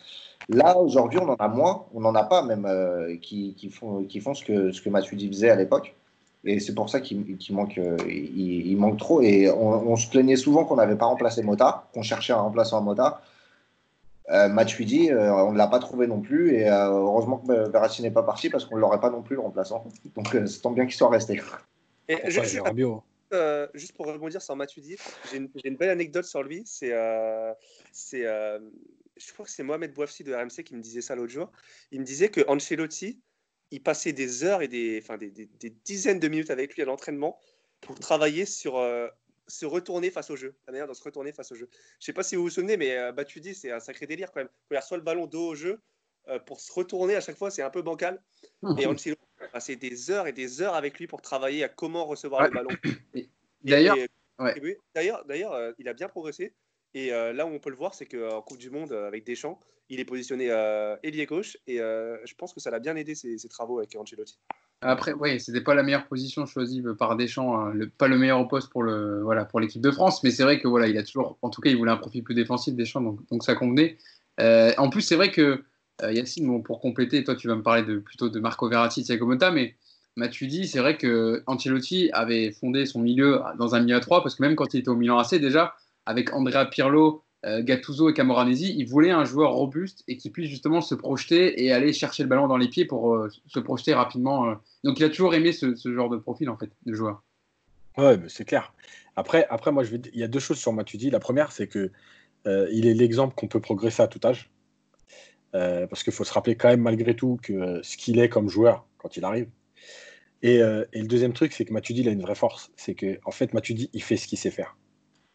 Là, 0.48 0.76
aujourd'hui, 0.76 1.18
on 1.18 1.28
en 1.28 1.36
a 1.36 1.48
moins, 1.48 1.86
on 1.94 2.00
n'en 2.00 2.14
a 2.14 2.24
pas 2.24 2.42
même 2.42 2.66
euh, 2.66 3.16
qui, 3.16 3.54
font, 3.70 4.04
qui 4.04 4.20
font 4.20 4.34
ce 4.34 4.44
que, 4.44 4.72
ce 4.72 4.82
que 4.82 4.90
Matuidi 4.90 5.28
faisait 5.28 5.50
à 5.50 5.56
l'époque. 5.56 5.94
Et 6.44 6.60
c'est 6.60 6.74
pour 6.74 6.90
ça 6.90 7.00
qu'il 7.00 7.38
manque, 7.50 7.78
euh, 7.78 7.96
il, 8.06 8.76
manque 8.76 8.98
trop. 8.98 9.22
Et 9.22 9.50
on, 9.50 9.96
se 9.96 10.08
plaignait 10.10 10.36
souvent 10.36 10.64
qu'on 10.64 10.76
n'avait 10.76 10.96
pas 10.96 11.06
remplacé 11.06 11.42
Mota, 11.42 11.88
qu'on 11.94 12.02
cherchait 12.02 12.34
un 12.34 12.40
remplaçant 12.40 12.78
à 12.78 12.80
Mota. 12.82 13.22
Euh, 14.30 14.48
Matuidi, 14.48 15.10
euh, 15.10 15.32
on 15.32 15.52
ne 15.52 15.58
l'a 15.58 15.66
pas 15.66 15.78
trouvé 15.78 16.06
non 16.06 16.20
plus. 16.20 16.54
Et 16.54 16.68
euh, 16.68 16.90
heureusement 16.90 17.38
que 17.38 17.70
Verratti 17.70 18.02
n'est 18.02 18.10
pas 18.10 18.22
parti 18.22 18.50
parce 18.50 18.66
qu'on 18.66 18.76
ne 18.76 18.80
l'aurait 18.80 19.00
pas 19.00 19.10
non 19.10 19.22
plus 19.22 19.36
le 19.36 19.42
remplaçant. 19.42 19.84
Donc 20.16 20.34
euh, 20.34 20.46
c'est 20.46 20.60
tant 20.60 20.72
bien 20.72 20.84
qu'il 20.84 20.94
soit 20.94 21.08
resté. 21.08 21.40
Et 22.08 22.18
je- 22.26 22.60
euh, 23.32 23.66
juste 23.74 23.92
pour 23.96 24.06
rebondir 24.06 24.40
sur 24.40 24.54
Matuidi, 24.54 24.96
j'ai 25.30 25.38
une, 25.38 25.48
j'ai 25.56 25.68
une 25.68 25.76
belle 25.76 25.90
anecdote 25.90 26.24
sur 26.24 26.42
lui. 26.42 26.62
C'est, 26.66 26.92
euh, 26.92 27.52
c'est, 27.90 28.26
euh, 28.26 28.58
je 29.16 29.32
crois 29.32 29.44
que 29.44 29.50
c'est 29.50 29.62
Mohamed 29.62 29.92
Bouafsi 29.94 30.24
de 30.24 30.34
RMC 30.34 30.64
qui 30.64 30.74
me 30.74 30.80
disait 30.80 31.00
ça 31.00 31.14
l'autre 31.14 31.32
jour. 31.32 31.50
Il 31.90 32.00
me 32.00 32.04
disait 32.04 32.30
que 32.30 32.40
Ancelotti, 32.48 33.20
il 33.70 33.82
passait 33.82 34.12
des 34.12 34.44
heures 34.44 34.62
et 34.62 34.68
des, 34.68 35.00
enfin, 35.02 35.16
des, 35.16 35.30
des- 35.30 35.46
des 35.46 35.70
dizaines 35.70 36.20
de 36.20 36.28
minutes 36.28 36.50
avec 36.50 36.74
lui 36.74 36.82
à 36.82 36.84
l'entraînement 36.84 37.38
pour 37.80 37.98
travailler 37.98 38.46
sur 38.46 38.76
euh, 38.78 39.08
se 39.46 39.66
retourner 39.66 40.10
face 40.10 40.30
au 40.30 40.36
jeu, 40.36 40.54
la 40.66 40.72
manière 40.72 40.88
de 40.88 40.94
se 40.94 41.02
retourner 41.02 41.32
face 41.32 41.52
au 41.52 41.54
jeu. 41.54 41.68
Je 42.00 42.06
sais 42.06 42.12
pas 42.12 42.22
si 42.22 42.34
vous 42.36 42.42
vous 42.42 42.50
souvenez, 42.50 42.76
mais 42.76 42.96
euh, 42.96 43.12
Matuidi, 43.12 43.54
c'est 43.54 43.70
un 43.70 43.80
sacré 43.80 44.06
délire 44.06 44.32
quand 44.32 44.40
même. 44.40 44.48
Quand 44.48 44.74
il 44.74 44.78
reçoit 44.78 44.96
le 44.96 45.02
ballon 45.02 45.26
dos 45.26 45.48
au 45.48 45.54
jeu, 45.54 45.80
euh, 46.28 46.38
pour 46.38 46.60
se 46.60 46.72
retourner 46.72 47.14
à 47.16 47.20
chaque 47.20 47.36
fois, 47.36 47.50
c'est 47.50 47.62
un 47.62 47.70
peu 47.70 47.82
bancal. 47.82 48.22
Et 48.78 48.86
Ancelotti 48.86 49.20
a 49.40 49.48
passé 49.48 49.76
des 49.76 50.10
heures 50.10 50.26
et 50.26 50.32
des 50.32 50.62
heures 50.62 50.74
avec 50.74 50.98
lui 50.98 51.06
pour 51.06 51.20
travailler 51.20 51.62
à 51.64 51.68
comment 51.68 52.06
recevoir 52.06 52.42
Ouais. 52.42 52.48
le 52.48 52.54
ballon. 52.54 52.68
Ouais. 54.38 54.54
d'ailleurs, 54.94 55.24
d'ailleurs, 55.26 55.52
euh, 55.52 55.72
il 55.78 55.88
a 55.88 55.92
bien 55.92 56.08
progressé. 56.08 56.54
Et 56.94 57.12
euh, 57.12 57.32
là 57.32 57.46
où 57.46 57.50
on 57.50 57.58
peut 57.58 57.70
le 57.70 57.76
voir, 57.76 57.94
c'est 57.94 58.06
qu'en 58.06 58.40
Coupe 58.42 58.58
du 58.58 58.70
Monde, 58.70 58.92
euh, 58.92 59.08
avec 59.08 59.26
Deschamps, 59.26 59.58
il 59.90 60.00
est 60.00 60.04
positionné 60.04 60.50
euh, 60.50 60.96
ailier 61.02 61.26
gauche. 61.26 61.56
Et 61.66 61.80
euh, 61.80 62.16
je 62.24 62.34
pense 62.34 62.52
que 62.52 62.60
ça 62.60 62.70
l'a 62.70 62.78
bien 62.78 62.96
aidé 62.96 63.14
ses, 63.14 63.36
travaux 63.48 63.78
avec 63.78 63.94
Ancelotti. 63.96 64.38
Après, 64.80 65.12
oui, 65.12 65.40
c'était 65.40 65.62
pas 65.62 65.74
la 65.74 65.82
meilleure 65.82 66.06
position 66.06 66.44
choisie 66.46 66.82
par 66.98 67.16
Deschamps, 67.16 67.58
hein, 67.58 67.72
pas 67.96 68.08
le 68.08 68.18
meilleur 68.18 68.46
poste 68.48 68.70
pour 68.70 68.82
le 68.82 69.22
voilà 69.22 69.48
l'équipe 69.58 69.80
de 69.80 69.90
France, 69.90 70.22
mais 70.22 70.30
c'est 70.30 70.42
vrai 70.42 70.60
que 70.60 70.68
voilà, 70.68 70.88
il 70.88 70.98
a 70.98 71.02
toujours, 71.02 71.38
en 71.40 71.48
tout 71.48 71.62
cas, 71.62 71.70
il 71.70 71.76
voulait 71.76 71.90
un 71.90 71.96
profil 71.96 72.22
plus 72.22 72.34
défensif 72.34 72.74
Deschamps, 72.74 73.00
donc, 73.00 73.26
donc 73.30 73.44
ça 73.44 73.54
convenait. 73.54 73.96
Euh, 74.40 74.72
en 74.76 74.90
plus, 74.90 75.00
c'est 75.00 75.16
vrai 75.16 75.30
que 75.30 75.64
euh, 76.02 76.12
Yacine, 76.12 76.62
pour 76.62 76.80
compléter, 76.80 77.24
toi, 77.24 77.34
tu 77.34 77.48
vas 77.48 77.54
me 77.54 77.62
parler 77.62 77.82
de 77.82 77.98
plutôt 77.98 78.28
de 78.28 78.40
Marco 78.40 78.68
Verratti, 78.68 79.04
Thiago 79.04 79.26
Motta, 79.26 79.50
mais 79.50 79.74
Matuidi, 80.16 80.68
c'est 80.68 80.80
vrai 80.80 80.98
que 80.98 81.42
Ancelotti 81.46 82.10
avait 82.12 82.52
fondé 82.52 82.84
son 82.84 83.00
milieu 83.00 83.40
dans 83.58 83.74
un 83.74 83.80
milieu 83.80 83.96
à 83.96 84.00
3 84.00 84.22
parce 84.22 84.34
que 84.36 84.42
même 84.42 84.54
quand 84.54 84.74
il 84.74 84.80
était 84.80 84.88
au 84.88 84.96
Milan 84.96 85.18
AC, 85.18 85.36
déjà 85.36 85.74
avec 86.06 86.32
Andrea 86.32 86.66
Pirlo, 86.66 87.24
euh, 87.44 87.62
Gattuso 87.62 88.08
et 88.08 88.14
Camoranesi, 88.14 88.74
il 88.76 88.88
voulait 88.88 89.10
un 89.10 89.24
joueur 89.24 89.52
robuste 89.52 90.02
et 90.08 90.16
qui 90.16 90.30
puisse 90.30 90.48
justement 90.48 90.80
se 90.80 90.94
projeter 90.94 91.62
et 91.62 91.72
aller 91.72 91.92
chercher 91.92 92.22
le 92.22 92.28
ballon 92.28 92.48
dans 92.48 92.56
les 92.56 92.68
pieds 92.68 92.86
pour 92.86 93.14
euh, 93.14 93.28
se 93.46 93.58
projeter 93.58 93.92
rapidement. 93.92 94.48
euh. 94.48 94.54
Donc 94.82 94.98
il 94.98 95.04
a 95.04 95.10
toujours 95.10 95.34
aimé 95.34 95.52
ce, 95.52 95.74
genre 95.84 96.08
de 96.08 96.16
profil 96.16 96.48
en 96.48 96.56
fait 96.56 96.70
de 96.86 96.94
joueur. 96.94 97.22
Ouais, 97.98 98.18
c'est 98.28 98.46
clair. 98.46 98.72
Après, 99.16 99.46
après, 99.50 99.72
moi, 99.72 99.84
il 99.84 100.18
y 100.18 100.22
a 100.22 100.28
deux 100.28 100.40
choses 100.40 100.58
sur 100.58 100.72
Matuidi. 100.72 101.10
La 101.10 101.20
première, 101.20 101.52
c'est 101.52 101.68
que 101.68 101.92
il 102.46 102.86
est 102.86 102.92
l'exemple 102.92 103.34
qu'on 103.34 103.46
peut 103.46 103.60
progresser 103.60 104.02
à 104.02 104.08
tout 104.08 104.20
âge. 104.24 104.50
Parce 105.52 106.02
qu'il 106.02 106.12
faut 106.12 106.24
se 106.24 106.32
rappeler 106.32 106.56
quand 106.56 106.68
même, 106.68 106.80
malgré 106.80 107.14
tout, 107.14 107.38
que 107.40 107.80
ce 107.82 107.96
qu'il 107.96 108.18
est 108.18 108.28
comme 108.28 108.48
joueur 108.48 108.84
quand 108.98 109.16
il 109.16 109.24
arrive. 109.24 109.48
Et, 110.42 110.56
et 110.56 111.00
le 111.00 111.06
deuxième 111.06 111.32
truc, 111.32 111.52
c'est 111.52 111.64
que 111.64 111.72
Matuidi, 111.72 112.00
il 112.00 112.08
a 112.08 112.10
une 112.10 112.20
vraie 112.20 112.34
force. 112.34 112.72
C'est 112.74 112.96
que, 112.96 113.20
en 113.24 113.30
fait, 113.30 113.54
Matuidi, 113.54 113.88
il 113.92 114.02
fait 114.02 114.16
ce 114.16 114.26
qu'il 114.26 114.36
sait 114.38 114.50
faire. 114.50 114.76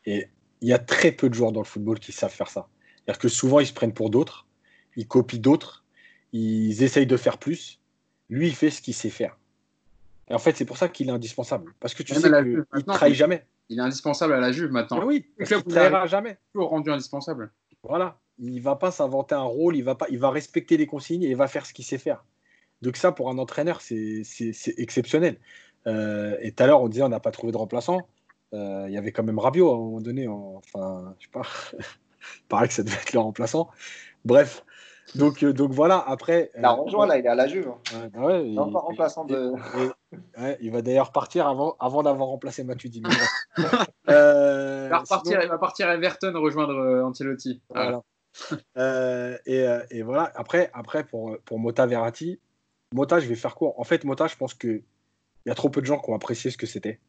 Et 0.05 0.27
il 0.61 0.69
y 0.69 0.73
a 0.73 0.79
très 0.79 1.11
peu 1.11 1.29
de 1.29 1.33
joueurs 1.33 1.51
dans 1.51 1.61
le 1.61 1.65
football 1.65 1.99
qui 1.99 2.11
savent 2.11 2.33
faire 2.33 2.49
ça. 2.49 2.67
C'est-à-dire 2.97 3.19
que 3.19 3.27
souvent, 3.27 3.59
ils 3.59 3.67
se 3.67 3.73
prennent 3.73 3.93
pour 3.93 4.09
d'autres, 4.09 4.45
ils 4.95 5.07
copient 5.07 5.39
d'autres, 5.39 5.83
ils 6.33 6.83
essayent 6.83 7.07
de 7.07 7.17
faire 7.17 7.37
plus. 7.37 7.79
Lui, 8.29 8.47
il 8.47 8.55
fait 8.55 8.69
ce 8.69 8.81
qu'il 8.81 8.93
sait 8.93 9.09
faire. 9.09 9.37
Et 10.29 10.33
en 10.33 10.39
fait, 10.39 10.55
c'est 10.55 10.65
pour 10.65 10.77
ça 10.77 10.89
qu'il 10.89 11.09
est 11.09 11.11
indispensable. 11.11 11.73
Parce 11.79 11.93
que 11.93 12.03
tu 12.03 12.13
Même 12.13 12.21
sais 12.21 12.29
qu'il 12.29 12.65
ne 12.73 12.81
trahit 12.81 13.15
jamais. 13.15 13.45
Il 13.69 13.79
est 13.79 13.81
indispensable 13.81 14.33
à 14.33 14.39
la 14.39 14.51
Juve 14.51 14.71
maintenant. 14.71 15.03
Oui, 15.05 15.25
parce 15.37 15.49
il 15.49 15.53
arrive. 15.55 15.67
trahira 15.67 16.07
jamais. 16.07 16.37
Toujours 16.53 16.69
rendu 16.69 16.91
indispensable. 16.91 17.51
Voilà. 17.83 18.19
Il 18.37 18.61
va 18.61 18.75
pas 18.75 18.91
s'inventer 18.91 19.35
un 19.35 19.41
rôle, 19.41 19.75
il 19.75 19.83
va, 19.83 19.95
pas, 19.95 20.07
il 20.09 20.19
va 20.19 20.29
respecter 20.29 20.77
les 20.77 20.85
consignes 20.85 21.23
et 21.23 21.29
il 21.29 21.35
va 21.35 21.47
faire 21.47 21.65
ce 21.65 21.73
qu'il 21.73 21.85
sait 21.85 21.97
faire. 21.97 22.23
Donc 22.81 22.95
ça, 22.95 23.11
pour 23.11 23.29
un 23.29 23.37
entraîneur, 23.37 23.81
c'est 23.81 24.23
exceptionnel. 24.77 25.37
Euh, 25.87 26.37
et 26.41 26.51
tout 26.51 26.63
à 26.63 26.67
l'heure, 26.67 26.81
on 26.81 26.87
disait 26.87 27.03
on 27.03 27.09
n'a 27.09 27.19
pas 27.19 27.31
trouvé 27.31 27.51
de 27.51 27.57
remplaçant. 27.57 28.07
Euh, 28.53 28.85
Il 28.87 28.93
y 28.93 28.97
avait 28.97 29.11
quand 29.11 29.23
même 29.23 29.39
Rabiot 29.39 29.69
à 29.71 29.75
un 29.75 29.77
moment 29.77 30.01
donné. 30.01 30.27
en- 30.27 30.61
Enfin, 30.73 31.15
je 31.19 31.25
sais 31.25 31.31
pas. 31.31 31.41
Il 32.41 32.47
paraît 32.49 32.67
que 32.67 32.73
ça 32.73 32.83
devait 32.83 32.95
être 32.95 33.13
le 33.13 33.19
remplaçant. 33.19 33.69
Bref. 34.25 34.63
Donc, 35.15 35.41
euh, 35.43 35.53
donc 35.53 35.71
voilà, 35.71 35.97
après... 36.05 36.51
Il 36.55 36.63
a 36.63 36.69
rejoint 36.71 37.07
là, 37.07 37.17
il 37.17 37.25
est 37.25 37.29
à 37.29 37.33
la 37.33 37.47
Juve. 37.47 37.67
hein. 37.69 37.79
ouais, 38.03 38.09
bah 38.09 38.19
ouais, 38.25 38.47
Il 38.47 38.59
encore 38.59 38.83
remplaçant 38.83 39.25
de. 39.25 39.53
et- 40.13 40.39
ouais, 40.39 40.57
il 40.61 40.71
va 40.71 40.81
d'ailleurs 40.83 41.11
partir 41.11 41.47
avant, 41.47 41.75
avant 41.79 42.03
d'avoir 42.03 42.27
remplacé 42.29 42.63
mais 43.01 43.09
bref. 43.57 43.87
Euh, 44.09 44.85
Il 44.85 44.89
va, 44.89 44.97
repartir, 44.99 45.31
sinon- 45.31 45.41
il 45.43 45.49
va 45.49 45.57
partir 45.57 45.87
à 45.87 45.95
Everton 45.95 46.31
rejoindre 46.35 46.73
euh, 46.75 47.03
Ancelotti. 47.03 47.59
Voilà. 47.69 48.03
Euh, 48.77 49.37
et 49.89 50.01
voilà, 50.03 50.31
après, 50.35 50.69
après 50.73 51.03
pour, 51.03 51.35
pour 51.45 51.57
Mota 51.59 51.85
Verratti, 51.87 52.39
Mota, 52.93 53.19
je 53.19 53.27
vais 53.27 53.35
faire 53.35 53.55
court. 53.55 53.79
En 53.79 53.83
fait, 53.83 54.03
Mota, 54.03 54.27
je 54.27 54.35
pense 54.35 54.53
qu'il 54.53 54.83
y 55.47 55.49
a 55.49 55.55
trop 55.55 55.69
peu 55.69 55.81
de 55.81 55.85
gens 55.87 55.99
qui 55.99 56.09
ont 56.11 56.15
apprécié 56.15 56.51
ce 56.51 56.57
que 56.57 56.67
c'était. 56.67 56.99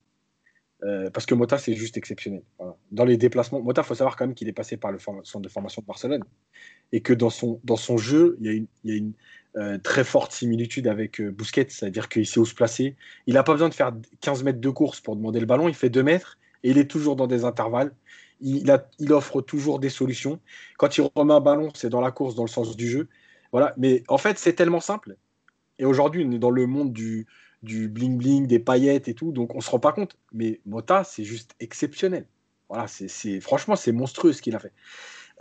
Euh, 0.83 1.11
parce 1.11 1.27
que 1.27 1.35
Mota, 1.35 1.59
c'est 1.59 1.75
juste 1.75 1.97
exceptionnel. 1.97 2.43
Dans 2.91 3.05
les 3.05 3.17
déplacements, 3.17 3.61
Mota, 3.61 3.83
il 3.83 3.85
faut 3.85 3.95
savoir 3.95 4.17
quand 4.17 4.27
même 4.27 4.35
qu'il 4.35 4.49
est 4.49 4.53
passé 4.53 4.77
par 4.77 4.93
le 4.93 4.99
centre 4.99 5.41
de 5.41 5.49
formation 5.49 5.83
de 5.83 5.87
Barcelone. 5.87 6.25
Et 6.93 7.01
que 7.01 7.13
dans 7.13 7.31
son, 7.31 7.61
dans 7.65 7.77
son 7.77 7.99
jeu, 7.99 8.37
il 8.41 8.67
y 8.85 8.93
a 8.93 8.97
une, 8.97 9.13
euh, 9.57 9.79
très 9.79 10.05
forte 10.05 10.33
similitude 10.33 10.87
avec 10.87 11.21
euh, 11.21 11.31
Busquets, 11.31 11.67
c'est-à-dire 11.69 12.09
qu'il 12.09 12.27
sait 12.27 12.41
où 12.41 12.47
se 12.47 12.55
placer. 12.55 12.97
Il 13.27 13.35
n'a 13.35 13.43
pas 13.43 13.53
besoin 13.53 13.69
de 13.69 13.75
faire 13.75 13.93
15 14.21 14.43
mètres 14.43 14.61
de 14.61 14.71
course 14.71 15.01
pour 15.01 15.17
demander 15.17 15.41
le 15.41 15.47
ballon, 15.47 15.69
il 15.69 15.75
fait 15.75 15.91
2 15.91 16.03
mètres 16.03 16.39
et 16.63 16.71
il 16.71 16.79
est 16.79 16.91
toujours 16.91 17.17
dans 17.17 17.27
des 17.27 17.45
intervalles. 17.45 17.93
Il, 18.41 18.71
a, 18.71 18.89
il 18.99 19.13
offre 19.13 19.43
toujours 19.43 19.81
des 19.81 19.91
solutions. 19.91 20.41
Quand 20.79 20.97
il 20.97 21.03
remet 21.15 21.35
un 21.35 21.41
ballon, 21.41 21.71
c'est 21.75 21.91
dans 21.91 22.01
la 22.01 22.11
course, 22.11 22.35
dans 22.35 22.45
le 22.45 22.49
sens 22.49 22.75
du 22.77 22.89
jeu. 22.89 23.09
Voilà. 23.53 23.75
Mais 23.77 24.03
en 24.09 24.19
fait, 24.19 24.39
c'est 24.39 24.55
tellement 24.55 24.81
simple. 24.81 25.17
Et 25.79 25.85
aujourd'hui, 25.85 26.25
on 26.27 26.31
est 26.31 26.39
dans 26.39 26.51
le 26.51 26.67
monde 26.67 26.93
du, 26.93 27.27
du 27.63 27.89
bling-bling, 27.89 28.47
des 28.47 28.59
paillettes 28.59 29.09
et 29.09 29.15
tout, 29.15 29.33
donc 29.33 29.55
on 29.55 29.61
se 29.61 29.71
rend 29.71 29.79
pas 29.79 29.93
compte. 29.93 30.17
Mais 30.33 30.61
Mota, 30.67 31.05
c'est 31.05 31.25
juste 31.25 31.55
exceptionnel. 31.61 32.27
Voilà, 32.69 32.87
c'est, 32.87 33.41
franchement, 33.41 33.77
c'est 33.77 33.93
monstrueux 33.93 34.33
ce 34.33 34.43
qu'il 34.43 34.55
a 34.55 34.59
fait. 34.59 34.73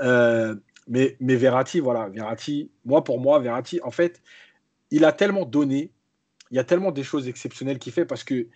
Euh, 0.01 0.55
mais, 0.87 1.15
mais 1.19 1.35
Verratti, 1.35 1.79
voilà, 1.79 2.09
Verratti, 2.09 2.71
moi 2.85 3.03
pour 3.03 3.19
moi, 3.19 3.39
Verratti, 3.39 3.79
en 3.83 3.91
fait, 3.91 4.21
il 4.91 5.05
a 5.05 5.11
tellement 5.11 5.45
donné, 5.45 5.91
il 6.51 6.57
y 6.57 6.59
a 6.59 6.63
tellement 6.63 6.91
des 6.91 7.03
choses 7.03 7.27
exceptionnelles 7.27 7.77
qu'il 7.77 7.93
fait 7.93 8.05
parce 8.05 8.23
que 8.23 8.47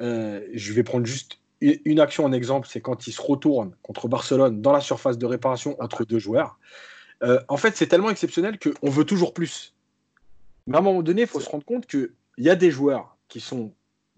euh, 0.00 0.40
je 0.54 0.72
vais 0.72 0.82
prendre 0.82 1.06
juste 1.06 1.38
une 1.60 2.00
action 2.00 2.24
en 2.24 2.32
exemple, 2.32 2.68
c'est 2.70 2.80
quand 2.80 3.06
il 3.06 3.12
se 3.12 3.22
retourne 3.22 3.74
contre 3.82 4.08
Barcelone 4.08 4.60
dans 4.60 4.72
la 4.72 4.80
surface 4.80 5.18
de 5.18 5.26
réparation 5.26 5.80
entre 5.80 6.04
deux 6.04 6.18
joueurs. 6.18 6.58
Euh, 7.22 7.40
en 7.48 7.56
fait, 7.56 7.76
c'est 7.76 7.86
tellement 7.86 8.10
exceptionnel 8.10 8.58
qu'on 8.58 8.90
veut 8.90 9.04
toujours 9.04 9.32
plus. 9.32 9.74
Mais 10.66 10.76
à 10.76 10.80
un 10.80 10.82
moment 10.82 11.02
donné, 11.02 11.22
il 11.22 11.28
faut 11.28 11.40
se 11.40 11.48
rendre 11.48 11.64
compte 11.64 11.86
qu'il 12.34 12.44
y 12.44 12.50
a 12.50 12.56
des 12.56 12.70
joueurs 12.70 13.16
qui 13.28 13.40
sont 13.40 13.72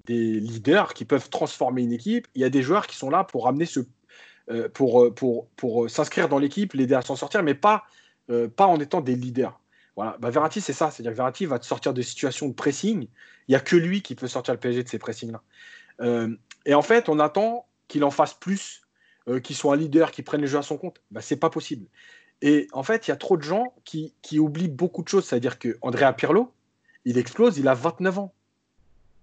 des 0.05 0.41
leaders, 0.41 0.95
qui 0.95 1.05
peuvent 1.05 1.29
transformer 1.31 1.83
une 1.83 1.93
équipe. 1.93 2.29
Il 2.35 2.43
y 2.43 2.45
a 2.45 2.51
des 2.51 2.63
joueurs 2.63 2.87
qui 2.87 2.97
sont 2.97 3.11
là 3.11 3.25
pour 3.25 3.49
amener 3.49 3.67
ce, 3.67 3.81
euh, 4.51 4.69
pour, 4.69 5.03
euh, 5.03 5.11
pour, 5.13 5.49
pour 5.57 5.85
euh, 5.85 5.89
s'inscrire 5.89 6.29
dans 6.29 6.39
l'équipe, 6.39 6.73
l'aider 6.75 6.95
à 6.95 7.03
s'en 7.03 7.17
sortir, 7.17 7.43
mais 7.43 7.55
pas, 7.55 7.85
euh, 8.31 8.49
pas 8.49 8.67
en 8.67 8.79
étant 8.79 9.01
des 9.01 9.17
leaders. 9.17 9.59
Voilà. 9.97 10.17
Bah, 10.21 10.31
Verratti, 10.31 10.61
c'est 10.61 10.73
ça. 10.73 10.91
C'est-à-dire 10.91 11.13
que 11.13 11.17
Verratti 11.17 11.47
va 11.47 11.59
te 11.59 11.67
sortir 11.67 11.95
de 11.95 12.03
situations 12.03 12.49
de 12.49 12.53
pressing. 12.53 13.09
Il 13.49 13.53
n'y 13.53 13.57
a 13.57 13.61
que 13.61 13.77
lui 13.77 14.03
qui 14.03 14.15
peut 14.15 14.29
sortir 14.29 14.55
le 14.55 14.61
PSG 14.61 14.85
de 14.85 14.89
ces 14.89 14.99
pressings-là. 14.99 15.43
Euh, 16.03 16.37
et 16.67 16.75
en 16.75 16.83
fait, 16.83 17.09
on 17.09 17.19
attend 17.19 17.67
qu'il 17.89 18.05
en 18.05 18.11
fasse 18.11 18.35
plus, 18.35 18.83
euh, 19.29 19.41
qu'il 19.41 19.57
soit 19.57 19.75
un 19.75 19.77
leader, 19.77 20.11
qu'il 20.11 20.25
prenne 20.25 20.43
les 20.43 20.47
jeux 20.47 20.59
à 20.59 20.63
son 20.63 20.77
compte. 20.77 21.01
Bah, 21.11 21.23
c'est 21.23 21.37
pas 21.37 21.51
possible. 21.51 21.87
Et 22.43 22.69
en 22.73 22.83
fait, 22.83 23.09
il 23.09 23.11
y 23.11 23.15
a 23.15 23.17
trop 23.17 23.39
de 23.39 23.43
gens 23.43 23.73
qui, 23.85 24.15
qui 24.21 24.39
oublient 24.39 24.69
beaucoup 24.69 25.03
de 25.03 25.09
choses. 25.09 25.25
C'est-à-dire 25.25 25.59
que 25.59 25.79
Andrea 25.81 26.13
Pirlo, 26.13 26.53
il 27.07 27.19
explose, 27.19 27.57
il 27.57 27.69
a 27.69 27.75
29 27.75 28.19
ans. 28.19 28.35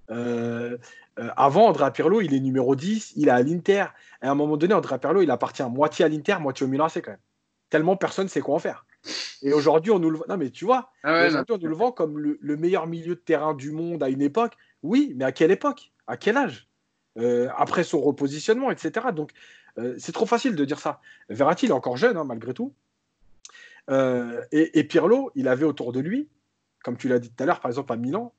Euh, 0.09 0.77
euh, 1.19 1.29
avant, 1.35 1.67
Andrea 1.67 1.91
Pirlo, 1.91 2.21
il 2.21 2.33
est 2.33 2.39
numéro 2.39 2.75
10, 2.75 3.13
il 3.17 3.27
est 3.27 3.31
à 3.31 3.43
l'Inter. 3.43 3.85
Et 4.23 4.25
à 4.25 4.31
un 4.31 4.35
moment 4.35 4.57
donné, 4.57 4.73
Andrea 4.73 4.97
Pirlo, 4.97 5.21
il 5.21 5.29
appartient 5.29 5.63
moitié 5.63 6.05
à 6.05 6.07
l'Inter, 6.07 6.37
moitié 6.39 6.65
au 6.65 6.69
Milan 6.69 6.85
AC 6.85 7.01
quand 7.03 7.11
même. 7.11 7.19
Tellement 7.69 7.97
personne 7.97 8.25
ne 8.25 8.29
sait 8.29 8.39
quoi 8.39 8.55
en 8.55 8.59
faire. 8.59 8.85
Et 9.41 9.51
aujourd'hui, 9.51 9.91
on 9.91 9.99
nous 9.99 10.09
le 10.09 10.19
Non, 10.29 10.37
mais 10.37 10.49
tu 10.49 10.63
vois, 10.63 10.91
Ah 11.03 11.11
ouais, 11.11 11.27
aujourd'hui, 11.27 11.55
on 11.55 11.57
nous 11.57 11.67
le 11.67 11.75
vend 11.75 11.91
comme 11.91 12.17
le, 12.17 12.37
le 12.41 12.55
meilleur 12.55 12.87
milieu 12.87 13.15
de 13.15 13.19
terrain 13.19 13.53
du 13.53 13.71
monde 13.71 14.01
à 14.01 14.07
une 14.07 14.21
époque. 14.21 14.53
Oui, 14.81 15.13
mais 15.17 15.25
à 15.25 15.33
quelle 15.33 15.51
époque? 15.51 15.91
À 16.07 16.15
quel 16.15 16.37
âge? 16.37 16.69
Euh, 17.19 17.49
Après 17.57 17.83
son 17.83 17.99
repositionnement, 17.99 18.71
etc. 18.71 19.07
Donc, 19.13 19.31
c'est 19.97 20.11
trop 20.11 20.27
facile 20.27 20.55
de 20.55 20.65
dire 20.65 20.79
ça. 20.79 21.01
Verratti, 21.29 21.65
il 21.65 21.69
est 21.69 21.73
encore 21.73 21.97
jeune, 21.97 22.15
hein, 22.15 22.23
malgré 22.23 22.53
tout. 22.53 22.73
Et, 23.89 24.79
et 24.79 24.83
Pirlo, 24.83 25.31
il 25.33 25.47
avait 25.47 25.65
autour 25.65 25.91
de 25.91 25.99
lui, 25.99 26.27
comme 26.83 26.97
tu 26.97 27.07
l'as 27.07 27.19
dit 27.19 27.31
tout 27.31 27.41
à 27.43 27.45
l'heure, 27.47 27.59
par 27.59 27.69
exemple 27.71 27.91
à 27.91 27.95
Milan, 27.95 28.33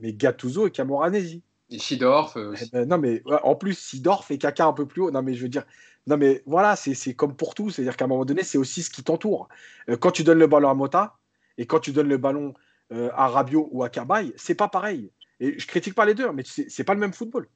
mais 0.00 0.12
Gattuso 0.12 0.66
et 0.66 0.70
Camoranesi. 0.70 1.42
Et 1.70 1.78
Schidorf. 1.78 2.36
euh, 2.36 2.54
Eh 2.60 2.66
ben, 2.72 2.88
non, 2.88 2.96
mais 2.98 3.22
en 3.42 3.54
plus, 3.54 3.78
Sidorf 3.78 4.30
et 4.30 4.38
Kaka 4.38 4.66
un 4.66 4.72
peu 4.72 4.86
plus 4.86 5.02
haut. 5.02 5.10
Non, 5.10 5.22
mais 5.22 5.34
je 5.34 5.42
veux 5.42 5.50
dire, 5.50 5.64
non, 6.06 6.16
mais 6.16 6.42
voilà, 6.46 6.76
c'est 6.76 7.14
comme 7.14 7.36
pour 7.36 7.54
tout. 7.54 7.70
C'est-à-dire 7.70 7.96
qu'à 7.96 8.06
un 8.06 8.08
moment 8.08 8.24
donné, 8.24 8.42
c'est 8.42 8.56
aussi 8.56 8.82
ce 8.82 8.88
qui 8.88 9.02
t'entoure. 9.02 9.48
Euh, 9.90 9.96
quand 9.98 10.10
tu 10.10 10.24
donnes 10.24 10.38
le 10.38 10.46
ballon 10.46 10.70
à 10.70 10.74
Mota 10.74 11.18
et 11.58 11.66
quand 11.66 11.80
tu 11.80 11.92
donnes 11.92 12.08
le 12.08 12.16
ballon 12.16 12.54
euh, 12.92 13.10
à 13.12 13.28
Rabiot 13.28 13.68
ou 13.70 13.82
à 13.82 13.90
Cabaye, 13.90 14.32
c'est 14.36 14.54
pas 14.54 14.68
pareil. 14.68 15.10
Et 15.40 15.58
je 15.58 15.66
critique 15.66 15.94
pas 15.94 16.06
les 16.06 16.14
deux, 16.14 16.32
mais 16.32 16.42
c'est 16.44 16.84
pas 16.84 16.94
le 16.94 17.00
même 17.00 17.12
football. 17.12 17.48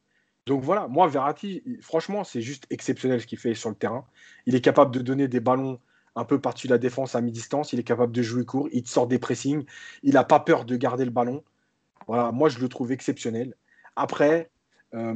Donc 0.46 0.62
voilà, 0.62 0.88
moi, 0.88 1.08
Verratti, 1.08 1.62
franchement, 1.80 2.24
c'est 2.24 2.42
juste 2.42 2.66
exceptionnel 2.68 3.20
ce 3.20 3.26
qu'il 3.26 3.38
fait 3.38 3.54
sur 3.54 3.70
le 3.70 3.76
terrain. 3.76 4.04
Il 4.46 4.54
est 4.54 4.60
capable 4.60 4.92
de 4.92 5.00
donner 5.00 5.28
des 5.28 5.40
ballons 5.40 5.80
un 6.16 6.24
peu 6.24 6.40
par-dessus 6.40 6.68
la 6.68 6.78
défense 6.78 7.14
à 7.14 7.20
mi-distance. 7.20 7.72
Il 7.72 7.80
est 7.80 7.84
capable 7.84 8.12
de 8.12 8.22
jouer 8.22 8.44
court. 8.44 8.68
Il 8.72 8.86
sort 8.86 9.06
des 9.06 9.18
pressings. 9.18 9.64
Il 10.02 10.14
n'a 10.14 10.24
pas 10.24 10.40
peur 10.40 10.64
de 10.64 10.76
garder 10.76 11.04
le 11.04 11.10
ballon. 11.10 11.42
Voilà, 12.06 12.32
moi, 12.32 12.48
je 12.48 12.58
le 12.58 12.68
trouve 12.68 12.92
exceptionnel. 12.92 13.54
Après, 13.96 14.50
euh, 14.94 15.14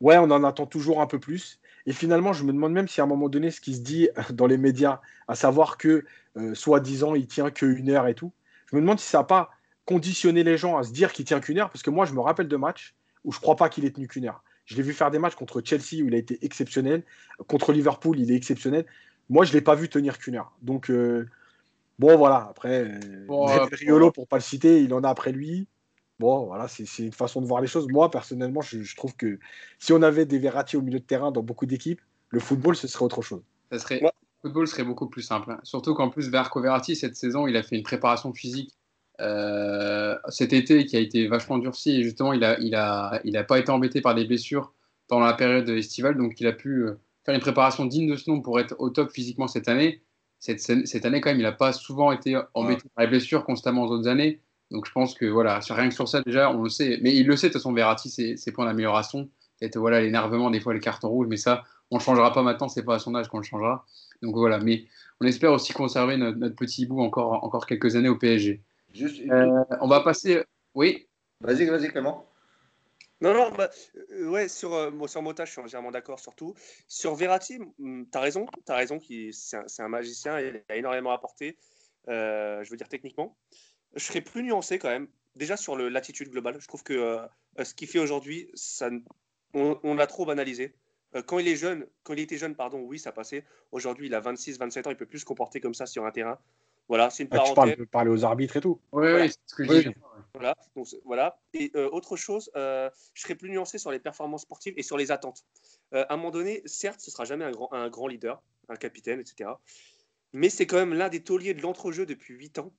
ouais, 0.00 0.18
on 0.18 0.30
en 0.30 0.44
attend 0.44 0.66
toujours 0.66 1.00
un 1.00 1.06
peu 1.06 1.18
plus. 1.18 1.60
Et 1.86 1.92
finalement, 1.92 2.32
je 2.32 2.44
me 2.44 2.52
demande 2.52 2.72
même 2.72 2.88
si 2.88 3.00
à 3.00 3.04
un 3.04 3.06
moment 3.06 3.28
donné, 3.28 3.50
ce 3.50 3.60
qui 3.60 3.74
se 3.74 3.80
dit 3.80 4.08
dans 4.30 4.46
les 4.46 4.58
médias, 4.58 5.00
à 5.28 5.34
savoir 5.34 5.76
que, 5.76 6.04
euh, 6.36 6.54
soi-disant, 6.54 7.14
il 7.14 7.26
tient 7.26 7.50
qu'une 7.50 7.90
heure 7.90 8.06
et 8.06 8.14
tout, 8.14 8.32
je 8.70 8.76
me 8.76 8.80
demande 8.80 8.98
si 8.98 9.08
ça 9.08 9.18
n'a 9.18 9.24
pas 9.24 9.50
conditionné 9.84 10.44
les 10.44 10.56
gens 10.56 10.78
à 10.78 10.82
se 10.82 10.92
dire 10.92 11.12
qu'il 11.12 11.26
tient 11.26 11.40
qu'une 11.40 11.58
heure, 11.58 11.70
parce 11.70 11.82
que 11.82 11.90
moi, 11.90 12.06
je 12.06 12.14
me 12.14 12.20
rappelle 12.20 12.48
de 12.48 12.56
matchs 12.56 12.94
où 13.24 13.32
je 13.32 13.40
crois 13.40 13.56
pas 13.56 13.68
qu'il 13.68 13.84
ait 13.84 13.90
tenu 13.90 14.08
qu'une 14.08 14.26
heure. 14.26 14.42
Je 14.64 14.76
l'ai 14.76 14.82
vu 14.82 14.94
faire 14.94 15.10
des 15.10 15.18
matchs 15.18 15.34
contre 15.34 15.60
Chelsea 15.62 16.02
où 16.02 16.08
il 16.08 16.14
a 16.14 16.18
été 16.18 16.42
exceptionnel. 16.44 17.02
Contre 17.48 17.72
Liverpool, 17.72 18.18
il 18.18 18.32
est 18.32 18.34
exceptionnel. 18.34 18.86
Moi, 19.30 19.44
je 19.44 19.50
ne 19.50 19.54
l'ai 19.54 19.60
pas 19.60 19.74
vu 19.74 19.88
tenir 19.88 20.18
qu'une 20.18 20.36
heure. 20.36 20.52
Donc, 20.62 20.90
euh, 20.90 21.28
bon, 21.98 22.16
voilà. 22.16 22.46
Après, 22.50 22.98
bon, 23.26 23.48
euh, 23.48 23.64
Riolo, 23.72 24.10
pour 24.10 24.28
pas 24.28 24.36
le 24.36 24.42
citer, 24.42 24.82
il 24.82 24.92
en 24.94 25.02
a 25.02 25.08
après 25.08 25.32
lui. 25.32 25.66
Bon, 26.20 26.46
voilà, 26.46 26.68
c'est 26.68 26.84
une 26.98 27.12
façon 27.12 27.40
de 27.40 27.46
voir 27.46 27.60
les 27.60 27.66
choses. 27.66 27.88
Moi, 27.90 28.10
personnellement, 28.10 28.60
je, 28.60 28.96
trouve 28.96 29.16
que 29.16 29.38
si 29.78 29.92
on 29.92 30.00
avait 30.02 30.26
des 30.26 30.38
Verratti 30.38 30.76
au 30.76 30.82
milieu 30.82 31.00
de 31.00 31.04
terrain 31.04 31.32
dans 31.32 31.42
beaucoup 31.42 31.66
d'équipes, 31.66 32.00
le 32.28 32.40
football, 32.40 32.76
ce 32.76 32.86
serait 32.86 33.04
autre 33.04 33.22
chose. 33.22 33.42
Ça 33.72 33.78
serait, 33.78 34.00
Le 34.00 34.10
football 34.42 34.68
serait 34.68 34.84
beaucoup 34.84 35.08
plus 35.08 35.22
simple. 35.22 35.50
Hein. 35.50 35.58
Surtout 35.64 35.94
qu'en 35.94 36.10
plus, 36.10 36.30
Verco 36.30 36.60
Verratti, 36.60 36.94
cette 36.94 37.16
saison, 37.16 37.48
il 37.48 37.56
a 37.56 37.62
fait 37.62 37.76
une 37.76 37.82
préparation 37.82 38.32
physique 38.32 38.76
euh, 39.20 40.16
cet 40.28 40.52
été 40.52 40.86
qui 40.86 40.96
a 40.96 41.00
été 41.00 41.26
vachement 41.26 41.58
durci. 41.58 42.00
Et 42.00 42.02
justement, 42.04 42.32
il 42.32 42.40
n'a 42.40 42.58
il 42.60 42.74
a, 42.74 43.20
il 43.24 43.36
a 43.36 43.44
pas 43.44 43.58
été 43.58 43.70
embêté 43.70 44.00
par 44.00 44.14
des 44.14 44.24
blessures 44.24 44.72
pendant 45.08 45.26
la 45.26 45.34
période 45.34 45.68
estivale. 45.68 46.16
Donc, 46.16 46.40
il 46.40 46.46
a 46.46 46.52
pu 46.52 46.84
euh, 46.84 46.94
faire 47.24 47.34
une 47.34 47.40
préparation 47.40 47.84
digne 47.86 48.10
de 48.10 48.16
ce 48.16 48.30
nom 48.30 48.40
pour 48.40 48.60
être 48.60 48.74
au 48.78 48.90
top 48.90 49.10
physiquement 49.10 49.48
cette 49.48 49.68
année. 49.68 50.02
Cette, 50.38 50.60
cette 50.60 51.04
année, 51.06 51.20
quand 51.20 51.30
même, 51.30 51.40
il 51.40 51.44
n'a 51.44 51.52
pas 51.52 51.72
souvent 51.72 52.12
été 52.12 52.38
embêté 52.52 52.88
par 52.94 53.04
les 53.04 53.10
blessures 53.10 53.44
constamment 53.44 53.84
aux 53.84 53.90
autres 53.90 54.08
années. 54.08 54.40
Donc 54.70 54.86
je 54.86 54.92
pense 54.92 55.14
que 55.14 55.24
voilà, 55.24 55.60
rien 55.70 55.88
que 55.88 55.94
sur 55.94 56.08
ça 56.08 56.20
déjà, 56.22 56.50
on 56.50 56.62
le 56.62 56.68
sait. 56.68 56.98
Mais 57.02 57.14
il 57.14 57.26
le 57.26 57.36
sait 57.36 57.48
de 57.48 57.52
toute 57.52 57.60
façon, 57.60 57.72
Verratti, 57.72 58.10
c'est 58.10 58.52
points 58.52 58.66
d'amélioration. 58.66 59.30
Peut-être 59.58 59.78
voilà 59.78 60.00
l'énervement, 60.00 60.50
des 60.50 60.60
fois 60.60 60.74
les 60.74 60.80
cartons 60.80 61.08
rouges, 61.08 61.28
mais 61.28 61.36
ça, 61.36 61.64
on 61.90 61.96
ne 61.96 62.02
changera 62.02 62.32
pas 62.32 62.42
maintenant. 62.42 62.68
C'est 62.68 62.82
pas 62.82 62.96
à 62.96 62.98
son 62.98 63.14
âge 63.14 63.28
qu'on 63.28 63.38
le 63.38 63.44
changera. 63.44 63.86
Donc 64.20 64.34
voilà. 64.34 64.58
Mais 64.58 64.84
on 65.20 65.26
espère 65.26 65.52
aussi 65.52 65.72
conserver 65.72 66.16
notre, 66.16 66.56
petit 66.56 66.86
bout 66.86 67.00
encore 67.00 67.44
encore 67.44 67.66
quelques 67.66 67.96
années 67.96 68.08
au 68.08 68.16
PSG. 68.16 68.60
Juste 68.92 69.22
euh, 69.30 69.64
on 69.80 69.88
va 69.88 70.00
passer. 70.00 70.42
Oui. 70.74 71.06
Vas-y, 71.40 71.66
vas-y, 71.66 71.88
Clément. 71.88 72.26
Non, 73.24 73.34
non, 73.34 73.50
bah, 73.50 73.70
euh, 74.12 74.28
ouais, 74.28 74.48
sur, 74.48 74.74
euh, 74.74 75.06
sur 75.06 75.22
Mota, 75.22 75.44
je 75.44 75.52
suis 75.52 75.60
entièrement 75.60 75.90
d'accord, 75.90 76.20
surtout. 76.20 76.54
Sur 76.86 77.14
Verratti, 77.14 77.58
mm, 77.78 78.04
tu 78.12 78.18
as 78.18 78.20
raison, 78.20 78.46
tu 78.66 78.72
as 78.72 78.76
raison, 78.76 79.00
c'est 79.32 79.56
un, 79.56 79.64
un, 79.84 79.88
magicien, 79.88 80.38
il 80.38 80.62
a 80.68 80.76
énormément 80.76 81.10
apporté, 81.10 81.56
je 82.06 82.68
veux 82.70 82.76
dire 82.76 82.88
techniquement 82.88 83.36
je 83.94 84.04
serais 84.04 84.20
plus 84.20 84.42
nuancé 84.42 84.78
quand 84.78 84.88
même. 84.88 85.08
Déjà 85.36 85.56
sur 85.56 85.76
l'attitude 85.76 86.30
globale, 86.30 86.56
je 86.60 86.68
trouve 86.68 86.82
que 86.82 86.92
euh, 86.92 87.64
ce 87.64 87.74
qu'il 87.74 87.88
fait 87.88 87.98
aujourd'hui, 87.98 88.50
on, 89.52 89.78
on 89.82 89.94
l'a 89.94 90.06
trop 90.06 90.24
banalisé. 90.24 90.74
Euh, 91.16 91.22
quand 91.22 91.38
il 91.38 91.48
est 91.48 91.56
jeune, 91.56 91.86
quand 92.04 92.12
il 92.12 92.20
était 92.20 92.36
jeune, 92.36 92.54
pardon, 92.54 92.80
oui, 92.80 92.98
ça 92.98 93.10
passait. 93.10 93.44
Aujourd'hui, 93.72 94.06
il 94.06 94.14
a 94.14 94.20
26, 94.20 94.58
27 94.58 94.86
ans, 94.86 94.90
il 94.90 94.96
peut 94.96 95.06
plus 95.06 95.20
se 95.20 95.24
comporter 95.24 95.60
comme 95.60 95.74
ça 95.74 95.86
sur 95.86 96.06
un 96.06 96.12
terrain. 96.12 96.38
Voilà, 96.88 97.10
c'est 97.10 97.24
une 97.24 97.28
ah, 97.32 97.36
parenthèse. 97.36 97.72
Tu 97.72 97.76
parles, 97.76 97.86
parler 97.86 98.10
aux 98.10 98.24
arbitres 98.24 98.56
et 98.56 98.60
tout. 98.60 98.80
Oui, 98.92 99.06
oui, 99.12 99.28
c'est 99.28 99.38
ce 99.46 99.54
que 99.54 99.64
je 99.64 99.88
dis. 99.88 99.94
Voilà, 100.34 100.56
donc, 100.74 100.88
voilà. 101.04 101.40
Et 101.52 101.70
euh, 101.76 101.88
autre 101.90 102.16
chose, 102.16 102.50
je 102.54 102.90
serais 103.14 103.36
plus 103.36 103.50
nuancé 103.50 103.78
sur 103.78 103.90
les 103.90 104.00
performances 104.00 104.42
sportives 104.42 104.74
et 104.76 104.82
sur 104.82 104.96
les 104.96 105.12
attentes. 105.12 105.44
à 105.92 106.12
un 106.12 106.16
moment 106.16 106.30
donné, 106.30 106.62
certes, 106.66 107.00
ce 107.00 107.10
sera 107.10 107.24
jamais 107.24 107.44
un 107.44 107.88
grand, 107.88 108.06
leader, 108.08 108.42
un 108.68 108.76
capitaine, 108.76 109.20
etc. 109.20 109.50
Mais 110.32 110.50
c'est 110.50 110.66
quand 110.66 110.76
même 110.76 110.94
l'un 110.94 111.08
des 111.08 111.22
tauliers 111.22 111.54
de 111.54 111.62
l'entrejeu 111.62 112.06
depuis 112.06 112.34
8 112.34 112.58
ans. 112.58 112.72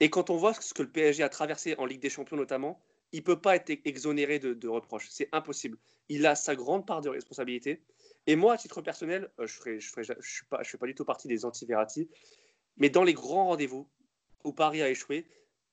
Et 0.00 0.10
quand 0.10 0.30
on 0.30 0.36
voit 0.36 0.54
ce 0.54 0.74
que 0.74 0.82
le 0.82 0.90
PSG 0.90 1.22
a 1.22 1.28
traversé 1.28 1.74
en 1.78 1.86
Ligue 1.86 2.00
des 2.00 2.10
Champions 2.10 2.36
notamment, 2.36 2.80
il 3.12 3.20
ne 3.20 3.24
peut 3.24 3.40
pas 3.40 3.56
être 3.56 3.70
exonéré 3.84 4.38
de, 4.38 4.68
reproches. 4.68 5.08
C'est 5.10 5.28
impossible. 5.32 5.78
Il 6.08 6.26
a 6.26 6.34
sa 6.34 6.54
grande 6.54 6.86
part 6.86 7.00
de 7.00 7.08
responsabilité. 7.08 7.82
Et 8.26 8.36
moi, 8.36 8.54
à 8.54 8.58
titre 8.58 8.82
personnel, 8.82 9.30
euh, 9.38 9.46
je 9.46 9.70
ne 9.70 9.78
je 9.78 10.44
pas, 10.50 10.62
fais 10.62 10.78
pas 10.78 10.86
du 10.86 10.94
tout 10.94 11.04
partie 11.04 11.28
des 11.28 11.44
anti-Verratti, 11.44 12.08
mais 12.76 12.90
dans 12.90 13.04
les 13.04 13.14
grands 13.14 13.46
rendez-vous 13.46 13.88
où 14.44 14.52
Paris 14.52 14.82
a 14.82 14.90
échoué, 14.90 15.26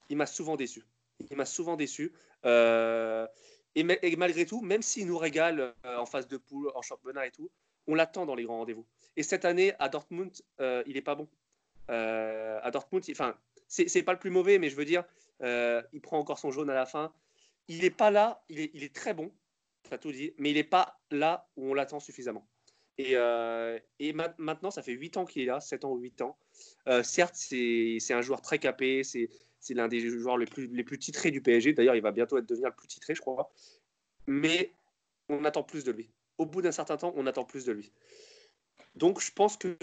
il 0.10 0.18
m'a 0.18 0.26
souvent 0.26 0.56
déçu. 0.56 0.84
Il 1.30 1.38
m'a 1.38 1.46
souvent 1.46 1.76
déçu. 1.76 2.14
Euh, 2.46 3.28
et, 3.76 3.84
malgré 4.16 4.46
tout, 4.46 4.62
même 4.62 4.82
s'il 4.82 5.08
nous 5.08 5.18
régale 5.18 5.74
euh, 5.86 5.98
en 5.98 6.06
phase 6.06 6.28
de 6.28 6.38
poule, 6.38 6.72
en 6.76 6.82
championnat 6.82 7.28
et 7.28 7.32
tout, 7.32 7.52
on 7.88 7.96
l'attend 7.96 8.26
dans 8.26 8.36
les 8.36 8.44
grands 8.44 8.60
rendez-vous. 8.60 8.86
Et 9.18 9.24
cette 9.24 9.46
année, 9.46 9.74
à 9.80 9.90
Dortmund, 9.90 10.32
il 10.60 10.94
n'est 10.94 11.02
pas 11.02 11.16
bon. 11.16 11.28
à 11.88 12.72
Dortmund, 12.72 13.04
enfin, 13.12 13.36
c'est 13.68 14.04
pas 14.04 14.14
le 14.14 14.20
plus 14.20 14.30
mauvais, 14.30 14.60
mais 14.60 14.70
je 14.70 14.76
veux 14.76 14.86
dire, 14.86 15.04
euh, 15.42 15.82
il 15.94 16.02
prend 16.02 16.20
encore 16.20 16.40
son 16.40 16.52
jaune 16.52 16.70
à 16.70 16.74
la 16.74 16.86
fin. 16.86 17.14
Il 17.68 17.82
n'est 17.82 17.90
pas 17.90 18.12
là, 18.12 18.44
il 18.50 18.60
est, 18.60 18.96
très 18.96 19.14
bon, 19.14 19.32
ça 19.90 19.98
tout 19.98 20.12
dit, 20.12 20.34
mais 20.38 20.52
il 20.52 20.56
n'est 20.56 20.64
pas 20.64 21.00
là 21.10 21.50
où 21.58 21.72
on 21.72 21.74
l'attend 21.74 22.00
suffisamment. 22.00 22.48
Et, 22.98 23.12
euh, 23.16 23.80
maintenant, 24.38 24.72
ça 24.72 24.84
fait 24.84 24.94
8 24.94 25.18
ans 25.18 25.26
qu'il 25.26 25.42
est 25.42 25.46
là, 25.46 25.60
7 25.60 25.84
ans 25.84 25.92
ou 25.92 25.98
8 25.98 26.22
ans. 26.22 26.38
Euh, 26.88 27.04
certes, 27.04 27.36
c'est 27.36 28.00
un 28.12 28.22
joueur 28.22 28.42
très 28.42 28.60
capé, 28.60 29.04
c'est 29.04 29.30
l'un 29.74 29.88
des 29.88 30.00
joueurs 30.00 30.38
les 30.38 30.46
plus, 30.46 30.68
les 30.68 30.84
plus 30.84 31.00
titrés 31.00 31.32
du 31.32 31.42
PSG. 31.42 31.74
D'ailleurs, 31.74 31.96
il 31.96 32.02
va 32.02 32.12
bientôt 32.12 32.38
être, 32.38 32.46
devenir 32.46 32.70
le 32.70 32.76
plus 32.76 32.88
titré, 32.88 33.16
je 33.16 33.22
crois. 33.22 33.52
Mais 34.28 34.74
on 35.30 35.44
attend 35.46 35.64
plus 35.64 35.84
de 35.84 35.92
lui. 35.92 36.10
Au 36.38 36.46
bout 36.46 36.62
d'un 36.62 36.72
certain 36.72 36.98
temps, 36.98 37.14
on 37.16 37.26
attend 37.28 37.46
plus 37.46 37.66
de 37.66 37.72
lui. 37.72 37.92
Donc, 38.96 39.22
je 39.22 39.32
pense 39.32 39.58
que 39.58 39.78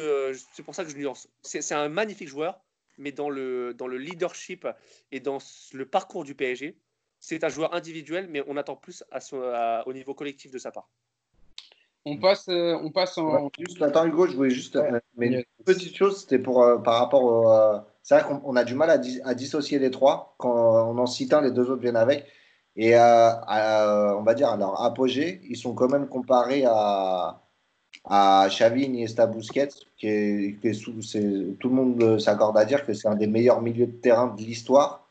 c'est 0.52 0.62
pour 0.62 0.74
ça 0.74 0.84
que 0.84 0.90
je 0.90 0.96
lui 0.96 1.02
lance. 1.02 1.28
C'est 1.42 1.72
un 1.72 1.88
magnifique 1.88 2.28
joueur, 2.28 2.60
mais 2.98 3.12
dans 3.12 3.30
le, 3.30 3.74
dans 3.74 3.86
le 3.86 3.98
leadership 3.98 4.66
et 5.10 5.20
dans 5.20 5.38
le 5.72 5.86
parcours 5.86 6.24
du 6.24 6.34
PSG, 6.34 6.76
c'est 7.18 7.44
un 7.44 7.48
joueur 7.48 7.74
individuel, 7.74 8.28
mais 8.28 8.42
on 8.46 8.56
attend 8.56 8.76
plus 8.76 9.04
à 9.10 9.86
au 9.86 9.92
niveau 9.92 10.14
collectif 10.14 10.50
de 10.50 10.58
sa 10.58 10.72
part. 10.72 10.88
On 12.04 12.16
passe, 12.16 12.48
euh, 12.48 12.76
on 12.82 12.90
passe 12.90 13.16
en. 13.16 13.48
juste, 13.58 13.80
attends, 13.80 14.06
Hugo, 14.06 14.26
je 14.26 14.34
voulais 14.34 14.50
juste. 14.50 14.74
Euh, 14.74 14.98
mais 15.16 15.28
une 15.28 15.44
petite 15.64 15.94
chose, 15.94 16.22
c'était 16.22 16.40
pour, 16.40 16.62
euh, 16.62 16.78
par 16.78 16.98
rapport 16.98 17.22
au. 17.22 17.91
C'est 18.02 18.18
vrai 18.18 18.24
qu'on 18.28 18.56
a 18.56 18.64
du 18.64 18.74
mal 18.74 18.90
à, 18.90 19.34
dissocier 19.34 19.78
les 19.78 19.90
trois. 19.90 20.34
Quand 20.38 20.90
on 20.90 20.98
en 20.98 21.06
cite 21.06 21.32
un, 21.32 21.40
les 21.40 21.50
deux 21.50 21.70
autres 21.70 21.82
viennent 21.82 21.96
avec. 21.96 22.26
Et 22.74 22.96
on 22.96 24.22
va 24.22 24.34
dire, 24.34 24.48
à 24.48 24.56
leur 24.56 24.82
apogée, 24.82 25.40
ils 25.48 25.56
sont 25.56 25.74
quand 25.74 25.88
même 25.88 26.08
comparés 26.08 26.64
à, 26.66 27.42
à 28.04 28.46
Xavi, 28.48 28.84
Iniesta, 28.84 29.30
qui 29.96 30.08
est, 30.08 30.80
tout 31.60 31.68
le 31.68 31.74
monde 31.74 32.18
s'accorde 32.18 32.56
à 32.56 32.64
dire 32.64 32.84
que 32.84 32.92
c'est 32.92 33.08
un 33.08 33.14
des 33.14 33.26
meilleurs 33.26 33.62
milieux 33.62 33.86
de 33.86 33.92
terrain 33.92 34.28
de 34.28 34.40
l'histoire. 34.40 35.06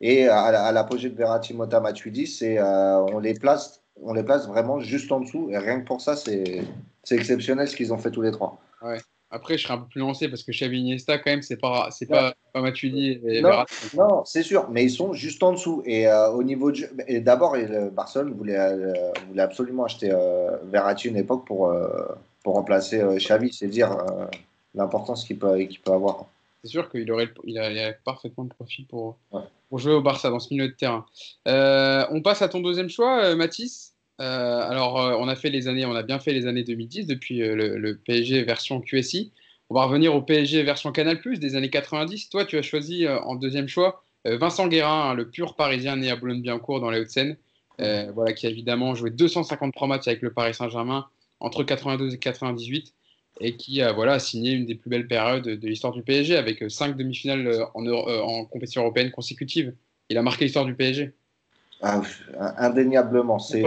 Et 0.00 0.28
à, 0.28 0.72
l'apogée 0.72 1.10
de 1.10 1.16
Verratti, 1.16 1.54
Mota, 1.54 1.80
Matuidi, 1.80 2.38
euh, 2.42 3.06
on 3.12 3.18
les 3.18 3.34
place, 3.34 3.82
on 4.02 4.12
les 4.12 4.22
place 4.22 4.46
vraiment 4.46 4.78
juste 4.78 5.10
en 5.10 5.20
dessous. 5.20 5.48
Et 5.50 5.58
rien 5.58 5.80
que 5.80 5.86
pour 5.86 6.00
ça, 6.00 6.16
c'est 6.16 6.62
exceptionnel 7.10 7.66
ce 7.66 7.76
qu'ils 7.76 7.92
ont 7.92 7.98
fait 7.98 8.10
tous 8.10 8.22
les 8.22 8.30
trois. 8.30 8.60
Après, 9.30 9.58
je 9.58 9.64
serais 9.64 9.74
un 9.74 9.78
peu 9.78 9.88
plus 9.88 10.00
lancé 10.00 10.28
parce 10.28 10.42
que 10.42 10.52
Xavi 10.52 10.78
Iniesta, 10.78 11.18
quand 11.18 11.30
même, 11.30 11.42
c'est 11.42 11.56
pas, 11.56 11.88
c'est 11.90 12.06
pas, 12.06 12.34
pas 12.52 12.60
Matuidi 12.60 13.20
et 13.26 13.40
non, 13.40 13.64
Non, 13.94 14.24
c'est 14.24 14.44
sûr, 14.44 14.68
mais 14.70 14.84
ils 14.84 14.90
sont 14.90 15.12
juste 15.12 15.42
en 15.42 15.52
dessous. 15.52 15.82
Et 15.84 16.06
euh, 16.06 16.30
au 16.30 16.42
niveau 16.42 16.72
et 17.08 17.20
d'abord, 17.20 17.56
Barcelone 17.92 18.34
voulait, 18.34 18.56
euh, 18.56 18.92
voulait 19.28 19.42
absolument 19.42 19.84
acheter 19.84 20.12
Verratti 20.64 21.08
une 21.08 21.16
époque 21.16 21.44
pour 21.44 21.72
pour 22.46 22.54
remplacer 22.54 23.00
euh, 23.00 23.16
Xavi, 23.16 23.52
c'est 23.52 23.66
dire 23.66 23.90
euh, 23.90 24.24
l'importance 24.72 25.24
qu'il 25.24 25.36
peut, 25.36 25.58
peut 25.84 25.92
avoir. 25.92 26.26
C'est 26.62 26.70
sûr 26.70 26.88
qu'il 26.88 27.10
aurait, 27.10 27.28
il 27.42 27.58
a, 27.58 27.92
parfaitement 27.92 28.44
le 28.44 28.50
profil 28.50 28.86
pour, 28.86 29.16
pour, 29.68 29.80
jouer 29.80 29.94
au 29.94 30.00
Barça 30.00 30.30
dans 30.30 30.38
ce 30.38 30.54
milieu 30.54 30.68
de 30.68 30.72
terrain. 30.72 31.04
Euh, 31.48 32.06
on 32.10 32.22
passe 32.22 32.42
à 32.42 32.48
ton 32.48 32.60
deuxième 32.60 32.88
choix, 32.88 33.34
Mathis. 33.34 33.95
Alors, 34.18 34.94
on 35.20 35.28
a 35.28 35.36
fait 35.36 35.50
les 35.50 35.68
années, 35.68 35.84
on 35.84 35.94
a 35.94 36.02
bien 36.02 36.18
fait 36.18 36.32
les 36.32 36.46
années 36.46 36.64
2010 36.64 37.06
depuis 37.06 37.38
le, 37.38 38.00
PSG 38.04 38.42
version 38.44 38.80
QSI. 38.80 39.32
On 39.68 39.74
va 39.74 39.84
revenir 39.84 40.14
au 40.14 40.22
PSG 40.22 40.62
version 40.62 40.92
Canal 40.92 41.20
des 41.22 41.56
années 41.56 41.70
90. 41.70 42.30
Toi, 42.30 42.44
tu 42.44 42.56
as 42.56 42.62
choisi 42.62 43.06
en 43.06 43.34
deuxième 43.34 43.68
choix 43.68 44.02
Vincent 44.24 44.68
Guérin, 44.68 45.10
hein, 45.10 45.14
le 45.14 45.28
pur 45.28 45.54
Parisien 45.54 45.96
né 45.96 46.10
à 46.10 46.16
Boulogne-Billancourt 46.16 46.80
dans 46.80 46.90
les 46.90 47.00
Hauts-de-Seine, 47.00 47.36
voilà, 47.78 48.32
qui 48.32 48.46
a 48.46 48.50
évidemment 48.50 48.94
joué 48.94 49.10
253 49.10 49.86
matchs 49.86 50.08
avec 50.08 50.22
le 50.22 50.32
Paris 50.32 50.54
Saint-Germain, 50.54 51.06
entre 51.40 51.62
82 51.62 52.14
et 52.14 52.18
98 52.18 52.94
et 53.40 53.56
qui 53.56 53.82
a 53.82 53.92
voilà, 53.92 54.18
signé 54.18 54.52
une 54.52 54.66
des 54.66 54.74
plus 54.74 54.90
belles 54.90 55.06
périodes 55.06 55.44
de 55.44 55.68
l'histoire 55.68 55.92
du 55.92 56.02
PSG 56.02 56.36
avec 56.36 56.62
euh, 56.62 56.68
cinq 56.68 56.96
demi-finales 56.96 57.46
euh, 57.46 57.64
en, 57.74 57.86
euh, 57.86 58.20
en, 58.20 58.44
compétition 58.44 58.82
européenne 58.82 59.10
consécutive. 59.10 59.74
Il 60.08 60.18
a 60.18 60.22
marqué 60.22 60.44
l'histoire 60.44 60.64
du 60.64 60.74
PSG. 60.74 61.12
Ah, 62.38 62.54
indéniablement. 62.58 63.38
C'est 63.38 63.64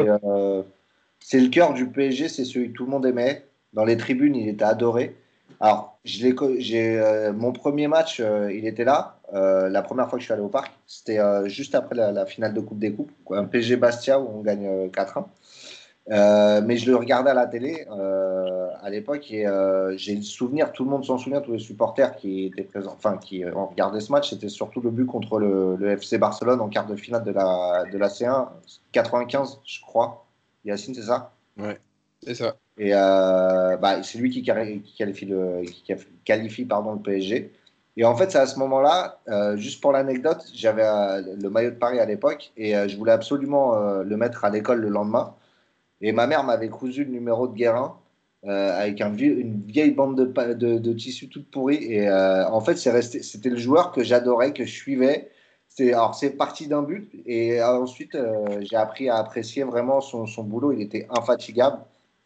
c'est 1.21 1.39
le 1.39 1.49
cœur 1.49 1.73
du 1.73 1.87
PSG, 1.87 2.29
c'est 2.29 2.45
celui 2.45 2.71
que 2.71 2.77
tout 2.77 2.85
le 2.85 2.91
monde 2.91 3.05
aimait. 3.05 3.45
Dans 3.73 3.85
les 3.85 3.97
tribunes, 3.97 4.35
il 4.35 4.47
était 4.47 4.63
adoré. 4.63 5.15
Alors, 5.59 5.99
j'ai 6.05 6.33
mon 7.35 7.51
premier 7.51 7.87
match, 7.87 8.19
il 8.19 8.65
était 8.65 8.85
là. 8.85 9.19
la 9.33 9.81
première 9.81 10.09
fois 10.09 10.17
que 10.17 10.21
je 10.21 10.25
suis 10.25 10.33
allé 10.33 10.41
au 10.41 10.47
parc, 10.47 10.71
c'était 10.87 11.19
juste 11.49 11.75
après 11.75 11.95
la, 11.95 12.11
la, 12.11 12.25
finale 12.25 12.53
de 12.53 12.61
Coupe 12.61 12.79
des 12.79 12.93
Coupes, 12.93 13.11
un 13.31 13.43
PSG 13.43 13.75
Bastia 13.75 14.19
où 14.19 14.39
on 14.39 14.41
gagne 14.41 14.87
4-1. 14.87 15.25
Euh, 16.11 16.61
mais 16.65 16.77
je 16.77 16.89
le 16.89 16.95
regardais 16.95 17.29
à 17.29 17.33
la 17.35 17.45
télé 17.45 17.85
euh, 17.91 18.69
à 18.81 18.89
l'époque 18.89 19.31
et 19.31 19.45
euh, 19.45 19.95
j'ai 19.95 20.15
le 20.15 20.23
souvenir, 20.23 20.71
tout 20.71 20.83
le 20.83 20.89
monde 20.89 21.05
s'en 21.05 21.19
souvient, 21.19 21.39
tous 21.39 21.51
les 21.51 21.59
supporters 21.59 22.15
qui 22.15 22.45
étaient 22.45 22.63
présents, 22.63 22.95
enfin 22.97 23.17
qui 23.17 23.45
ont 23.45 23.67
regardé 23.67 23.99
ce 23.99 24.11
match, 24.11 24.31
c'était 24.31 24.49
surtout 24.49 24.81
le 24.81 24.89
but 24.89 25.05
contre 25.05 25.37
le, 25.37 25.75
le, 25.75 25.91
FC 25.91 26.17
Barcelone 26.17 26.61
en 26.61 26.69
quart 26.69 26.87
de 26.87 26.95
finale 26.95 27.23
de 27.23 27.31
la, 27.31 27.83
de 27.91 27.97
la 27.97 28.07
C1, 28.07 28.47
95, 28.91 29.59
je 29.63 29.81
crois. 29.81 30.25
Yacine, 30.65 30.95
c'est 30.95 31.03
ça? 31.03 31.31
Ouais, 31.59 31.77
c'est 32.23 32.35
ça. 32.35 32.55
Et 32.79 32.91
bah, 32.91 34.01
c'est 34.01 34.17
lui 34.17 34.31
qui, 34.31 34.41
qui 34.41 34.95
qualifie, 34.97 35.25
le, 35.25 35.61
qui 35.63 35.93
qualifie 36.25 36.65
pardon, 36.65 36.93
le 36.93 36.99
PSG. 36.99 37.51
Et 37.99 38.05
en 38.05 38.15
fait, 38.15 38.31
c'est 38.31 38.37
à 38.37 38.47
ce 38.47 38.57
moment-là, 38.59 39.19
euh, 39.27 39.57
juste 39.57 39.81
pour 39.81 39.91
l'anecdote, 39.91 40.45
j'avais 40.53 40.85
euh, 40.85 41.21
le 41.35 41.49
maillot 41.49 41.71
de 41.71 41.75
Paris 41.75 41.99
à 41.99 42.05
l'époque 42.05 42.53
et 42.55 42.77
euh, 42.77 42.87
je 42.87 42.95
voulais 42.95 43.11
absolument 43.11 43.77
le 44.01 44.17
mettre 44.17 44.45
à 44.45 44.49
l'école 44.49 44.79
le 44.79 44.87
lendemain. 44.87 45.35
Et 46.01 46.11
ma 46.11 46.27
mère 46.27 46.43
m'avait 46.43 46.69
cousu 46.69 47.03
le 47.03 47.11
numéro 47.11 47.47
de 47.47 47.53
Guérin 47.53 47.95
avec 48.47 49.01
un 49.01 49.09
vieux, 49.09 49.37
une 49.37 49.61
vieille 49.63 49.91
bande 49.91 50.15
de, 50.15 50.53
de, 50.77 50.93
tissu 50.93 51.27
toute 51.27 51.51
pourrie. 51.51 51.83
Et 51.83 52.09
en 52.09 52.61
fait, 52.61 52.77
c'était 52.77 53.49
le 53.49 53.57
joueur 53.57 53.91
que 53.91 54.01
j'adorais, 54.01 54.53
que 54.53 54.63
je 54.63 54.71
suivais. 54.71 55.29
Alors, 55.79 56.15
c'est 56.15 56.31
parti 56.31 56.67
d'un 56.67 56.81
but. 56.81 57.11
Et 57.25 57.61
ensuite, 57.61 58.17
j'ai 58.61 58.77
appris 58.77 59.09
à 59.09 59.17
apprécier 59.17 59.63
vraiment 59.63 59.99
son, 59.99 60.43
boulot. 60.43 60.71
Il 60.71 60.81
était 60.81 61.05
infatigable, 61.09 61.79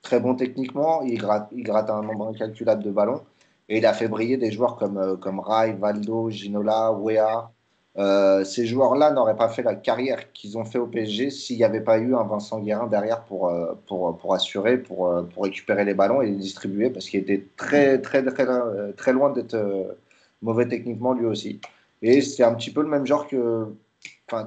très 0.03 0.19
bon 0.19 0.35
techniquement. 0.35 1.01
Il 1.01 1.17
gratte, 1.17 1.89
un 1.89 2.03
nombre 2.03 2.27
incalculable 2.27 2.83
de 2.83 2.91
ballons. 2.91 3.23
Et 3.69 3.77
il 3.77 3.85
a 3.85 3.93
fait 3.93 4.07
briller 4.07 4.37
des 4.37 4.51
joueurs 4.51 4.75
comme, 4.75 4.97
euh, 4.97 5.15
comme 5.15 5.39
Rai, 5.39 5.73
Valdo, 5.73 6.29
Ginola, 6.29 6.91
Wea. 6.91 7.51
Euh, 7.97 8.43
ces 8.43 8.65
joueurs-là 8.65 9.11
n'auraient 9.11 9.35
pas 9.35 9.49
fait 9.49 9.61
la 9.61 9.75
carrière 9.75 10.31
qu'ils 10.33 10.57
ont 10.57 10.65
fait 10.65 10.79
au 10.79 10.87
PSG 10.87 11.29
s'il 11.29 11.57
n'y 11.57 11.63
avait 11.63 11.81
pas 11.81 11.99
eu 11.99 12.15
un 12.15 12.23
Vincent 12.23 12.59
Guérin 12.59 12.87
derrière 12.87 13.23
pour, 13.23 13.49
euh, 13.49 13.75
pour, 13.85 14.17
pour 14.17 14.33
assurer, 14.33 14.79
pour, 14.79 15.13
pour 15.31 15.43
récupérer 15.43 15.85
les 15.85 15.93
ballons 15.93 16.21
et 16.21 16.27
les 16.27 16.35
distribuer 16.35 16.89
parce 16.89 17.07
qu'il 17.07 17.19
était 17.19 17.45
très, 17.55 18.01
très, 18.01 18.23
très, 18.25 18.47
très 18.93 19.13
loin 19.13 19.31
d'être 19.31 19.95
mauvais 20.41 20.67
techniquement 20.67 21.13
lui 21.13 21.25
aussi. 21.25 21.61
Et 22.01 22.21
c'est 22.21 22.43
un 22.43 22.55
petit 22.55 22.71
peu 22.71 22.81
le 22.81 22.89
même 22.89 23.05
genre 23.05 23.27
que, 23.27 23.67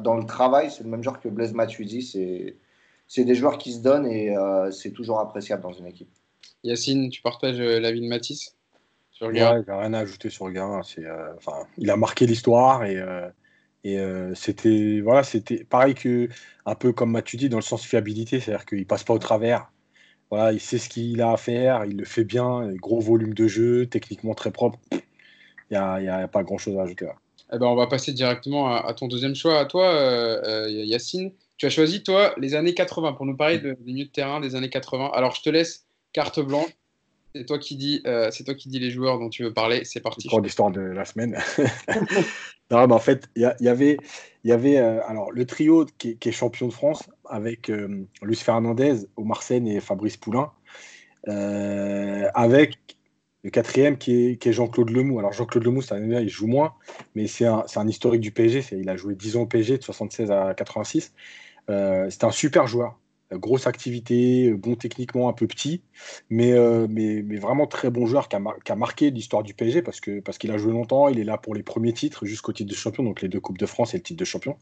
dans 0.02 0.16
le 0.16 0.26
travail, 0.26 0.70
c'est 0.70 0.82
le 0.82 0.90
même 0.90 1.02
genre 1.02 1.20
que 1.20 1.28
Blaise 1.28 1.54
Matuidi. 1.54 2.02
C'est, 2.02 2.56
c'est 3.06 3.24
des 3.24 3.36
joueurs 3.36 3.58
qui 3.58 3.72
se 3.72 3.80
donnent 3.80 4.06
et 4.06 4.34
c'est 4.72 4.90
toujours 4.90 5.20
appréciable 5.20 5.62
dans 5.62 5.72
une 5.72 5.86
équipe. 5.86 6.10
Yacine, 6.64 7.08
tu 7.10 7.22
partages 7.22 7.58
l'avis 7.58 8.00
de 8.00 8.08
Matisse 8.08 8.55
sur 9.16 9.30
le 9.30 9.40
ouais, 9.40 9.64
rien 9.66 9.94
à 9.94 10.00
ajouter 10.00 10.28
sur 10.28 10.50
gars. 10.50 10.82
C'est, 10.84 11.06
euh, 11.06 11.32
il 11.78 11.90
a 11.90 11.96
marqué 11.96 12.26
l'histoire 12.26 12.84
et, 12.84 12.96
euh, 12.96 13.26
et 13.82 13.98
euh, 13.98 14.34
c'était 14.34 15.00
voilà, 15.00 15.22
c'était 15.22 15.64
pareil 15.64 15.94
que 15.94 16.28
un 16.66 16.74
peu 16.74 16.92
comme 16.92 17.12
Mathieu 17.12 17.38
dit 17.38 17.48
dans 17.48 17.56
le 17.56 17.62
sens 17.62 17.82
fiabilité, 17.82 18.40
c'est-à-dire 18.40 18.66
qu'il 18.66 18.86
passe 18.86 19.04
pas 19.04 19.14
au 19.14 19.18
travers. 19.18 19.72
Voilà, 20.30 20.52
il 20.52 20.60
sait 20.60 20.76
ce 20.76 20.90
qu'il 20.90 21.22
a 21.22 21.32
à 21.32 21.36
faire, 21.38 21.86
il 21.86 21.96
le 21.96 22.04
fait 22.04 22.24
bien, 22.24 22.70
gros 22.74 23.00
volume 23.00 23.32
de 23.32 23.46
jeu, 23.46 23.86
techniquement 23.86 24.34
très 24.34 24.50
propre. 24.50 24.78
Il 24.92 25.00
n'y 25.70 25.76
a, 25.76 26.28
pas 26.28 26.42
grand-chose 26.42 26.76
à 26.78 26.82
ajouter. 26.82 27.06
Là. 27.06 27.14
Eh 27.52 27.58
ben, 27.58 27.66
on 27.66 27.76
va 27.76 27.86
passer 27.86 28.12
directement 28.12 28.74
à, 28.74 28.92
ton 28.92 29.06
deuxième 29.06 29.36
choix, 29.36 29.60
à 29.60 29.64
toi, 29.64 30.68
Yacine. 30.68 31.32
Tu 31.56 31.66
as 31.66 31.70
choisi, 31.70 32.02
toi, 32.02 32.34
les 32.38 32.54
années 32.54 32.74
80 32.74 33.12
pour 33.12 33.24
nous 33.24 33.36
parler 33.36 33.60
des 33.60 33.76
milieux 33.84 34.06
de 34.06 34.10
terrain 34.10 34.40
des 34.40 34.56
années 34.56 34.68
80. 34.68 35.12
Alors, 35.14 35.34
je 35.34 35.42
te 35.42 35.48
laisse 35.48 35.86
carte 36.12 36.40
blanche 36.40 36.76
c'est 37.36 37.44
toi 37.44 37.58
qui 37.58 37.76
dis, 37.76 38.02
euh, 38.06 38.30
c'est 38.30 38.44
toi 38.44 38.54
qui 38.54 38.68
les 38.68 38.90
joueurs 38.90 39.18
dont 39.18 39.28
tu 39.28 39.42
veux 39.42 39.52
parler. 39.52 39.82
C'est 39.84 40.00
parti. 40.00 40.28
Pour 40.28 40.40
l'histoire 40.40 40.70
de 40.70 40.80
la 40.80 41.04
semaine. 41.04 41.36
non, 42.70 42.86
mais 42.86 42.94
en 42.94 42.98
fait, 42.98 43.28
il 43.36 43.42
y, 43.42 43.68
avait, 43.68 43.98
il 44.44 44.50
y 44.50 44.52
avait 44.52 44.78
euh, 44.78 45.00
alors 45.06 45.30
le 45.30 45.44
trio 45.44 45.86
qui 45.98 46.18
est, 46.20 46.32
champion 46.32 46.68
de 46.68 46.72
France 46.72 47.04
avec 47.28 47.70
euh, 47.70 48.06
Luis 48.22 48.36
Fernandez, 48.36 49.06
Omar 49.16 49.42
Sen 49.42 49.66
et 49.66 49.80
Fabrice 49.80 50.16
Poulain, 50.16 50.50
avec 51.26 52.78
le 53.42 53.50
quatrième 53.50 53.98
qui 53.98 54.38
est, 54.40 54.52
Jean-Claude 54.52 54.90
Lemou. 54.90 55.18
Alors 55.18 55.32
Jean-Claude 55.32 55.64
Lemou, 55.64 55.82
c'est 55.82 55.94
un 55.94 56.20
il 56.20 56.28
joue 56.28 56.46
moins, 56.46 56.74
mais 57.14 57.26
c'est 57.26 57.46
un, 57.46 57.64
un, 57.74 57.88
historique 57.88 58.20
du 58.20 58.32
PSG. 58.32 58.76
Il 58.78 58.88
a 58.88 58.96
joué 58.96 59.14
10 59.14 59.36
ans 59.36 59.42
au 59.42 59.46
PSG 59.46 59.78
de 59.78 59.82
76 59.82 60.30
à 60.30 60.54
86. 60.54 61.12
c'est 61.68 62.24
un 62.24 62.30
super 62.30 62.66
joueur 62.66 62.98
grosse 63.32 63.66
activité, 63.66 64.52
bon 64.52 64.76
techniquement, 64.76 65.28
un 65.28 65.32
peu 65.32 65.46
petit, 65.46 65.82
mais, 66.30 66.52
euh, 66.52 66.86
mais, 66.88 67.22
vraiment 67.38 67.66
très 67.66 67.90
bon 67.90 68.06
joueur 68.06 68.28
qui 68.28 68.36
a, 68.36 68.76
marqué 68.76 69.10
l'histoire 69.10 69.42
du 69.42 69.54
PSG 69.54 69.82
parce 69.82 70.00
qu'il 70.00 70.22
parce 70.22 70.38
qu'il 70.38 70.50
a 70.52 70.58
joué 70.58 70.72
longtemps, 70.72 71.08
il 71.08 71.18
est 71.18 71.24
là 71.24 71.36
pour 71.36 71.54
les 71.54 71.62
premiers 71.62 71.92
titres 71.92 72.24
jusqu'au 72.24 72.52
titre 72.52 72.70
de 72.70 72.76
champion, 72.76 73.02
donc 73.02 73.22
les 73.22 73.28
deux 73.28 73.40
Coupes 73.40 73.58
de 73.58 73.66
France 73.66 73.94
et 73.94 73.98
le 73.98 74.02
titre 74.02 74.18
de 74.20 74.24
champion. 74.24 74.56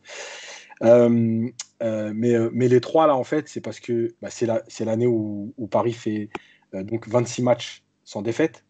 Euh, 0.82 1.48
euh, 1.82 2.12
mais, 2.14 2.34
mais 2.52 2.68
les 2.68 2.80
trois 2.80 3.06
là, 3.06 3.16
en 3.16 3.24
fait, 3.24 3.48
c'est 3.48 3.60
parce 3.60 3.80
que 3.80 4.14
bah, 4.22 4.28
c'est 4.30 4.84
l'année 4.84 5.06
où, 5.06 5.52
où, 5.56 5.66
Paris 5.66 5.92
fait 5.92 6.30
donc 6.72 7.06
26 7.06 7.42
matchs 7.42 7.84
sans 8.04 8.22
défaite, 8.22 8.64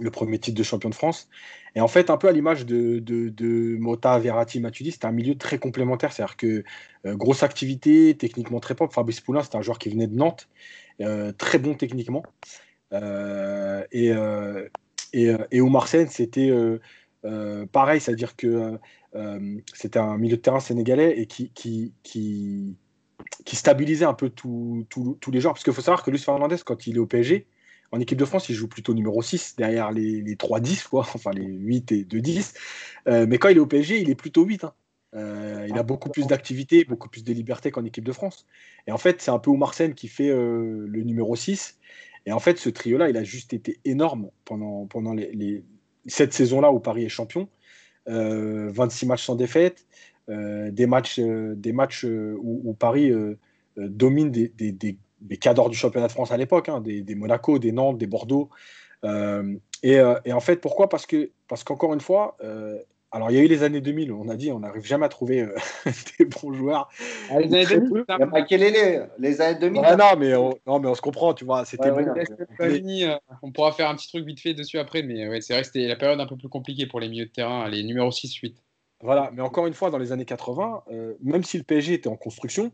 le 0.00 0.10
premier 0.10 0.38
titre 0.38 0.58
de 0.58 0.62
champion 0.62 0.90
de 0.90 0.94
France. 0.94 1.28
Et 1.74 1.80
en 1.80 1.88
fait, 1.88 2.10
un 2.10 2.16
peu 2.16 2.28
à 2.28 2.32
l'image 2.32 2.66
de, 2.66 2.98
de, 2.98 3.76
Mota, 3.78 4.18
Verratti, 4.18 4.60
Matuidi, 4.60 4.92
c'était 4.92 5.06
un 5.06 5.12
milieu 5.12 5.36
très 5.36 5.58
complémentaire. 5.58 6.12
C'est-à-dire 6.12 6.36
que 6.36 6.64
euh, 7.06 7.14
grosse 7.14 7.42
activité, 7.42 8.14
techniquement 8.16 8.60
très 8.60 8.74
propre. 8.74 8.94
Fabrice 8.94 9.20
Poulain, 9.20 9.42
c'était 9.42 9.56
un 9.56 9.62
joueur 9.62 9.78
qui 9.78 9.88
venait 9.88 10.06
de 10.06 10.14
Nantes, 10.14 10.48
euh, 11.00 11.32
très 11.32 11.58
bon 11.58 11.74
techniquement. 11.74 12.22
Euh, 12.92 13.84
et, 13.90 14.12
et, 15.14 15.34
et 15.50 15.60
Omar 15.62 15.88
c'était 15.88 16.52
pareil, 17.72 18.00
c'est-à-dire 18.00 18.36
que 18.36 18.78
c'était 19.72 19.98
un 19.98 20.18
milieu 20.18 20.36
de 20.36 20.42
terrain 20.42 20.60
sénégalais 20.60 21.18
et 21.18 21.26
qui, 21.26 21.50
qui, 21.52 21.94
qui, 22.02 22.76
qui 23.46 23.56
stabilisait 23.56 24.04
un 24.04 24.14
peu 24.14 24.28
tous 24.28 24.86
les 25.32 25.40
joueurs. 25.40 25.54
Parce 25.54 25.64
qu'il 25.64 25.72
faut 25.72 25.80
savoir 25.80 26.02
que 26.02 26.10
Luis 26.10 26.18
Fernandez, 26.18 26.56
quand 26.64 26.86
il 26.86 26.96
est 26.96 27.00
au 27.00 27.06
PSG, 27.06 27.46
en 27.92 28.00
équipe 28.00 28.18
de 28.18 28.24
France, 28.24 28.48
il 28.48 28.54
joue 28.54 28.68
plutôt 28.68 28.94
numéro 28.94 29.20
6 29.20 29.56
derrière 29.56 29.92
les, 29.92 30.22
les 30.22 30.34
3-10, 30.34 30.88
quoi. 30.88 31.06
enfin 31.14 31.30
les 31.32 31.44
8 31.44 31.92
et 31.92 32.04
2-10. 32.04 32.54
Euh, 33.06 33.26
mais 33.28 33.38
quand 33.38 33.50
il 33.50 33.58
est 33.58 33.60
au 33.60 33.66
PSG, 33.66 34.00
il 34.00 34.10
est 34.10 34.14
plutôt 34.14 34.44
8. 34.44 34.64
Hein. 34.64 34.72
Euh, 35.14 35.66
il 35.68 35.76
a 35.76 35.82
beaucoup 35.82 36.08
plus 36.08 36.26
d'activité, 36.26 36.84
beaucoup 36.84 37.10
plus 37.10 37.22
de 37.22 37.32
liberté 37.34 37.70
qu'en 37.70 37.84
équipe 37.84 38.04
de 38.04 38.12
France. 38.12 38.46
Et 38.86 38.92
en 38.92 38.98
fait, 38.98 39.20
c'est 39.20 39.30
un 39.30 39.38
peu 39.38 39.50
Omar 39.50 39.74
Sen 39.74 39.92
qui 39.94 40.08
fait 40.08 40.30
euh, 40.30 40.86
le 40.88 41.02
numéro 41.02 41.36
6. 41.36 41.78
Et 42.24 42.32
en 42.32 42.38
fait, 42.38 42.56
ce 42.56 42.70
trio-là, 42.70 43.10
il 43.10 43.16
a 43.18 43.24
juste 43.24 43.52
été 43.52 43.78
énorme 43.84 44.30
pendant, 44.46 44.88
cette 46.06 46.32
saison-là 46.32 46.72
où 46.72 46.80
Paris 46.80 47.04
est 47.04 47.10
champion. 47.10 47.48
26 48.06 49.06
matchs 49.06 49.24
sans 49.24 49.36
défaite, 49.36 49.86
des 50.28 50.86
matchs, 50.86 51.20
des 51.20 51.72
matchs 51.72 52.04
où, 52.04 52.74
Paris 52.74 53.12
domine 53.76 54.30
des 54.30 54.98
cadors 55.40 55.70
du 55.70 55.76
championnat 55.76 56.06
de 56.06 56.12
France 56.12 56.32
à 56.32 56.36
l'époque, 56.36 56.68
hein, 56.68 56.80
des, 56.80 57.14
Monaco, 57.14 57.58
des 57.58 57.72
Nantes, 57.72 57.98
des 57.98 58.06
Bordeaux. 58.06 58.50
Euh, 59.04 59.56
euh, 59.84 60.20
et, 60.24 60.32
en 60.32 60.40
fait, 60.40 60.56
pourquoi? 60.56 60.88
Parce 60.88 61.06
que 61.06 61.30
parce 61.48 61.64
qu'encore 61.64 61.92
une 61.92 62.00
fois, 62.00 62.36
euh, 62.42 62.78
alors 63.10 63.30
il 63.30 63.36
y 63.36 63.40
a 63.40 63.42
eu 63.42 63.48
les 63.48 63.62
années 63.62 63.80
2000, 63.80 64.12
on 64.12 64.28
a 64.28 64.36
dit, 64.36 64.52
on 64.52 64.60
n'arrive 64.60 64.84
jamais 64.84 65.06
à 65.06 65.08
trouver 65.08 65.46
des 66.18 66.24
bons 66.24 66.52
joueurs. 66.52 66.88
Ah, 67.30 67.40
les 67.40 67.54
années 67.54 67.88
2000, 67.88 68.04
quel 68.48 68.62
est 68.62 68.70
les, 68.70 69.02
les 69.18 69.40
années 69.40 69.58
2000 69.58 69.82
ah, 69.84 69.96
non, 69.96 70.16
mais 70.18 70.34
on, 70.34 70.54
non, 70.66 70.78
mais 70.78 70.88
on 70.88 70.94
se 70.94 71.02
comprend, 71.02 71.34
tu 71.34 71.44
vois. 71.44 71.64
C'était 71.64 71.90
On 73.42 73.50
pourra 73.50 73.72
faire 73.72 73.90
un 73.90 73.96
petit 73.96 74.08
truc 74.08 74.24
vite 74.24 74.40
fait 74.40 74.54
dessus 74.54 74.78
après, 74.78 75.02
mais 75.02 75.28
ouais, 75.28 75.40
c'est 75.40 75.52
vrai 75.52 75.62
que 75.62 75.66
c'était 75.66 75.88
la 75.88 75.96
période 75.96 76.20
un 76.20 76.26
peu 76.26 76.36
plus 76.36 76.48
compliquée 76.48 76.86
pour 76.86 77.00
les 77.00 77.08
milieux 77.08 77.26
de 77.26 77.30
terrain, 77.30 77.68
les 77.68 77.82
numéros 77.82 78.10
6-8. 78.10 78.54
Voilà, 79.00 79.32
mais 79.34 79.42
encore 79.42 79.66
une 79.66 79.74
fois, 79.74 79.90
dans 79.90 79.98
les 79.98 80.12
années 80.12 80.24
80, 80.24 80.84
même 81.22 81.42
si 81.42 81.58
le 81.58 81.64
PSG 81.64 81.94
était 81.94 82.08
en 82.08 82.16
construction, 82.16 82.70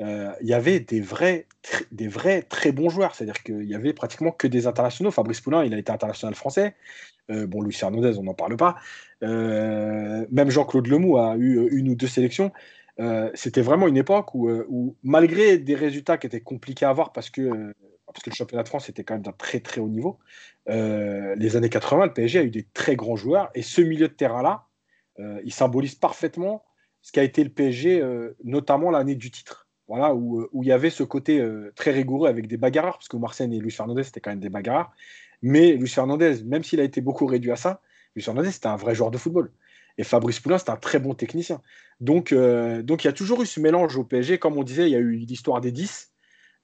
euh, 0.00 0.32
il 0.40 0.48
y 0.48 0.54
avait 0.54 0.80
des 0.80 1.00
vrais, 1.00 1.46
des 1.90 2.08
vrais 2.08 2.42
très 2.42 2.72
bons 2.72 2.88
joueurs. 2.88 3.14
C'est-à-dire 3.14 3.42
qu'il 3.42 3.64
y 3.64 3.74
avait 3.74 3.92
pratiquement 3.92 4.30
que 4.30 4.46
des 4.46 4.66
internationaux. 4.66 5.10
Fabrice 5.10 5.40
Poulain, 5.40 5.64
il 5.64 5.74
a 5.74 5.78
été 5.78 5.92
international 5.92 6.34
français. 6.34 6.74
Euh, 7.30 7.46
bon, 7.46 7.62
Luis 7.62 7.76
Hernandez, 7.80 8.18
on 8.18 8.24
n'en 8.24 8.34
parle 8.34 8.56
pas. 8.56 8.76
Euh, 9.22 10.26
même 10.30 10.50
Jean-Claude 10.50 10.86
Lemou 10.86 11.18
a 11.18 11.36
eu 11.36 11.68
une 11.70 11.90
ou 11.90 11.94
deux 11.94 12.08
sélections. 12.08 12.52
C'était 13.34 13.62
vraiment 13.62 13.88
une 13.88 13.96
époque 13.96 14.32
où, 14.34 14.96
malgré 15.02 15.58
des 15.58 15.74
résultats 15.74 16.18
qui 16.18 16.28
étaient 16.28 16.40
compliqués 16.40 16.84
à 16.84 16.90
avoir 16.90 17.12
parce 17.12 17.30
que, 17.30 17.74
parce 18.06 18.22
que 18.22 18.30
le 18.30 18.34
championnat 18.36 18.62
de 18.62 18.68
France 18.68 18.88
était 18.88 19.02
quand 19.02 19.14
même 19.14 19.22
d'un 19.22 19.32
très 19.32 19.58
très 19.58 19.80
haut 19.80 19.88
niveau, 19.88 20.20
les 20.68 21.56
années 21.56 21.68
80, 21.68 22.06
le 22.06 22.12
PSG 22.12 22.38
a 22.38 22.42
eu 22.44 22.50
des 22.50 22.64
très 22.74 22.94
grands 22.94 23.16
joueurs. 23.16 23.50
Et 23.56 23.62
ce 23.62 23.80
milieu 23.80 24.06
de 24.06 24.12
terrain-là, 24.12 24.66
il 25.18 25.52
symbolise 25.52 25.96
parfaitement 25.96 26.62
ce 27.00 27.10
qu'a 27.10 27.24
été 27.24 27.42
le 27.42 27.50
PSG, 27.50 28.04
notamment 28.44 28.92
l'année 28.92 29.16
du 29.16 29.32
titre 29.32 29.61
voilà, 29.92 30.14
où, 30.14 30.48
où, 30.52 30.62
il 30.62 30.68
y 30.70 30.72
avait 30.72 30.88
ce 30.88 31.02
côté 31.02 31.38
euh, 31.38 31.70
très 31.76 31.90
rigoureux 31.90 32.26
avec 32.26 32.46
des 32.46 32.56
bagarreurs, 32.56 32.94
parce 32.94 33.08
que 33.08 33.18
Marseille 33.18 33.54
et 33.54 33.60
Luis 33.60 33.70
Fernandez, 33.70 34.04
c'était 34.04 34.20
quand 34.20 34.30
même 34.30 34.40
des 34.40 34.48
bagarreurs. 34.48 34.90
Mais 35.42 35.74
Luis 35.74 35.90
Fernandez, 35.90 36.42
même 36.46 36.64
s'il 36.64 36.80
a 36.80 36.82
été 36.82 37.02
beaucoup 37.02 37.26
réduit 37.26 37.52
à 37.52 37.56
ça, 37.56 37.82
Luis 38.16 38.22
Fernandez, 38.22 38.52
c'était 38.52 38.68
un 38.68 38.76
vrai 38.76 38.94
joueur 38.94 39.10
de 39.10 39.18
football. 39.18 39.52
Et 39.98 40.04
Fabrice 40.04 40.40
Poulain, 40.40 40.56
c'était 40.56 40.70
un 40.70 40.76
très 40.76 40.98
bon 40.98 41.12
technicien. 41.12 41.60
Donc, 42.00 42.32
euh, 42.32 42.82
donc 42.82 43.04
il 43.04 43.06
y 43.06 43.10
a 43.10 43.12
toujours 43.12 43.42
eu 43.42 43.46
ce 43.46 43.60
mélange 43.60 43.98
au 43.98 44.04
PSG. 44.04 44.38
Comme 44.38 44.56
on 44.56 44.62
disait, 44.62 44.88
il 44.88 44.92
y 44.92 44.96
a 44.96 44.98
eu 44.98 45.12
l'histoire 45.12 45.60
des 45.60 45.72
10, 45.72 46.10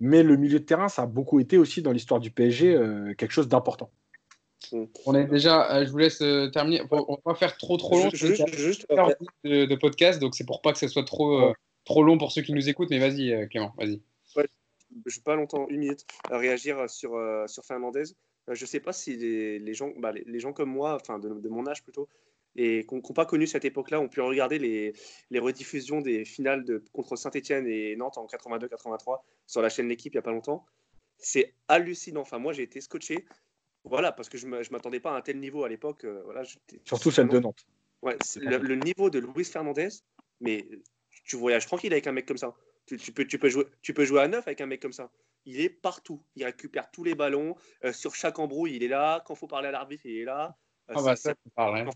mais 0.00 0.22
le 0.22 0.38
milieu 0.38 0.60
de 0.60 0.64
terrain, 0.64 0.88
ça 0.88 1.02
a 1.02 1.06
beaucoup 1.06 1.38
été 1.38 1.58
aussi 1.58 1.82
dans 1.82 1.92
l'histoire 1.92 2.20
du 2.20 2.30
PSG 2.30 2.74
euh, 2.74 3.12
quelque 3.12 3.32
chose 3.32 3.48
d'important. 3.48 3.90
On 5.04 5.14
est 5.14 5.26
déjà, 5.26 5.84
je 5.84 5.90
vous 5.90 5.98
laisse 5.98 6.22
terminer. 6.54 6.80
On 6.90 7.12
va 7.12 7.16
pas 7.22 7.34
faire 7.34 7.58
trop 7.58 7.76
trop 7.76 7.98
long. 7.98 8.10
Juste, 8.10 8.46
juste, 8.56 8.86
de, 9.44 9.66
de, 9.66 9.74
podcast, 9.76 10.18
donc 10.18 10.34
c'est 10.34 10.46
pour 10.46 10.62
pas 10.62 10.72
que 10.72 10.78
ce 10.78 10.88
soit 10.88 11.04
trop 11.04 11.52
trop 11.88 12.02
long 12.02 12.18
pour 12.18 12.32
ceux 12.32 12.42
qui 12.42 12.52
nous 12.52 12.68
écoutent, 12.68 12.90
mais 12.90 12.98
vas-y, 12.98 13.32
euh, 13.32 13.46
Clément, 13.46 13.72
vas-y. 13.78 14.00
je 15.06 15.20
pas 15.20 15.36
longtemps, 15.36 15.66
une 15.68 15.78
minute, 15.78 16.04
à 16.30 16.36
réagir 16.36 16.88
sur, 16.90 17.18
sur 17.46 17.64
Fernandez. 17.64 18.04
je 18.46 18.62
ne 18.62 18.66
sais 18.66 18.80
pas 18.80 18.92
si 18.92 19.16
les, 19.16 19.58
les 19.58 19.74
gens, 19.74 19.92
bah, 19.96 20.12
les, 20.12 20.38
gens 20.38 20.52
comme 20.52 20.70
moi, 20.70 20.98
enfin 21.00 21.18
de, 21.18 21.28
de, 21.28 21.48
mon 21.48 21.66
âge 21.66 21.82
plutôt, 21.82 22.06
et 22.56 22.84
qui 22.86 22.94
n'ont 22.94 23.00
pas 23.00 23.24
connu 23.24 23.46
cette 23.46 23.64
époque-là 23.64 24.00
ont 24.00 24.08
pu 24.08 24.20
regarder 24.20 24.58
les, 24.58 24.92
les 25.30 25.38
rediffusions 25.38 26.02
des 26.02 26.26
finales 26.26 26.64
de, 26.64 26.84
contre 26.92 27.16
Saint-Etienne 27.16 27.66
et 27.66 27.96
Nantes 27.96 28.18
en 28.18 28.26
82-83 28.26 29.20
sur 29.46 29.62
la 29.62 29.70
chaîne 29.70 29.88
L'équipe 29.88 30.12
il 30.12 30.16
n'y 30.16 30.20
a 30.20 30.22
pas 30.22 30.32
longtemps. 30.32 30.66
C'est 31.16 31.54
hallucinant. 31.68 32.20
Enfin, 32.20 32.38
moi, 32.38 32.52
j'ai 32.52 32.62
été 32.64 32.80
scotché. 32.80 33.24
Voilà, 33.84 34.12
parce 34.12 34.28
que 34.28 34.36
je 34.36 34.46
ne 34.46 34.72
m'attendais 34.72 35.00
pas 35.00 35.12
à 35.12 35.16
un 35.16 35.20
tel 35.20 35.38
niveau 35.38 35.64
à 35.64 35.68
l'époque. 35.68 36.04
Euh, 36.04 36.20
voilà, 36.24 36.42
Surtout 36.84 37.10
celle 37.10 37.28
de 37.28 37.38
Nantes. 37.38 37.64
Ouais, 38.02 38.16
le, 38.36 38.74
niveau 38.76 39.08
de 39.08 39.18
Luis 39.18 39.44
Fernandez, 39.44 39.88
mais 40.40 40.68
tu 41.28 41.36
voyages 41.36 41.66
tranquille 41.66 41.92
avec 41.92 42.06
un 42.08 42.12
mec 42.12 42.26
comme 42.26 42.38
ça. 42.38 42.56
Tu, 42.86 42.96
tu, 42.96 43.12
peux, 43.12 43.26
tu, 43.26 43.38
peux 43.38 43.50
jouer, 43.50 43.66
tu 43.82 43.94
peux 43.94 44.04
jouer 44.04 44.22
à 44.22 44.28
neuf 44.28 44.48
avec 44.48 44.60
un 44.60 44.66
mec 44.66 44.80
comme 44.80 44.94
ça. 44.94 45.10
Il 45.44 45.60
est 45.60 45.68
partout. 45.68 46.24
Il 46.34 46.44
récupère 46.44 46.90
tous 46.90 47.04
les 47.04 47.14
ballons. 47.14 47.54
Euh, 47.84 47.92
sur 47.92 48.14
chaque 48.14 48.38
embrouille, 48.38 48.74
il 48.74 48.82
est 48.82 48.88
là. 48.88 49.22
Quand 49.26 49.34
il 49.34 49.38
faut 49.38 49.46
parler 49.46 49.68
à 49.68 49.70
l'arbitre, 49.70 50.06
il 50.06 50.16
est 50.16 50.24
là. 50.24 50.56
Euh, 50.90 50.94
ah 50.96 51.02
bah 51.02 51.16
ça, 51.16 51.34
parle, 51.54 51.88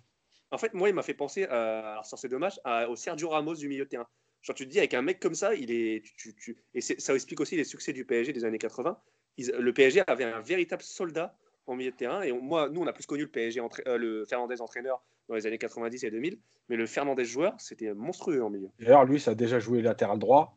en 0.51 0.59
fait, 0.59 0.75
moi, 0.75 0.91
il 0.91 0.95
m'a 0.95 1.03
fait 1.03 1.15
penser, 1.15 1.45
euh, 1.45 1.93
alors 1.93 2.05
ça 2.05 2.19
c'est 2.19 2.29
dommage, 2.29 2.61
au 2.87 2.95
Sergio 2.95 3.31
Ramos 3.31 3.55
du 3.55 3.69
milieu 3.69 3.85
de 3.85 3.89
terrain. 3.89 4.07
Genre, 4.43 4.55
tu 4.55 4.67
te 4.67 4.71
dis, 4.71 4.79
avec 4.79 4.93
un 4.93 5.01
mec 5.01 5.19
comme 5.19 5.35
ça, 5.35 5.55
il 5.55 5.71
est, 5.71 6.05
tu, 6.19 6.35
tu, 6.35 6.63
et 6.75 6.83
ça 6.83 7.15
explique 7.15 7.41
aussi 7.41 7.57
les 7.57 7.65
succès 7.65 7.95
du 7.95 8.05
PSG 8.05 8.35
des 8.35 8.45
années 8.45 8.59
80. 8.59 9.01
le 9.39 9.73
PSG 9.73 10.03
avait 10.07 10.25
un 10.25 10.43
véritable 10.43 10.83
soldat 10.83 11.35
en 11.67 11.75
milieu 11.77 11.91
de 11.91 11.97
terrain. 11.97 12.23
Et 12.23 12.33
moi, 12.33 12.69
nous, 12.69 12.81
on 12.81 12.87
a 12.87 12.93
plus 12.93 13.07
connu 13.07 13.23
le 13.23 13.29
PSG, 13.29 13.61
euh, 13.87 13.97
le 13.97 14.25
Fernandez 14.25 14.61
entraîneur 14.61 15.03
dans 15.29 15.35
les 15.35 15.47
années 15.47 15.59
90 15.59 16.05
et 16.05 16.11
2000. 16.11 16.39
Mais 16.69 16.77
le 16.77 16.87
Fernandez 16.87 17.25
joueur, 17.25 17.55
c'était 17.59 17.93
monstrueux 17.95 18.43
en 18.43 18.51
milieu. 18.51 18.69
D'ailleurs, 18.81 19.05
lui, 19.05 19.21
ça 19.21 19.33
a 19.33 19.35
déjà 19.35 19.59
joué 19.59 19.83
latéral 19.83 20.19
droit. 20.19 20.57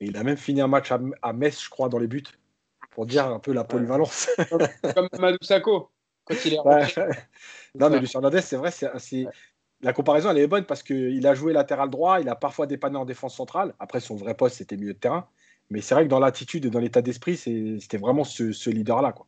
Et 0.00 0.06
il 0.06 0.16
a 0.16 0.24
même 0.24 0.36
fini 0.36 0.60
un 0.60 0.68
match 0.68 0.92
à, 0.92 1.32
Metz, 1.32 1.62
je 1.62 1.70
crois, 1.70 1.88
dans 1.88 1.98
les 1.98 2.06
buts. 2.06 2.22
Pour 2.90 3.06
dire 3.06 3.26
un 3.26 3.38
peu 3.38 3.52
la 3.52 3.64
polyvalence. 3.64 4.28
Comme 4.94 5.08
Madou 5.18 5.38
Sako. 5.42 5.90
non, 7.74 7.90
mais 7.90 7.98
Lucien 8.00 8.20
Hernandez, 8.20 8.40
c'est 8.40 8.56
vrai, 8.56 8.70
c'est, 8.70 9.26
la 9.82 9.92
comparaison, 9.92 10.30
elle 10.30 10.38
est 10.38 10.46
bonne 10.46 10.64
parce 10.64 10.82
qu'il 10.82 11.26
a 11.26 11.34
joué 11.34 11.52
latéral 11.52 11.88
droit, 11.90 12.20
il 12.20 12.28
a 12.28 12.36
parfois 12.36 12.66
dépanné 12.66 12.96
en 12.96 13.04
défense 13.04 13.34
centrale. 13.34 13.74
Après, 13.78 14.00
son 14.00 14.16
vrai 14.16 14.34
poste, 14.34 14.56
c'était 14.56 14.76
milieu 14.76 14.92
de 14.92 14.98
terrain. 14.98 15.26
Mais 15.70 15.80
c'est 15.80 15.94
vrai 15.94 16.04
que 16.04 16.10
dans 16.10 16.18
l'attitude 16.18 16.64
et 16.66 16.70
dans 16.70 16.80
l'état 16.80 17.00
d'esprit, 17.00 17.36
c'était 17.36 17.98
vraiment 17.98 18.24
ce, 18.24 18.70
leader-là. 18.70 19.12
Quoi. 19.12 19.26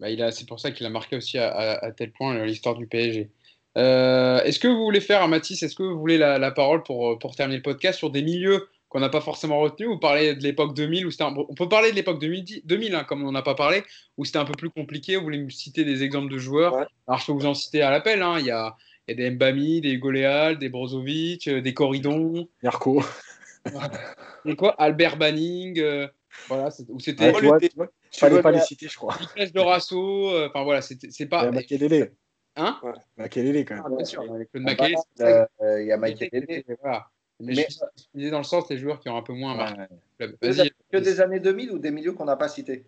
Bah, 0.00 0.10
il 0.10 0.22
a, 0.22 0.30
c'est 0.30 0.46
pour 0.46 0.60
ça 0.60 0.70
qu'il 0.70 0.86
a 0.86 0.90
marqué 0.90 1.16
aussi 1.16 1.38
à, 1.38 1.90
tel 1.96 2.12
point 2.12 2.44
l'histoire 2.44 2.74
du 2.74 2.86
PSG. 2.86 3.30
Euh, 3.78 4.42
est-ce 4.42 4.58
que 4.58 4.68
vous 4.68 4.84
voulez 4.84 5.00
faire, 5.00 5.26
Mathis, 5.28 5.62
est-ce 5.62 5.74
que 5.74 5.82
vous 5.82 5.98
voulez 5.98 6.18
la, 6.18 6.38
la, 6.38 6.50
parole 6.50 6.82
pour, 6.82 7.18
pour 7.18 7.34
terminer 7.34 7.58
le 7.58 7.62
podcast 7.62 7.98
sur 7.98 8.10
des 8.10 8.22
milieux 8.22 8.68
qu'on 8.88 9.00
n'a 9.00 9.08
pas 9.08 9.20
forcément 9.20 9.60
retenu 9.60 9.86
Vous 9.86 9.98
parlez 9.98 10.34
de 10.34 10.42
l'époque 10.42 10.74
2000, 10.74 11.06
où 11.06 11.10
on 11.20 11.54
peut 11.54 11.68
parler 11.68 11.90
de 11.90 11.96
l'époque 11.96 12.20
2000, 12.20 12.94
hein, 12.94 13.04
comme 13.04 13.24
on 13.24 13.32
n'a 13.32 13.42
pas 13.42 13.54
parlé, 13.54 13.82
où 14.16 14.24
c'était 14.24 14.38
un 14.38 14.44
peu 14.44 14.54
plus 14.54 14.70
compliqué. 14.70 15.16
Vous 15.16 15.22
voulez 15.22 15.38
me 15.38 15.50
citer 15.50 15.84
des 15.84 16.02
exemples 16.02 16.32
de 16.32 16.38
joueurs? 16.38 16.86
Alors, 17.06 17.20
je 17.20 17.26
peux 17.26 17.32
vous 17.32 17.46
en 17.46 17.54
citer 17.54 17.82
à 17.82 17.90
l'appel. 17.90 18.22
Hein. 18.22 18.36
Il, 18.38 18.46
y 18.46 18.50
a, 18.50 18.76
il, 19.08 19.12
y 19.12 19.24
a, 19.24 19.28
des 19.28 19.34
Mbami, 19.34 19.80
des 19.80 19.98
Goléal, 19.98 20.58
des 20.58 20.68
Brozovic, 20.68 21.48
euh, 21.48 21.60
des 21.60 21.74
Corridon. 21.74 22.48
Yarko. 22.62 23.02
Et 24.46 24.54
quoi? 24.54 24.74
Albert 24.78 25.16
Banning. 25.16 25.80
Euh, 25.80 26.06
voilà, 26.48 26.68
où 26.88 27.00
c'était. 27.00 27.32
Ah, 27.34 27.58
tu 28.10 28.20
fallait 28.20 28.42
pas 28.42 28.50
les 28.50 28.60
citer, 28.60 28.88
je 28.88 28.96
crois. 28.96 29.16
de 29.36 29.60
Rasso. 29.60 30.30
Euh, 30.30 30.48
enfin, 30.48 30.64
voilà, 30.64 30.80
c'est 30.82 31.26
pas. 31.26 31.50
Makelele. 31.50 32.12
Hein? 32.56 32.80
Makelele, 33.16 33.64
quand 33.64 33.74
même. 33.74 33.84
Ah, 33.86 33.90
bien 33.90 34.04
sûr, 34.04 34.22
avec 34.32 34.48
le 34.52 34.60
Makelele. 34.60 34.96
Il 35.80 35.86
y 35.86 35.92
a 35.92 35.96
Makelele. 35.96 36.64
Voilà. 36.80 37.08
Mais, 37.38 37.54
je 37.54 37.64
disais 38.14 38.30
dans 38.30 38.38
le 38.38 38.44
sens 38.44 38.68
les 38.70 38.78
joueurs 38.78 38.98
qui 38.98 39.10
ont 39.10 39.16
un 39.16 39.22
peu 39.22 39.34
moins 39.34 39.54
marqué. 39.54 39.82
Que 40.18 40.98
des 40.98 41.20
années 41.20 41.40
2000 41.40 41.70
ou 41.72 41.78
des 41.78 41.90
milieux 41.90 42.12
qu'on 42.12 42.24
n'a 42.24 42.36
pas 42.36 42.48
cités? 42.48 42.86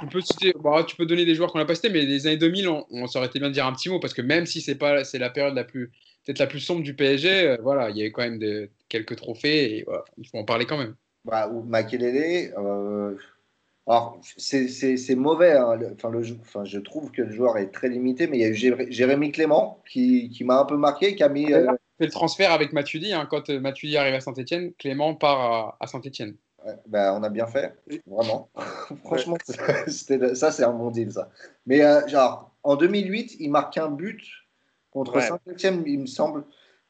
Tu 0.00 0.08
peux, 0.08 0.20
citer, 0.20 0.52
bah, 0.58 0.84
tu 0.86 0.96
peux 0.96 1.06
donner 1.06 1.24
des 1.24 1.34
joueurs 1.34 1.52
qu'on 1.52 1.58
n'a 1.58 1.64
pas 1.64 1.76
cités, 1.76 1.88
mais 1.88 2.02
les 2.02 2.26
années 2.26 2.36
2000, 2.36 2.68
on, 2.68 2.86
on 2.90 3.04
aurait 3.04 3.26
été 3.26 3.38
bien 3.38 3.48
de 3.48 3.54
dire 3.54 3.66
un 3.66 3.72
petit 3.72 3.88
mot 3.88 4.00
parce 4.00 4.14
que 4.14 4.22
même 4.22 4.46
si 4.46 4.60
c'est 4.60 4.74
pas 4.74 5.04
c'est 5.04 5.18
la 5.18 5.30
période 5.30 5.54
la 5.54 5.62
plus 5.62 5.92
peut-être 6.24 6.38
la 6.38 6.46
plus 6.46 6.60
sombre 6.60 6.82
du 6.82 6.94
PSG, 6.94 7.30
euh, 7.30 7.56
voilà, 7.62 7.90
il 7.90 7.96
y 7.96 8.00
avait 8.00 8.12
quand 8.12 8.22
même 8.22 8.38
de, 8.38 8.70
quelques 8.88 9.16
trophées 9.16 9.78
et 9.78 9.82
voilà, 9.84 10.04
il 10.18 10.28
faut 10.28 10.38
en 10.38 10.44
parler 10.44 10.66
quand 10.66 10.78
même. 10.78 10.94
Bah, 11.24 11.48
ou 11.48 11.62
Makelele, 11.62 12.52
euh, 12.58 13.16
alors 13.86 14.20
c'est 14.36 15.14
mauvais. 15.14 15.52
Hein, 15.52 15.78
enfin, 15.94 16.10
le, 16.10 16.22
enfin, 16.40 16.64
je 16.64 16.78
trouve 16.78 17.10
que 17.10 17.22
le 17.22 17.32
joueur 17.32 17.58
est 17.58 17.70
très 17.70 17.88
limité, 17.88 18.26
mais 18.26 18.38
il 18.38 18.40
y 18.40 18.44
a 18.44 18.48
eu 18.48 18.90
Jérémy 18.90 19.32
Clément 19.32 19.82
qui, 19.88 20.30
qui 20.30 20.44
m'a 20.44 20.58
un 20.58 20.64
peu 20.64 20.76
marqué, 20.76 21.14
qui 21.14 21.22
a 21.22 21.28
mis. 21.28 21.52
Euh, 21.52 21.72
le 21.98 22.08
transfert 22.08 22.52
avec 22.52 22.72
Matuidi. 22.72 23.12
Hein. 23.12 23.26
Quand 23.30 23.50
euh, 23.50 23.60
Matuidi 23.60 23.96
arrive 23.96 24.14
à 24.14 24.20
Saint-Etienne, 24.20 24.72
Clément 24.78 25.14
part 25.14 25.76
à, 25.80 25.86
Saint-Etienne. 25.86 26.36
bah, 26.86 27.14
on 27.14 27.22
a 27.22 27.28
bien 27.28 27.46
fait, 27.46 27.76
vraiment. 28.06 28.48
Franchement, 29.04 29.36
ça, 29.46 30.50
c'est 30.52 30.64
un 30.64 30.72
bon 30.72 30.90
deal, 30.90 31.12
ça. 31.12 31.30
Mais 31.66 31.82
euh, 31.82 32.06
genre, 32.08 32.52
en 32.62 32.76
2008, 32.76 33.36
il 33.40 33.50
marque 33.50 33.78
un 33.78 33.88
but 33.88 34.22
contre 34.90 35.20
Saint-Etienne, 35.20 35.82
il 35.86 36.00
me 36.00 36.06
semble. 36.06 36.44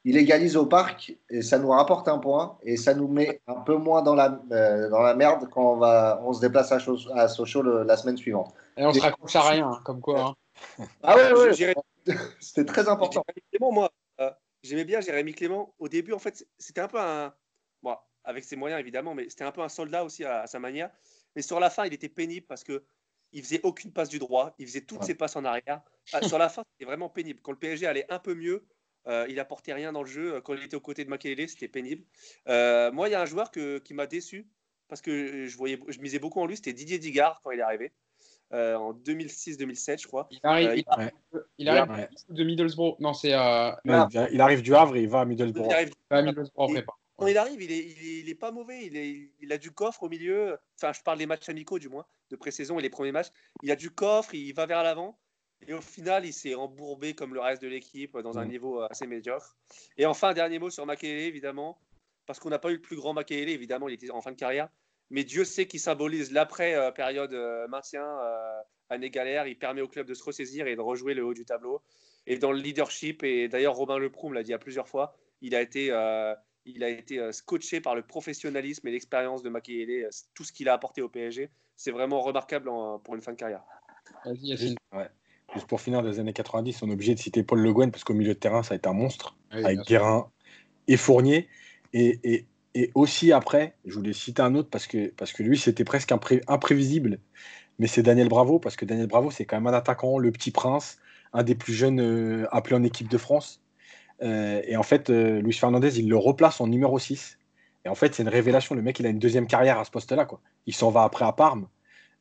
Il 0.05 0.17
égalise 0.17 0.57
au 0.57 0.67
parc 0.67 1.17
et 1.31 1.43
ça 1.43 1.59
nous 1.59 1.69
rapporte 1.69 2.09
un 2.09 2.19
point 2.19 2.59
et 2.63 2.77
ça 2.77 2.93
nous 2.95 3.07
met 3.07 3.41
un 3.47 3.61
peu 3.61 3.77
moins 3.77 4.03
dans 4.03 4.17
la, 4.17 4.41
euh, 4.51 4.89
dans 4.91 5.01
la 5.01 5.15
merde 5.15 5.49
quand 5.51 5.75
on, 5.75 5.77
va, 5.77 6.21
on 6.25 6.33
se 6.33 6.41
déplace 6.41 6.73
à, 6.73 7.29
Sochaux 7.29 7.63
la 7.63 7.97
semaine 7.97 8.17
suivante. 8.17 8.53
Et 8.77 8.85
on 8.85 8.93
se 8.93 9.01
raccroche 9.01 9.37
à 9.37 9.43
rien, 9.43 9.81
comme 9.85 10.01
quoi. 10.01 10.35
Hein. 10.79 10.85
Ah 11.03 11.15
ouais, 11.15 11.33
ouais, 11.33 11.75
c'était 12.41 12.65
très 12.65 12.89
important. 12.89 13.23
Moi, 13.61 13.89
J'aimais 14.63 14.85
bien 14.85 15.01
Jérémy 15.01 15.35
Clément. 15.35 15.75
Au 15.79 15.89
début, 15.89 16.13
en 16.13 16.19
fait, 16.19 16.47
c'était 16.59 16.81
un 16.81 16.89
peu 16.89 17.01
un. 17.01 17.35
Bon, 17.83 17.97
avec 18.25 18.45
ses 18.45 18.55
moyens, 18.55 18.81
évidemment, 18.81 19.15
mais 19.15 19.29
c'était 19.29 19.45
un 19.45 19.51
peu 19.51 19.63
un 19.63 19.69
soldat 19.69 20.05
aussi 20.05 20.25
à, 20.25 20.47
sa 20.47 20.59
manière. 20.61 20.91
Mais 21.35 21.43
sur 21.43 21.59
la 21.59 21.69
fin, 21.69 21.85
il 21.85 21.93
était 21.93 22.09
pénible 22.09 22.47
parce 22.47 22.63
que 22.63 22.85
il 23.33 23.43
faisait 23.43 23.61
aucune 23.65 23.93
passe 23.93 24.09
du 24.09 24.19
droit. 24.19 24.55
Il 24.59 24.67
faisait 24.67 24.83
toutes 24.83 25.03
ses 25.05 25.15
passes 25.15 25.37
en 25.37 25.45
arrière. 25.45 25.81
Ah, 26.13 26.23
sur 26.23 26.39
la 26.39 26.49
fin, 26.49 26.63
c'était 26.73 26.85
vraiment 26.85 27.09
pénible. 27.09 27.41
Quand 27.43 27.53
le 27.53 27.59
PSG 27.59 27.87
allait 27.87 28.07
un 28.13 28.19
peu 28.19 28.35
mieux, 28.35 28.65
euh, 29.07 29.27
il 29.29 29.41
apportait 29.41 29.73
rien 29.73 29.93
dans 29.93 30.03
le 30.03 30.09
jeu. 30.09 30.41
Quand 30.41 30.55
il 30.55 30.63
était 30.63 30.77
aux 30.77 30.81
côtés 30.81 31.05
de 31.05 31.11
Makelele, 31.11 31.49
c'était 31.49 31.69
pénible. 31.69 32.05
Euh, 32.49 32.93
moi, 32.93 33.09
il 33.09 33.13
y 33.13 33.15
a 33.15 33.21
un 33.21 33.27
joueur 33.27 33.51
qui 33.51 33.95
m'a 33.95 34.07
déçu 34.07 34.47
parce 34.89 35.01
que 35.01 35.47
je, 35.47 35.57
voyais, 35.57 35.81
je 35.89 36.01
misais 36.01 36.19
beaucoup 36.19 36.41
en 36.41 36.47
lui. 36.47 36.57
C'était 36.57 36.75
Didier 36.75 36.99
Digard 36.99 37.41
quand 37.43 37.51
il 37.51 37.61
est 37.61 37.63
arrivé. 37.63 37.93
Euh, 38.53 38.77
en 38.77 38.93
2006-2007, 38.93 40.03
je 40.03 40.07
crois. 40.07 40.29
Il 40.31 40.41
arrive, 40.43 40.85
euh, 40.99 41.41
il, 41.57 41.69
arrive 41.69 42.09
de 42.29 42.45
Middlesbrough. 42.45 42.97
Non, 43.01 43.15
c'est. 43.15 43.33
Euh, 43.33 43.73
il, 43.87 44.41
arrive 44.41 44.61
du 44.61 44.75
Havre 44.75 44.97
et 44.97 45.03
il 45.03 45.09
va 45.09 45.21
à 45.21 45.25
Middlesbrough. 45.25 45.67
Il 45.67 45.73
arrive, 45.73 45.91
à 46.11 46.23
Middlesbrough 46.23 46.85
quand 47.17 47.27
il 47.29 47.39
arrive, 47.39 47.63
il 47.63 47.71
est, 47.71 48.21
il 48.23 48.29
est, 48.29 48.35
pas 48.35 48.51
mauvais. 48.51 48.85
Il, 48.85 48.97
est, 48.97 49.31
il 49.41 49.53
a 49.53 49.59
du 49.59 49.71
coffre 49.71 50.03
au 50.03 50.09
milieu. 50.09 50.59
Enfin, 50.77 50.93
je 50.93 51.03
parle 51.03 51.19
des 51.19 51.27
matchs 51.27 51.49
amicaux, 51.49 51.79
du 51.79 51.89
moins, 51.89 52.05
de 52.31 52.37
pré-saison 52.37 52.79
et 52.79 52.83
les 52.83 52.91
premiers 52.91 53.13
matchs. 53.13 53.29
Il 53.63 53.71
a 53.71 53.77
du 53.77 53.91
coffre, 53.91 54.35
il 54.35 54.53
va 54.53 54.67
vers 54.67 54.83
l'avant. 54.83 55.17
Et 55.69 55.75
au 55.75 55.81
final, 55.81 56.27
il 56.27 56.33
s'est 56.33 56.55
embourbé 56.55 57.15
comme 57.15 57.35
le 57.35 57.41
reste 57.41 57.63
de 57.63 57.69
l'équipe 57.69 58.17
dans 58.19 58.39
un 58.39 58.45
mm. 58.45 58.49
niveau 58.49 58.81
assez 58.83 59.07
médiocre. 59.07 59.57
Et 59.97 60.07
enfin, 60.07 60.29
un 60.29 60.35
dernier 60.35 60.59
mot 60.59 60.71
sur 60.71 60.87
Makele, 60.87 61.19
évidemment. 61.19 61.79
Parce 62.27 62.39
qu'on 62.39 62.51
n'a 62.51 62.59
pas 62.59 62.71
eu 62.71 62.75
le 62.75 62.81
plus 62.81 62.97
grand 62.97 63.13
Makele, 63.13 63.49
évidemment, 63.49 63.89
il 63.89 63.95
était 63.95 64.11
en 64.11 64.21
fin 64.21 64.31
de 64.31 64.37
carrière 64.37 64.69
mais 65.13 65.25
Dieu 65.25 65.45
sait 65.45 65.67
qu'il 65.67 65.79
symbolise 65.79 66.33
l'après-période 66.33 67.35
euh, 67.35 67.69
maintien, 67.69 68.03
euh, 68.03 68.61
année 68.89 69.11
galère. 69.11 69.47
Il 69.47 69.59
permet 69.59 69.83
au 69.83 69.89
club 69.89 70.07
de 70.07 70.15
se 70.15 70.25
ressaisir 70.25 70.67
et 70.67 70.75
de 70.75 70.81
rejouer 70.81 71.13
le 71.13 71.23
haut 71.23 71.35
du 71.35 71.45
tableau. 71.45 71.83
Et 72.27 72.39
dans 72.39 72.51
le 72.51 72.59
leadership, 72.59 73.23
et 73.23 73.47
d'ailleurs 73.47 73.75
Robin 73.75 73.99
Leproux 73.99 74.33
l'a 74.33 74.43
dit 74.43 74.55
à 74.55 74.59
plusieurs 74.59 74.89
fois, 74.89 75.15
il 75.43 75.55
a 75.55 75.61
été, 75.61 75.91
euh, 75.91 76.35
il 76.65 76.83
a 76.83 76.89
été 76.89 77.31
scotché 77.31 77.83
par 77.83 77.95
le 77.95 78.03
professionnalisme 78.03 78.89
et 78.89 78.91
l'expérience 78.91 79.43
de 79.43 79.51
Makélélé, 79.51 80.09
tout 80.33 80.45
ce 80.45 80.53
qu'il 80.53 80.71
a 80.71 80.73
apporté 80.73 81.03
au 81.03 81.11
PSG. 81.11 81.51
C'est 81.77 81.91
vraiment 81.91 82.23
remarquable 82.23 82.71
pour 83.05 83.15
une 83.15 83.21
fin 83.21 83.33
de 83.33 83.37
carrière. 83.37 83.65
Juste, 85.55 85.67
pour 85.67 85.81
finir 85.81 86.03
des 86.03 86.19
années 86.19 86.33
90, 86.33 86.83
on 86.83 86.89
est 86.89 86.93
obligé 86.93 87.15
de 87.15 87.21
citer 87.21 87.43
Paul 87.43 87.61
Le 87.61 87.73
Guen 87.73 87.91
parce 87.91 88.05
qu'au 88.05 88.15
milieu 88.15 88.35
de 88.35 88.39
terrain, 88.39 88.63
ça 88.63 88.75
a 88.75 88.77
été 88.77 88.89
un 88.89 88.95
monstre 88.95 89.37
avec 89.51 89.81
Guérin 89.81 90.31
et 90.89 90.97
Fournier. 90.97 91.49
Et, 91.93 92.19
et, 92.25 92.47
et 92.75 92.91
aussi 92.95 93.33
après, 93.33 93.75
je 93.85 93.95
voulais 93.95 94.13
citer 94.13 94.43
un 94.43 94.55
autre 94.55 94.71
parce 94.71 94.87
que, 94.87 95.09
parce 95.11 95.33
que 95.33 95.43
lui, 95.43 95.59
c'était 95.59 95.85
presque 95.85 96.13
imprévisible, 96.49 97.19
mais 97.79 97.87
c'est 97.87 98.03
Daniel 98.03 98.29
Bravo, 98.29 98.59
parce 98.59 98.77
que 98.77 98.85
Daniel 98.85 99.09
Bravo, 99.09 99.31
c'est 99.31 99.45
quand 99.45 99.57
même 99.57 99.67
un 99.67 99.77
attaquant, 99.77 100.19
le 100.19 100.33
petit 100.33 100.51
prince, 100.51 100.99
un 101.33 101.43
des 101.43 101.55
plus 101.55 101.75
jeunes 101.75 102.01
euh, 102.01 102.47
appelés 102.51 102.77
en 102.77 102.83
équipe 102.83 103.09
de 103.09 103.19
France. 103.19 103.61
Euh, 104.23 104.63
et 104.67 104.77
en 104.77 104.83
fait, 104.83 105.11
euh, 105.11 105.41
Luis 105.41 105.55
Fernandez, 105.55 105.99
il 105.99 106.09
le 106.09 106.17
replace 106.17 106.61
en 106.61 106.67
numéro 106.67 106.99
6. 106.99 107.39
Et 107.85 107.89
en 107.89 107.95
fait, 107.95 108.15
c'est 108.15 108.23
une 108.23 108.29
révélation. 108.29 108.75
Le 108.75 108.83
mec, 108.83 109.01
il 109.01 109.07
a 109.07 109.09
une 109.09 109.19
deuxième 109.19 109.47
carrière 109.47 109.79
à 109.79 109.85
ce 109.85 109.91
poste-là. 109.91 110.25
Quoi. 110.25 110.41
Il 110.67 110.75
s'en 110.75 110.91
va 110.91 111.03
après 111.03 111.25
à 111.25 111.33
Parme, 111.33 111.67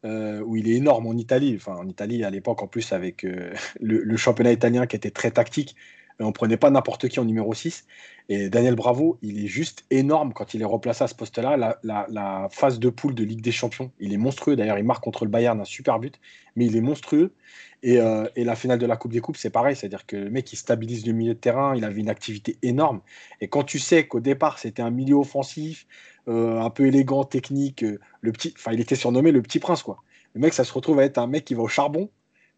où 0.03 0.55
il 0.55 0.67
est 0.69 0.75
énorme 0.75 1.07
en 1.07 1.13
Italie. 1.13 1.53
Enfin, 1.55 1.75
en 1.75 1.87
Italie, 1.87 2.23
à 2.23 2.29
l'époque, 2.29 2.61
en 2.61 2.67
plus, 2.67 2.91
avec 2.93 3.25
le, 3.81 4.17
championnat 4.17 4.51
italien 4.51 4.87
qui 4.87 4.95
était 4.95 5.11
très 5.11 5.31
tactique. 5.31 5.75
Et 6.21 6.23
on 6.23 6.31
prenait 6.31 6.57
pas 6.57 6.69
n'importe 6.69 7.07
qui 7.09 7.19
en 7.19 7.25
numéro 7.25 7.53
6. 7.53 7.85
Et 8.29 8.49
Daniel 8.49 8.75
Bravo, 8.75 9.17
il 9.23 9.43
est 9.43 9.47
juste 9.47 9.85
énorme 9.89 10.33
quand 10.33 10.53
il 10.53 10.61
est 10.61 10.65
replacé 10.65 11.03
à 11.03 11.07
ce 11.07 11.15
poste-là. 11.15 11.75
La, 11.83 12.47
phase 12.51 12.79
de 12.79 12.89
poule 12.89 13.15
de 13.15 13.23
Ligue 13.23 13.41
des 13.41 13.51
Champions, 13.51 13.91
il 13.99 14.13
est 14.13 14.17
monstrueux. 14.17 14.55
D'ailleurs, 14.55 14.77
il 14.77 14.85
marque 14.85 15.03
contre 15.03 15.25
le 15.25 15.31
Bayern 15.31 15.59
un 15.59 15.65
super 15.65 15.99
but, 15.99 16.19
mais 16.55 16.67
il 16.67 16.75
est 16.75 16.81
monstrueux. 16.81 17.33
Et, 17.81 17.99
euh, 17.99 18.27
la 18.37 18.55
finale 18.55 18.77
de 18.77 18.85
la 18.85 18.97
Coupe 18.97 19.11
des 19.11 19.19
Coupes, 19.19 19.37
c'est 19.37 19.49
pareil. 19.49 19.75
C'est-à-dire 19.75 20.05
que 20.05 20.15
le 20.15 20.29
mec, 20.29 20.53
il 20.53 20.57
stabilise 20.57 21.07
le 21.07 21.13
milieu 21.13 21.33
de 21.33 21.39
terrain. 21.39 21.75
Il 21.75 21.83
avait 21.83 21.99
une 21.99 22.09
activité 22.09 22.57
énorme. 22.61 23.01
Et 23.41 23.47
quand 23.47 23.63
tu 23.63 23.79
sais 23.79 24.07
qu'au 24.07 24.19
départ, 24.19 24.59
c'était 24.59 24.83
un 24.83 24.91
milieu 24.91 25.15
offensif, 25.15 25.87
euh, 26.27 26.59
un 26.59 26.69
peu 26.69 26.85
élégant, 26.85 27.23
technique, 27.23 27.83
euh, 27.83 27.99
le 28.21 28.31
petit, 28.31 28.53
enfin, 28.55 28.73
il 28.73 28.79
était 28.79 28.95
surnommé 28.95 29.31
le 29.31 29.41
petit 29.41 29.59
prince, 29.59 29.81
quoi. 29.81 29.97
Le 30.35 30.41
mec, 30.41 30.53
ça 30.53 30.63
se 30.63 30.71
retrouve 30.71 30.99
à 30.99 31.03
être 31.03 31.17
un 31.17 31.27
mec 31.27 31.45
qui 31.45 31.55
va 31.55 31.63
au 31.63 31.67
charbon, 31.67 32.09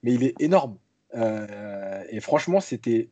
mais 0.04 0.14
il 0.14 0.24
est 0.24 0.36
énorme. 0.42 0.78
et 2.12 2.20
franchement, 2.20 2.60
c'était 2.60 3.10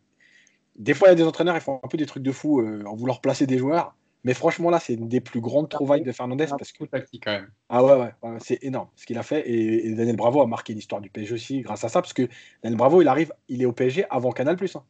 des 0.81 0.95
fois, 0.95 1.09
il 1.09 1.11
y 1.11 1.13
a 1.13 1.15
des 1.15 1.23
entraîneurs, 1.23 1.55
ils 1.55 1.61
font 1.61 1.79
un 1.83 1.87
peu 1.87 1.97
des 1.97 2.07
trucs 2.07 2.23
de 2.23 2.31
fou 2.31 2.59
euh, 2.59 2.83
en 2.87 2.95
voulant 2.95 3.13
placer 3.13 3.45
des 3.45 3.59
joueurs. 3.59 3.95
Mais 4.23 4.33
franchement, 4.33 4.71
là, 4.71 4.79
c'est 4.79 4.95
une 4.95 5.07
des 5.07 5.21
plus 5.21 5.39
grandes 5.39 5.69
trouvailles 5.69 6.01
de 6.01 6.11
Fernandez. 6.11 6.47
Parce 6.47 6.71
que... 6.71 6.85
tactique 6.85 7.23
quand 7.25 7.33
même. 7.33 7.49
Ah 7.69 7.83
ouais, 7.83 7.93
ouais, 7.93 8.13
c'est 8.39 8.63
énorme 8.63 8.87
ce 8.95 9.05
qu'il 9.05 9.17
a 9.19 9.23
fait. 9.23 9.47
Et, 9.47 9.93
Daniel 9.93 10.15
Bravo 10.15 10.41
a 10.41 10.47
marqué 10.47 10.73
l'histoire 10.73 10.99
du 10.99 11.11
PSG 11.11 11.33
aussi 11.35 11.61
grâce 11.61 11.83
à 11.83 11.89
ça. 11.89 12.01
Parce 12.01 12.13
que 12.13 12.27
Daniel 12.63 12.77
Bravo, 12.77 13.01
il 13.01 13.07
arrive, 13.07 13.31
il 13.47 13.61
est 13.61 13.65
au 13.65 13.73
PSG 13.73 14.05
avant 14.09 14.31
Canal. 14.31 14.57
Hein. 14.59 14.83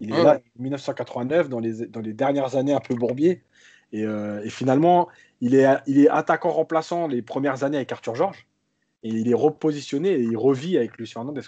Il 0.00 0.14
est 0.14 0.22
là 0.22 0.40
en 0.58 0.62
1989, 0.62 1.48
dans 1.48 1.60
les, 1.60 1.86
dans 1.86 2.00
les 2.00 2.12
dernières 2.12 2.54
années 2.54 2.74
un 2.74 2.80
peu 2.80 2.94
bourbier. 2.94 3.42
Et, 3.92 4.04
euh, 4.04 4.44
et, 4.44 4.50
finalement, 4.50 5.08
il 5.40 5.56
est, 5.56 5.66
il 5.88 5.98
est 5.98 6.08
attaquant 6.08 6.50
remplaçant 6.50 7.08
les 7.08 7.22
premières 7.22 7.64
années 7.64 7.78
avec 7.78 7.90
Arthur 7.90 8.14
Georges. 8.14 8.46
Et 9.02 9.08
il 9.08 9.28
est 9.28 9.34
repositionné 9.34 10.10
et 10.10 10.22
il 10.22 10.36
revit 10.36 10.76
avec 10.76 10.96
Luis 10.98 11.08
Fernandez. 11.08 11.42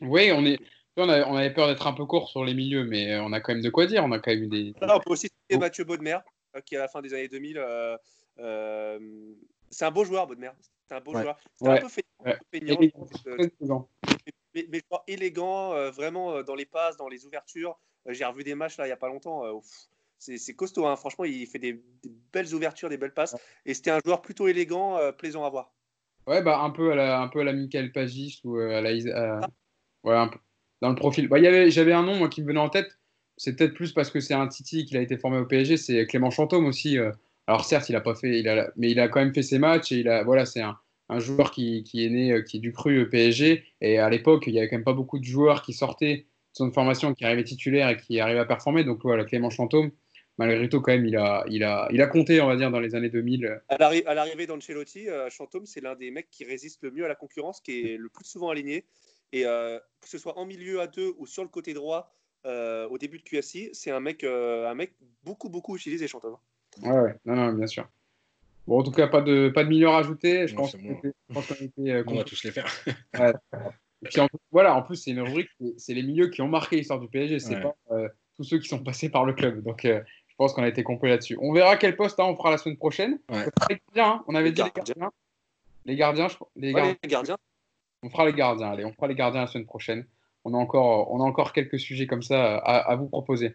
Oui, 0.00 0.30
on 0.32 0.44
est, 0.44 0.58
on, 1.04 1.36
avait 1.36 1.52
peur 1.52 1.68
d'être 1.68 1.86
un 1.86 1.92
peu 1.92 2.04
court 2.04 2.28
sur 2.28 2.44
les 2.44 2.54
milieux, 2.54 2.84
mais 2.84 3.18
on 3.18 3.32
a 3.32 3.40
quand 3.40 3.52
même 3.52 3.62
de 3.62 3.70
quoi 3.70 3.86
dire. 3.86 4.04
On 4.04 4.12
a 4.12 4.18
quand 4.18 4.30
même 4.30 4.44
eu 4.44 4.48
des. 4.48 4.74
on 4.80 5.00
peut 5.00 5.12
aussi 5.12 5.28
citer 5.28 5.58
Mathieu 5.58 5.84
Baudemer, 5.84 6.18
euh, 6.56 6.60
qui 6.60 6.76
à 6.76 6.80
la 6.80 6.88
fin 6.88 7.00
des 7.00 7.14
années 7.14 7.28
2000. 7.28 7.58
Euh, 7.58 7.96
euh, 8.38 9.34
c'est 9.70 9.84
un 9.84 9.90
beau 9.90 10.04
joueur, 10.04 10.26
Baudemer. 10.26 10.50
C'est 10.88 10.94
un 10.94 11.00
beau 11.00 11.12
joueur. 11.12 11.38
C'est 11.56 11.68
un 11.68 11.76
peu 11.76 11.88
feignant. 11.88 13.88
Mais, 14.54 14.66
mais, 14.70 14.80
élégant, 15.06 15.90
vraiment 15.90 16.42
dans 16.42 16.54
les 16.54 16.66
passes, 16.66 16.96
dans 16.96 17.08
les 17.08 17.26
ouvertures. 17.26 17.78
J'ai 18.06 18.24
revu 18.24 18.42
des 18.42 18.54
matchs 18.54 18.78
là 18.78 18.86
il 18.86 18.88
n'y 18.88 18.92
a 18.92 18.96
pas 18.96 19.08
longtemps. 19.08 19.42
c'est 20.18 20.54
costaud, 20.54 20.86
hein. 20.86 20.96
franchement, 20.96 21.26
il 21.26 21.46
fait 21.46 21.58
des, 21.58 21.82
belles 22.32 22.54
ouvertures, 22.54 22.88
des 22.88 22.96
belles 22.96 23.12
passes. 23.12 23.36
Et 23.66 23.74
c'était 23.74 23.90
un 23.90 24.00
joueur 24.04 24.22
plutôt 24.22 24.48
élégant, 24.48 24.98
plaisant 25.18 25.44
à 25.44 25.50
voir. 25.50 25.70
Ouais, 26.26 26.42
bah, 26.42 26.60
un 26.60 26.70
peu 26.70 26.92
à 26.92 26.94
la, 26.94 27.20
un 27.20 27.28
peu 27.28 27.40
à 27.40 27.44
la 27.44 27.52
Michael 27.52 27.92
Pagis 27.92 28.40
ou 28.44 28.56
à 28.56 28.80
la. 28.80 28.90
Ah. 29.14 29.46
Ouais, 30.04 30.16
un 30.16 30.28
peu, 30.28 30.38
dans 30.80 30.88
le 30.90 30.94
profil. 30.94 31.28
Bah, 31.28 31.38
J'avais 31.68 31.92
un 31.92 32.02
nom 32.02 32.28
qui 32.28 32.42
me 32.42 32.48
venait 32.48 32.60
en 32.60 32.68
tête. 32.68 32.98
C'est 33.36 33.56
peut-être 33.56 33.74
plus 33.74 33.92
parce 33.92 34.10
que 34.10 34.20
c'est 34.20 34.34
un 34.34 34.48
Titi 34.48 34.84
qui 34.84 34.96
a 34.96 35.00
été 35.00 35.16
formé 35.16 35.38
au 35.38 35.46
PSG. 35.46 35.76
C'est 35.76 36.06
Clément 36.06 36.30
Chantôme 36.30 36.66
aussi. 36.66 36.98
Euh. 36.98 37.12
Alors 37.46 37.64
certes, 37.64 37.88
il 37.88 37.96
a 37.96 38.00
pas 38.00 38.14
fait, 38.14 38.40
il 38.40 38.48
a, 38.48 38.70
mais 38.76 38.90
il 38.90 39.00
a 39.00 39.08
quand 39.08 39.20
même 39.20 39.32
fait 39.32 39.42
ses 39.42 39.58
matchs 39.58 39.92
et 39.92 40.00
il 40.00 40.08
a, 40.08 40.22
voilà, 40.22 40.44
c'est 40.44 40.60
un, 40.60 40.76
joueur 41.18 41.50
qui, 41.50 41.82
qui, 41.82 42.04
est 42.04 42.10
né, 42.10 42.32
euh, 42.32 42.42
qui 42.42 42.58
est 42.58 42.60
du 42.60 42.72
cru 42.72 43.02
au 43.02 43.06
PSG. 43.06 43.64
Et 43.80 43.98
à 43.98 44.10
l'époque, 44.10 44.44
il 44.46 44.54
y 44.54 44.58
avait 44.58 44.68
quand 44.68 44.76
même 44.76 44.84
pas 44.84 44.92
beaucoup 44.92 45.18
de 45.18 45.24
joueurs 45.24 45.62
qui 45.62 45.72
sortaient 45.72 46.16
de 46.16 46.24
son 46.52 46.70
formation, 46.72 47.14
qui 47.14 47.24
arrivaient 47.24 47.44
titulaires 47.44 47.88
et 47.88 47.96
qui 47.96 48.20
arrivaient 48.20 48.40
à 48.40 48.44
performer. 48.44 48.84
Donc 48.84 49.00
voilà, 49.02 49.24
Clément 49.24 49.48
Chantôme, 49.48 49.92
malgré 50.36 50.68
tout, 50.68 50.82
quand 50.82 50.92
même, 50.92 51.06
il 51.06 51.16
a, 51.16 51.44
il 51.48 51.64
a, 51.64 51.88
il 51.90 52.02
a 52.02 52.06
compté, 52.06 52.40
on 52.42 52.48
va 52.48 52.56
dire, 52.56 52.70
dans 52.70 52.80
les 52.80 52.94
années 52.94 53.08
2000. 53.08 53.62
À 53.68 54.14
l'arrivée 54.14 54.46
d'Ancelotti, 54.46 55.08
euh, 55.08 55.30
Chantôme, 55.30 55.64
c'est 55.64 55.80
l'un 55.80 55.94
des 55.94 56.10
mecs 56.10 56.30
qui 56.30 56.44
résiste 56.44 56.82
le 56.82 56.90
mieux 56.90 57.04
à 57.04 57.08
la 57.08 57.14
concurrence, 57.14 57.60
qui 57.60 57.80
est 57.80 57.96
le 57.96 58.08
plus 58.08 58.24
souvent 58.24 58.50
aligné. 58.50 58.84
Et 59.32 59.44
euh, 59.44 59.78
que 60.00 60.08
ce 60.08 60.18
soit 60.18 60.38
en 60.38 60.46
milieu 60.46 60.80
à 60.80 60.86
deux 60.86 61.14
ou 61.18 61.26
sur 61.26 61.42
le 61.42 61.48
côté 61.48 61.74
droit, 61.74 62.14
euh, 62.46 62.88
au 62.88 62.98
début 62.98 63.18
de 63.18 63.22
QSI, 63.22 63.70
c'est 63.72 63.90
un 63.90 64.00
mec, 64.00 64.24
euh, 64.24 64.68
un 64.68 64.74
mec 64.74 64.94
beaucoup, 65.24 65.48
beaucoup 65.48 65.76
utilisé, 65.76 66.08
Chantal. 66.08 66.32
Ouais, 66.82 66.90
ouais, 66.90 67.14
non, 67.24 67.34
non, 67.34 67.52
bien 67.52 67.66
sûr. 67.66 67.88
Bon, 68.66 68.80
en 68.80 68.82
tout 68.82 68.90
cas, 68.90 69.08
pas 69.08 69.22
de, 69.22 69.50
pas 69.54 69.64
de 69.64 69.68
milieu 69.68 69.88
à 69.88 69.92
rajouter. 69.92 70.46
Je 70.46 70.54
pense, 70.54 70.72
qu'on 70.72 70.78
était, 70.78 71.12
On 72.06 72.14
va 72.14 72.24
tous 72.24 72.44
les 72.44 72.52
faire. 72.52 72.66
Et 74.00 74.08
puis, 74.08 74.20
en, 74.20 74.28
voilà, 74.52 74.76
en 74.76 74.82
plus, 74.82 74.96
c'est 74.96 75.10
une 75.10 75.22
rubrique, 75.22 75.50
c'est 75.76 75.94
les 75.94 76.04
milieux 76.04 76.28
qui 76.28 76.40
ont 76.40 76.48
marqué 76.48 76.76
l'histoire 76.76 77.00
du 77.00 77.08
PSG, 77.08 77.40
c'est 77.40 77.60
pas 77.60 77.74
tous 78.36 78.44
ceux 78.44 78.58
qui 78.58 78.68
sont 78.68 78.78
passés 78.78 79.08
par 79.08 79.24
le 79.24 79.32
club. 79.32 79.62
Donc, 79.64 79.80
je 79.82 80.02
pense 80.36 80.52
qu'on 80.52 80.62
a 80.62 80.68
été 80.68 80.84
complet 80.84 81.10
là-dessus. 81.10 81.36
On 81.40 81.52
verra 81.52 81.76
quel 81.76 81.96
poste 81.96 82.20
hein, 82.20 82.24
on 82.24 82.36
fera 82.36 82.52
la 82.52 82.58
semaine 82.58 82.76
prochaine. 82.76 83.18
Hein. 83.96 84.22
on 84.28 84.34
avait 84.36 84.52
dit 84.52 84.62
les 84.62 84.70
gardiens. 84.70 85.10
Les 85.84 85.96
gardiens, 85.96 86.28
je... 86.28 86.36
les 86.54 86.72
gardiens. 87.08 87.36
On 88.02 88.10
fera 88.10 88.26
les 88.26 88.32
gardiens, 88.32 88.70
allez, 88.70 88.84
on 88.84 88.92
fera 88.92 89.08
les 89.08 89.14
gardiens 89.14 89.42
la 89.42 89.46
semaine 89.46 89.66
prochaine. 89.66 90.06
On 90.44 90.54
a 90.54 90.56
encore, 90.56 91.10
on 91.12 91.20
a 91.20 91.24
encore 91.24 91.52
quelques 91.52 91.78
sujets 91.78 92.06
comme 92.06 92.22
ça 92.22 92.56
à, 92.56 92.94
vous 92.96 93.08
proposer. 93.08 93.54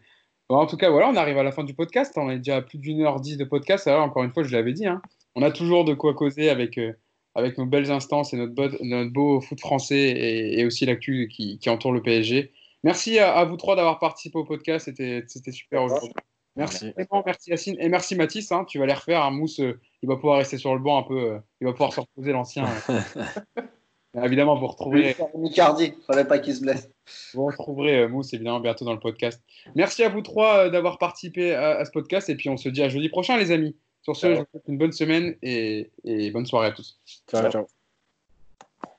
en 0.50 0.66
tout 0.68 0.78
cas, 0.78 0.90
voilà, 0.90 1.10
on 1.10 1.16
arrive 1.16 1.38
à 1.38 1.44
la 1.44 1.52
fin 1.52 1.64
du 1.64 1.74
podcast. 1.74 2.14
On 2.18 2.30
est 2.30 2.38
déjà 2.38 2.58
à 2.58 2.62
plus 2.62 2.78
d'une 2.78 3.02
heure 3.02 3.20
dix 3.20 3.38
de 3.38 3.46
podcast. 3.46 3.88
Alors, 3.88 4.04
encore 4.04 4.24
une 4.24 4.32
fois, 4.32 4.44
je 4.44 4.52
l'avais 4.52 4.74
dit, 4.74 4.86
hein, 4.86 5.02
on 5.36 5.42
a 5.42 5.52
toujours 5.52 5.86
de 5.86 5.94
quoi 5.94 6.14
causer 6.14 6.50
avec, 6.50 6.78
euh, 6.78 6.94
avec 7.36 7.58
nos 7.58 7.66
belles 7.66 7.90
instances 7.90 8.34
et 8.34 8.38
notre, 8.38 8.54
beau, 8.54 8.68
notre 8.82 9.12
beau 9.12 9.42
foot 9.42 9.60
français 9.60 10.14
et, 10.58 10.66
aussi 10.66 10.86
l'actu 10.86 11.30
qui, 11.30 11.60
entoure 11.68 11.94
le 11.94 12.02
PSG. 12.02 12.52
Merci 12.84 13.20
à, 13.20 13.44
vous 13.46 13.56
trois 13.58 13.76
d'avoir 13.76 14.00
participé 14.00 14.38
au 14.38 14.44
podcast. 14.44 14.86
C'était 14.86 15.52
super 15.52 15.84
aujourd'hui. 15.84 16.12
Merci. 16.56 16.94
Merci. 17.26 17.50
Yacine 17.50 17.76
et 17.80 17.90
merci 17.90 18.16
Mathis. 18.16 18.52
Hein. 18.52 18.66
tu 18.66 18.78
vas 18.78 18.86
les 18.86 18.94
refaire. 18.94 19.24
un 19.24 19.32
Mousse, 19.32 19.60
euh, 19.60 19.80
il 20.04 20.10
va 20.10 20.16
pouvoir 20.18 20.38
rester 20.38 20.58
sur 20.58 20.76
le 20.76 20.80
banc 20.80 21.00
un 21.00 21.04
peu. 21.04 21.20
Euh, 21.20 21.40
il 21.62 21.66
va 21.66 21.72
pouvoir 21.72 21.94
se 21.94 22.02
reposer 22.02 22.32
l'ancien. 22.32 22.66
Évidemment, 24.22 24.56
vous 24.56 24.68
retrouverez. 24.68 25.16
Micardi, 25.36 25.94
fallait 26.06 26.26
pas 26.26 26.38
qu'il 26.40 26.56
se 26.56 26.62
blesse. 26.62 26.90
Vous 27.34 27.46
retrouverez 27.46 28.02
euh, 28.02 28.08
Mousse 28.08 28.34
évidemment 28.34 28.60
bientôt 28.60 28.86
dans 28.86 28.94
le 28.94 29.00
podcast. 29.00 29.42
Merci 29.76 30.04
à 30.04 30.10
vous 30.10 30.22
trois 30.22 30.66
euh, 30.66 30.70
d'avoir 30.70 31.00
participé 31.00 31.54
à, 31.54 31.84
ce 31.84 31.92
podcast 31.92 32.30
et 32.30 32.36
puis 32.36 32.50
on 32.50 32.58
se 32.58 32.70
dit 32.70 32.84
à 32.84 32.90
jeudi 32.90 33.10
prochain, 33.10 33.38
les 33.38 33.52
amis. 33.52 33.76
Sur 34.04 34.16
ce, 34.16 34.28
je 34.28 34.40
vous 34.40 34.46
souhaite 34.52 34.64
une 34.68 34.78
bonne 34.78 34.92
semaine 34.92 35.36
et, 35.42 35.92
et 36.04 36.30
bonne 36.30 36.46
soirée 36.46 36.68
à 36.68 36.72
tous. 36.72 37.00
ciao. 37.30 37.50
ciao. 37.50 37.73